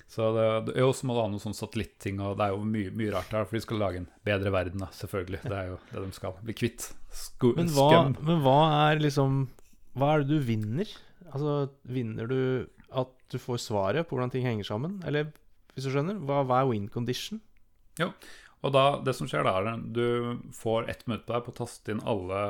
Så 0.08 0.24
det, 0.34 0.74
det, 0.74 0.78
jo, 0.80 0.92
så 0.96 1.04
må 1.04 1.16
du 1.18 1.20
ha 1.22 1.28
noe 1.28 1.40
sånn 1.44 1.54
satellitting, 1.58 2.22
og 2.24 2.38
det 2.40 2.46
er 2.48 2.54
jo 2.56 2.64
mye, 2.64 2.92
mye 2.96 3.12
rart 3.12 3.32
her, 3.36 3.44
for 3.46 3.58
de 3.58 3.62
skal 3.62 3.78
lage 3.82 3.98
en 3.98 4.08
bedre 4.24 4.52
verden, 4.56 4.80
da, 4.80 4.88
selvfølgelig. 4.96 5.42
Det 5.44 5.52
er 5.58 5.68
jo 5.74 5.78
det 5.92 6.04
de 6.06 6.12
skal. 6.16 6.34
Bli 6.48 6.54
kvitt 6.56 6.94
sku, 7.12 7.54
Men 7.58 7.68
hva, 7.76 7.90
men 8.24 8.40
hva 8.42 8.60
er 8.92 9.00
liksom 9.04 9.50
Hva 9.98 10.14
er 10.14 10.24
det 10.24 10.30
du 10.30 10.46
vinner? 10.46 10.90
Altså, 11.32 11.54
vinner 11.90 12.30
du 12.30 12.40
at 12.88 13.14
du 13.32 13.38
får 13.42 13.60
svaret 13.66 14.08
på 14.08 14.16
hvordan 14.16 14.32
ting 14.34 14.46
henger 14.48 14.68
sammen? 14.68 15.00
Eller, 15.08 15.32
hvis 15.74 15.88
du 15.88 15.92
skjønner, 15.94 16.20
hva, 16.24 16.44
hva 16.48 16.62
er 16.62 16.70
win 16.70 16.88
condition? 16.94 17.42
Og 18.66 18.74
da, 18.74 18.86
det 19.06 19.14
som 19.18 19.30
skjer 19.30 19.46
da, 19.46 19.58
er 19.60 19.74
at 19.74 19.90
du 19.94 20.40
får 20.56 20.90
ett 20.92 21.04
minutt 21.10 21.28
på 21.28 21.36
deg 21.36 21.46
på 21.46 21.54
å 21.54 21.60
taste 21.60 21.94
inn 21.94 22.04
alle 22.08 22.42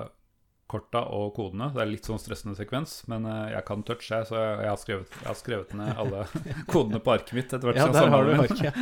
korta 0.68 1.06
og 1.16 1.32
kodene. 1.38 1.70
Det 1.76 1.84
er 1.84 1.89
litt 1.89 2.08
sånn 2.08 2.20
stressende 2.20 2.58
sekvens, 2.58 3.00
men 3.12 3.28
eh, 3.28 3.54
jeg 3.56 3.64
kan 3.70 3.84
touche, 3.88 4.12
jeg, 4.12 4.28
så 4.28 4.39
jeg, 4.39 4.68
har 4.68 4.80
skrevet, 4.82 5.20
jeg 5.22 5.30
har 5.30 5.38
skrevet 5.39 5.76
ned 5.80 6.02
alle 6.04 6.26
kodene 6.74 7.00
på 7.04 7.14
arket 7.16 7.38
mitt 7.38 7.54
etter 7.56 7.70
hvert. 7.70 7.80
Ja, 7.80 7.88
der 7.95 8.12
har 8.12 8.28
du 8.28 8.34
arket. 8.43 8.82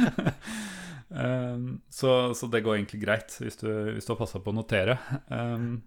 Um, 1.09 1.67
så, 1.99 2.33
så 2.37 2.49
det 2.49 2.63
går 2.65 2.79
egentlig 2.79 3.03
greit 3.05 3.37
hvis 3.37 3.61
du, 3.61 3.69
hvis 3.93 4.07
du 4.07 4.15
har 4.15 4.21
passa 4.21 4.41
på 4.41 4.53
å 4.53 4.57
notere. 4.57 4.97
Um, 5.29 5.83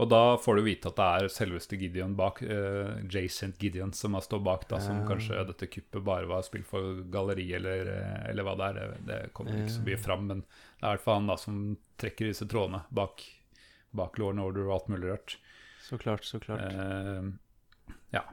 og 0.00 0.08
da 0.08 0.20
får 0.40 0.56
du 0.56 0.62
vite 0.64 0.88
at 0.88 0.96
det 0.96 1.06
er 1.06 1.32
selveste 1.32 1.76
Gideon 1.76 2.14
bak, 2.16 2.40
uh, 2.46 2.96
Jason 3.12 3.52
Gideon, 3.60 3.92
som 3.96 4.16
har 4.16 4.24
stått 4.24 4.44
bak, 4.46 4.64
da, 4.70 4.78
som 4.80 5.02
kanskje 5.08 5.42
dette 5.50 5.68
kuppet 5.68 6.06
bare 6.06 6.28
var 6.30 6.46
spill 6.46 6.64
for 6.64 7.02
galleri, 7.12 7.44
eller, 7.58 7.90
eh, 7.92 8.30
eller 8.30 8.46
hva 8.46 8.56
det 8.56 8.70
er. 8.70 8.96
Det, 9.10 9.20
kommer 9.36 9.58
ikke 9.58 9.74
så 9.76 9.84
mye 9.84 10.00
fram, 10.00 10.24
men 10.30 10.42
det 10.46 10.80
er 10.80 10.88
i 10.88 10.94
hvert 10.94 11.04
fall 11.04 11.20
han 11.20 11.28
da 11.28 11.36
som 11.40 11.60
trekker 12.00 12.30
disse 12.30 12.48
trådene 12.48 12.80
bak, 12.96 13.26
bak 13.96 14.16
Law 14.22 14.32
and 14.32 14.44
Order 14.46 14.70
og 14.70 14.76
alt 14.78 14.90
mulig 14.94 15.12
rart. 15.12 15.36
Så 15.84 16.00
klart, 16.00 16.24
så 16.24 16.40
klart. 16.40 16.64
Eh, 16.72 17.96
ja. 18.16 18.24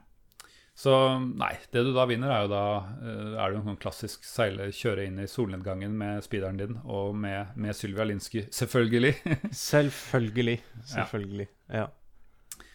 Så 0.78 0.94
nei, 1.20 1.56
det 1.74 1.82
du 1.88 1.90
da 1.96 2.04
vinner, 2.06 2.30
er 2.30 2.44
jo 2.46 2.50
da 2.52 2.64
eh, 3.02 3.32
Er 3.34 3.50
det 3.50 3.56
jo 3.56 3.62
en 3.64 3.70
sånn 3.72 3.80
klassisk 3.82 4.28
seile, 4.30 4.68
kjøre 4.70 5.08
inn 5.10 5.16
i 5.24 5.26
solnedgangen 5.30 5.96
med 5.98 6.22
speederen 6.22 6.60
din, 6.60 6.76
og 6.86 7.16
med, 7.18 7.56
med 7.58 7.74
Sylvia 7.74 8.06
Linsky, 8.06 8.44
selvfølgelig. 8.54 9.16
Selvfølgelig. 9.58 10.60
Selvfølgelig. 10.92 11.48
Ja. 11.74 11.88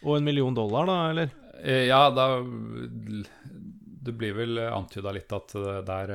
Og 0.03 0.17
en 0.17 0.27
million 0.27 0.57
dollar, 0.57 0.91
da, 0.91 0.97
eller? 1.13 1.31
Eh, 1.63 1.85
ja, 1.87 2.01
da 2.11 2.27
Det 4.03 4.17
blir 4.19 4.35
vel 4.35 4.59
antyda 4.67 5.15
litt 5.15 5.31
at 5.39 5.55
eh, 5.55 5.79
der 5.87 6.13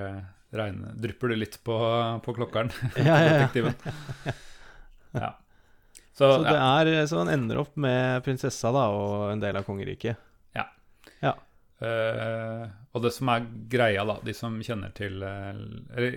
regner, 0.60 0.92
drypper 0.92 1.32
det 1.32 1.40
litt 1.40 1.58
på, 1.64 1.80
på 2.20 2.36
klokkeren. 2.36 2.68
Ja, 3.00 3.16
ja, 3.16 3.16
ja. 3.16 3.34
Detektiven. 3.38 3.80
Ja. 5.16 5.34
Så, 6.12 6.34
Så, 6.34 6.44
det 6.44 6.52
ja. 6.52 6.70
er, 6.84 7.06
så 7.08 7.24
han 7.24 7.32
ender 7.32 7.64
opp 7.64 7.76
med 7.80 8.20
prinsessa 8.28 8.76
da, 8.76 8.90
og 8.92 9.30
en 9.32 9.40
del 9.40 9.56
av 9.56 9.64
kongeriket. 9.64 10.20
Eh, 11.78 12.62
og 12.90 13.02
det 13.04 13.12
som 13.14 13.28
er 13.30 13.44
greia, 13.70 14.02
da, 14.08 14.16
de 14.26 14.34
som 14.34 14.56
kjenner 14.66 14.90
til 14.98 15.20
uh, 15.22 15.52
Eller 15.94 16.16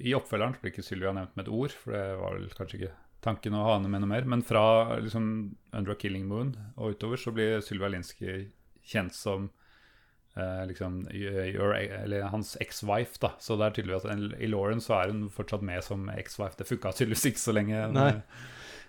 i, 0.00 0.14
oppfølgeren 0.18 0.56
så 0.56 0.64
blir 0.64 0.72
ikke 0.72 0.82
Sylvia 0.82 1.12
nevnt 1.14 1.36
med 1.38 1.44
et 1.46 1.52
ord, 1.54 1.74
for 1.78 1.94
det 1.94 2.06
var 2.18 2.34
vel 2.34 2.48
kanskje 2.56 2.80
ikke 2.80 2.94
tanken 3.22 3.54
å 3.54 3.62
ha 3.68 3.76
henne 3.76 3.90
med 3.92 4.02
noe 4.02 4.10
mer. 4.10 4.26
Men 4.26 4.42
fra 4.46 4.64
liksom 4.98 5.28
Under 5.70 5.94
a 5.94 5.98
Killing 6.00 6.26
Moon 6.30 6.56
og 6.74 6.96
utover 6.96 7.20
så 7.22 7.30
blir 7.34 7.62
Sylvia 7.62 7.92
Linsky 7.92 8.48
kjent 8.86 9.14
som 9.14 9.46
uh, 10.34 10.64
liksom 10.66 11.04
your, 11.14 11.76
Eller 11.78 12.26
hans 12.32 12.56
ex-wife, 12.62 13.20
da. 13.22 13.30
Så 13.38 13.54
det 13.60 13.68
er 13.68 13.76
tydeligvis 13.78 14.08
at 14.10 14.42
i 14.42 14.50
Lauren 14.50 14.82
så 14.82 14.98
er 14.98 15.14
hun 15.14 15.28
fortsatt 15.30 15.62
med 15.66 15.86
som 15.86 16.08
ex-wife. 16.16 16.58
Det 16.58 16.66
funka 16.66 16.96
tydeligvis 16.98 17.28
ikke 17.30 17.44
så 17.44 17.54
lenge. 17.54 17.84
Nei. 17.94 18.10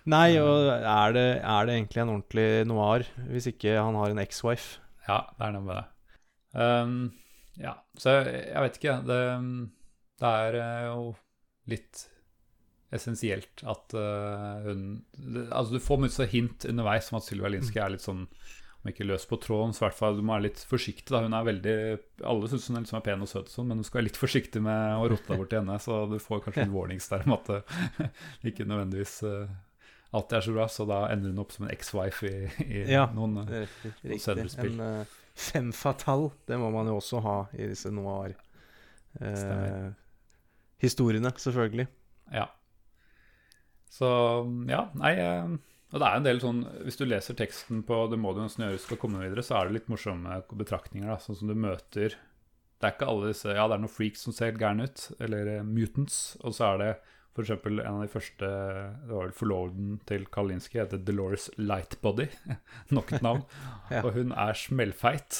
Nei, 0.08 0.38
og 0.40 0.66
er 0.72 1.14
det, 1.14 1.28
er 1.44 1.68
det 1.68 1.74
egentlig 1.76 2.02
en 2.02 2.12
ordentlig 2.16 2.48
noir 2.66 3.06
hvis 3.28 3.50
ikke 3.50 3.76
han 3.76 3.98
har 3.98 4.14
en 4.14 4.22
ex-wife? 4.22 4.80
Ja, 5.06 5.28
det 5.36 5.46
er 5.46 5.54
noe 5.54 5.66
med 5.66 5.76
det. 5.78 5.86
Um, 6.52 7.10
ja, 7.58 7.74
så 7.98 8.18
jeg, 8.18 8.44
jeg 8.52 8.64
vet 8.64 8.78
ikke. 8.80 8.94
Det, 9.08 9.18
det 10.22 10.30
er 10.44 10.60
eh, 10.62 10.84
jo 10.88 11.02
litt 11.68 12.06
essensielt 12.94 13.60
at 13.68 13.92
uh, 13.98 14.62
hun 14.64 14.84
det, 15.12 15.42
Altså, 15.52 15.76
du 15.76 15.82
får 15.84 16.00
mye 16.00 16.28
hint 16.32 16.64
underveis 16.70 17.10
om 17.12 17.18
at 17.18 17.26
Sylvia 17.26 17.50
Linske 17.52 17.82
er 17.82 17.92
litt 17.92 18.04
sånn 18.06 18.22
Om 18.78 18.88
ikke 18.88 19.04
løs 19.04 19.26
på 19.28 19.36
tråden, 19.42 19.74
så 19.76 19.82
i 19.82 19.86
hvert 19.88 19.98
fall 19.98 20.16
du 20.16 20.22
må 20.24 20.32
være 20.36 20.46
litt 20.46 20.62
forsiktig. 20.70 21.10
da 21.12 21.20
Hun 21.26 21.36
er 21.36 21.44
veldig 21.50 21.76
Alle 22.30 22.48
syns 22.48 22.70
hun 22.70 22.78
er 22.78 22.86
liksom 22.86 23.00
er 23.02 23.06
pen 23.10 23.26
og 23.26 23.28
søt, 23.28 23.50
og 23.50 23.54
sånn, 23.58 23.68
men 23.68 23.82
du 23.82 23.84
skal 23.84 24.00
være 24.00 24.08
litt 24.08 24.20
forsiktig 24.22 24.62
med 24.64 25.02
å 25.02 25.08
rote 25.12 25.28
deg 25.34 25.44
til 25.50 25.60
henne. 25.60 25.78
Så 25.84 26.00
du 26.08 26.16
får 26.22 26.44
kanskje 26.46 26.64
en 26.64 26.76
warnings 26.78 27.10
der 27.12 27.26
om 27.28 27.36
at 27.36 27.50
det 27.52 28.52
ikke 28.54 28.68
nødvendigvis 28.70 29.18
eh, 29.28 29.56
alltid 30.14 30.38
er 30.38 30.46
så 30.46 30.56
bra. 30.56 30.68
Så 30.72 30.88
da 30.88 31.02
ender 31.12 31.34
hun 31.34 31.42
opp 31.44 31.52
som 31.52 31.66
en 31.66 31.74
ex-wife 31.74 32.30
i, 32.30 32.36
i 32.64 32.84
Ja. 32.88 33.08
noen 33.12 33.42
eh, 33.44 33.78
senere 34.16 34.48
spill. 34.54 34.78
En 34.78 35.02
uh, 35.02 35.17
femme 35.38 35.72
fatal, 35.76 36.28
det 36.50 36.58
må 36.60 36.70
man 36.74 36.90
jo 36.90 36.98
også 36.98 37.22
ha 37.24 37.38
i 37.54 37.68
disse 37.70 37.90
noir. 37.94 38.34
eh, 39.22 39.88
selvfølgelig. 41.42 41.88
Ja. 42.34 42.48
Så 43.90 44.08
ja, 44.68 44.82
nei 45.00 45.14
eh, 45.16 45.54
Og 45.88 45.96
det 45.96 46.04
er 46.04 46.18
en 46.18 46.26
del 46.26 46.40
sånn 46.42 46.58
Hvis 46.84 46.98
du 47.00 47.06
leser 47.06 47.32
teksten 47.38 47.80
på 47.88 48.02
'Det 48.10 48.18
må 48.20 48.34
du 48.36 48.42
nesten 48.42 48.66
gjøre 48.66 48.82
skal 48.82 48.98
komme 49.00 49.22
videre', 49.22 49.42
så 49.42 49.56
er 49.56 49.68
det 49.68 49.78
litt 49.78 49.88
morsomme 49.88 50.42
betraktninger. 50.52 51.08
da, 51.08 51.16
Sånn 51.16 51.38
som 51.40 51.48
du 51.48 51.54
møter 51.56 52.12
Det 52.78 52.84
er 52.84 52.92
ikke 52.92 53.08
alle 53.08 53.30
disse 53.32 53.48
Ja, 53.48 53.64
det 53.66 53.78
er 53.78 53.82
noen 53.86 53.96
freaks 53.96 54.26
som 54.28 54.36
ser 54.36 54.52
gærne 54.60 54.84
ut, 54.90 55.06
eller 55.18 55.46
eh, 55.56 55.62
mutants, 55.64 56.36
og 56.44 56.52
så 56.52 56.74
er 56.74 56.78
det 56.82 56.92
f.eks. 57.38 57.54
en 57.54 57.80
av 57.86 58.02
de 58.02 58.10
første 58.12 58.48
Det 58.48 59.14
var 59.14 59.28
vel 59.28 59.34
forloveden 59.36 59.98
til 60.08 60.26
Kalinski, 60.34 60.80
heter 60.82 61.00
Dolores 61.02 61.48
Lightbody. 61.56 62.28
Nok 62.96 63.12
et 63.16 63.24
navn. 63.24 63.44
Ja. 63.88 64.02
Og 64.04 64.12
hun 64.18 64.34
er 64.36 64.52
smellfeit. 64.52 65.38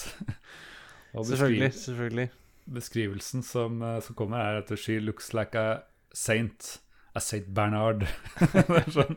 Og 1.19 1.27
Selvfølgelig. 1.27 1.75
selvfølgelig 1.75 2.31
beskrivelsen 2.73 3.43
som, 3.43 3.83
eh, 3.83 4.01
som 4.01 4.15
kommer, 4.15 4.39
er 4.39 4.63
at 4.63 4.79
she 4.79 4.99
looks 5.01 5.33
like 5.35 5.59
a 5.59 5.81
saint. 6.13 6.81
A 7.15 7.21
Saint 7.21 7.55
Bernard. 7.55 8.05
det 8.39 8.69
er 8.69 8.91
sånn. 8.93 9.17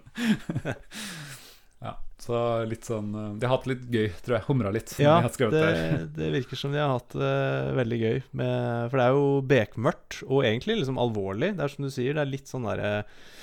Så 2.21 2.37
litt 2.69 2.85
sånn 2.85 3.09
eh, 3.17 3.29
De 3.41 3.47
har 3.47 3.57
hatt 3.57 3.69
litt 3.69 3.85
gøy, 3.89 4.09
tror 4.21 4.37
jeg. 4.37 4.45
Humra 4.49 4.71
litt. 4.73 4.93
Ja, 5.01 5.17
det, 5.25 5.67
det 6.17 6.31
virker 6.37 6.59
som 6.59 6.73
de 6.73 6.81
har 6.81 6.93
hatt 6.93 7.15
det 7.17 7.35
veldig 7.79 8.01
gøy. 8.01 8.23
Med, 8.37 8.89
for 8.91 8.99
det 8.99 9.05
er 9.05 9.17
jo 9.17 9.29
bekmørkt, 9.51 10.21
og 10.27 10.45
egentlig 10.45 10.81
liksom 10.81 11.01
alvorlig. 11.01 11.55
Det 11.57 11.65
er 11.65 11.73
som 11.73 11.87
du 11.87 11.93
sier, 11.93 12.17
det 12.17 12.25
er 12.25 12.35
litt 12.35 12.51
sånn 12.51 12.67
derre 12.69 12.91
uh, 13.01 13.39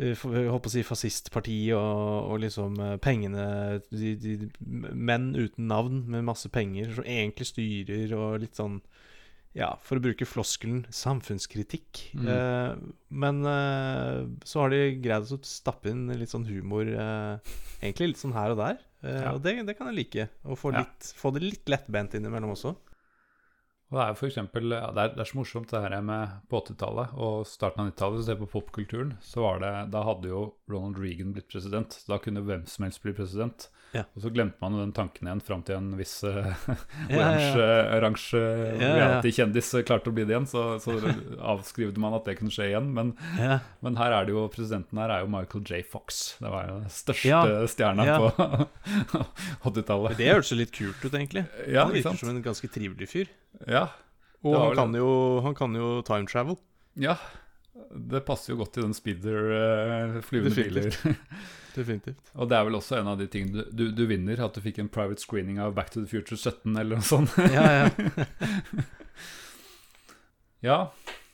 jeg 0.00 0.16
holdt 0.48 0.70
å 0.70 0.72
si 0.72 0.82
fascistparti 0.88 1.58
og, 1.76 2.30
og 2.32 2.38
liksom 2.40 2.78
uh, 2.80 2.94
pengene 3.02 3.44
de, 3.90 4.14
de, 4.16 4.36
Menn 4.64 5.34
uten 5.36 5.68
navn 5.68 5.98
med 6.08 6.24
masse 6.24 6.48
penger 6.52 6.94
som 6.96 7.04
egentlig 7.04 7.50
styrer 7.50 8.14
og 8.16 8.40
litt 8.40 8.56
sånn 8.56 8.80
Ja, 9.54 9.74
for 9.84 9.98
å 10.00 10.02
bruke 10.04 10.24
floskelen 10.24 10.86
samfunnskritikk. 10.88 12.06
Mm. 12.16 12.28
Eh, 12.32 12.76
men 13.12 13.42
eh, 13.44 14.22
så 14.48 14.62
har 14.62 14.72
de 14.72 14.78
greid 15.04 15.28
å 15.28 15.38
stappe 15.44 15.90
inn 15.92 16.06
litt 16.16 16.32
sånn 16.32 16.46
humor, 16.48 16.88
eh, 16.88 17.52
egentlig 17.82 18.14
litt 18.14 18.22
sånn 18.22 18.32
her 18.36 18.54
og 18.54 18.62
der. 18.62 18.78
Eh, 19.02 19.18
Ja. 19.26 19.34
Og 19.34 19.42
det, 19.44 19.58
det 19.68 19.76
kan 19.76 19.90
jeg 19.92 19.98
like. 19.98 20.28
Å 20.48 20.56
få, 20.56 20.72
Ja. 20.72 20.86
få 21.20 21.34
det 21.36 21.42
litt 21.44 21.68
lettbent 21.68 22.14
innimellom 22.16 22.54
også. 22.56 22.72
Og 23.92 23.98
det 23.98 24.04
er 24.06 24.12
jo 24.14 24.16
for 24.22 24.28
eksempel, 24.30 24.70
ja, 24.72 24.86
det, 24.88 25.02
er, 25.02 25.08
det 25.18 25.20
er 25.20 25.28
så 25.28 25.36
morsomt 25.36 25.68
det 25.68 25.82
her 25.84 26.00
med 26.00 26.30
på 26.48 26.62
80-tallet 26.62 27.10
og 27.12 27.42
starten 27.44 27.82
av 27.84 27.90
90-tallet. 27.90 28.16
Hvis 28.16 28.24
du 28.24 28.30
ser 28.32 28.38
på 28.40 28.48
popkulturen, 28.54 29.10
så 29.20 29.42
var 29.44 29.58
det, 29.60 29.72
da 29.92 30.00
hadde 30.08 30.30
jo 30.32 30.46
Ronald 30.72 30.96
Reagan 30.96 31.34
blitt 31.36 31.50
president. 31.52 31.98
Da 32.08 32.16
kunne 32.24 32.40
hvem 32.40 32.64
som 32.64 32.86
helst 32.86 33.02
bli 33.04 33.12
president. 33.12 33.68
Ja. 33.92 34.02
Og 34.16 34.22
så 34.24 34.30
glemte 34.32 34.56
man 34.62 34.72
den 34.78 34.92
tanken 34.96 35.28
igjen 35.28 35.42
fram 35.44 35.62
til 35.68 35.76
en 35.76 35.90
viss 35.98 36.14
uh, 36.24 36.32
oransje, 37.12 37.60
ja, 37.60 37.66
ja. 37.66 37.96
oransje 37.98 38.40
Ja, 38.40 38.76
ja. 38.80 38.92
reality-kjendis 38.96 39.68
klarte 39.88 40.08
å 40.08 40.14
bli 40.16 40.24
det 40.24 40.32
igjen. 40.32 40.46
Så, 40.48 40.62
så 40.80 40.94
avskrivde 41.52 42.00
man 42.00 42.16
at 42.16 42.24
det 42.28 42.38
kunne 42.38 42.52
skje 42.54 42.70
igjen. 42.70 42.88
Men, 42.96 43.12
Ja. 43.38 43.58
men 43.84 43.98
her 44.00 44.14
er 44.16 44.24
det 44.28 44.32
jo, 44.36 44.46
presidenten 44.52 44.96
her 45.02 45.12
er 45.12 45.26
jo 45.26 45.30
Michael 45.34 45.64
J. 45.68 45.82
Fox. 45.84 46.22
Det 46.40 46.48
var 46.54 46.70
jo 46.70 46.78
den 46.80 46.94
største 46.96 47.28
Ja. 47.28 47.42
stjerna 47.68 48.06
Ja. 48.08 48.16
på 48.18 48.32
80-tallet. 49.68 50.16
Det 50.18 50.30
hørtes 50.32 50.52
jo 50.54 50.60
litt 50.62 50.72
kult 50.76 51.04
ut, 51.04 51.12
egentlig. 51.12 51.44
Ja, 51.68 51.84
han 51.86 51.92
virker 51.94 52.10
sant? 52.10 52.22
som 52.24 52.32
en 52.32 52.42
ganske 52.44 52.68
trivelig 52.72 53.08
fyr. 53.12 53.30
Ja. 53.68 53.86
Og 54.42 54.56
han 54.58 54.74
kan, 54.74 54.96
jo, 54.98 55.10
han 55.44 55.54
kan 55.54 55.76
jo 55.78 55.98
time 56.06 56.26
travel. 56.26 56.56
Ja, 56.98 57.14
det 57.92 58.24
passer 58.26 58.52
jo 58.54 58.58
godt 58.64 58.76
i 58.80 58.82
den 58.84 58.92
speeder 58.96 60.16
uh, 60.16 60.16
flyvende 60.26 60.56
biler. 60.64 60.96
Definitivt. 61.76 62.32
Og 62.36 62.50
det 62.50 62.58
er 62.58 62.66
vel 62.68 62.76
også 62.78 62.98
en 62.98 63.08
av 63.12 63.18
de 63.20 63.26
tingene 63.32 63.62
du, 63.64 63.70
du, 63.72 63.84
du 63.96 64.04
vinner, 64.10 64.42
at 64.44 64.54
du 64.56 64.60
fikk 64.64 64.82
en 64.82 64.90
private 64.92 65.22
screening 65.24 65.60
av 65.62 65.74
Back 65.76 65.92
to 65.94 66.02
the 66.02 66.10
Future 66.10 66.36
17 66.36 66.76
eller 66.76 67.00
noe 67.00 67.06
sånt. 67.06 67.32
Ja, 67.52 67.64
ja. 67.72 68.24
ja, 70.68 70.78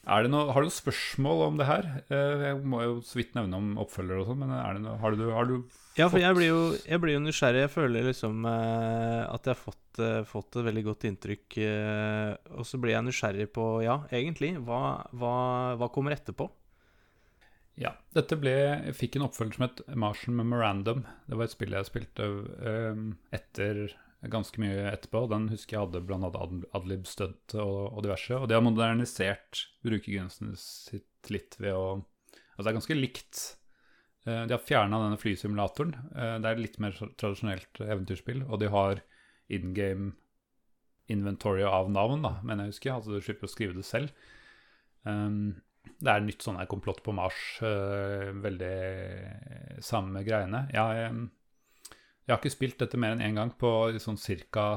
er 0.09 0.25
det 0.25 0.31
noe, 0.33 0.53
har 0.55 0.63
du 0.65 0.69
noen 0.71 0.79
spørsmål 0.79 1.43
om 1.51 1.59
det 1.61 1.67
her? 1.69 1.91
Eh, 2.09 2.47
Jeg 2.49 2.63
må 2.65 2.81
jo 2.85 2.95
så 3.05 3.19
vidt 3.21 3.35
nevne 3.37 3.59
om 3.61 3.75
oppfølger 3.83 4.23
og 4.23 4.31
sånn, 4.31 4.41
men 4.45 4.55
er 4.57 4.79
det 4.79 4.85
noe, 4.87 4.97
har, 5.03 5.19
du, 5.19 5.27
har 5.35 5.51
du 5.51 5.59
ja, 5.99 6.07
for 6.07 6.21
jeg 6.23 6.37
blir, 6.37 6.47
jo, 6.53 6.61
jeg 6.87 7.03
blir 7.03 7.17
jo 7.17 7.25
nysgjerrig. 7.25 7.65
Jeg 7.65 7.73
føler 7.75 8.05
liksom 8.07 8.45
eh, 8.47 9.25
at 9.27 9.49
jeg 9.49 9.57
har 9.57 9.59
fått, 9.59 9.99
eh, 9.99 10.21
fått 10.31 10.61
et 10.61 10.67
veldig 10.69 10.85
godt 10.87 11.09
inntrykk. 11.11 11.57
Eh, 11.67 12.55
og 12.55 12.69
så 12.69 12.79
blir 12.79 12.95
jeg 12.95 13.07
nysgjerrig 13.09 13.49
på, 13.51 13.67
ja, 13.83 13.97
egentlig, 14.15 14.53
hva, 14.63 14.81
hva, 15.19 15.35
hva 15.81 15.89
kommer 15.91 16.15
etterpå? 16.15 16.47
Ja, 17.79 17.93
dette 18.17 18.35
ble, 18.41 18.55
fikk 18.97 19.17
en 19.19 19.29
oppfølger 19.29 19.55
som 19.59 19.65
het 19.69 19.83
Martian 19.95 20.35
Memorandum. 20.39 21.05
Det 21.29 21.37
var 21.39 21.47
et 21.47 21.55
spill 21.55 21.77
jeg 21.77 21.87
spilte 21.87 22.27
eh, 22.67 23.03
etter 23.39 23.85
ganske 24.33 24.59
mye 24.59 24.89
etterpå. 24.91 25.29
Den 25.31 25.47
husker 25.53 25.77
jeg 25.77 25.85
hadde 25.85 26.01
blant 26.09 26.27
annet 26.27 26.67
Adlib 26.75 27.07
Stunt 27.07 27.55
og, 27.55 27.93
og 27.93 28.03
diverse. 28.03 28.35
Og 28.35 28.49
de 28.51 28.57
har 28.59 28.65
modernisert 28.67 29.63
brukergrensene 29.87 30.59
sitt 30.59 31.31
litt 31.35 31.59
ved 31.63 31.75
å 31.79 31.89
Altså 32.59 32.67
det 32.67 32.71
er 32.73 32.77
ganske 32.81 32.95
likt. 32.99 33.41
Eh, 34.27 34.41
De 34.51 34.55
har 34.57 34.65
fjerna 34.67 34.99
denne 34.99 35.19
flysimulatoren. 35.23 35.93
Eh, 36.11 36.33
Det 36.43 36.51
er 36.51 36.59
litt 36.59 36.81
mer 36.83 36.97
tradisjonelt 36.99 37.79
eventyrspill. 37.85 38.41
Og 38.49 38.59
de 38.59 38.67
har 38.75 39.05
in 39.55 39.71
game 39.77 40.09
inventory 41.07 41.63
av 41.63 41.87
navn, 41.95 42.27
da, 42.27 42.33
mener 42.43 42.67
jeg 42.67 42.75
husker. 42.75 42.97
Altså 42.97 43.15
du 43.15 43.23
slipper 43.23 43.47
å 43.47 43.53
skrive 43.53 43.79
det 43.79 43.87
selv. 43.87 44.11
Um, 45.07 45.61
det 45.99 46.13
er 46.13 46.23
nytt 46.23 46.45
sånn 46.45 46.61
her 46.61 46.69
komplott 46.71 47.03
på 47.03 47.15
Mars. 47.17 47.41
øh, 47.63 48.31
veldig 48.45 49.83
samme 49.85 50.23
greiene. 50.27 50.67
Jeg, 50.75 51.09
eh, 51.09 51.97
jeg 52.27 52.35
har 52.35 52.39
ikke 52.43 52.55
spilt 52.55 52.79
dette 52.79 53.01
mer 53.01 53.17
enn 53.17 53.25
én 53.25 53.41
gang 53.41 53.55
på 53.59 53.73
sånn 53.99 54.21
ca. 54.53 54.69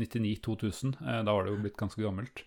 99-2000. 0.00 0.96
Eh, 1.02 1.22
da 1.26 1.34
var 1.34 1.44
det 1.44 1.52
jo 1.52 1.60
blitt 1.60 1.76
ganske 1.76 2.00
gammelt. 2.00 2.44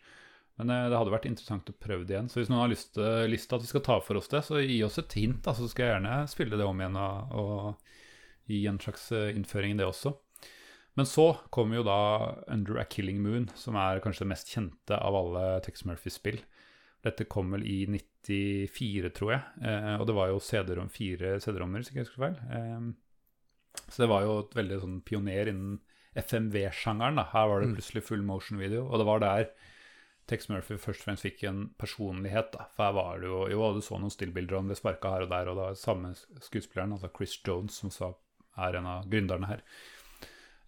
Men 0.59 0.69
eh, 0.69 0.89
det 0.89 0.97
hadde 0.97 1.13
vært 1.13 1.29
interessant 1.29 1.69
å 1.69 1.77
prøve 1.81 2.05
det 2.07 2.15
igjen. 2.15 2.29
Så 2.31 2.41
hvis 2.41 2.51
noen 2.51 2.65
har 2.65 2.73
lyst, 2.73 2.97
eh, 3.01 3.25
lyst 3.29 3.49
til 3.49 3.59
at 3.59 3.65
vi 3.65 3.71
skal 3.71 3.85
ta 3.85 3.99
for 4.03 4.19
oss 4.19 4.29
det, 4.31 4.43
så 4.45 4.61
gi 4.61 4.79
oss 4.85 4.99
et 5.01 5.17
hint, 5.17 5.41
da, 5.45 5.55
så 5.57 5.69
skal 5.69 5.85
jeg 5.85 5.95
gjerne 5.97 6.19
spille 6.31 6.59
det 6.59 6.67
om 6.67 6.83
igjen 6.83 6.99
og, 7.01 7.39
og 7.41 8.51
gi 8.51 8.63
en 8.69 8.81
slags 8.81 9.09
eh, 9.15 9.31
innføring 9.33 9.75
i 9.75 9.81
det 9.81 9.89
også. 9.89 10.13
Men 10.93 11.09
så 11.09 11.31
kommer 11.49 11.79
jo 11.79 11.87
da 11.87 11.99
Under 12.53 12.77
a 12.77 12.85
Killing 12.85 13.23
Moon, 13.23 13.47
som 13.57 13.77
er 13.81 14.01
kanskje 14.03 14.27
det 14.27 14.33
mest 14.35 14.51
kjente 14.53 14.99
av 14.99 15.15
alle 15.17 15.45
Tex 15.65 15.87
Murphy-spill. 15.89 16.37
Dette 17.03 17.25
kom 17.27 17.51
vel 17.51 17.65
i 17.67 17.85
94, 17.91 19.09
tror 19.17 19.31
jeg. 19.33 19.41
Eh, 19.67 19.95
og 19.99 20.05
det 20.07 20.15
var 20.15 20.29
jo 20.31 20.39
CD-rom, 20.39 20.89
fire 20.89 21.35
CD-rommer, 21.43 21.81
hvis 21.83 21.89
ikke 21.91 21.99
jeg 22.01 22.07
husker 22.07 22.23
feil. 22.23 22.37
Eh, 22.55 23.83
så 23.89 24.03
det 24.05 24.09
var 24.09 24.23
jo 24.23 24.37
et 24.45 24.55
veldig 24.55 24.79
sånn 24.83 25.01
pioner 25.03 25.49
innen 25.51 25.79
FMV-sjangeren. 26.15 27.15
da. 27.19 27.23
Her 27.33 27.47
var 27.49 27.61
det 27.61 27.69
Mm. 27.69 27.75
plutselig 27.75 28.03
full 28.03 28.21
motion 28.21 28.57
video, 28.57 28.85
og 28.87 28.99
det 28.99 29.05
var 29.05 29.19
der 29.19 29.49
Tex 30.27 30.47
Murphy 30.47 30.77
først 30.77 31.01
og 31.01 31.05
fremst 31.09 31.23
fikk 31.25 31.43
en 31.49 31.69
personlighet. 31.77 32.51
da. 32.53 32.65
For 32.75 32.83
her 32.85 32.93
var 32.93 33.19
det 33.19 33.27
jo 33.27 33.47
Jo, 33.49 33.73
du 33.73 33.81
så 33.81 33.99
noen 33.99 34.09
stillbilder, 34.11 34.53
og 34.55 34.61
han 34.63 34.67
ble 34.67 34.75
sparka 34.75 35.09
her 35.11 35.21
og 35.23 35.29
der, 35.29 35.49
og 35.49 35.55
det 35.57 35.63
var 35.65 35.73
samme 35.75 36.15
skuespilleren, 36.39 36.93
altså 36.93 37.09
Chris 37.13 37.37
Jones, 37.45 37.73
som 37.73 37.89
sa, 37.89 38.13
er 38.57 38.75
en 38.77 38.85
av 38.85 39.05
gründerne 39.09 39.47
her. 39.47 39.61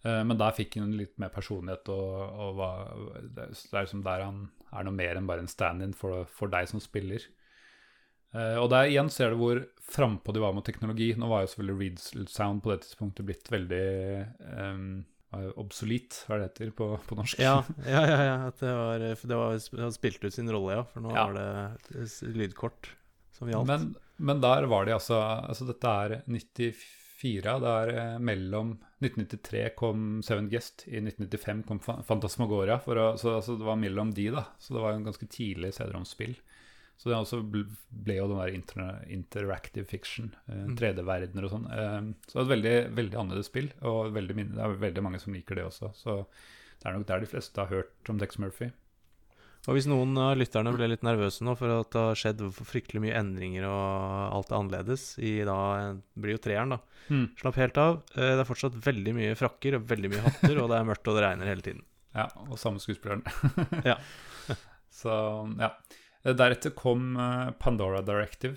Eh, 0.06 0.22
Men 0.28 0.38
der 0.38 0.54
fikk 0.54 0.76
han 0.78 0.92
litt 0.98 1.16
mer 1.22 1.32
personlighet, 1.34 1.88
og, 1.92 2.36
og 2.46 2.60
var, 2.60 2.92
det 3.34 3.48
er 3.48 3.82
liksom 3.82 4.04
der 4.06 4.22
han 4.26 4.44
er 4.76 4.86
noe 4.86 4.94
mer 4.94 5.18
enn 5.18 5.26
bare 5.28 5.42
en 5.44 5.50
stand-in 5.50 5.94
for, 5.96 6.24
for 6.30 6.52
deg 6.52 6.68
som 6.70 6.82
spiller. 6.82 7.22
Eh, 8.36 8.56
og 8.60 8.68
der 8.72 8.90
igjen 8.90 9.10
ser 9.12 9.32
du 9.32 9.40
hvor 9.40 9.62
frampå 9.86 10.34
de 10.34 10.42
var 10.42 10.54
med 10.56 10.66
teknologi. 10.66 11.12
Nå 11.18 11.28
var 11.30 11.44
jo 11.44 11.52
selvfølgelig 11.52 11.78
Reed 12.16 12.32
Sound 12.32 12.62
på 12.64 12.72
det 12.74 12.82
tidspunktet 12.84 13.28
blitt 13.28 13.50
veldig 13.52 13.84
um, 14.42 14.88
obsolet, 15.60 16.18
hva 16.26 16.38
det 16.40 16.50
heter 16.50 16.72
på, 16.76 16.90
på 17.06 17.18
norsk? 17.18 17.40
Ja, 17.42 17.60
ja, 17.86 18.02
ja, 18.08 18.18
ja 18.26 18.36
at 18.50 18.60
det 18.62 18.74
var, 18.74 19.06
det 19.06 19.40
var, 19.40 19.90
spilt 19.94 20.22
ut 20.26 20.34
sin 20.34 20.50
rolle, 20.52 20.80
ja. 20.80 20.84
For 20.92 21.04
nå 21.04 21.14
Ja. 21.14 21.26
var 21.30 21.38
det 21.38 22.06
lydkort 22.36 22.90
som 23.36 23.50
gjaldt. 23.52 23.68
Men, 23.70 23.90
men 24.16 24.40
der 24.44 24.66
var 24.70 24.86
de 24.88 24.94
altså 24.96 25.18
Altså 25.20 25.66
dette 25.68 25.96
er 26.04 26.20
94. 26.26 27.05
Det 27.22 27.70
er 27.72 27.92
eh, 27.96 28.18
mellom 28.20 28.74
1993 29.00 29.62
kom 29.78 30.02
Seven 30.24 30.50
Guest, 30.52 30.84
i 30.88 31.00
1995 31.00 31.62
kom 31.68 31.80
Fantasmagoria. 31.80 32.78
For 32.84 33.00
å, 33.00 33.06
så 33.20 33.38
altså, 33.38 33.56
det 33.56 33.66
var 33.68 33.80
mellom 33.80 34.12
de, 34.16 34.28
da. 34.34 34.44
Så 34.58 34.76
det 34.76 34.84
var 34.84 34.92
jo 34.92 35.00
en 35.00 35.08
ganske 35.08 35.28
tidlig 35.32 35.72
CD-romspill. 35.76 36.36
Så 36.96 37.10
det 37.10 37.16
også 37.18 37.42
ble, 37.44 37.66
ble 37.92 38.16
jo 38.16 38.28
den 38.30 38.40
der 38.40 38.54
inter, 38.56 38.84
interactive 39.12 39.88
fiction, 39.88 40.30
eh, 40.48 40.64
3D-verdener 40.78 41.48
og 41.48 41.52
sånn. 41.52 41.66
Eh, 41.72 41.98
så 42.24 42.36
det 42.36 42.40
er 42.40 42.46
et 42.46 42.54
veldig, 42.54 42.76
veldig 43.00 43.20
annerledes 43.22 43.50
spill, 43.52 43.68
og 43.84 44.14
veldig, 44.16 44.36
det 44.54 44.64
er 44.64 44.80
veldig 44.86 45.04
mange 45.04 45.20
som 45.22 45.36
liker 45.36 45.60
det 45.60 45.66
også. 45.68 45.92
Så 45.96 46.22
det 46.80 46.88
er 46.88 46.96
nok 46.96 47.08
der 47.08 47.24
de 47.24 47.30
fleste 47.32 47.62
har 47.62 47.72
hørt 47.72 48.12
om 48.12 48.20
Dex 48.20 48.40
Murphy. 48.40 48.70
Og 49.66 49.74
hvis 49.74 49.88
noen 49.90 50.12
av 50.22 50.36
lytterne 50.38 50.70
ble 50.76 50.86
litt 50.92 51.02
nervøse 51.02 51.42
nå 51.42 51.56
for 51.58 51.72
at 51.74 51.90
det 51.90 52.02
har 52.04 52.18
skjedd 52.20 52.42
fryktelig 52.54 53.00
mye 53.02 53.16
endringer 53.18 53.66
og 53.66 54.36
alt 54.36 54.52
er 54.52 54.58
annerledes 54.60 55.06
i 55.18 55.32
da 55.46 55.56
blir 56.14 56.36
jo 56.36 56.42
treeren, 56.44 56.76
da. 56.76 56.78
Mm. 57.10 57.24
Slapp 57.40 57.58
helt 57.58 57.80
av. 57.82 57.98
Eh, 58.14 58.32
Det 58.36 58.44
er 58.44 58.48
fortsatt 58.48 58.78
veldig 58.86 59.14
mye 59.16 59.34
frakker 59.38 59.78
og 59.80 59.88
veldig 59.90 60.12
mye 60.12 60.22
hatter, 60.28 60.60
og 60.62 60.70
det 60.70 60.78
er 60.78 60.86
mørkt 60.86 61.10
og 61.10 61.18
det 61.18 61.24
regner 61.26 61.50
hele 61.50 61.66
tiden. 61.66 61.82
Ja, 62.14 62.28
og 62.46 62.56
samme 62.62 62.82
skuespilleren. 62.82 63.26
Ja. 63.84 63.98
Så, 64.96 65.12
ja. 65.60 65.72
Deretter 66.26 66.72
kom 66.74 67.12
eh, 67.20 67.50
Pandora 67.60 68.00
Directive 68.06 68.56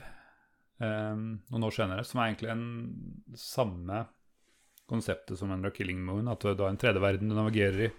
um, 0.80 1.40
noen 1.52 1.66
år 1.68 1.76
senere, 1.76 2.06
som 2.08 2.22
er 2.22 2.30
egentlig 2.32 2.54
en 2.54 2.64
samme 3.38 4.06
konseptet 4.90 5.38
som 5.38 5.52
Under 5.54 5.74
Killing 5.74 6.00
Moon. 6.06 6.30
At 6.32 6.42
du 6.46 6.54
har 6.64 6.72
en 6.72 6.80
3D-verden 6.82 7.30
du 7.30 7.36
navigerer 7.38 7.90
i. 7.90 7.92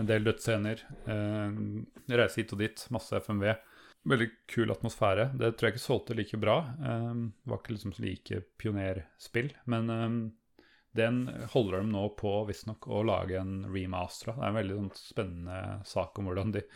En 0.00 0.08
del 0.08 0.24
dødsscener. 0.24 0.84
Eh, 1.10 1.58
reise 2.16 2.40
hit 2.40 2.54
og 2.54 2.62
dit. 2.62 2.84
Masse 2.94 3.18
FMV. 3.20 3.50
Veldig 4.08 4.28
kul 4.50 4.72
atmosfære. 4.72 5.30
Det 5.38 5.52
tror 5.54 5.68
jeg 5.68 5.76
ikke 5.76 5.84
solgte 5.84 6.16
like 6.18 6.40
bra. 6.40 6.56
Eh, 6.80 7.10
det 7.12 7.52
var 7.52 7.60
ikke 7.60 7.76
liksom 7.76 7.96
like 8.02 8.40
pionerspill. 8.60 9.52
Men 9.70 9.92
eh, 9.92 10.16
den 10.96 11.22
holder 11.54 11.80
de 11.80 11.92
nå 11.92 12.06
på 12.20 12.34
visstnok 12.48 12.88
å 12.88 13.04
lage 13.08 13.38
en 13.40 13.62
remaster 13.72 14.32
av. 14.32 14.40
Det 14.40 14.46
er 14.46 14.52
en 14.52 14.60
veldig 14.60 14.78
sånn, 14.80 14.90
spennende 14.98 15.60
sak 15.88 16.18
om 16.18 16.30
hvordan 16.30 16.58
de 16.58 16.66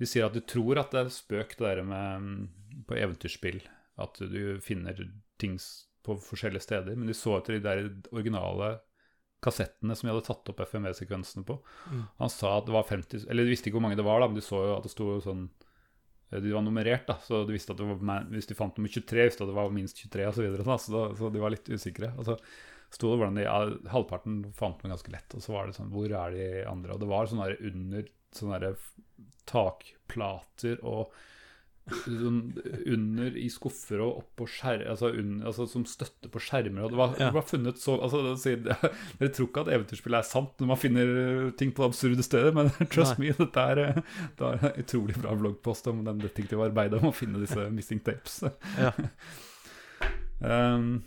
De 0.00 0.06
sier 0.08 0.24
at 0.24 0.32
de 0.32 0.40
tror 0.40 0.78
at 0.80 0.94
det 0.94 1.00
er 1.02 1.10
spøk, 1.12 1.58
det 1.58 1.66
der 1.66 1.82
med 1.84 2.22
mm, 2.24 2.84
på 2.88 2.96
eventyrspill. 2.96 3.58
At 4.00 4.16
du 4.16 4.56
finner 4.64 4.96
ting 5.36 5.58
på 6.06 6.16
forskjellige 6.24 6.64
steder. 6.64 6.96
Men 6.96 7.10
de 7.10 7.16
så 7.16 7.34
etter 7.36 7.58
de 7.58 7.64
der 7.66 7.82
originale 8.08 8.78
kassettene 9.44 9.96
som 9.96 10.06
de 10.08 10.12
hadde 10.14 10.26
tatt 10.26 10.50
opp 10.52 10.60
FMV-sekvensene 10.66 11.44
på. 11.48 11.56
Mm. 11.90 12.02
Han 12.20 12.32
sa 12.32 12.56
at 12.58 12.66
det 12.68 12.74
var 12.76 12.84
50 12.88 13.26
Eller 13.30 13.46
de 13.46 13.54
visste 13.54 13.70
ikke 13.70 13.78
hvor 13.78 13.86
mange 13.86 13.96
det 13.98 14.04
var, 14.06 14.20
da, 14.20 14.28
men 14.28 14.36
de 14.36 14.44
så 14.44 14.60
jo 14.66 14.74
at 14.76 14.84
det 14.84 14.92
sto 14.92 15.06
sånn 15.24 15.46
eh, 16.30 16.40
De 16.44 16.52
var 16.52 16.66
nummerert, 16.66 17.06
da, 17.08 17.16
så 17.24 17.42
de 17.48 17.56
visste 17.56 17.72
at 17.72 17.80
det 17.80 17.88
var, 17.88 18.26
hvis 18.34 18.50
de 18.50 18.58
fant 18.58 18.76
nummer 18.76 18.92
23, 18.92 19.24
visste 19.30 19.46
at 19.46 19.50
det 19.52 19.56
var 19.56 19.72
minst 19.72 20.02
23 20.04 20.28
osv. 20.28 20.36
Så, 20.36 20.44
videre, 20.46 20.66
sånn, 20.66 20.76
da, 20.76 20.82
så, 20.84 20.92
da- 20.98 21.16
så 21.22 21.32
de 21.32 21.42
var 21.46 21.54
litt 21.56 21.72
usikre. 21.72 22.12
Og 22.20 22.28
så 22.28 22.36
sto 22.90 23.12
det 23.12 23.20
hvordan 23.20 23.38
de 23.38 23.46
ja, 23.46 23.58
Halvparten 23.94 24.40
fant 24.56 24.80
man 24.84 24.96
ganske 24.96 25.12
lett, 25.14 25.36
og 25.38 25.44
så 25.44 25.54
var 25.54 25.68
det 25.70 25.76
sånn 25.78 25.92
Hvor 25.94 26.10
er 26.10 26.36
de 26.36 26.48
andre? 26.68 26.96
Og 26.96 27.00
det 27.04 27.10
var 27.10 27.30
sånn 27.30 27.44
der 27.44 27.56
under 27.70 28.08
sånne 28.34 28.60
der 28.62 28.78
takplater 29.50 30.80
og 30.86 31.14
sånn 32.04 32.40
under 32.92 33.36
i 33.38 33.48
skuffer 33.52 34.02
og 34.04 34.22
oppå 34.22 34.46
skjer, 34.50 34.84
altså, 34.90 35.10
altså 35.46 35.66
som 35.70 35.84
støtte 35.88 36.30
på 36.32 36.42
skjermer. 36.42 36.86
Og 36.86 36.94
det 36.94 37.00
var, 37.00 37.14
det 37.18 37.30
var 37.34 37.46
funnet 37.48 37.80
så 37.80 37.96
altså, 37.98 38.22
det 38.30 38.76
Dere 39.20 39.32
tror 39.34 39.50
ikke 39.50 39.64
at 39.64 39.72
eventyrspill 39.76 40.18
er 40.18 40.26
sant 40.26 40.60
når 40.60 40.72
man 40.72 40.80
finner 40.80 41.12
ting 41.60 41.74
på 41.76 41.86
absurde 41.86 42.24
steder, 42.26 42.54
men 42.56 42.72
trust 42.94 43.20
me, 43.20 43.32
dette 43.36 43.66
er, 43.74 43.84
eh, 43.84 44.02
det 44.38 44.50
er 44.50 44.66
en 44.70 44.82
utrolig 44.84 45.18
bra 45.20 45.36
bloggpost 45.38 45.90
om 45.92 46.04
den 46.06 46.22
detektivarbeidet 46.22 47.00
om 47.00 47.10
å 47.10 47.16
finne 47.16 47.42
disse 47.42 47.68
missing 47.76 48.02
tapes. 48.06 48.42
Ja. 48.80 48.94
Um, 50.40 51.02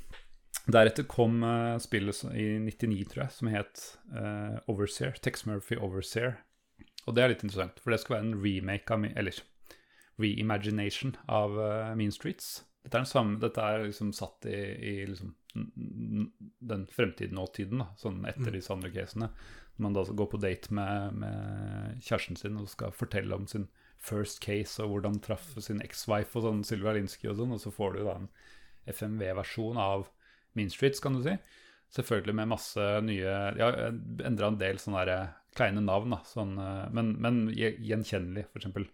deretter 0.69 1.07
kom 1.09 1.41
uh, 1.43 1.79
spillet 1.81 2.21
i 2.37 2.47
99, 2.61 2.99
tror 3.11 3.25
jeg, 3.25 3.35
som 3.37 3.49
het 3.51 3.87
uh, 4.13 4.59
Overseer. 4.71 5.17
Tex 5.23 5.47
Murphy 5.49 5.79
Overseer. 5.79 6.37
og 7.07 7.17
det 7.17 7.23
er 7.23 7.33
litt 7.33 7.43
interessant, 7.43 7.81
for 7.81 7.93
det 7.93 8.03
skal 8.03 8.17
være 8.17 8.27
en 8.29 8.37
remake 8.43 8.93
av 8.93 9.01
min 9.03 9.17
Eller 9.17 9.41
reimagination 10.21 11.15
av 11.31 11.57
uh, 11.57 11.95
Mean 11.97 12.13
Streets. 12.13 12.63
Dette 12.83 12.99
er, 12.99 13.07
samme, 13.07 13.39
dette 13.39 13.63
er 13.63 13.85
liksom 13.87 14.11
satt 14.15 14.45
i, 14.49 14.57
i 14.75 14.93
liksom, 15.07 15.31
den 15.53 16.87
fremtiden 16.91 17.39
og 17.39 17.53
tiden, 17.55 17.79
da, 17.83 17.91
sånn 17.99 18.25
etter 18.27 18.51
disse 18.51 18.73
andre 18.73 18.91
casene. 18.93 19.29
Når 19.77 19.85
man 19.85 19.95
da 19.95 20.03
går 20.09 20.29
på 20.29 20.41
date 20.43 20.73
med, 20.75 21.21
med 21.23 22.01
kjæresten 22.03 22.37
sin 22.37 22.59
og 22.59 22.67
skal 22.69 22.93
fortelle 22.93 23.35
om 23.37 23.47
sin 23.49 23.69
first 24.03 24.41
case 24.43 24.83
og 24.83 24.91
hvordan 24.91 25.21
traff 25.23 25.53
sin 25.63 25.81
ex-wife 25.81 26.35
og 26.37 26.45
sånn, 26.45 26.65
Sylvia 26.67 26.97
Linsky 26.97 27.29
og 27.31 27.39
sånn, 27.39 27.55
og 27.55 27.61
så 27.63 27.71
får 27.73 27.95
du 27.95 28.03
da 28.03 28.17
en 28.19 28.31
FMV-versjon 28.91 29.79
av 29.79 30.09
Mean 30.57 30.69
Streets, 30.73 31.01
kan 31.01 31.15
du 31.15 31.23
si. 31.23 31.37
Selvfølgelig 31.93 32.35
med 32.35 32.51
masse 32.51 32.89
nye 33.05 33.33
Ja, 33.57 33.69
endra 34.25 34.49
en 34.49 34.59
del 34.59 34.81
sånne 34.81 35.05
der 35.07 35.31
kleine 35.55 35.83
navn, 35.85 36.15
da, 36.15 36.19
sånn, 36.25 36.57
eh, 36.57 36.85
men, 36.93 37.13
men 37.21 37.45
gjenkjennelig. 37.53 38.47
Eksempel 38.57 38.87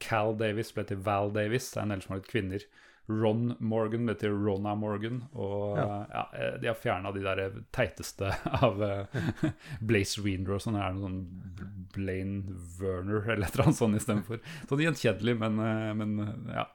Cal 0.00 0.36
Davis 0.40 0.72
ble 0.76 0.84
til 0.88 1.00
Val 1.06 1.32
Davis, 1.34 1.70
det 1.74 1.80
er 1.82 1.86
en 1.88 1.92
del 1.94 2.02
som 2.04 2.14
har 2.16 2.22
litt 2.22 2.30
kvinner. 2.32 2.64
Ron 3.10 3.56
Morgan 3.58 4.04
ble 4.06 4.14
til 4.20 4.30
Rona 4.38 4.76
Morgan, 4.78 5.16
og 5.34 5.76
Ja. 5.80 5.86
ja. 6.12 6.24
eh, 6.38 6.58
de 6.62 6.68
har 6.70 6.76
fjerna 6.78 7.10
de 7.16 7.24
der 7.24 7.40
teiteste 7.74 8.28
av 8.62 8.82
eh, 8.86 9.16
Blaze 9.90 10.22
Wiener 10.22 10.54
og 10.54 10.62
sånn. 10.62 10.76
Det 10.78 10.84
er 10.84 10.94
noe 10.94 11.08
sånn 11.08 11.88
Blaine 11.96 12.58
Werner 12.78 13.24
eller 13.34 13.48
et 13.48 13.56
eller 13.56 13.66
annet 13.66 13.80
sånt 13.80 13.98
istedenfor. 13.98 14.38
Sånn 14.70 14.84
gjenkjedelig, 14.86 15.34
men, 15.42 15.58
eh, 15.64 15.88
men 15.98 16.14
eh, 16.26 16.52
ja. 16.60 16.68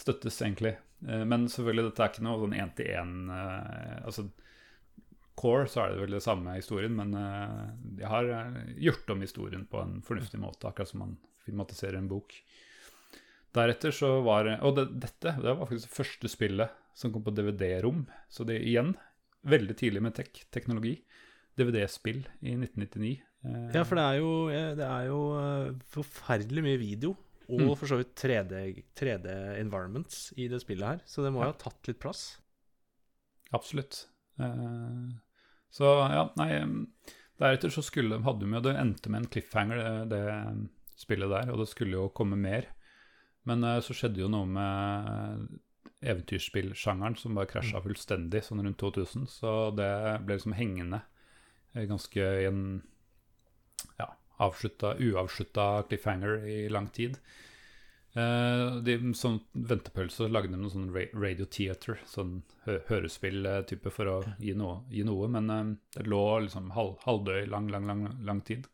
Støttes 0.00 0.38
egentlig. 0.40 0.78
Eh, 1.04 1.24
Men 1.28 1.44
selvfølgelig, 1.52 1.90
dette 1.90 2.06
er 2.06 2.14
ikke 2.14 2.24
noe 2.24 2.40
sånn 2.40 2.56
én-til-én 2.56 3.10
Altså 4.00 4.30
core 5.40 5.66
så 5.72 5.82
er 5.84 5.92
det 5.94 6.00
vel 6.02 6.14
det 6.16 6.22
samme 6.24 6.52
historien, 6.56 6.92
men 6.96 7.12
eh, 7.16 7.68
de 8.00 8.08
har 8.08 8.26
eh, 8.32 8.56
gjort 8.88 9.12
om 9.12 9.20
historien 9.24 9.62
på 9.68 9.80
en 9.80 9.98
fornuftig 10.04 10.40
måte, 10.40 10.68
akkurat 10.68 10.88
som 10.88 11.00
man 11.04 11.14
filmatiserer 11.46 11.98
en 11.98 12.08
bok. 12.10 12.34
Deretter 13.54 13.90
så 13.94 14.22
var 14.22 14.46
Og 14.62 14.76
det, 14.76 14.84
dette 15.02 15.32
det 15.42 15.42
var 15.56 15.66
faktisk 15.66 15.88
det 15.88 15.96
første 15.96 16.28
spillet 16.30 16.70
som 16.94 17.12
kom 17.12 17.22
på 17.24 17.32
DVD-rom, 17.34 18.04
så 18.28 18.44
det 18.46 18.60
igjen 18.62 18.94
veldig 19.48 19.76
tidlig 19.78 20.02
med 20.04 20.14
tek 20.14 20.44
teknologi. 20.52 20.98
DVD-spill 21.58 22.20
i 22.46 22.54
1999. 22.56 23.20
Eh, 23.44 23.70
Ja, 23.74 23.82
for 23.84 23.96
det 23.96 24.04
er 24.04 24.18
jo, 24.20 24.30
det 24.76 24.86
er 24.86 25.06
jo 25.08 25.20
eh, 25.40 25.72
forferdelig 25.94 26.62
mye 26.66 26.78
video, 26.80 27.16
og 27.50 27.60
Mm. 27.60 27.76
for 27.76 27.86
så 27.90 27.96
vidt 27.98 28.14
3D, 28.14 28.84
3D 28.94 29.26
environments 29.58 30.32
i 30.38 30.46
det 30.46 30.60
spillet 30.62 30.86
her, 30.86 31.00
så 31.06 31.24
det 31.24 31.32
må 31.34 31.40
Ja. 31.42 31.46
ha 31.50 31.52
tatt 31.58 31.88
litt 31.88 31.98
plass. 31.98 32.38
Absolutt. 33.52 34.06
Eh, 34.38 35.10
så 35.72 35.84
ja, 36.10 36.30
nei 36.36 36.60
Deretter 37.40 37.70
så 37.72 37.82
skulle 37.82 38.20
hadde 38.22 38.40
de 38.44 38.52
jo 38.52 38.60
Det 38.60 38.76
endte 38.76 39.08
med 39.10 39.22
en 39.22 39.28
cliffhanger, 39.32 39.76
det, 39.80 40.10
det 40.10 40.68
spillet 41.00 41.32
der, 41.32 41.50
og 41.52 41.62
det 41.62 41.70
skulle 41.72 41.98
jo 41.98 42.12
komme 42.14 42.38
mer. 42.40 42.68
Men 43.48 43.64
uh, 43.64 43.78
så 43.84 43.96
skjedde 43.96 44.22
jo 44.22 44.30
noe 44.32 44.48
med 44.48 45.58
eventyrspillsjangeren 46.00 47.16
som 47.20 47.36
bare 47.36 47.50
krasja 47.50 47.80
fullstendig 47.84 48.42
sånn 48.46 48.62
rundt 48.64 48.80
2000, 48.80 49.26
så 49.28 49.52
det 49.76 49.90
ble 50.24 50.38
liksom 50.38 50.56
hengende 50.56 51.02
eh, 51.74 51.84
ganske 51.88 52.24
i 52.40 52.46
en 52.48 52.62
ja, 53.98 54.08
avslutta, 54.40 54.94
uavslutta 54.96 55.68
cliffhanger 55.90 56.46
i 56.48 56.58
lang 56.72 56.88
tid. 56.96 57.20
Uh, 58.10 58.80
de, 58.82 58.96
som 59.14 59.36
ventepølse 59.52 60.26
lagde 60.26 60.56
de 60.56 60.58
noe 60.58 60.72
sånn 60.72 60.88
radio 60.90 61.46
theater, 61.46 62.00
sånn 62.10 62.40
hø 62.64 62.80
hørespill-type 62.88 63.92
for 63.94 64.10
å 64.10 64.16
gi 64.42 64.56
noe, 64.58 64.80
gi 64.90 65.04
noe 65.06 65.28
men 65.30 65.52
uh, 65.52 65.60
det 65.94 66.08
lå 66.08 66.24
liksom 66.48 66.72
halv, 66.74 66.96
halvdøy 67.04 67.44
lang, 67.52 67.68
lang, 67.70 67.86
lang, 67.86 68.08
lang 68.26 68.42
tid. 68.42 68.66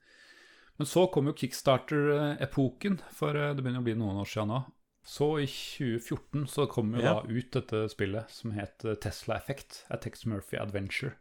Men 0.77 0.87
så 0.87 1.07
kom 1.09 1.27
jo 1.31 1.33
kickstarter-epoken, 1.41 2.99
for 3.15 3.37
eh, 3.37 3.53
det 3.57 3.63
begynner 3.65 3.81
å 3.83 3.87
bli 3.87 3.95
noen 3.99 4.19
år 4.23 4.29
siden 4.29 4.51
nå. 4.53 4.63
Så 5.07 5.29
i 5.39 5.47
2014 5.47 6.47
så 6.51 6.67
kom 6.69 6.91
jo 6.97 7.01
Ja. 7.05 7.13
da 7.21 7.29
ut 7.31 7.53
dette 7.55 7.85
spillet 7.93 8.31
som 8.31 8.51
het 8.57 8.85
eh, 8.85 8.95
Tesla 9.01 9.37
Effect, 9.39 9.85
A 9.91 9.97
Tex 9.97 10.27
Murphy 10.27 10.59
Adventure. 10.59 11.15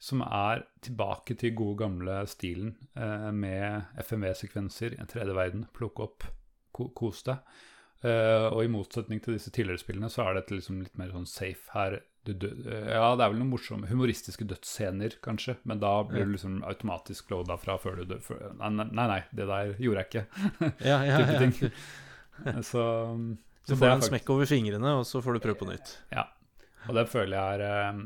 Som 0.00 0.22
er 0.24 0.62
tilbake 0.80 1.34
til 1.36 1.52
gode 1.54 1.82
gamle 1.82 2.22
stilen 2.30 2.76
eh, 2.96 3.30
med 3.36 3.82
FMV-sekvenser 4.00 4.94
i 4.96 5.00
en 5.02 5.10
tredje 5.10 5.34
verden. 5.36 5.66
Plukke 5.76 6.06
opp, 6.06 6.24
ko 6.72 6.88
kos 6.96 7.22
deg. 7.26 7.42
Eh, 8.02 8.46
og 8.48 8.62
i 8.64 8.70
motsetning 8.72 9.20
til 9.20 9.34
disse 9.36 9.50
tidligere 9.52 9.82
spillene, 9.82 10.08
så 10.08 10.24
er 10.24 10.38
dette 10.38 10.54
liksom 10.56 10.80
litt 10.80 10.96
mer 10.96 11.10
sånn 11.12 11.28
safe 11.28 11.68
her. 11.74 11.98
Du, 12.34 12.46
dø 12.46 12.70
eh, 12.70 12.90
ja, 12.94 13.08
det 13.16 13.24
er 13.24 13.32
vel 13.32 13.38
noen 13.40 13.50
morsomme 13.52 13.88
humoristiske 13.90 14.46
dødsscener, 14.50 15.16
kanskje, 15.24 15.56
men 15.64 15.80
da 15.82 15.90
blir 16.08 16.24
du 16.28 16.32
liksom 16.34 16.58
automatisk 16.68 17.30
loada 17.32 17.56
fra 17.60 17.76
før 17.78 17.96
du 18.00 18.04
dør. 18.14 18.20
før- 18.26 18.54
Nei, 18.58 18.70
nei, 18.84 19.06
nei, 19.14 19.20
det 19.32 19.46
der 19.50 19.72
gjorde 19.78 20.04
jeg 20.04 20.10
ikke. 20.10 20.24
Ja, 20.90 20.98
ja, 21.04 21.18
ja. 21.24 21.38
ting. 21.38 21.72
Så, 22.70 22.82
Så 23.68 23.76
får 23.76 23.86
du 23.86 23.92
en 23.92 24.02
smekk 24.06 24.30
over 24.32 24.46
fingrene, 24.48 24.94
og 25.00 25.04
så 25.06 25.20
får 25.22 25.36
du 25.36 25.42
prøve 25.44 25.58
på 25.60 25.68
nytt. 25.68 25.90
Ja, 26.14 26.24
og 26.88 26.94
det 26.96 27.08
føler 27.12 27.36
jeg 27.36 27.60
er 27.60 27.98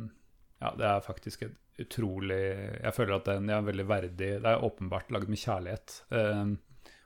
Ja, 0.65 0.71
det 0.79 0.87
er 0.89 1.05
faktisk 1.05 1.43
et 1.47 1.55
utrolig 1.79 2.41
Jeg 2.83 2.95
føler 2.95 3.17
at 3.17 3.27
den 3.29 3.49
er 3.51 3.63
veldig 3.67 3.85
verdig 3.87 4.17
Det 4.19 4.47
er 4.47 4.63
åpenbart 4.63 5.11
laget 5.15 5.29
med 5.31 5.39
kjærlighet. 5.43 5.95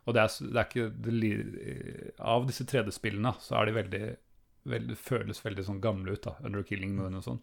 Og 0.08 0.14
det 0.16 0.22
er, 0.22 0.34
det 0.48 0.56
er 0.56 0.68
ikke 0.68 0.88
det, 1.04 2.12
Av 2.20 2.46
disse 2.48 2.64
3D-spillene 2.68 3.34
så 3.44 3.58
er 3.60 3.68
de 3.68 3.76
veldig, 3.76 4.02
veldig 4.70 4.96
føles 5.00 5.42
veldig 5.44 5.64
sånn 5.66 5.82
gamle 5.84 6.14
ut, 6.14 6.22
da. 6.24 6.36
Under 6.46 6.64
Killing 6.66 6.94
Moon 6.98 7.18
og 7.18 7.24
sånn. 7.26 7.42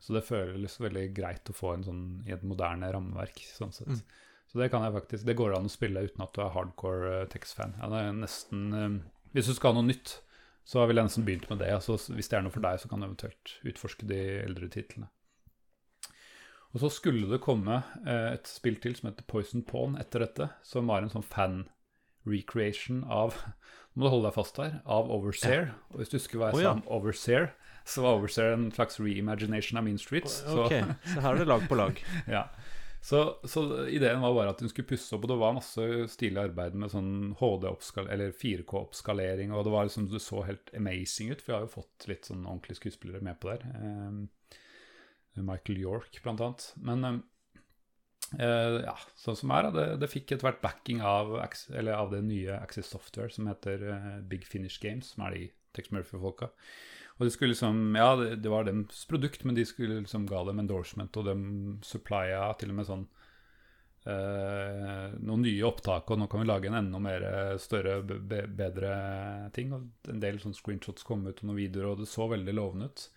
Så 0.00 0.16
det 0.16 0.24
føles 0.24 0.78
veldig 0.80 1.10
greit 1.16 1.50
å 1.52 1.56
få 1.56 1.74
en 1.74 1.84
sånn 1.84 2.04
i 2.24 2.32
et 2.32 2.44
moderne 2.46 2.88
rammeverk, 2.94 3.42
sånn 3.52 3.74
sett. 3.76 4.00
Mm. 4.00 4.26
Så 4.50 4.58
det 4.58 4.70
kan 4.72 4.82
jeg 4.82 4.96
faktisk 4.96 5.26
Det 5.28 5.36
går 5.38 5.52
an 5.54 5.68
å 5.68 5.70
spille 5.70 6.02
uten 6.02 6.24
at 6.24 6.32
du 6.34 6.40
er 6.42 6.54
hardcore 6.54 7.12
uh, 7.20 7.28
Tex-fan. 7.30 7.76
Ja, 7.78 8.00
nesten 8.16 8.64
eh, 8.74 8.96
Hvis 9.36 9.50
du 9.50 9.54
skal 9.54 9.74
ha 9.74 9.78
noe 9.78 9.86
nytt, 9.86 10.16
så 10.66 10.80
har 10.80 10.90
vi 10.90 10.96
nesten 10.98 11.26
begynt 11.26 11.46
med 11.50 11.60
det. 11.62 11.70
Altså, 11.76 11.98
hvis 12.16 12.30
det 12.32 12.38
er 12.38 12.46
noe 12.46 12.54
for 12.54 12.64
deg, 12.64 12.80
så 12.80 12.90
kan 12.90 13.02
du 13.02 13.06
eventuelt 13.06 13.54
utforske 13.66 14.08
de 14.10 14.20
eldre 14.40 14.70
titlene. 14.72 15.10
Og 16.70 16.82
så 16.82 16.90
skulle 16.94 17.28
det 17.30 17.42
komme 17.42 17.80
uh, 18.06 18.30
et 18.32 18.50
spill 18.50 18.80
til 18.82 18.96
som 18.98 19.10
heter 19.10 19.26
Poison 19.30 19.62
Pawn 19.66 19.96
etter 20.00 20.24
dette, 20.24 20.50
som 20.66 20.90
var 20.90 21.04
en 21.04 21.12
sånn 21.12 21.26
fan-recreation 22.24 23.04
av 23.04 23.34
Nå 23.94 23.94
må 24.00 24.06
du 24.06 24.10
holde 24.12 24.28
deg 24.28 24.36
fast 24.36 24.58
her, 24.60 24.76
av 24.86 25.10
Overseer. 25.10 25.72
Og 25.90 26.00
hvis 26.00 26.12
du 26.12 26.18
husker 26.18 26.38
hva 26.38 26.50
jeg 26.52 26.60
oh, 26.60 26.62
ja. 26.62 26.70
sa 26.70 26.76
om 26.78 26.84
Overseer, 26.94 27.48
så 27.84 28.04
var 28.04 28.20
Overseer 28.20 28.52
en 28.54 28.68
slags 28.72 29.00
reimagination 29.00 29.80
av 29.80 29.84
Mean 29.84 29.98
Streets. 29.98 30.44
Så, 30.44 30.68
Ok, 30.68 30.76
så 31.10 31.24
her 31.24 31.34
er 31.34 31.40
det 31.42 31.48
lag 31.50 31.66
på 31.66 31.78
lag. 31.80 31.98
ja. 32.36 32.44
Så, 33.02 33.40
så 33.48 33.64
ideen 33.88 34.20
var 34.20 34.34
bare 34.36 34.52
at 34.52 34.60
hun 34.60 34.70
skulle 34.70 34.86
pusse 34.92 35.10
opp, 35.16 35.24
og 35.24 35.32
det 35.32 35.38
var 35.40 35.56
masse 35.56 35.86
stilig 36.12 36.42
arbeid 36.42 36.76
med 36.78 36.92
sånn 36.92 37.12
HD-oppskalering, 37.40 38.12
eller 38.14 38.34
4K-oppskalering, 38.36 39.54
og 39.56 39.64
det 39.66 39.72
var 39.72 39.88
liksom, 39.88 40.06
det 40.12 40.20
så 40.22 40.44
helt 40.44 40.70
amazing 40.76 41.32
ut, 41.32 41.40
for 41.40 41.50
vi 41.50 41.56
har 41.56 41.64
jo 41.64 41.74
fått 41.78 42.06
litt 42.12 42.28
sånn 42.28 42.44
ordentlige 42.44 42.82
skuespillere 42.82 43.24
med 43.24 43.40
på 43.40 43.54
der. 43.54 43.64
Eh, 43.72 45.40
Michael 45.40 45.80
York, 45.80 46.20
blant 46.22 46.44
annet. 46.44 46.68
Men 46.76 47.08
eh, 47.08 47.20
eh, 48.38 48.76
ja, 48.84 48.94
sånn 49.18 49.38
som 49.38 49.50
er, 49.56 49.70
det, 49.74 49.86
det 50.02 50.08
fikk 50.12 50.32
etter 50.34 50.46
hvert 50.46 50.60
backing 50.62 51.02
av, 51.02 51.32
av 51.40 52.10
det 52.12 52.22
nye 52.26 52.58
Access 52.60 52.92
Software 52.94 53.32
som 53.34 53.48
heter 53.50 53.82
uh, 53.90 54.20
Big 54.22 54.46
Finish 54.46 54.78
Games, 54.82 55.14
som 55.14 55.26
er 55.26 55.36
de 55.36 55.44
Tex 55.76 55.90
Murphy-folka. 55.94 56.50
Og 57.18 57.26
det 57.26 57.34
skulle 57.34 57.52
liksom, 57.52 57.96
ja, 57.98 58.14
det, 58.16 58.40
det 58.40 58.50
var 58.52 58.64
deres 58.64 59.02
produkt, 59.10 59.42
men 59.44 59.54
de 59.58 59.66
skulle 59.68 60.00
liksom 60.00 60.24
ga 60.30 60.44
dem 60.48 60.62
endorsement, 60.62 61.16
og 61.20 61.26
de 61.28 61.34
supplya 61.84 62.46
til 62.60 62.72
og 62.72 62.78
med 62.78 62.88
sånn 62.88 63.06
uh, 64.08 65.12
noen 65.20 65.44
nye 65.44 65.66
opptak, 65.68 66.08
og 66.08 66.22
nå 66.22 66.30
kan 66.32 66.40
vi 66.40 66.48
lage 66.48 66.70
en 66.70 66.78
enda 66.80 67.02
mer 67.02 67.26
større, 67.60 68.00
be, 68.06 68.16
be- 68.24 68.46
bedre 68.62 68.94
ting. 69.52 69.74
Og 69.76 70.10
en 70.12 70.22
del 70.22 70.40
sånn 70.40 70.56
screenshots 70.56 71.04
kom 71.04 71.26
ut, 71.28 71.42
og 71.42 71.50
noen 71.50 71.60
videoer, 71.60 71.92
og 71.92 72.00
det 72.00 72.08
så 72.08 72.30
veldig 72.32 72.56
lovende 72.56 72.88
ut. 72.88 73.08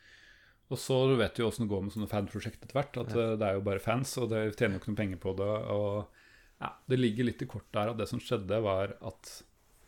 Og 0.74 0.80
så 0.82 0.98
vet 1.20 1.36
du 1.36 1.44
jo 1.44 1.48
åssen 1.52 1.68
det 1.68 1.72
går 1.74 1.86
med 1.86 1.94
sånne 1.94 2.10
fanprosjekt 2.10 2.64
etter 2.66 2.78
hvert, 2.80 3.00
at 3.04 3.14
ja. 3.14 3.32
det 3.38 3.48
er 3.48 3.58
jo 3.60 3.66
bare 3.66 3.84
fans, 3.84 4.16
og 4.22 4.32
det 4.32 4.46
tjener 4.58 4.78
jo 4.78 4.82
ikke 4.82 4.94
noe 4.94 5.02
penger 5.04 5.22
på 5.22 5.34
det. 5.38 5.50
Og 5.76 6.64
ja, 6.64 6.70
det 6.90 7.00
ligger 7.00 7.30
litt 7.30 7.44
i 7.46 7.50
kortet 7.50 7.80
her 7.82 7.94
at 7.94 8.00
det 8.02 8.10
som 8.10 8.22
skjedde, 8.24 8.62
var 8.66 8.96
at 9.06 9.34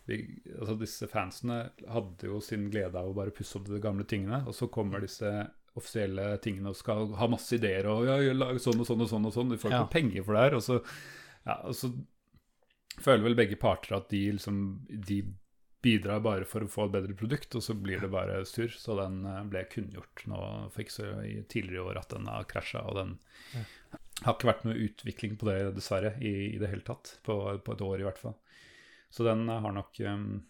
vi, 0.05 0.19
altså 0.53 0.75
disse 0.77 1.07
fansene 1.09 1.59
hadde 1.89 2.29
jo 2.29 2.37
sin 2.43 2.67
glede 2.69 2.99
av 2.99 3.09
å 3.09 3.15
bare 3.17 3.33
pusse 3.33 3.57
opp 3.57 3.65
de 3.69 3.81
gamle 3.81 4.05
tingene, 4.05 4.43
og 4.45 4.53
så 4.53 4.69
kommer 4.69 5.01
disse 5.01 5.31
offisielle 5.75 6.27
tingene 6.43 6.71
og 6.71 6.77
skal 6.79 7.09
ha 7.19 7.27
masse 7.27 7.57
ideer 7.57 7.87
og 7.91 8.05
ja, 8.07 8.19
lage 8.35 8.61
sånn 8.63 8.79
og 8.79 8.87
sånn 8.87 9.01
og 9.03 9.09
sånn 9.11 9.25
og 9.27 9.33
sånn. 9.35 9.49
De 9.51 9.57
får 9.59 9.73
ikke 9.73 9.81
Ja. 9.81 9.91
penger 9.91 10.23
for 10.23 10.37
det 10.37 10.43
her. 10.45 10.55
Og 10.55 10.63
så, 10.63 10.77
ja, 11.43 11.57
og 11.67 11.75
så 11.75 11.89
føler 13.01 13.25
vel 13.25 13.35
begge 13.35 13.57
parter 13.59 13.97
at 13.97 14.07
de 14.13 14.21
liksom 14.37 14.61
de 14.87 15.23
bidrar 15.85 16.23
bare 16.25 16.47
for 16.49 16.65
å 16.65 16.69
få 16.71 16.87
et 16.87 16.95
bedre 16.97 17.15
produkt, 17.17 17.55
og 17.57 17.63
så 17.63 17.75
blir 17.77 18.01
det 18.03 18.11
bare 18.13 18.41
surr. 18.49 18.73
Så 18.73 18.97
den 18.99 19.21
eh, 19.29 19.43
ble 19.51 19.65
kunngjort 19.71 20.25
nå 20.31 20.39
for 20.73 20.83
ikke 20.83 20.97
så 20.97 21.11
tidligere 21.51 21.81
i 21.81 21.85
år 21.91 22.01
at 22.01 22.15
den 22.15 22.29
har 22.31 22.47
krasja, 22.49 22.81
og 22.89 22.97
den 22.99 23.15
har 24.23 24.33
ikke 24.33 24.49
vært 24.49 24.65
noe 24.67 24.79
utvikling 24.87 25.37
på 25.39 25.49
det, 25.49 25.59
dessverre, 25.75 26.15
i, 26.23 26.55
i 26.55 26.59
det 26.61 26.71
hele 26.71 26.85
tatt. 26.87 27.17
På, 27.25 27.37
på 27.61 27.75
et 27.75 27.85
år, 27.85 28.01
i 28.01 28.07
hvert 28.07 28.21
fall. 28.21 28.35
Så 29.13 29.27
den 29.27 29.47
har 29.47 29.71
nok 29.71 29.99
um, 30.03 30.43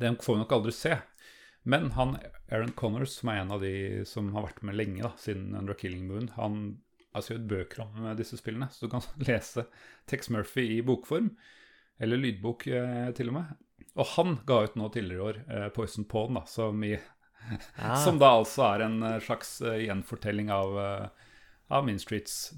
Den 0.00 0.16
får 0.18 0.34
vi 0.34 0.40
nok 0.42 0.56
aldri 0.56 0.72
se. 0.74 0.96
Men 1.66 1.90
han 1.96 2.16
Aaron 2.48 2.72
Connors, 2.78 3.18
som 3.18 3.30
er 3.30 3.42
en 3.42 3.52
av 3.54 3.62
de 3.62 4.04
som 4.06 4.30
har 4.36 4.46
vært 4.46 4.62
med 4.66 4.78
lenge, 4.78 5.02
da, 5.02 5.12
siden 5.18 5.54
Under 5.58 5.74
Killing 5.74 6.06
Moon, 6.06 6.30
han 6.36 6.76
har 7.16 7.24
skrevet 7.24 7.48
bøker 7.50 7.82
om 7.86 8.06
disse 8.18 8.38
spillene, 8.38 8.68
så 8.70 8.86
du 8.86 8.92
kan 8.92 9.04
lese 9.28 9.66
Tex 10.06 10.30
Murphy 10.30 10.68
i 10.76 10.82
bokform. 10.86 11.32
Eller 11.98 12.20
lydbok, 12.20 12.66
eh, 12.68 13.08
til 13.16 13.32
og 13.32 13.38
med. 13.38 13.54
Og 13.96 14.06
han 14.16 14.38
ga 14.46 14.62
ut 14.66 14.74
nå 14.76 14.88
tidligere 14.92 15.16
i 15.18 15.26
år 15.30 15.38
eh, 15.48 15.68
Poison 15.76 16.04
Pawn, 16.04 16.34
da, 16.40 16.44
som, 16.50 16.82
i, 16.84 16.96
Ah. 17.78 17.94
som 18.04 18.16
da 18.18 18.32
altså 18.40 18.64
er 18.74 18.82
en 18.88 18.96
eh, 19.06 19.20
slags 19.22 19.60
uh, 19.62 19.76
gjenfortelling 19.78 20.48
av, 20.50 20.72
uh, 20.74 21.26
av 21.70 21.84
Mean 21.86 21.98
Streets, 22.02 22.50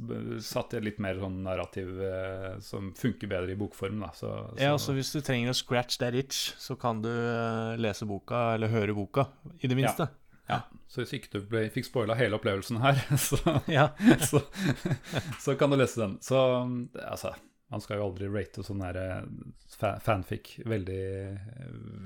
satt 0.44 0.72
i 0.72 0.78
et 0.78 0.84
litt 0.86 0.98
mer 1.02 1.18
sånn 1.20 1.42
narrativ 1.44 1.90
eh, 2.04 2.54
som 2.64 2.90
funker 2.96 3.28
bedre 3.28 3.52
i 3.52 3.58
bokform. 3.60 4.00
Da. 4.04 4.08
Så, 4.16 4.30
så, 4.54 4.56
Ja, 4.62 4.74
så 4.80 4.94
hvis 4.96 5.12
du 5.12 5.20
trenger 5.24 5.52
å 5.52 5.56
scratch 5.56 5.98
that 6.00 6.16
itch, 6.16 6.54
så 6.60 6.76
kan 6.80 7.02
du 7.04 7.10
eh, 7.10 7.74
lese 7.80 8.08
boka, 8.08 8.54
eller 8.56 8.72
høre 8.72 8.96
boka, 8.96 9.26
i 9.60 9.68
det 9.68 9.76
minste. 9.76 10.08
ja. 10.48 10.62
så 10.88 11.02
hvis 11.04 11.12
ikke 11.18 11.34
du 11.36 11.40
ble, 11.52 11.66
fikk 11.72 11.88
spoila 11.90 12.16
hele 12.16 12.36
opplevelsen 12.40 12.80
her, 12.84 13.00
så, 13.28 13.58
Ja. 13.68 13.90
så, 14.24 14.40
så 15.40 15.56
kan 15.60 15.72
du 15.72 15.76
lese 15.80 16.00
den. 16.00 16.16
Så 16.24 16.40
altså 17.04 17.34
Man 17.68 17.82
skal 17.84 18.00
jo 18.00 18.06
aldri 18.08 18.30
rate 18.32 18.64
sånn 18.64 18.80
eh, 18.86 19.96
fanfic 20.04 20.54
veldig, 20.64 21.04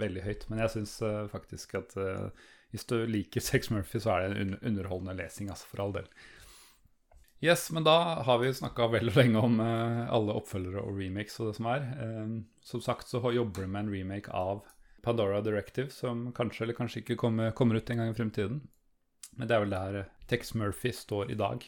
veldig 0.00 0.24
høyt, 0.26 0.46
men 0.50 0.62
jeg 0.64 0.74
syns 0.74 0.96
eh, 1.06 1.24
faktisk 1.30 1.76
at 1.78 1.94
eh, 2.02 2.46
hvis 2.74 2.88
du 2.90 2.96
liker 3.06 3.44
Sex 3.50 3.70
Murphy, 3.70 4.00
så 4.02 4.16
er 4.16 4.32
det 4.32 4.42
en 4.42 4.56
underholdende 4.58 5.14
lesing, 5.20 5.52
altså, 5.52 5.68
for 5.70 5.84
all 5.84 5.94
del. 5.94 6.08
Yes, 7.42 7.68
men 7.74 7.82
da 7.86 8.22
har 8.22 8.38
vi 8.38 8.52
snakka 8.54 8.86
vel 8.92 9.10
og 9.10 9.16
lenge 9.18 9.40
om 9.42 9.56
alle 9.62 10.34
oppfølgere 10.38 10.84
og 10.86 11.00
remakes 11.00 11.40
og 11.42 11.48
det 11.48 11.56
som 11.58 11.66
er. 11.72 11.88
Eh, 12.04 12.36
som 12.62 12.82
sagt 12.82 13.10
så 13.10 13.22
jobber 13.34 13.66
du 13.66 13.70
med 13.70 13.86
en 13.86 13.94
remake 13.94 14.30
av 14.30 14.62
Pandora 15.02 15.40
Directive, 15.42 15.90
som 15.90 16.28
kanskje 16.34 16.66
eller 16.66 16.78
kanskje 16.78 17.02
ikke 17.02 17.18
kommer, 17.18 17.50
kommer 17.58 17.78
ut 17.78 17.90
en 17.90 18.02
gang 18.02 18.12
i 18.12 18.18
fremtiden. 18.18 18.60
Men 19.38 19.48
det 19.48 19.56
er 19.56 19.64
vel 19.64 19.74
der 19.74 19.98
Tex 20.30 20.54
Murphy 20.54 20.92
står 20.94 21.32
i 21.32 21.38
dag. 21.38 21.64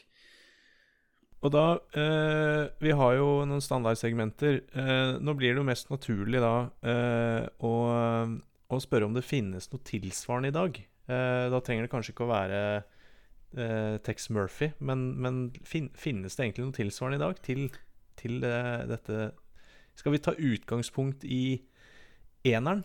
Og 1.44 1.52
da 1.52 1.64
eh, 2.00 2.72
Vi 2.80 2.94
har 2.96 3.18
jo 3.18 3.28
noen 3.44 3.62
standardsegmenter. 3.62 4.62
Eh, 4.72 5.12
nå 5.20 5.36
blir 5.36 5.52
det 5.52 5.60
jo 5.60 5.68
mest 5.68 5.90
naturlig 5.92 6.40
da 6.40 6.54
eh, 6.80 7.44
å, 7.60 7.74
å 8.72 8.80
spørre 8.80 9.08
om 9.08 9.16
det 9.16 9.26
finnes 9.26 9.68
noe 9.72 9.84
tilsvarende 9.84 10.52
i 10.52 10.56
dag. 10.56 10.80
Eh, 11.04 11.46
da 11.52 11.60
trenger 11.60 11.84
det 11.84 11.92
kanskje 11.92 12.14
ikke 12.14 12.24
å 12.24 12.32
være 12.32 12.60
eh, 12.80 13.96
Tex 14.06 14.30
Murphy, 14.32 14.70
men, 14.80 15.10
men 15.20 15.44
fin, 15.68 15.90
finnes 16.00 16.36
det 16.36 16.46
egentlig 16.46 16.68
noe 16.70 16.78
tilsvarende 16.80 17.20
i 17.20 17.24
dag 17.26 17.42
til, 17.44 17.66
til 18.20 18.40
eh, 18.48 18.86
dette 18.88 19.32
Skal 20.00 20.16
vi 20.16 20.22
ta 20.24 20.32
utgangspunkt 20.32 21.28
i 21.28 21.60
eneren? 22.48 22.82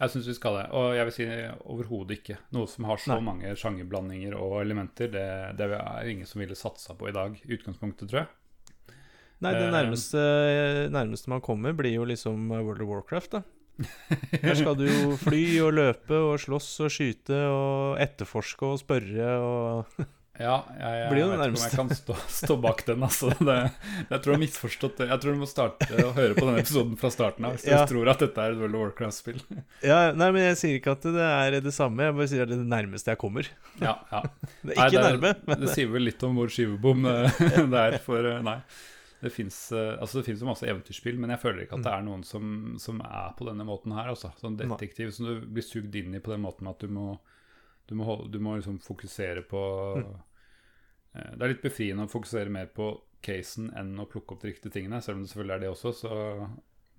Jeg 0.00 0.12
syns 0.12 0.26
vi 0.28 0.34
skal 0.36 0.56
det. 0.58 0.64
Og 0.76 0.94
jeg 0.96 1.04
vil 1.08 1.14
si 1.16 1.26
overhodet 1.72 2.18
ikke. 2.18 2.36
Noe 2.56 2.66
som 2.70 2.84
har 2.90 3.00
så 3.02 3.14
Nei. 3.16 3.20
mange 3.28 3.54
sjangerblandinger 3.56 4.34
og 4.38 4.58
elementer, 4.62 5.08
det, 5.12 5.26
det 5.58 5.68
er 5.78 6.10
ingen 6.12 6.26
som 6.28 6.40
ville 6.42 6.56
satsa 6.58 6.94
på 6.98 7.08
i 7.08 7.14
dag, 7.16 7.36
i 7.44 7.54
utgangspunktet, 7.56 8.08
tror 8.10 8.24
jeg. 8.24 8.32
Nei, 9.44 9.52
det 9.52 9.66
Eh. 9.66 9.72
nærmeste, 9.74 10.20
nærmeste 10.92 11.28
man 11.28 11.42
kommer, 11.44 11.74
blir 11.76 11.92
jo 11.98 12.04
liksom 12.08 12.48
World 12.50 12.80
of 12.82 12.88
Warcraft, 12.88 13.30
da. 13.36 13.42
Der 14.40 14.54
skal 14.56 14.74
du 14.78 14.86
jo 14.88 15.16
fly 15.20 15.42
og 15.60 15.74
løpe 15.76 16.16
og 16.16 16.38
slåss 16.40 16.70
og 16.86 16.88
skyte 16.94 17.36
og 17.52 17.98
etterforske 18.00 18.64
og 18.72 18.78
spørre 18.80 19.26
og 19.44 19.98
Ja, 20.36 20.56
jeg, 20.76 20.96
jeg, 21.00 21.10
vet 21.10 21.18
ikke 21.22 21.46
om 21.46 21.56
jeg 21.62 21.72
kan 21.78 21.90
stå, 21.96 22.16
stå 22.28 22.56
bak 22.60 22.82
den. 22.88 23.04
Altså. 23.06 23.30
Det, 23.40 23.54
jeg 24.10 24.18
tror 24.20 24.26
du 24.26 24.32
har 24.34 24.40
misforstått 24.42 24.98
det. 25.00 25.06
Jeg 25.12 25.22
tror 25.22 25.36
du 25.36 25.40
må 25.40 25.48
starte 25.48 25.88
å 26.04 26.10
høre 26.16 26.36
på 26.36 26.44
denne 26.48 26.62
episoden 26.64 26.98
fra 27.00 27.10
starten 27.14 27.46
av 27.48 27.54
hvis 27.56 27.64
du 27.64 27.70
Ja. 27.72 27.84
tror 27.88 28.10
at 28.12 28.24
dette 28.24 28.44
er 28.44 28.56
et 28.56 28.60
World 28.60 28.76
of 28.76 28.82
Warcraft-spill. 28.86 29.40
Ja, 29.86 30.00
nei, 30.12 30.28
men 30.36 30.44
jeg 30.50 30.58
sier 30.60 30.76
ikke 30.80 30.96
at 30.98 31.06
det 31.16 31.28
er 31.30 31.56
det 31.64 31.72
samme, 31.76 32.08
jeg 32.10 32.16
bare 32.18 32.28
sier 32.32 32.44
at 32.44 32.52
det 32.52 32.58
er 32.58 32.64
det 32.66 32.72
nærmeste 32.74 33.14
jeg 33.14 33.20
kommer. 33.22 33.48
Ja, 33.80 33.94
ja. 34.12 34.20
Det 34.60 34.74
er 34.74 34.76
Nei, 34.76 34.90
ikke 34.90 34.90
det, 34.98 35.06
nærme, 35.06 35.32
men 35.46 35.64
Det 35.64 35.72
sier 35.72 35.88
vel 35.94 36.06
litt 36.10 36.26
om 36.28 36.36
hvor 36.40 36.52
skivebom 36.52 37.08
eh, 37.12 37.40
det 37.72 37.80
er 37.86 37.98
for 38.04 38.28
eh, 38.34 38.42
Nei. 38.44 38.58
Det 39.16 39.30
fins 39.32 39.56
altså 39.72 40.20
det 40.20 40.26
finnes 40.26 40.42
jo 40.44 40.46
masse 40.50 40.66
eventyrspill, 40.68 41.16
men 41.18 41.32
jeg 41.32 41.40
føler 41.40 41.64
ikke 41.64 41.78
at 41.78 41.86
det 41.86 41.92
er 41.96 42.02
noen 42.04 42.20
som, 42.28 42.50
som 42.78 43.00
er 43.00 43.32
på 43.38 43.46
denne 43.48 43.64
måten 43.66 43.94
her. 43.96 44.10
Altså. 44.12 44.28
Sånn 44.38 44.58
detektiv 44.60 45.08
som 45.16 45.26
du 45.30 45.46
blir 45.48 45.64
sugd 45.64 45.96
inn 45.96 46.12
i 46.14 46.20
på 46.22 46.34
den 46.34 46.44
måten 46.44 46.68
at 46.68 46.84
du 46.84 46.92
må, 46.92 47.14
du 47.88 47.94
må, 47.96 48.18
du 48.28 48.36
må 48.44 48.58
liksom 48.58 48.76
fokusere 48.84 49.42
på 49.48 49.62
eh, 49.96 50.10
Det 51.36 51.42
er 51.46 51.52
litt 51.54 51.62
befriende 51.64 52.06
å 52.06 52.12
fokusere 52.12 52.52
mer 52.52 52.66
på 52.76 52.90
casen 53.26 53.70
enn 53.78 53.94
å 53.98 54.06
plukke 54.10 54.34
opp 54.36 54.42
de 54.44 54.52
riktige 54.52 54.74
tingene. 54.76 55.00
Selv 55.02 55.18
om 55.18 55.24
det 55.24 55.30
selvfølgelig 55.32 55.56
er 55.56 55.62
det 55.64 55.70
også, 55.72 55.92
så 55.96 56.12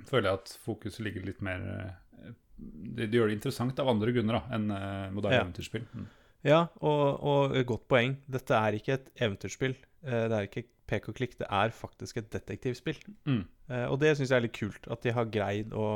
føler 0.10 0.30
jeg 0.30 0.40
at 0.42 0.54
fokuset 0.66 1.04
ligger 1.06 1.26
litt 1.26 1.42
mer 1.46 1.64
eh, 1.74 2.32
Det, 2.58 3.06
det 3.12 3.18
gjør 3.20 3.30
det 3.30 3.36
interessant 3.38 3.80
av 3.80 3.90
andre 3.92 4.12
grunner 4.16 4.40
da, 4.40 4.56
enn 4.58 4.72
eh, 4.74 5.12
moderne 5.14 5.38
Ja. 5.38 5.44
eventyrspill. 5.46 5.86
Mm. 5.94 6.08
Ja, 6.48 6.60
og, 6.82 7.04
og 7.22 7.54
godt 7.70 7.88
poeng. 7.90 8.16
Dette 8.30 8.58
er 8.58 8.78
ikke 8.78 8.96
et 8.98 9.08
eventyrspill. 9.22 9.76
Eh, 10.06 10.26
Det 10.30 10.38
er 10.38 10.48
ikke 10.50 10.64
pek 10.88 11.10
og 11.12 11.18
klikk, 11.20 11.38
det 11.38 11.48
er 11.52 11.74
faktisk 11.76 12.18
et 12.22 12.30
detektivspill. 12.34 12.98
Mm. 13.28 13.44
Eh, 13.70 13.86
Og 13.92 14.00
det 14.02 14.16
syns 14.18 14.32
jeg 14.32 14.38
er 14.40 14.46
litt 14.48 14.58
kult, 14.58 14.88
at 14.90 15.02
de 15.04 15.14
har 15.14 15.26
greid 15.34 15.74
å 15.76 15.88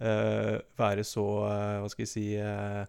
uh, 0.00 0.56
være 0.78 1.04
så 1.06 1.24
eh, 1.48 1.78
Hva 1.82 1.88
skal 1.92 2.04
vi 2.04 2.10
si 2.10 2.24
uh, 2.40 2.84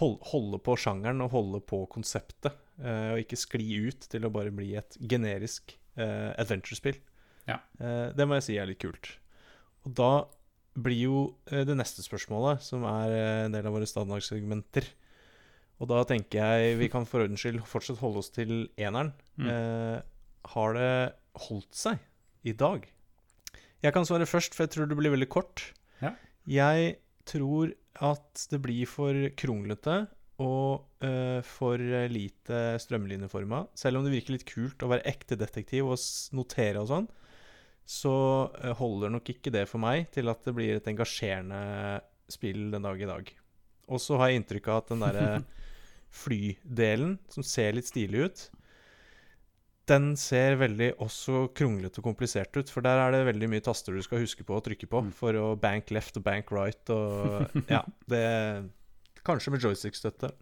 hold, 0.00 0.18
Holde 0.30 0.60
på 0.64 0.76
sjangeren 0.80 1.20
og 1.24 1.32
holde 1.34 1.60
på 1.66 1.82
konseptet. 1.92 2.54
Eh, 2.80 3.12
og 3.14 3.22
ikke 3.22 3.38
skli 3.38 3.68
ut 3.86 4.08
til 4.10 4.26
å 4.26 4.32
bare 4.34 4.52
bli 4.54 4.72
et 4.80 4.98
generisk 5.00 5.76
uh, 6.00 6.32
adventure-spill. 6.40 6.98
Ja. 7.48 7.58
Eh, 7.80 8.10
det 8.16 8.26
må 8.28 8.38
jeg 8.38 8.46
si 8.46 8.58
er 8.60 8.68
litt 8.70 8.82
kult. 8.82 9.14
Og 9.86 9.94
da 9.96 10.12
blir 10.78 11.02
jo 11.06 11.22
eh, 11.50 11.64
det 11.68 11.76
neste 11.78 12.04
spørsmålet, 12.04 12.62
som 12.64 12.84
er 12.88 13.16
eh, 13.16 13.44
en 13.46 13.56
del 13.56 13.68
av 13.68 13.76
våre 13.76 13.88
standardsegmenter 13.88 14.86
Og 15.80 15.90
da 15.90 16.02
tenker 16.08 16.44
jeg 16.44 16.78
vi 16.80 16.90
kan 16.92 17.08
for 17.08 17.24
ordens 17.24 17.42
skyld 17.42 17.62
fortsatt 17.68 18.00
holde 18.02 18.22
oss 18.22 18.32
til 18.34 18.68
eneren. 18.80 19.14
Mm. 19.40 19.50
Eh, 19.50 19.98
har 20.54 20.76
det 20.76 20.94
holdt 21.48 21.76
seg 21.76 22.00
i 22.44 22.52
dag? 22.56 22.84
Jeg 23.80 23.96
kan 23.96 24.04
svare 24.04 24.28
først, 24.28 24.52
for 24.52 24.66
jeg 24.66 24.74
tror 24.74 24.90
det 24.90 24.98
blir 24.98 25.14
veldig 25.14 25.30
kort. 25.32 25.70
Ja. 26.04 26.12
Jeg 26.44 26.98
tror 27.28 27.72
at 28.00 28.44
det 28.52 28.60
blir 28.60 28.88
for 28.88 29.16
kronglete 29.40 30.02
og 30.40 31.04
uh, 31.04 31.40
for 31.44 31.80
lite 32.10 32.60
strømlinjeforma. 32.80 33.66
Selv 33.76 34.00
om 34.00 34.06
det 34.06 34.14
virker 34.14 34.36
litt 34.36 34.48
kult 34.48 34.82
å 34.84 34.90
være 34.90 35.06
ekte 35.10 35.38
detektiv 35.40 35.90
og 35.92 36.00
notere 36.36 36.82
og 36.82 36.88
sånn, 36.90 37.10
så 37.90 38.14
eh, 38.60 38.74
holder 38.78 39.10
nok 39.10 39.32
ikke 39.32 39.50
det 39.50 39.64
for 39.66 39.82
meg 39.82 40.12
til 40.14 40.30
at 40.30 40.44
det 40.46 40.54
blir 40.54 40.76
et 40.76 40.88
engasjerende 40.92 41.98
spill 42.30 42.68
den 42.70 42.86
dag 42.86 43.00
i 43.02 43.08
dag. 43.08 43.32
Og 43.90 43.98
så 43.98 44.20
har 44.20 44.30
jeg 44.30 44.40
inntrykk 44.40 44.68
av 44.70 44.78
at 44.78 44.92
den 44.92 45.02
derre 45.02 45.28
flydelen, 46.22 47.16
som 47.32 47.46
ser 47.46 47.74
litt 47.74 47.90
stilig 47.90 48.28
ut, 48.28 48.44
den 49.90 50.12
ser 50.20 50.54
veldig 50.60 50.92
også 51.02 51.48
kronglete 51.56 51.98
og 51.98 52.06
komplisert 52.12 52.54
ut. 52.54 52.70
For 52.70 52.84
der 52.84 53.00
er 53.02 53.14
det 53.14 53.24
veldig 53.26 53.48
mye 53.50 53.64
taster 53.64 53.96
du 53.96 54.04
skal 54.06 54.22
huske 54.22 54.46
på 54.46 54.54
å 54.54 54.62
trykke 54.62 54.86
på 54.90 55.02
for 55.16 55.34
å 55.40 55.48
bank 55.58 55.90
left 55.90 56.20
og 56.20 56.26
bank 56.28 56.52
right 56.54 56.94
og 56.94 57.56
Ja, 57.72 57.82
det 58.12 58.22
Kanskje 59.26 59.54
med 59.54 59.64
joystick-støtte. 59.64 60.32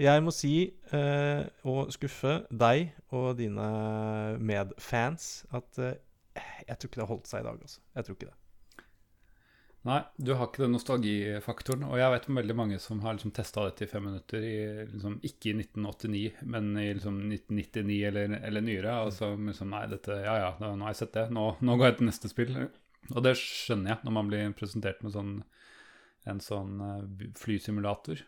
Jeg 0.00 0.22
må 0.26 0.32
si, 0.34 0.54
eh, 0.96 1.42
og 1.70 1.92
skuffe 1.94 2.40
deg 2.50 2.96
og 3.14 3.36
dine 3.38 3.66
medfans, 4.42 5.44
at 5.54 5.78
eh, 5.78 6.00
jeg 6.66 6.78
tror 6.78 6.90
ikke 6.90 6.98
det 6.98 7.04
har 7.04 7.12
holdt 7.12 7.30
seg 7.30 7.44
i 7.44 7.46
dag, 7.46 7.60
altså. 7.62 7.84
Jeg 7.94 8.06
tror 8.06 8.18
ikke 8.18 8.30
det. 8.32 8.38
Nei, 9.84 9.98
du 10.16 10.30
har 10.32 10.48
ikke 10.48 10.62
den 10.62 10.72
nostalgifaktoren. 10.72 11.84
Og 11.90 11.98
jeg 12.00 12.12
vet 12.14 12.28
om 12.30 12.38
veldig 12.40 12.54
mange 12.56 12.78
som 12.80 13.02
har 13.04 13.16
liksom 13.18 13.34
testa 13.36 13.66
dette 13.66 13.84
i 13.84 13.90
fem 13.90 14.06
minutter, 14.08 14.44
i, 14.48 14.86
liksom, 14.88 15.18
ikke 15.28 15.50
i 15.50 15.56
1989, 15.60 16.22
men 16.48 16.70
i 16.80 16.86
liksom 16.96 17.18
1999 17.28 17.98
eller, 18.08 18.38
eller 18.48 18.64
nyere. 18.64 18.94
Og 19.04 19.12
så 19.12 19.34
liksom 19.36 19.74
Nei, 19.74 19.84
dette 19.92 20.16
Ja 20.24 20.38
ja, 20.40 20.50
nå 20.62 20.72
har 20.86 20.94
jeg 20.94 21.02
sett 21.02 21.18
det. 21.18 21.26
Nå, 21.36 21.50
nå 21.60 21.76
går 21.76 21.90
jeg 21.90 21.98
til 22.00 22.08
neste 22.08 22.32
spill. 22.32 22.56
Og 23.12 23.20
det 23.26 23.34
skjønner 23.36 23.92
jeg 23.92 24.08
når 24.08 24.16
man 24.16 24.32
blir 24.32 24.56
presentert 24.56 25.04
med 25.04 25.12
sånn, 25.12 25.36
en 26.30 26.40
sånn 26.42 26.78
eh, 26.84 27.26
flysimulator. 27.38 28.22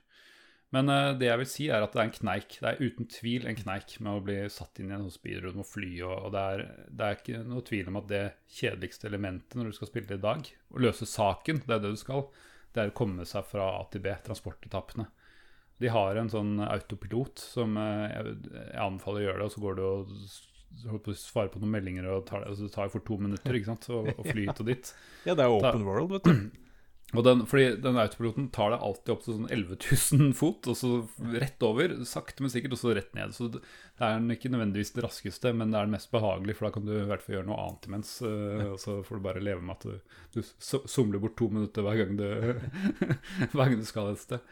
Men 0.74 0.90
eh, 0.90 1.12
det 1.18 1.28
jeg 1.28 1.40
vil 1.43 1.51
si, 1.51 1.68
er 1.70 1.85
at 1.85 1.94
det 1.94 2.02
er 2.02 2.09
en 2.09 2.16
kneik. 2.16 2.59
Det 2.60 2.70
er 2.73 2.82
uten 2.82 3.10
tvil 3.10 3.47
en 3.48 3.59
kneik 3.59 3.97
med 4.02 4.12
å 4.12 4.24
bli 4.27 4.39
satt 4.52 4.81
inn 4.82 4.90
i 4.90 4.97
en 4.97 5.06
sånn 5.06 5.14
speedrun 5.14 5.62
og 5.62 5.68
fly. 5.68 5.93
Og, 6.06 6.31
det, 6.35 6.47
er, 6.55 6.64
det 6.90 7.06
er 7.06 7.20
ikke 7.20 7.44
noe 7.47 7.66
tvil 7.66 7.93
om 7.93 8.01
at 8.02 8.10
det 8.10 8.24
kjedeligste 8.59 9.10
elementet 9.10 9.59
når 9.59 9.70
du 9.70 9.78
skal 9.78 9.93
spille 9.93 10.10
det 10.10 10.20
i 10.20 10.27
dag, 10.27 10.51
å 10.74 10.82
løse 10.89 11.09
saken, 11.09 11.62
det 11.66 11.78
er 11.78 11.85
det 11.85 11.94
du 11.94 12.01
skal, 12.01 12.27
det 12.74 12.82
er 12.82 12.93
å 12.93 12.98
komme 12.98 13.24
seg 13.28 13.47
fra 13.48 13.70
A 13.78 13.86
til 13.93 14.05
B, 14.05 14.12
transportetappene. 14.27 15.09
De 15.77 15.89
har 15.93 16.16
en 16.16 16.31
sånn 16.32 16.59
autopilot 16.64 17.40
som 17.40 17.77
eh, 17.81 18.05
jeg, 18.12 18.36
jeg 18.51 18.85
anbefaler 18.85 19.23
å 19.23 19.27
gjøre 19.28 19.40
det, 19.43 19.48
og 19.48 19.56
så 19.56 19.64
går 19.64 19.78
du 19.78 19.86
og 19.86 20.12
svarer 20.77 20.93
holdt 20.93 21.05
på 21.06 21.12
å 21.12 21.16
svare 21.16 21.52
på 21.52 21.60
noen 21.62 21.73
meldinger, 21.73 22.09
og 22.10 22.27
tar, 22.28 22.44
altså, 22.48 22.66
det 22.66 22.74
tar 22.74 22.90
for 22.93 23.05
to 23.06 23.16
minutter 23.23 23.56
ikke 23.56 23.70
sant, 23.70 23.89
å 23.93 24.02
fly 24.27 24.48
hit 24.48 24.62
og 24.62 24.68
dit. 24.68 24.94
Ja, 25.28 25.35
det 25.36 25.47
er 25.47 25.52
open 25.52 25.86
world, 25.86 26.16
vet 26.16 26.28
du. 26.28 26.47
Og 27.15 27.23
den, 27.23 27.45
fordi 27.47 27.77
den 27.78 27.97
autopiloten 28.03 28.49
tar 28.51 28.73
deg 28.74 28.83
alltid 28.83 29.12
opp 29.15 29.20
til 29.23 29.37
sånn 29.37 29.51
11 29.55 29.77
000 30.19 30.33
fot, 30.41 30.66
og 30.66 30.74
så 30.74 30.89
rett 31.39 31.62
over, 31.62 31.93
sakte, 32.09 32.43
men 32.43 32.51
sikkert, 32.51 32.74
og 32.74 32.81
så 32.81 32.95
rett 32.99 33.12
ned. 33.15 33.31
Så 33.37 33.47
det 33.55 33.61
er 34.03 34.16
den 34.16 34.33
ikke 34.35 34.51
nødvendigvis 34.51 34.91
det 34.97 35.05
raskeste, 35.07 35.53
men 35.55 35.70
det 35.70 35.78
er 35.78 35.87
den 35.87 35.95
mest 35.95 36.11
behagelige, 36.11 36.59
for 36.59 36.66
da 36.66 36.73
kan 36.74 36.89
du 36.89 36.97
i 36.97 37.05
hvert 37.07 37.23
fall 37.23 37.37
gjøre 37.39 37.47
noe 37.53 37.61
annet 37.62 37.87
imens. 37.87 38.11
eh, 38.27 38.65
Og 38.73 38.81
så 38.83 38.97
får 39.07 39.20
du 39.20 39.27
bare 39.28 39.45
leve 39.47 39.62
med 39.62 39.77
at 39.77 39.87
du, 39.87 40.16
du 40.35 40.41
somler 40.66 41.23
bort 41.23 41.37
to 41.39 41.47
minutter 41.53 41.87
hver 41.87 42.01
gang 42.03 42.19
du, 42.19 42.27
hver 43.55 43.62
gang 43.70 43.78
du 43.78 43.87
skal 43.87 44.11
et 44.11 44.24
sted. 44.24 44.43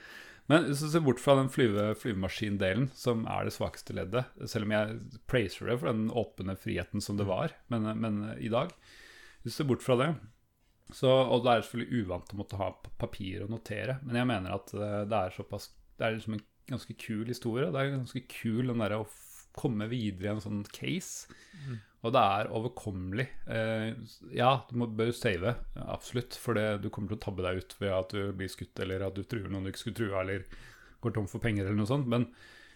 Men 0.53 0.67
hvis 0.69 0.85
du 0.85 0.91
ser 0.93 1.03
bort 1.03 1.23
fra 1.25 1.35
den 1.41 1.51
flyve, 1.51 1.89
flyvemaskindelen, 1.99 2.91
som 2.95 3.25
er 3.33 3.49
det 3.49 3.57
svakeste 3.57 3.97
leddet, 3.97 4.31
selv 4.47 4.69
om 4.69 4.75
jeg 4.77 4.99
praiser 5.27 5.73
det 5.73 5.79
for 5.81 5.91
den 5.91 6.07
åpne 6.13 6.55
friheten 6.61 7.03
som 7.03 7.19
det 7.19 7.27
var, 7.27 7.57
men, 7.73 7.89
men 7.99 8.23
i 8.37 8.53
dag 8.53 8.71
Hvis 9.43 9.57
du 9.57 9.59
ser 9.59 9.69
bort 9.73 9.83
fra 9.85 9.97
det, 10.01 10.11
Så, 10.93 11.09
og 11.09 11.45
det 11.45 11.53
er 11.53 11.63
selvfølgelig 11.65 12.05
uvant 12.05 12.35
å 12.35 12.39
måtte 12.39 12.59
ha 12.61 12.69
papir 13.01 13.47
og 13.47 13.55
notere, 13.55 13.97
men 14.05 14.19
jeg 14.21 14.29
mener 14.29 14.57
at 14.59 14.75
eh, 14.77 15.01
det 15.09 15.21
er 15.21 15.33
såpass 15.33 15.71
Det 15.97 16.05
er 16.05 16.17
liksom 16.17 16.37
en 16.37 16.45
ganske 16.69 16.97
kul 17.01 17.29
historie. 17.31 17.71
Det 17.73 17.81
er 17.81 17.95
ganske 17.95 18.23
kul 18.29 18.69
den 18.69 18.83
derre 18.83 19.01
å 19.03 19.09
komme 19.55 19.87
videre 19.91 20.29
i 20.29 20.33
en 20.35 20.43
sånn 20.43 20.63
case. 20.75 21.29
Og 22.05 22.13
det 22.13 22.21
er 22.21 22.51
overkommelig. 22.53 23.27
Eh, 23.49 23.95
ja, 24.37 24.51
du 24.69 24.77
må, 24.81 24.89
bør 24.93 25.13
save, 25.17 25.55
absolutt, 25.81 26.37
for 26.37 26.59
det, 26.59 26.83
du 26.85 26.91
kommer 26.93 27.13
til 27.13 27.21
å 27.21 27.25
tabbe 27.25 27.45
deg 27.47 27.63
ut 27.63 27.77
ved 27.81 27.95
at 27.97 28.13
du 28.13 28.35
blir 28.37 28.51
skutt, 28.53 28.75
eller 28.85 29.07
at 29.07 29.17
du 29.17 29.23
truer 29.25 29.49
noen 29.49 29.65
du 29.65 29.73
ikke 29.73 29.87
skulle 29.87 30.01
true, 30.03 30.21
eller 30.21 30.45
går 31.05 31.15
tom 31.17 31.31
for 31.31 31.45
penger, 31.45 31.65
eller 31.65 31.81
noe 31.81 31.89
sånt. 31.89 32.11
Men 32.11 32.27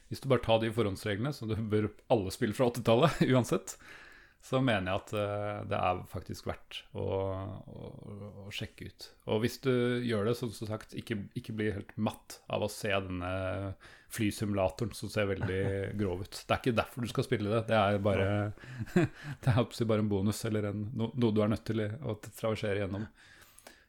hvis 0.09 0.23
du 0.25 0.31
bare 0.31 0.45
tar 0.47 0.63
de 0.63 0.73
forhåndsreglene, 0.73 1.35
så 1.37 1.49
du 1.51 1.57
bør 1.59 1.91
alle 2.15 2.33
spille 2.33 2.57
fra 2.57 2.71
80-tallet 2.71 3.21
uansett, 3.35 3.77
så 4.41 4.61
mener 4.63 4.93
jeg 4.93 5.03
at 5.03 5.13
eh, 5.19 5.61
det 5.69 5.79
er 5.83 6.01
faktisk 6.09 6.47
verdt 6.47 6.79
å, 6.97 7.05
å, 7.05 7.89
å 8.47 8.53
sjekke 8.55 8.87
ut. 8.87 9.07
Og 9.29 9.43
hvis 9.43 9.59
du 9.65 9.73
gjør 10.07 10.29
det, 10.31 10.35
som 10.39 10.53
som 10.55 10.71
sagt, 10.71 10.95
ikke, 10.97 11.19
ikke 11.39 11.57
bli 11.59 11.73
helt 11.75 11.91
matt 11.99 12.39
av 12.47 12.63
å 12.65 12.71
se 12.71 12.93
denne 12.93 13.33
flysimulatoren 14.15 14.95
som 14.97 15.11
ser 15.13 15.29
veldig 15.33 15.63
grov 16.01 16.23
ut. 16.23 16.39
Det 16.39 16.55
er 16.55 16.63
ikke 16.63 16.77
derfor 16.79 17.05
du 17.05 17.11
skal 17.11 17.27
spille 17.27 17.51
det. 17.51 17.65
Det 17.69 17.81
er 17.81 17.99
bare 18.05 18.29
Det 19.43 19.51
er 19.57 19.91
bare 19.91 20.07
en 20.07 20.13
bonus 20.13 20.45
eller 20.49 20.71
en, 20.71 20.87
no, 20.95 21.11
noe 21.19 21.35
du 21.35 21.43
er 21.43 21.53
nødt 21.53 21.67
til 21.69 21.85
å 21.85 22.17
traversere 22.29 22.85
gjennom. 22.85 23.11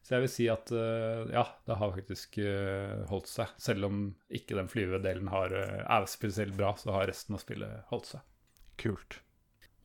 Så 0.02 0.16
jeg 0.16 0.26
vil 0.26 0.34
si 0.34 0.50
at 0.50 0.74
eh, 0.74 1.30
ja, 1.36 1.46
det 1.70 1.78
har 1.78 1.94
faktisk 1.94 2.42
eh, 2.42 3.06
holdt 3.14 3.30
seg. 3.30 3.54
Selv 3.62 3.92
om 3.92 4.04
ikke 4.34 4.58
den 4.58 4.72
flyvedelen 4.72 5.30
har, 5.30 5.54
er 5.86 6.10
spesielt 6.10 6.58
bra, 6.58 6.74
så 6.82 6.98
har 6.98 7.12
resten 7.14 7.38
av 7.38 7.46
spillet 7.46 7.90
holdt 7.94 8.16
seg. 8.16 8.30
Kult. 8.82 9.22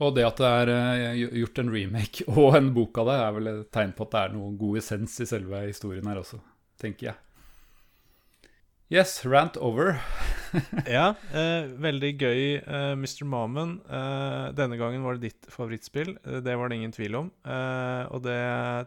Og 0.03 0.15
det 0.17 0.25
at 0.27 0.41
det 0.41 0.49
er 0.51 0.71
eh, 0.75 1.21
gjort 1.43 1.61
en 1.63 1.71
remake 1.71 2.25
og 2.35 2.57
en 2.59 2.73
bok 2.75 2.99
av 3.03 3.11
det, 3.11 3.19
er 3.27 3.37
vel 3.37 3.51
et 3.53 3.69
tegn 3.75 3.93
på 3.95 4.09
at 4.09 4.17
det 4.17 4.23
er 4.25 4.39
noe 4.39 4.57
god 4.59 4.81
essens 4.81 5.21
i 5.23 5.29
selve 5.31 5.67
historien 5.69 6.09
her 6.11 6.23
også, 6.23 6.41
tenker 6.83 7.13
jeg. 7.13 7.21
Yes, 8.93 9.23
rant 9.27 9.57
over. 9.57 9.97
Ja, 10.87 11.17
eh, 11.35 11.65
veldig 11.83 12.13
gøy, 12.15 12.43
eh, 12.63 12.93
Mr. 12.95 13.25
Mamen. 13.27 13.81
Eh, 13.91 14.53
denne 14.55 14.77
gangen 14.79 15.03
var 15.03 15.17
det 15.17 15.33
ditt 15.33 15.49
favorittspill. 15.51 16.13
Eh, 16.23 16.37
det 16.47 16.55
var 16.55 16.71
det 16.71 16.77
ingen 16.79 16.95
tvil 16.95 17.17
om. 17.19 17.31
Eh, 17.43 18.05
og 18.15 18.23
det 18.23 18.39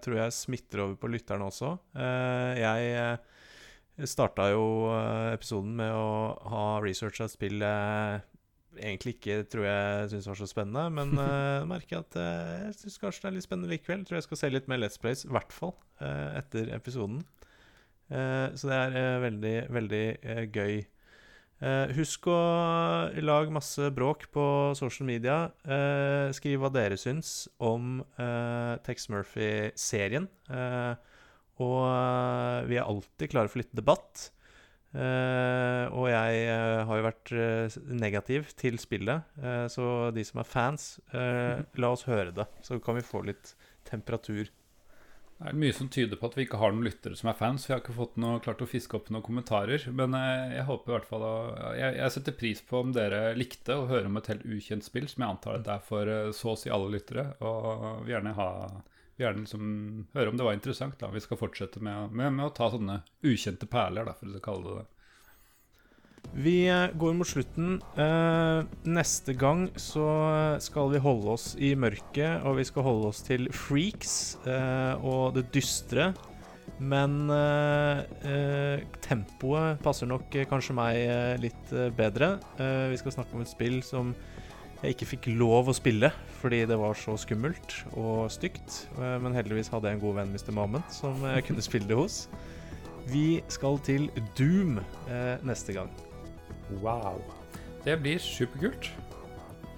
tror 0.06 0.22
jeg 0.22 0.36
smitter 0.38 0.86
over 0.86 0.96
på 1.02 1.10
lytterne 1.12 1.50
også. 1.50 1.74
Jeg 1.98 4.08
starta 4.08 4.48
jo 4.54 4.64
episoden 5.34 5.76
med 5.76 5.92
å 5.92 6.40
ha 6.54 6.64
researcha 6.86 7.28
spill 7.28 7.60
egentlig 8.80 9.18
ikke 9.18 9.42
tror 9.52 9.66
jeg 9.68 10.10
syns 10.12 10.28
var 10.30 10.40
så 10.40 10.48
spennende, 10.50 10.86
men 10.94 11.14
uh, 11.20 11.66
merker 11.74 12.04
at 12.04 12.18
uh, 12.20 12.68
jeg 12.68 12.76
syns 12.82 13.00
kanskje 13.02 13.24
det 13.24 13.30
er 13.30 13.36
litt 13.38 13.48
spennende 13.48 13.72
likevel. 13.74 14.06
Tror 14.08 14.20
jeg 14.20 14.28
skal 14.28 14.42
se 14.42 14.52
litt 14.54 14.70
mer 14.72 14.82
Let's 14.82 15.02
Plays, 15.02 15.26
i 15.28 15.32
hvert 15.34 15.56
fall 15.56 15.74
uh, 16.02 16.38
etter 16.40 16.72
episoden. 16.76 17.24
Så 18.08 18.70
det 18.70 18.76
er 18.78 19.18
veldig, 19.20 19.56
veldig 19.76 20.06
gøy. 20.56 20.78
Husk 21.98 22.30
å 22.32 22.38
lage 23.20 23.52
masse 23.52 23.90
bråk 23.92 24.30
på 24.32 24.46
social 24.80 25.10
media. 25.10 25.50
Skriv 26.38 26.64
hva 26.64 26.70
dere 26.72 26.96
syns 26.96 27.50
om 27.60 27.98
Tex 28.88 29.10
Murphy-serien. 29.12 30.30
Og 31.68 31.84
vi 32.72 32.80
er 32.80 32.88
alltid 32.88 33.34
klare 33.36 33.52
for 33.52 33.60
litt 33.60 33.76
debatt. 33.76 34.30
Eh, 34.96 35.86
og 35.92 36.08
jeg 36.10 36.44
uh, 36.48 36.86
har 36.88 37.00
jo 37.00 37.06
vært 37.06 37.32
uh, 37.36 37.80
negativ 37.92 38.54
til 38.58 38.80
spillet, 38.82 39.36
så 39.70 40.10
de 40.16 40.24
som 40.26 40.40
er 40.42 40.48
fans, 40.48 40.86
eh, 41.12 41.60
la 41.82 41.92
oss 41.94 42.08
høre 42.08 42.32
det. 42.36 42.48
Så 42.66 42.80
kan 42.84 42.98
vi 42.98 43.06
få 43.06 43.26
litt 43.28 43.54
temperatur. 43.88 44.48
Det 45.38 45.52
er 45.52 45.58
mye 45.60 45.74
som 45.76 45.90
tyder 45.94 46.18
på 46.18 46.32
at 46.32 46.34
vi 46.34 46.48
ikke 46.48 46.58
har 46.58 46.72
noen 46.74 46.88
lyttere 46.88 47.18
som 47.20 47.30
er 47.30 47.38
fans. 47.38 47.68
Vi 47.68 47.76
har 47.76 47.84
ikke 47.84 47.94
fått 47.94 48.16
noe, 48.18 48.40
klart 48.42 48.64
å 48.66 48.70
fiske 48.70 48.98
opp 48.98 49.12
noen 49.14 49.22
kommentarer. 49.22 49.84
Men 49.94 50.16
jeg 50.18 50.66
håper 50.66 50.90
i 50.90 50.96
hvert 50.96 51.10
fall 51.12 51.26
å- 51.28 51.76
jeg, 51.78 51.94
jeg 52.00 52.14
setter 52.16 52.38
pris 52.40 52.64
på 52.66 52.80
om 52.82 52.96
dere 52.96 53.36
likte 53.38 53.76
å 53.78 53.86
høre 53.92 54.10
om 54.10 54.18
et 54.18 54.32
helt 54.32 54.48
ukjent 54.50 54.88
spill, 54.88 55.06
som 55.12 55.22
jeg 55.22 55.30
antar 55.36 55.60
at 55.60 55.68
det 55.68 55.76
er 55.76 55.86
for 55.86 56.14
så 56.34 56.56
å 56.56 56.58
si 56.58 56.74
alle 56.74 56.90
lyttere. 56.96 57.28
Og 57.46 58.02
vil 58.08 58.16
gjerne, 58.16 58.34
ha, 58.40 58.50
gjerne 59.18 59.44
liksom 59.44 59.66
høre 60.14 60.32
om 60.32 60.38
det 60.38 60.46
var 60.46 60.58
interessant. 60.58 61.00
Da. 61.02 61.10
Vi 61.14 61.24
skal 61.24 61.40
fortsette 61.40 61.82
med, 61.84 62.14
med, 62.14 62.36
med 62.38 62.50
å 62.50 62.54
ta 62.54 62.70
sånne 62.74 63.02
ukjente 63.26 63.70
perler, 63.70 64.08
da, 64.08 64.16
for 64.18 64.30
å 64.30 64.44
kalle 64.44 64.70
det 64.70 64.78
det. 64.82 64.88
Vi 66.36 66.68
eh, 66.68 66.92
går 66.94 67.14
mot 67.18 67.28
slutten. 67.28 67.78
Eh, 67.98 68.60
neste 68.86 69.34
gang 69.38 69.68
så 69.80 70.08
skal 70.64 70.92
vi 70.94 71.02
holde 71.02 71.34
oss 71.34 71.52
i 71.60 71.74
mørket, 71.80 72.44
og 72.46 72.60
vi 72.60 72.66
skal 72.68 72.86
holde 72.86 73.12
oss 73.12 73.24
til 73.26 73.48
freaks 73.54 74.38
eh, 74.46 74.94
og 75.02 75.38
det 75.38 75.48
dystre. 75.56 76.12
Men 76.78 77.32
tempoet 79.02 79.80
passer 79.82 80.10
nok 80.12 80.36
kanskje 80.52 80.76
meg 80.78 81.40
litt 81.42 81.72
bedre. 81.98 82.36
Vi 82.92 83.00
skal 83.00 83.16
snakke 83.16 83.34
om 83.34 83.42
et 83.42 83.50
spill 83.50 83.80
som 83.88 84.12
jeg 84.84 84.94
ikke 84.96 85.08
fikk 85.14 85.28
lov 85.40 85.70
å 85.72 85.76
spille 85.76 86.12
fordi 86.38 86.60
det 86.70 86.78
var 86.78 86.94
så 87.00 87.16
skummelt 87.18 87.80
og 87.98 88.28
stygt. 88.34 88.84
Eh, 89.00 89.16
men 89.24 89.34
heldigvis 89.34 89.72
hadde 89.74 89.90
jeg 89.90 89.98
en 89.98 90.04
god 90.04 90.20
venn, 90.20 90.36
Mr. 90.36 90.54
Mammen, 90.54 90.84
som 90.94 91.18
jeg 91.26 91.48
kunne 91.48 91.66
spille 91.66 91.90
det 91.90 91.98
hos. 91.98 92.28
Vi 93.10 93.42
skal 93.50 93.80
til 93.88 94.10
Doom 94.38 94.78
eh, 95.10 95.36
neste 95.48 95.74
gang. 95.78 95.90
Wow. 96.84 97.22
Det 97.86 97.96
blir 98.04 98.20
superkult. 98.22 98.92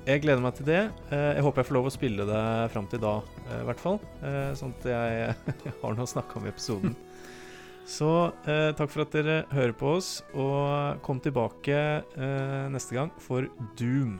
Jeg 0.10 0.24
gleder 0.24 0.42
meg 0.42 0.56
til 0.58 0.66
det. 0.68 0.82
Eh, 1.14 1.36
Jeg 1.38 1.46
håper 1.46 1.62
jeg 1.62 1.70
får 1.70 1.78
lov 1.78 1.88
å 1.92 1.94
spille 1.94 2.26
det 2.28 2.44
fram 2.74 2.88
til 2.90 3.04
da, 3.04 3.20
i 3.60 3.66
hvert 3.70 3.80
fall. 3.84 4.00
Sånn 4.58 4.74
at 4.80 4.90
jeg 4.90 5.36
har 5.84 5.94
noe 5.96 6.08
å 6.08 6.10
snakke 6.10 6.40
om 6.40 6.48
i 6.48 6.52
episoden. 6.52 6.98
Så 7.90 8.10
eh, 8.46 8.70
takk 8.78 8.92
for 8.94 9.02
at 9.02 9.16
dere 9.16 9.38
hører 9.50 9.74
på 9.74 9.96
oss, 9.98 10.10
og 10.38 11.00
kom 11.06 11.22
tilbake 11.24 11.78
eh, 12.04 12.66
neste 12.70 12.94
gang 13.00 13.10
for 13.24 13.48
Doom. 13.80 14.20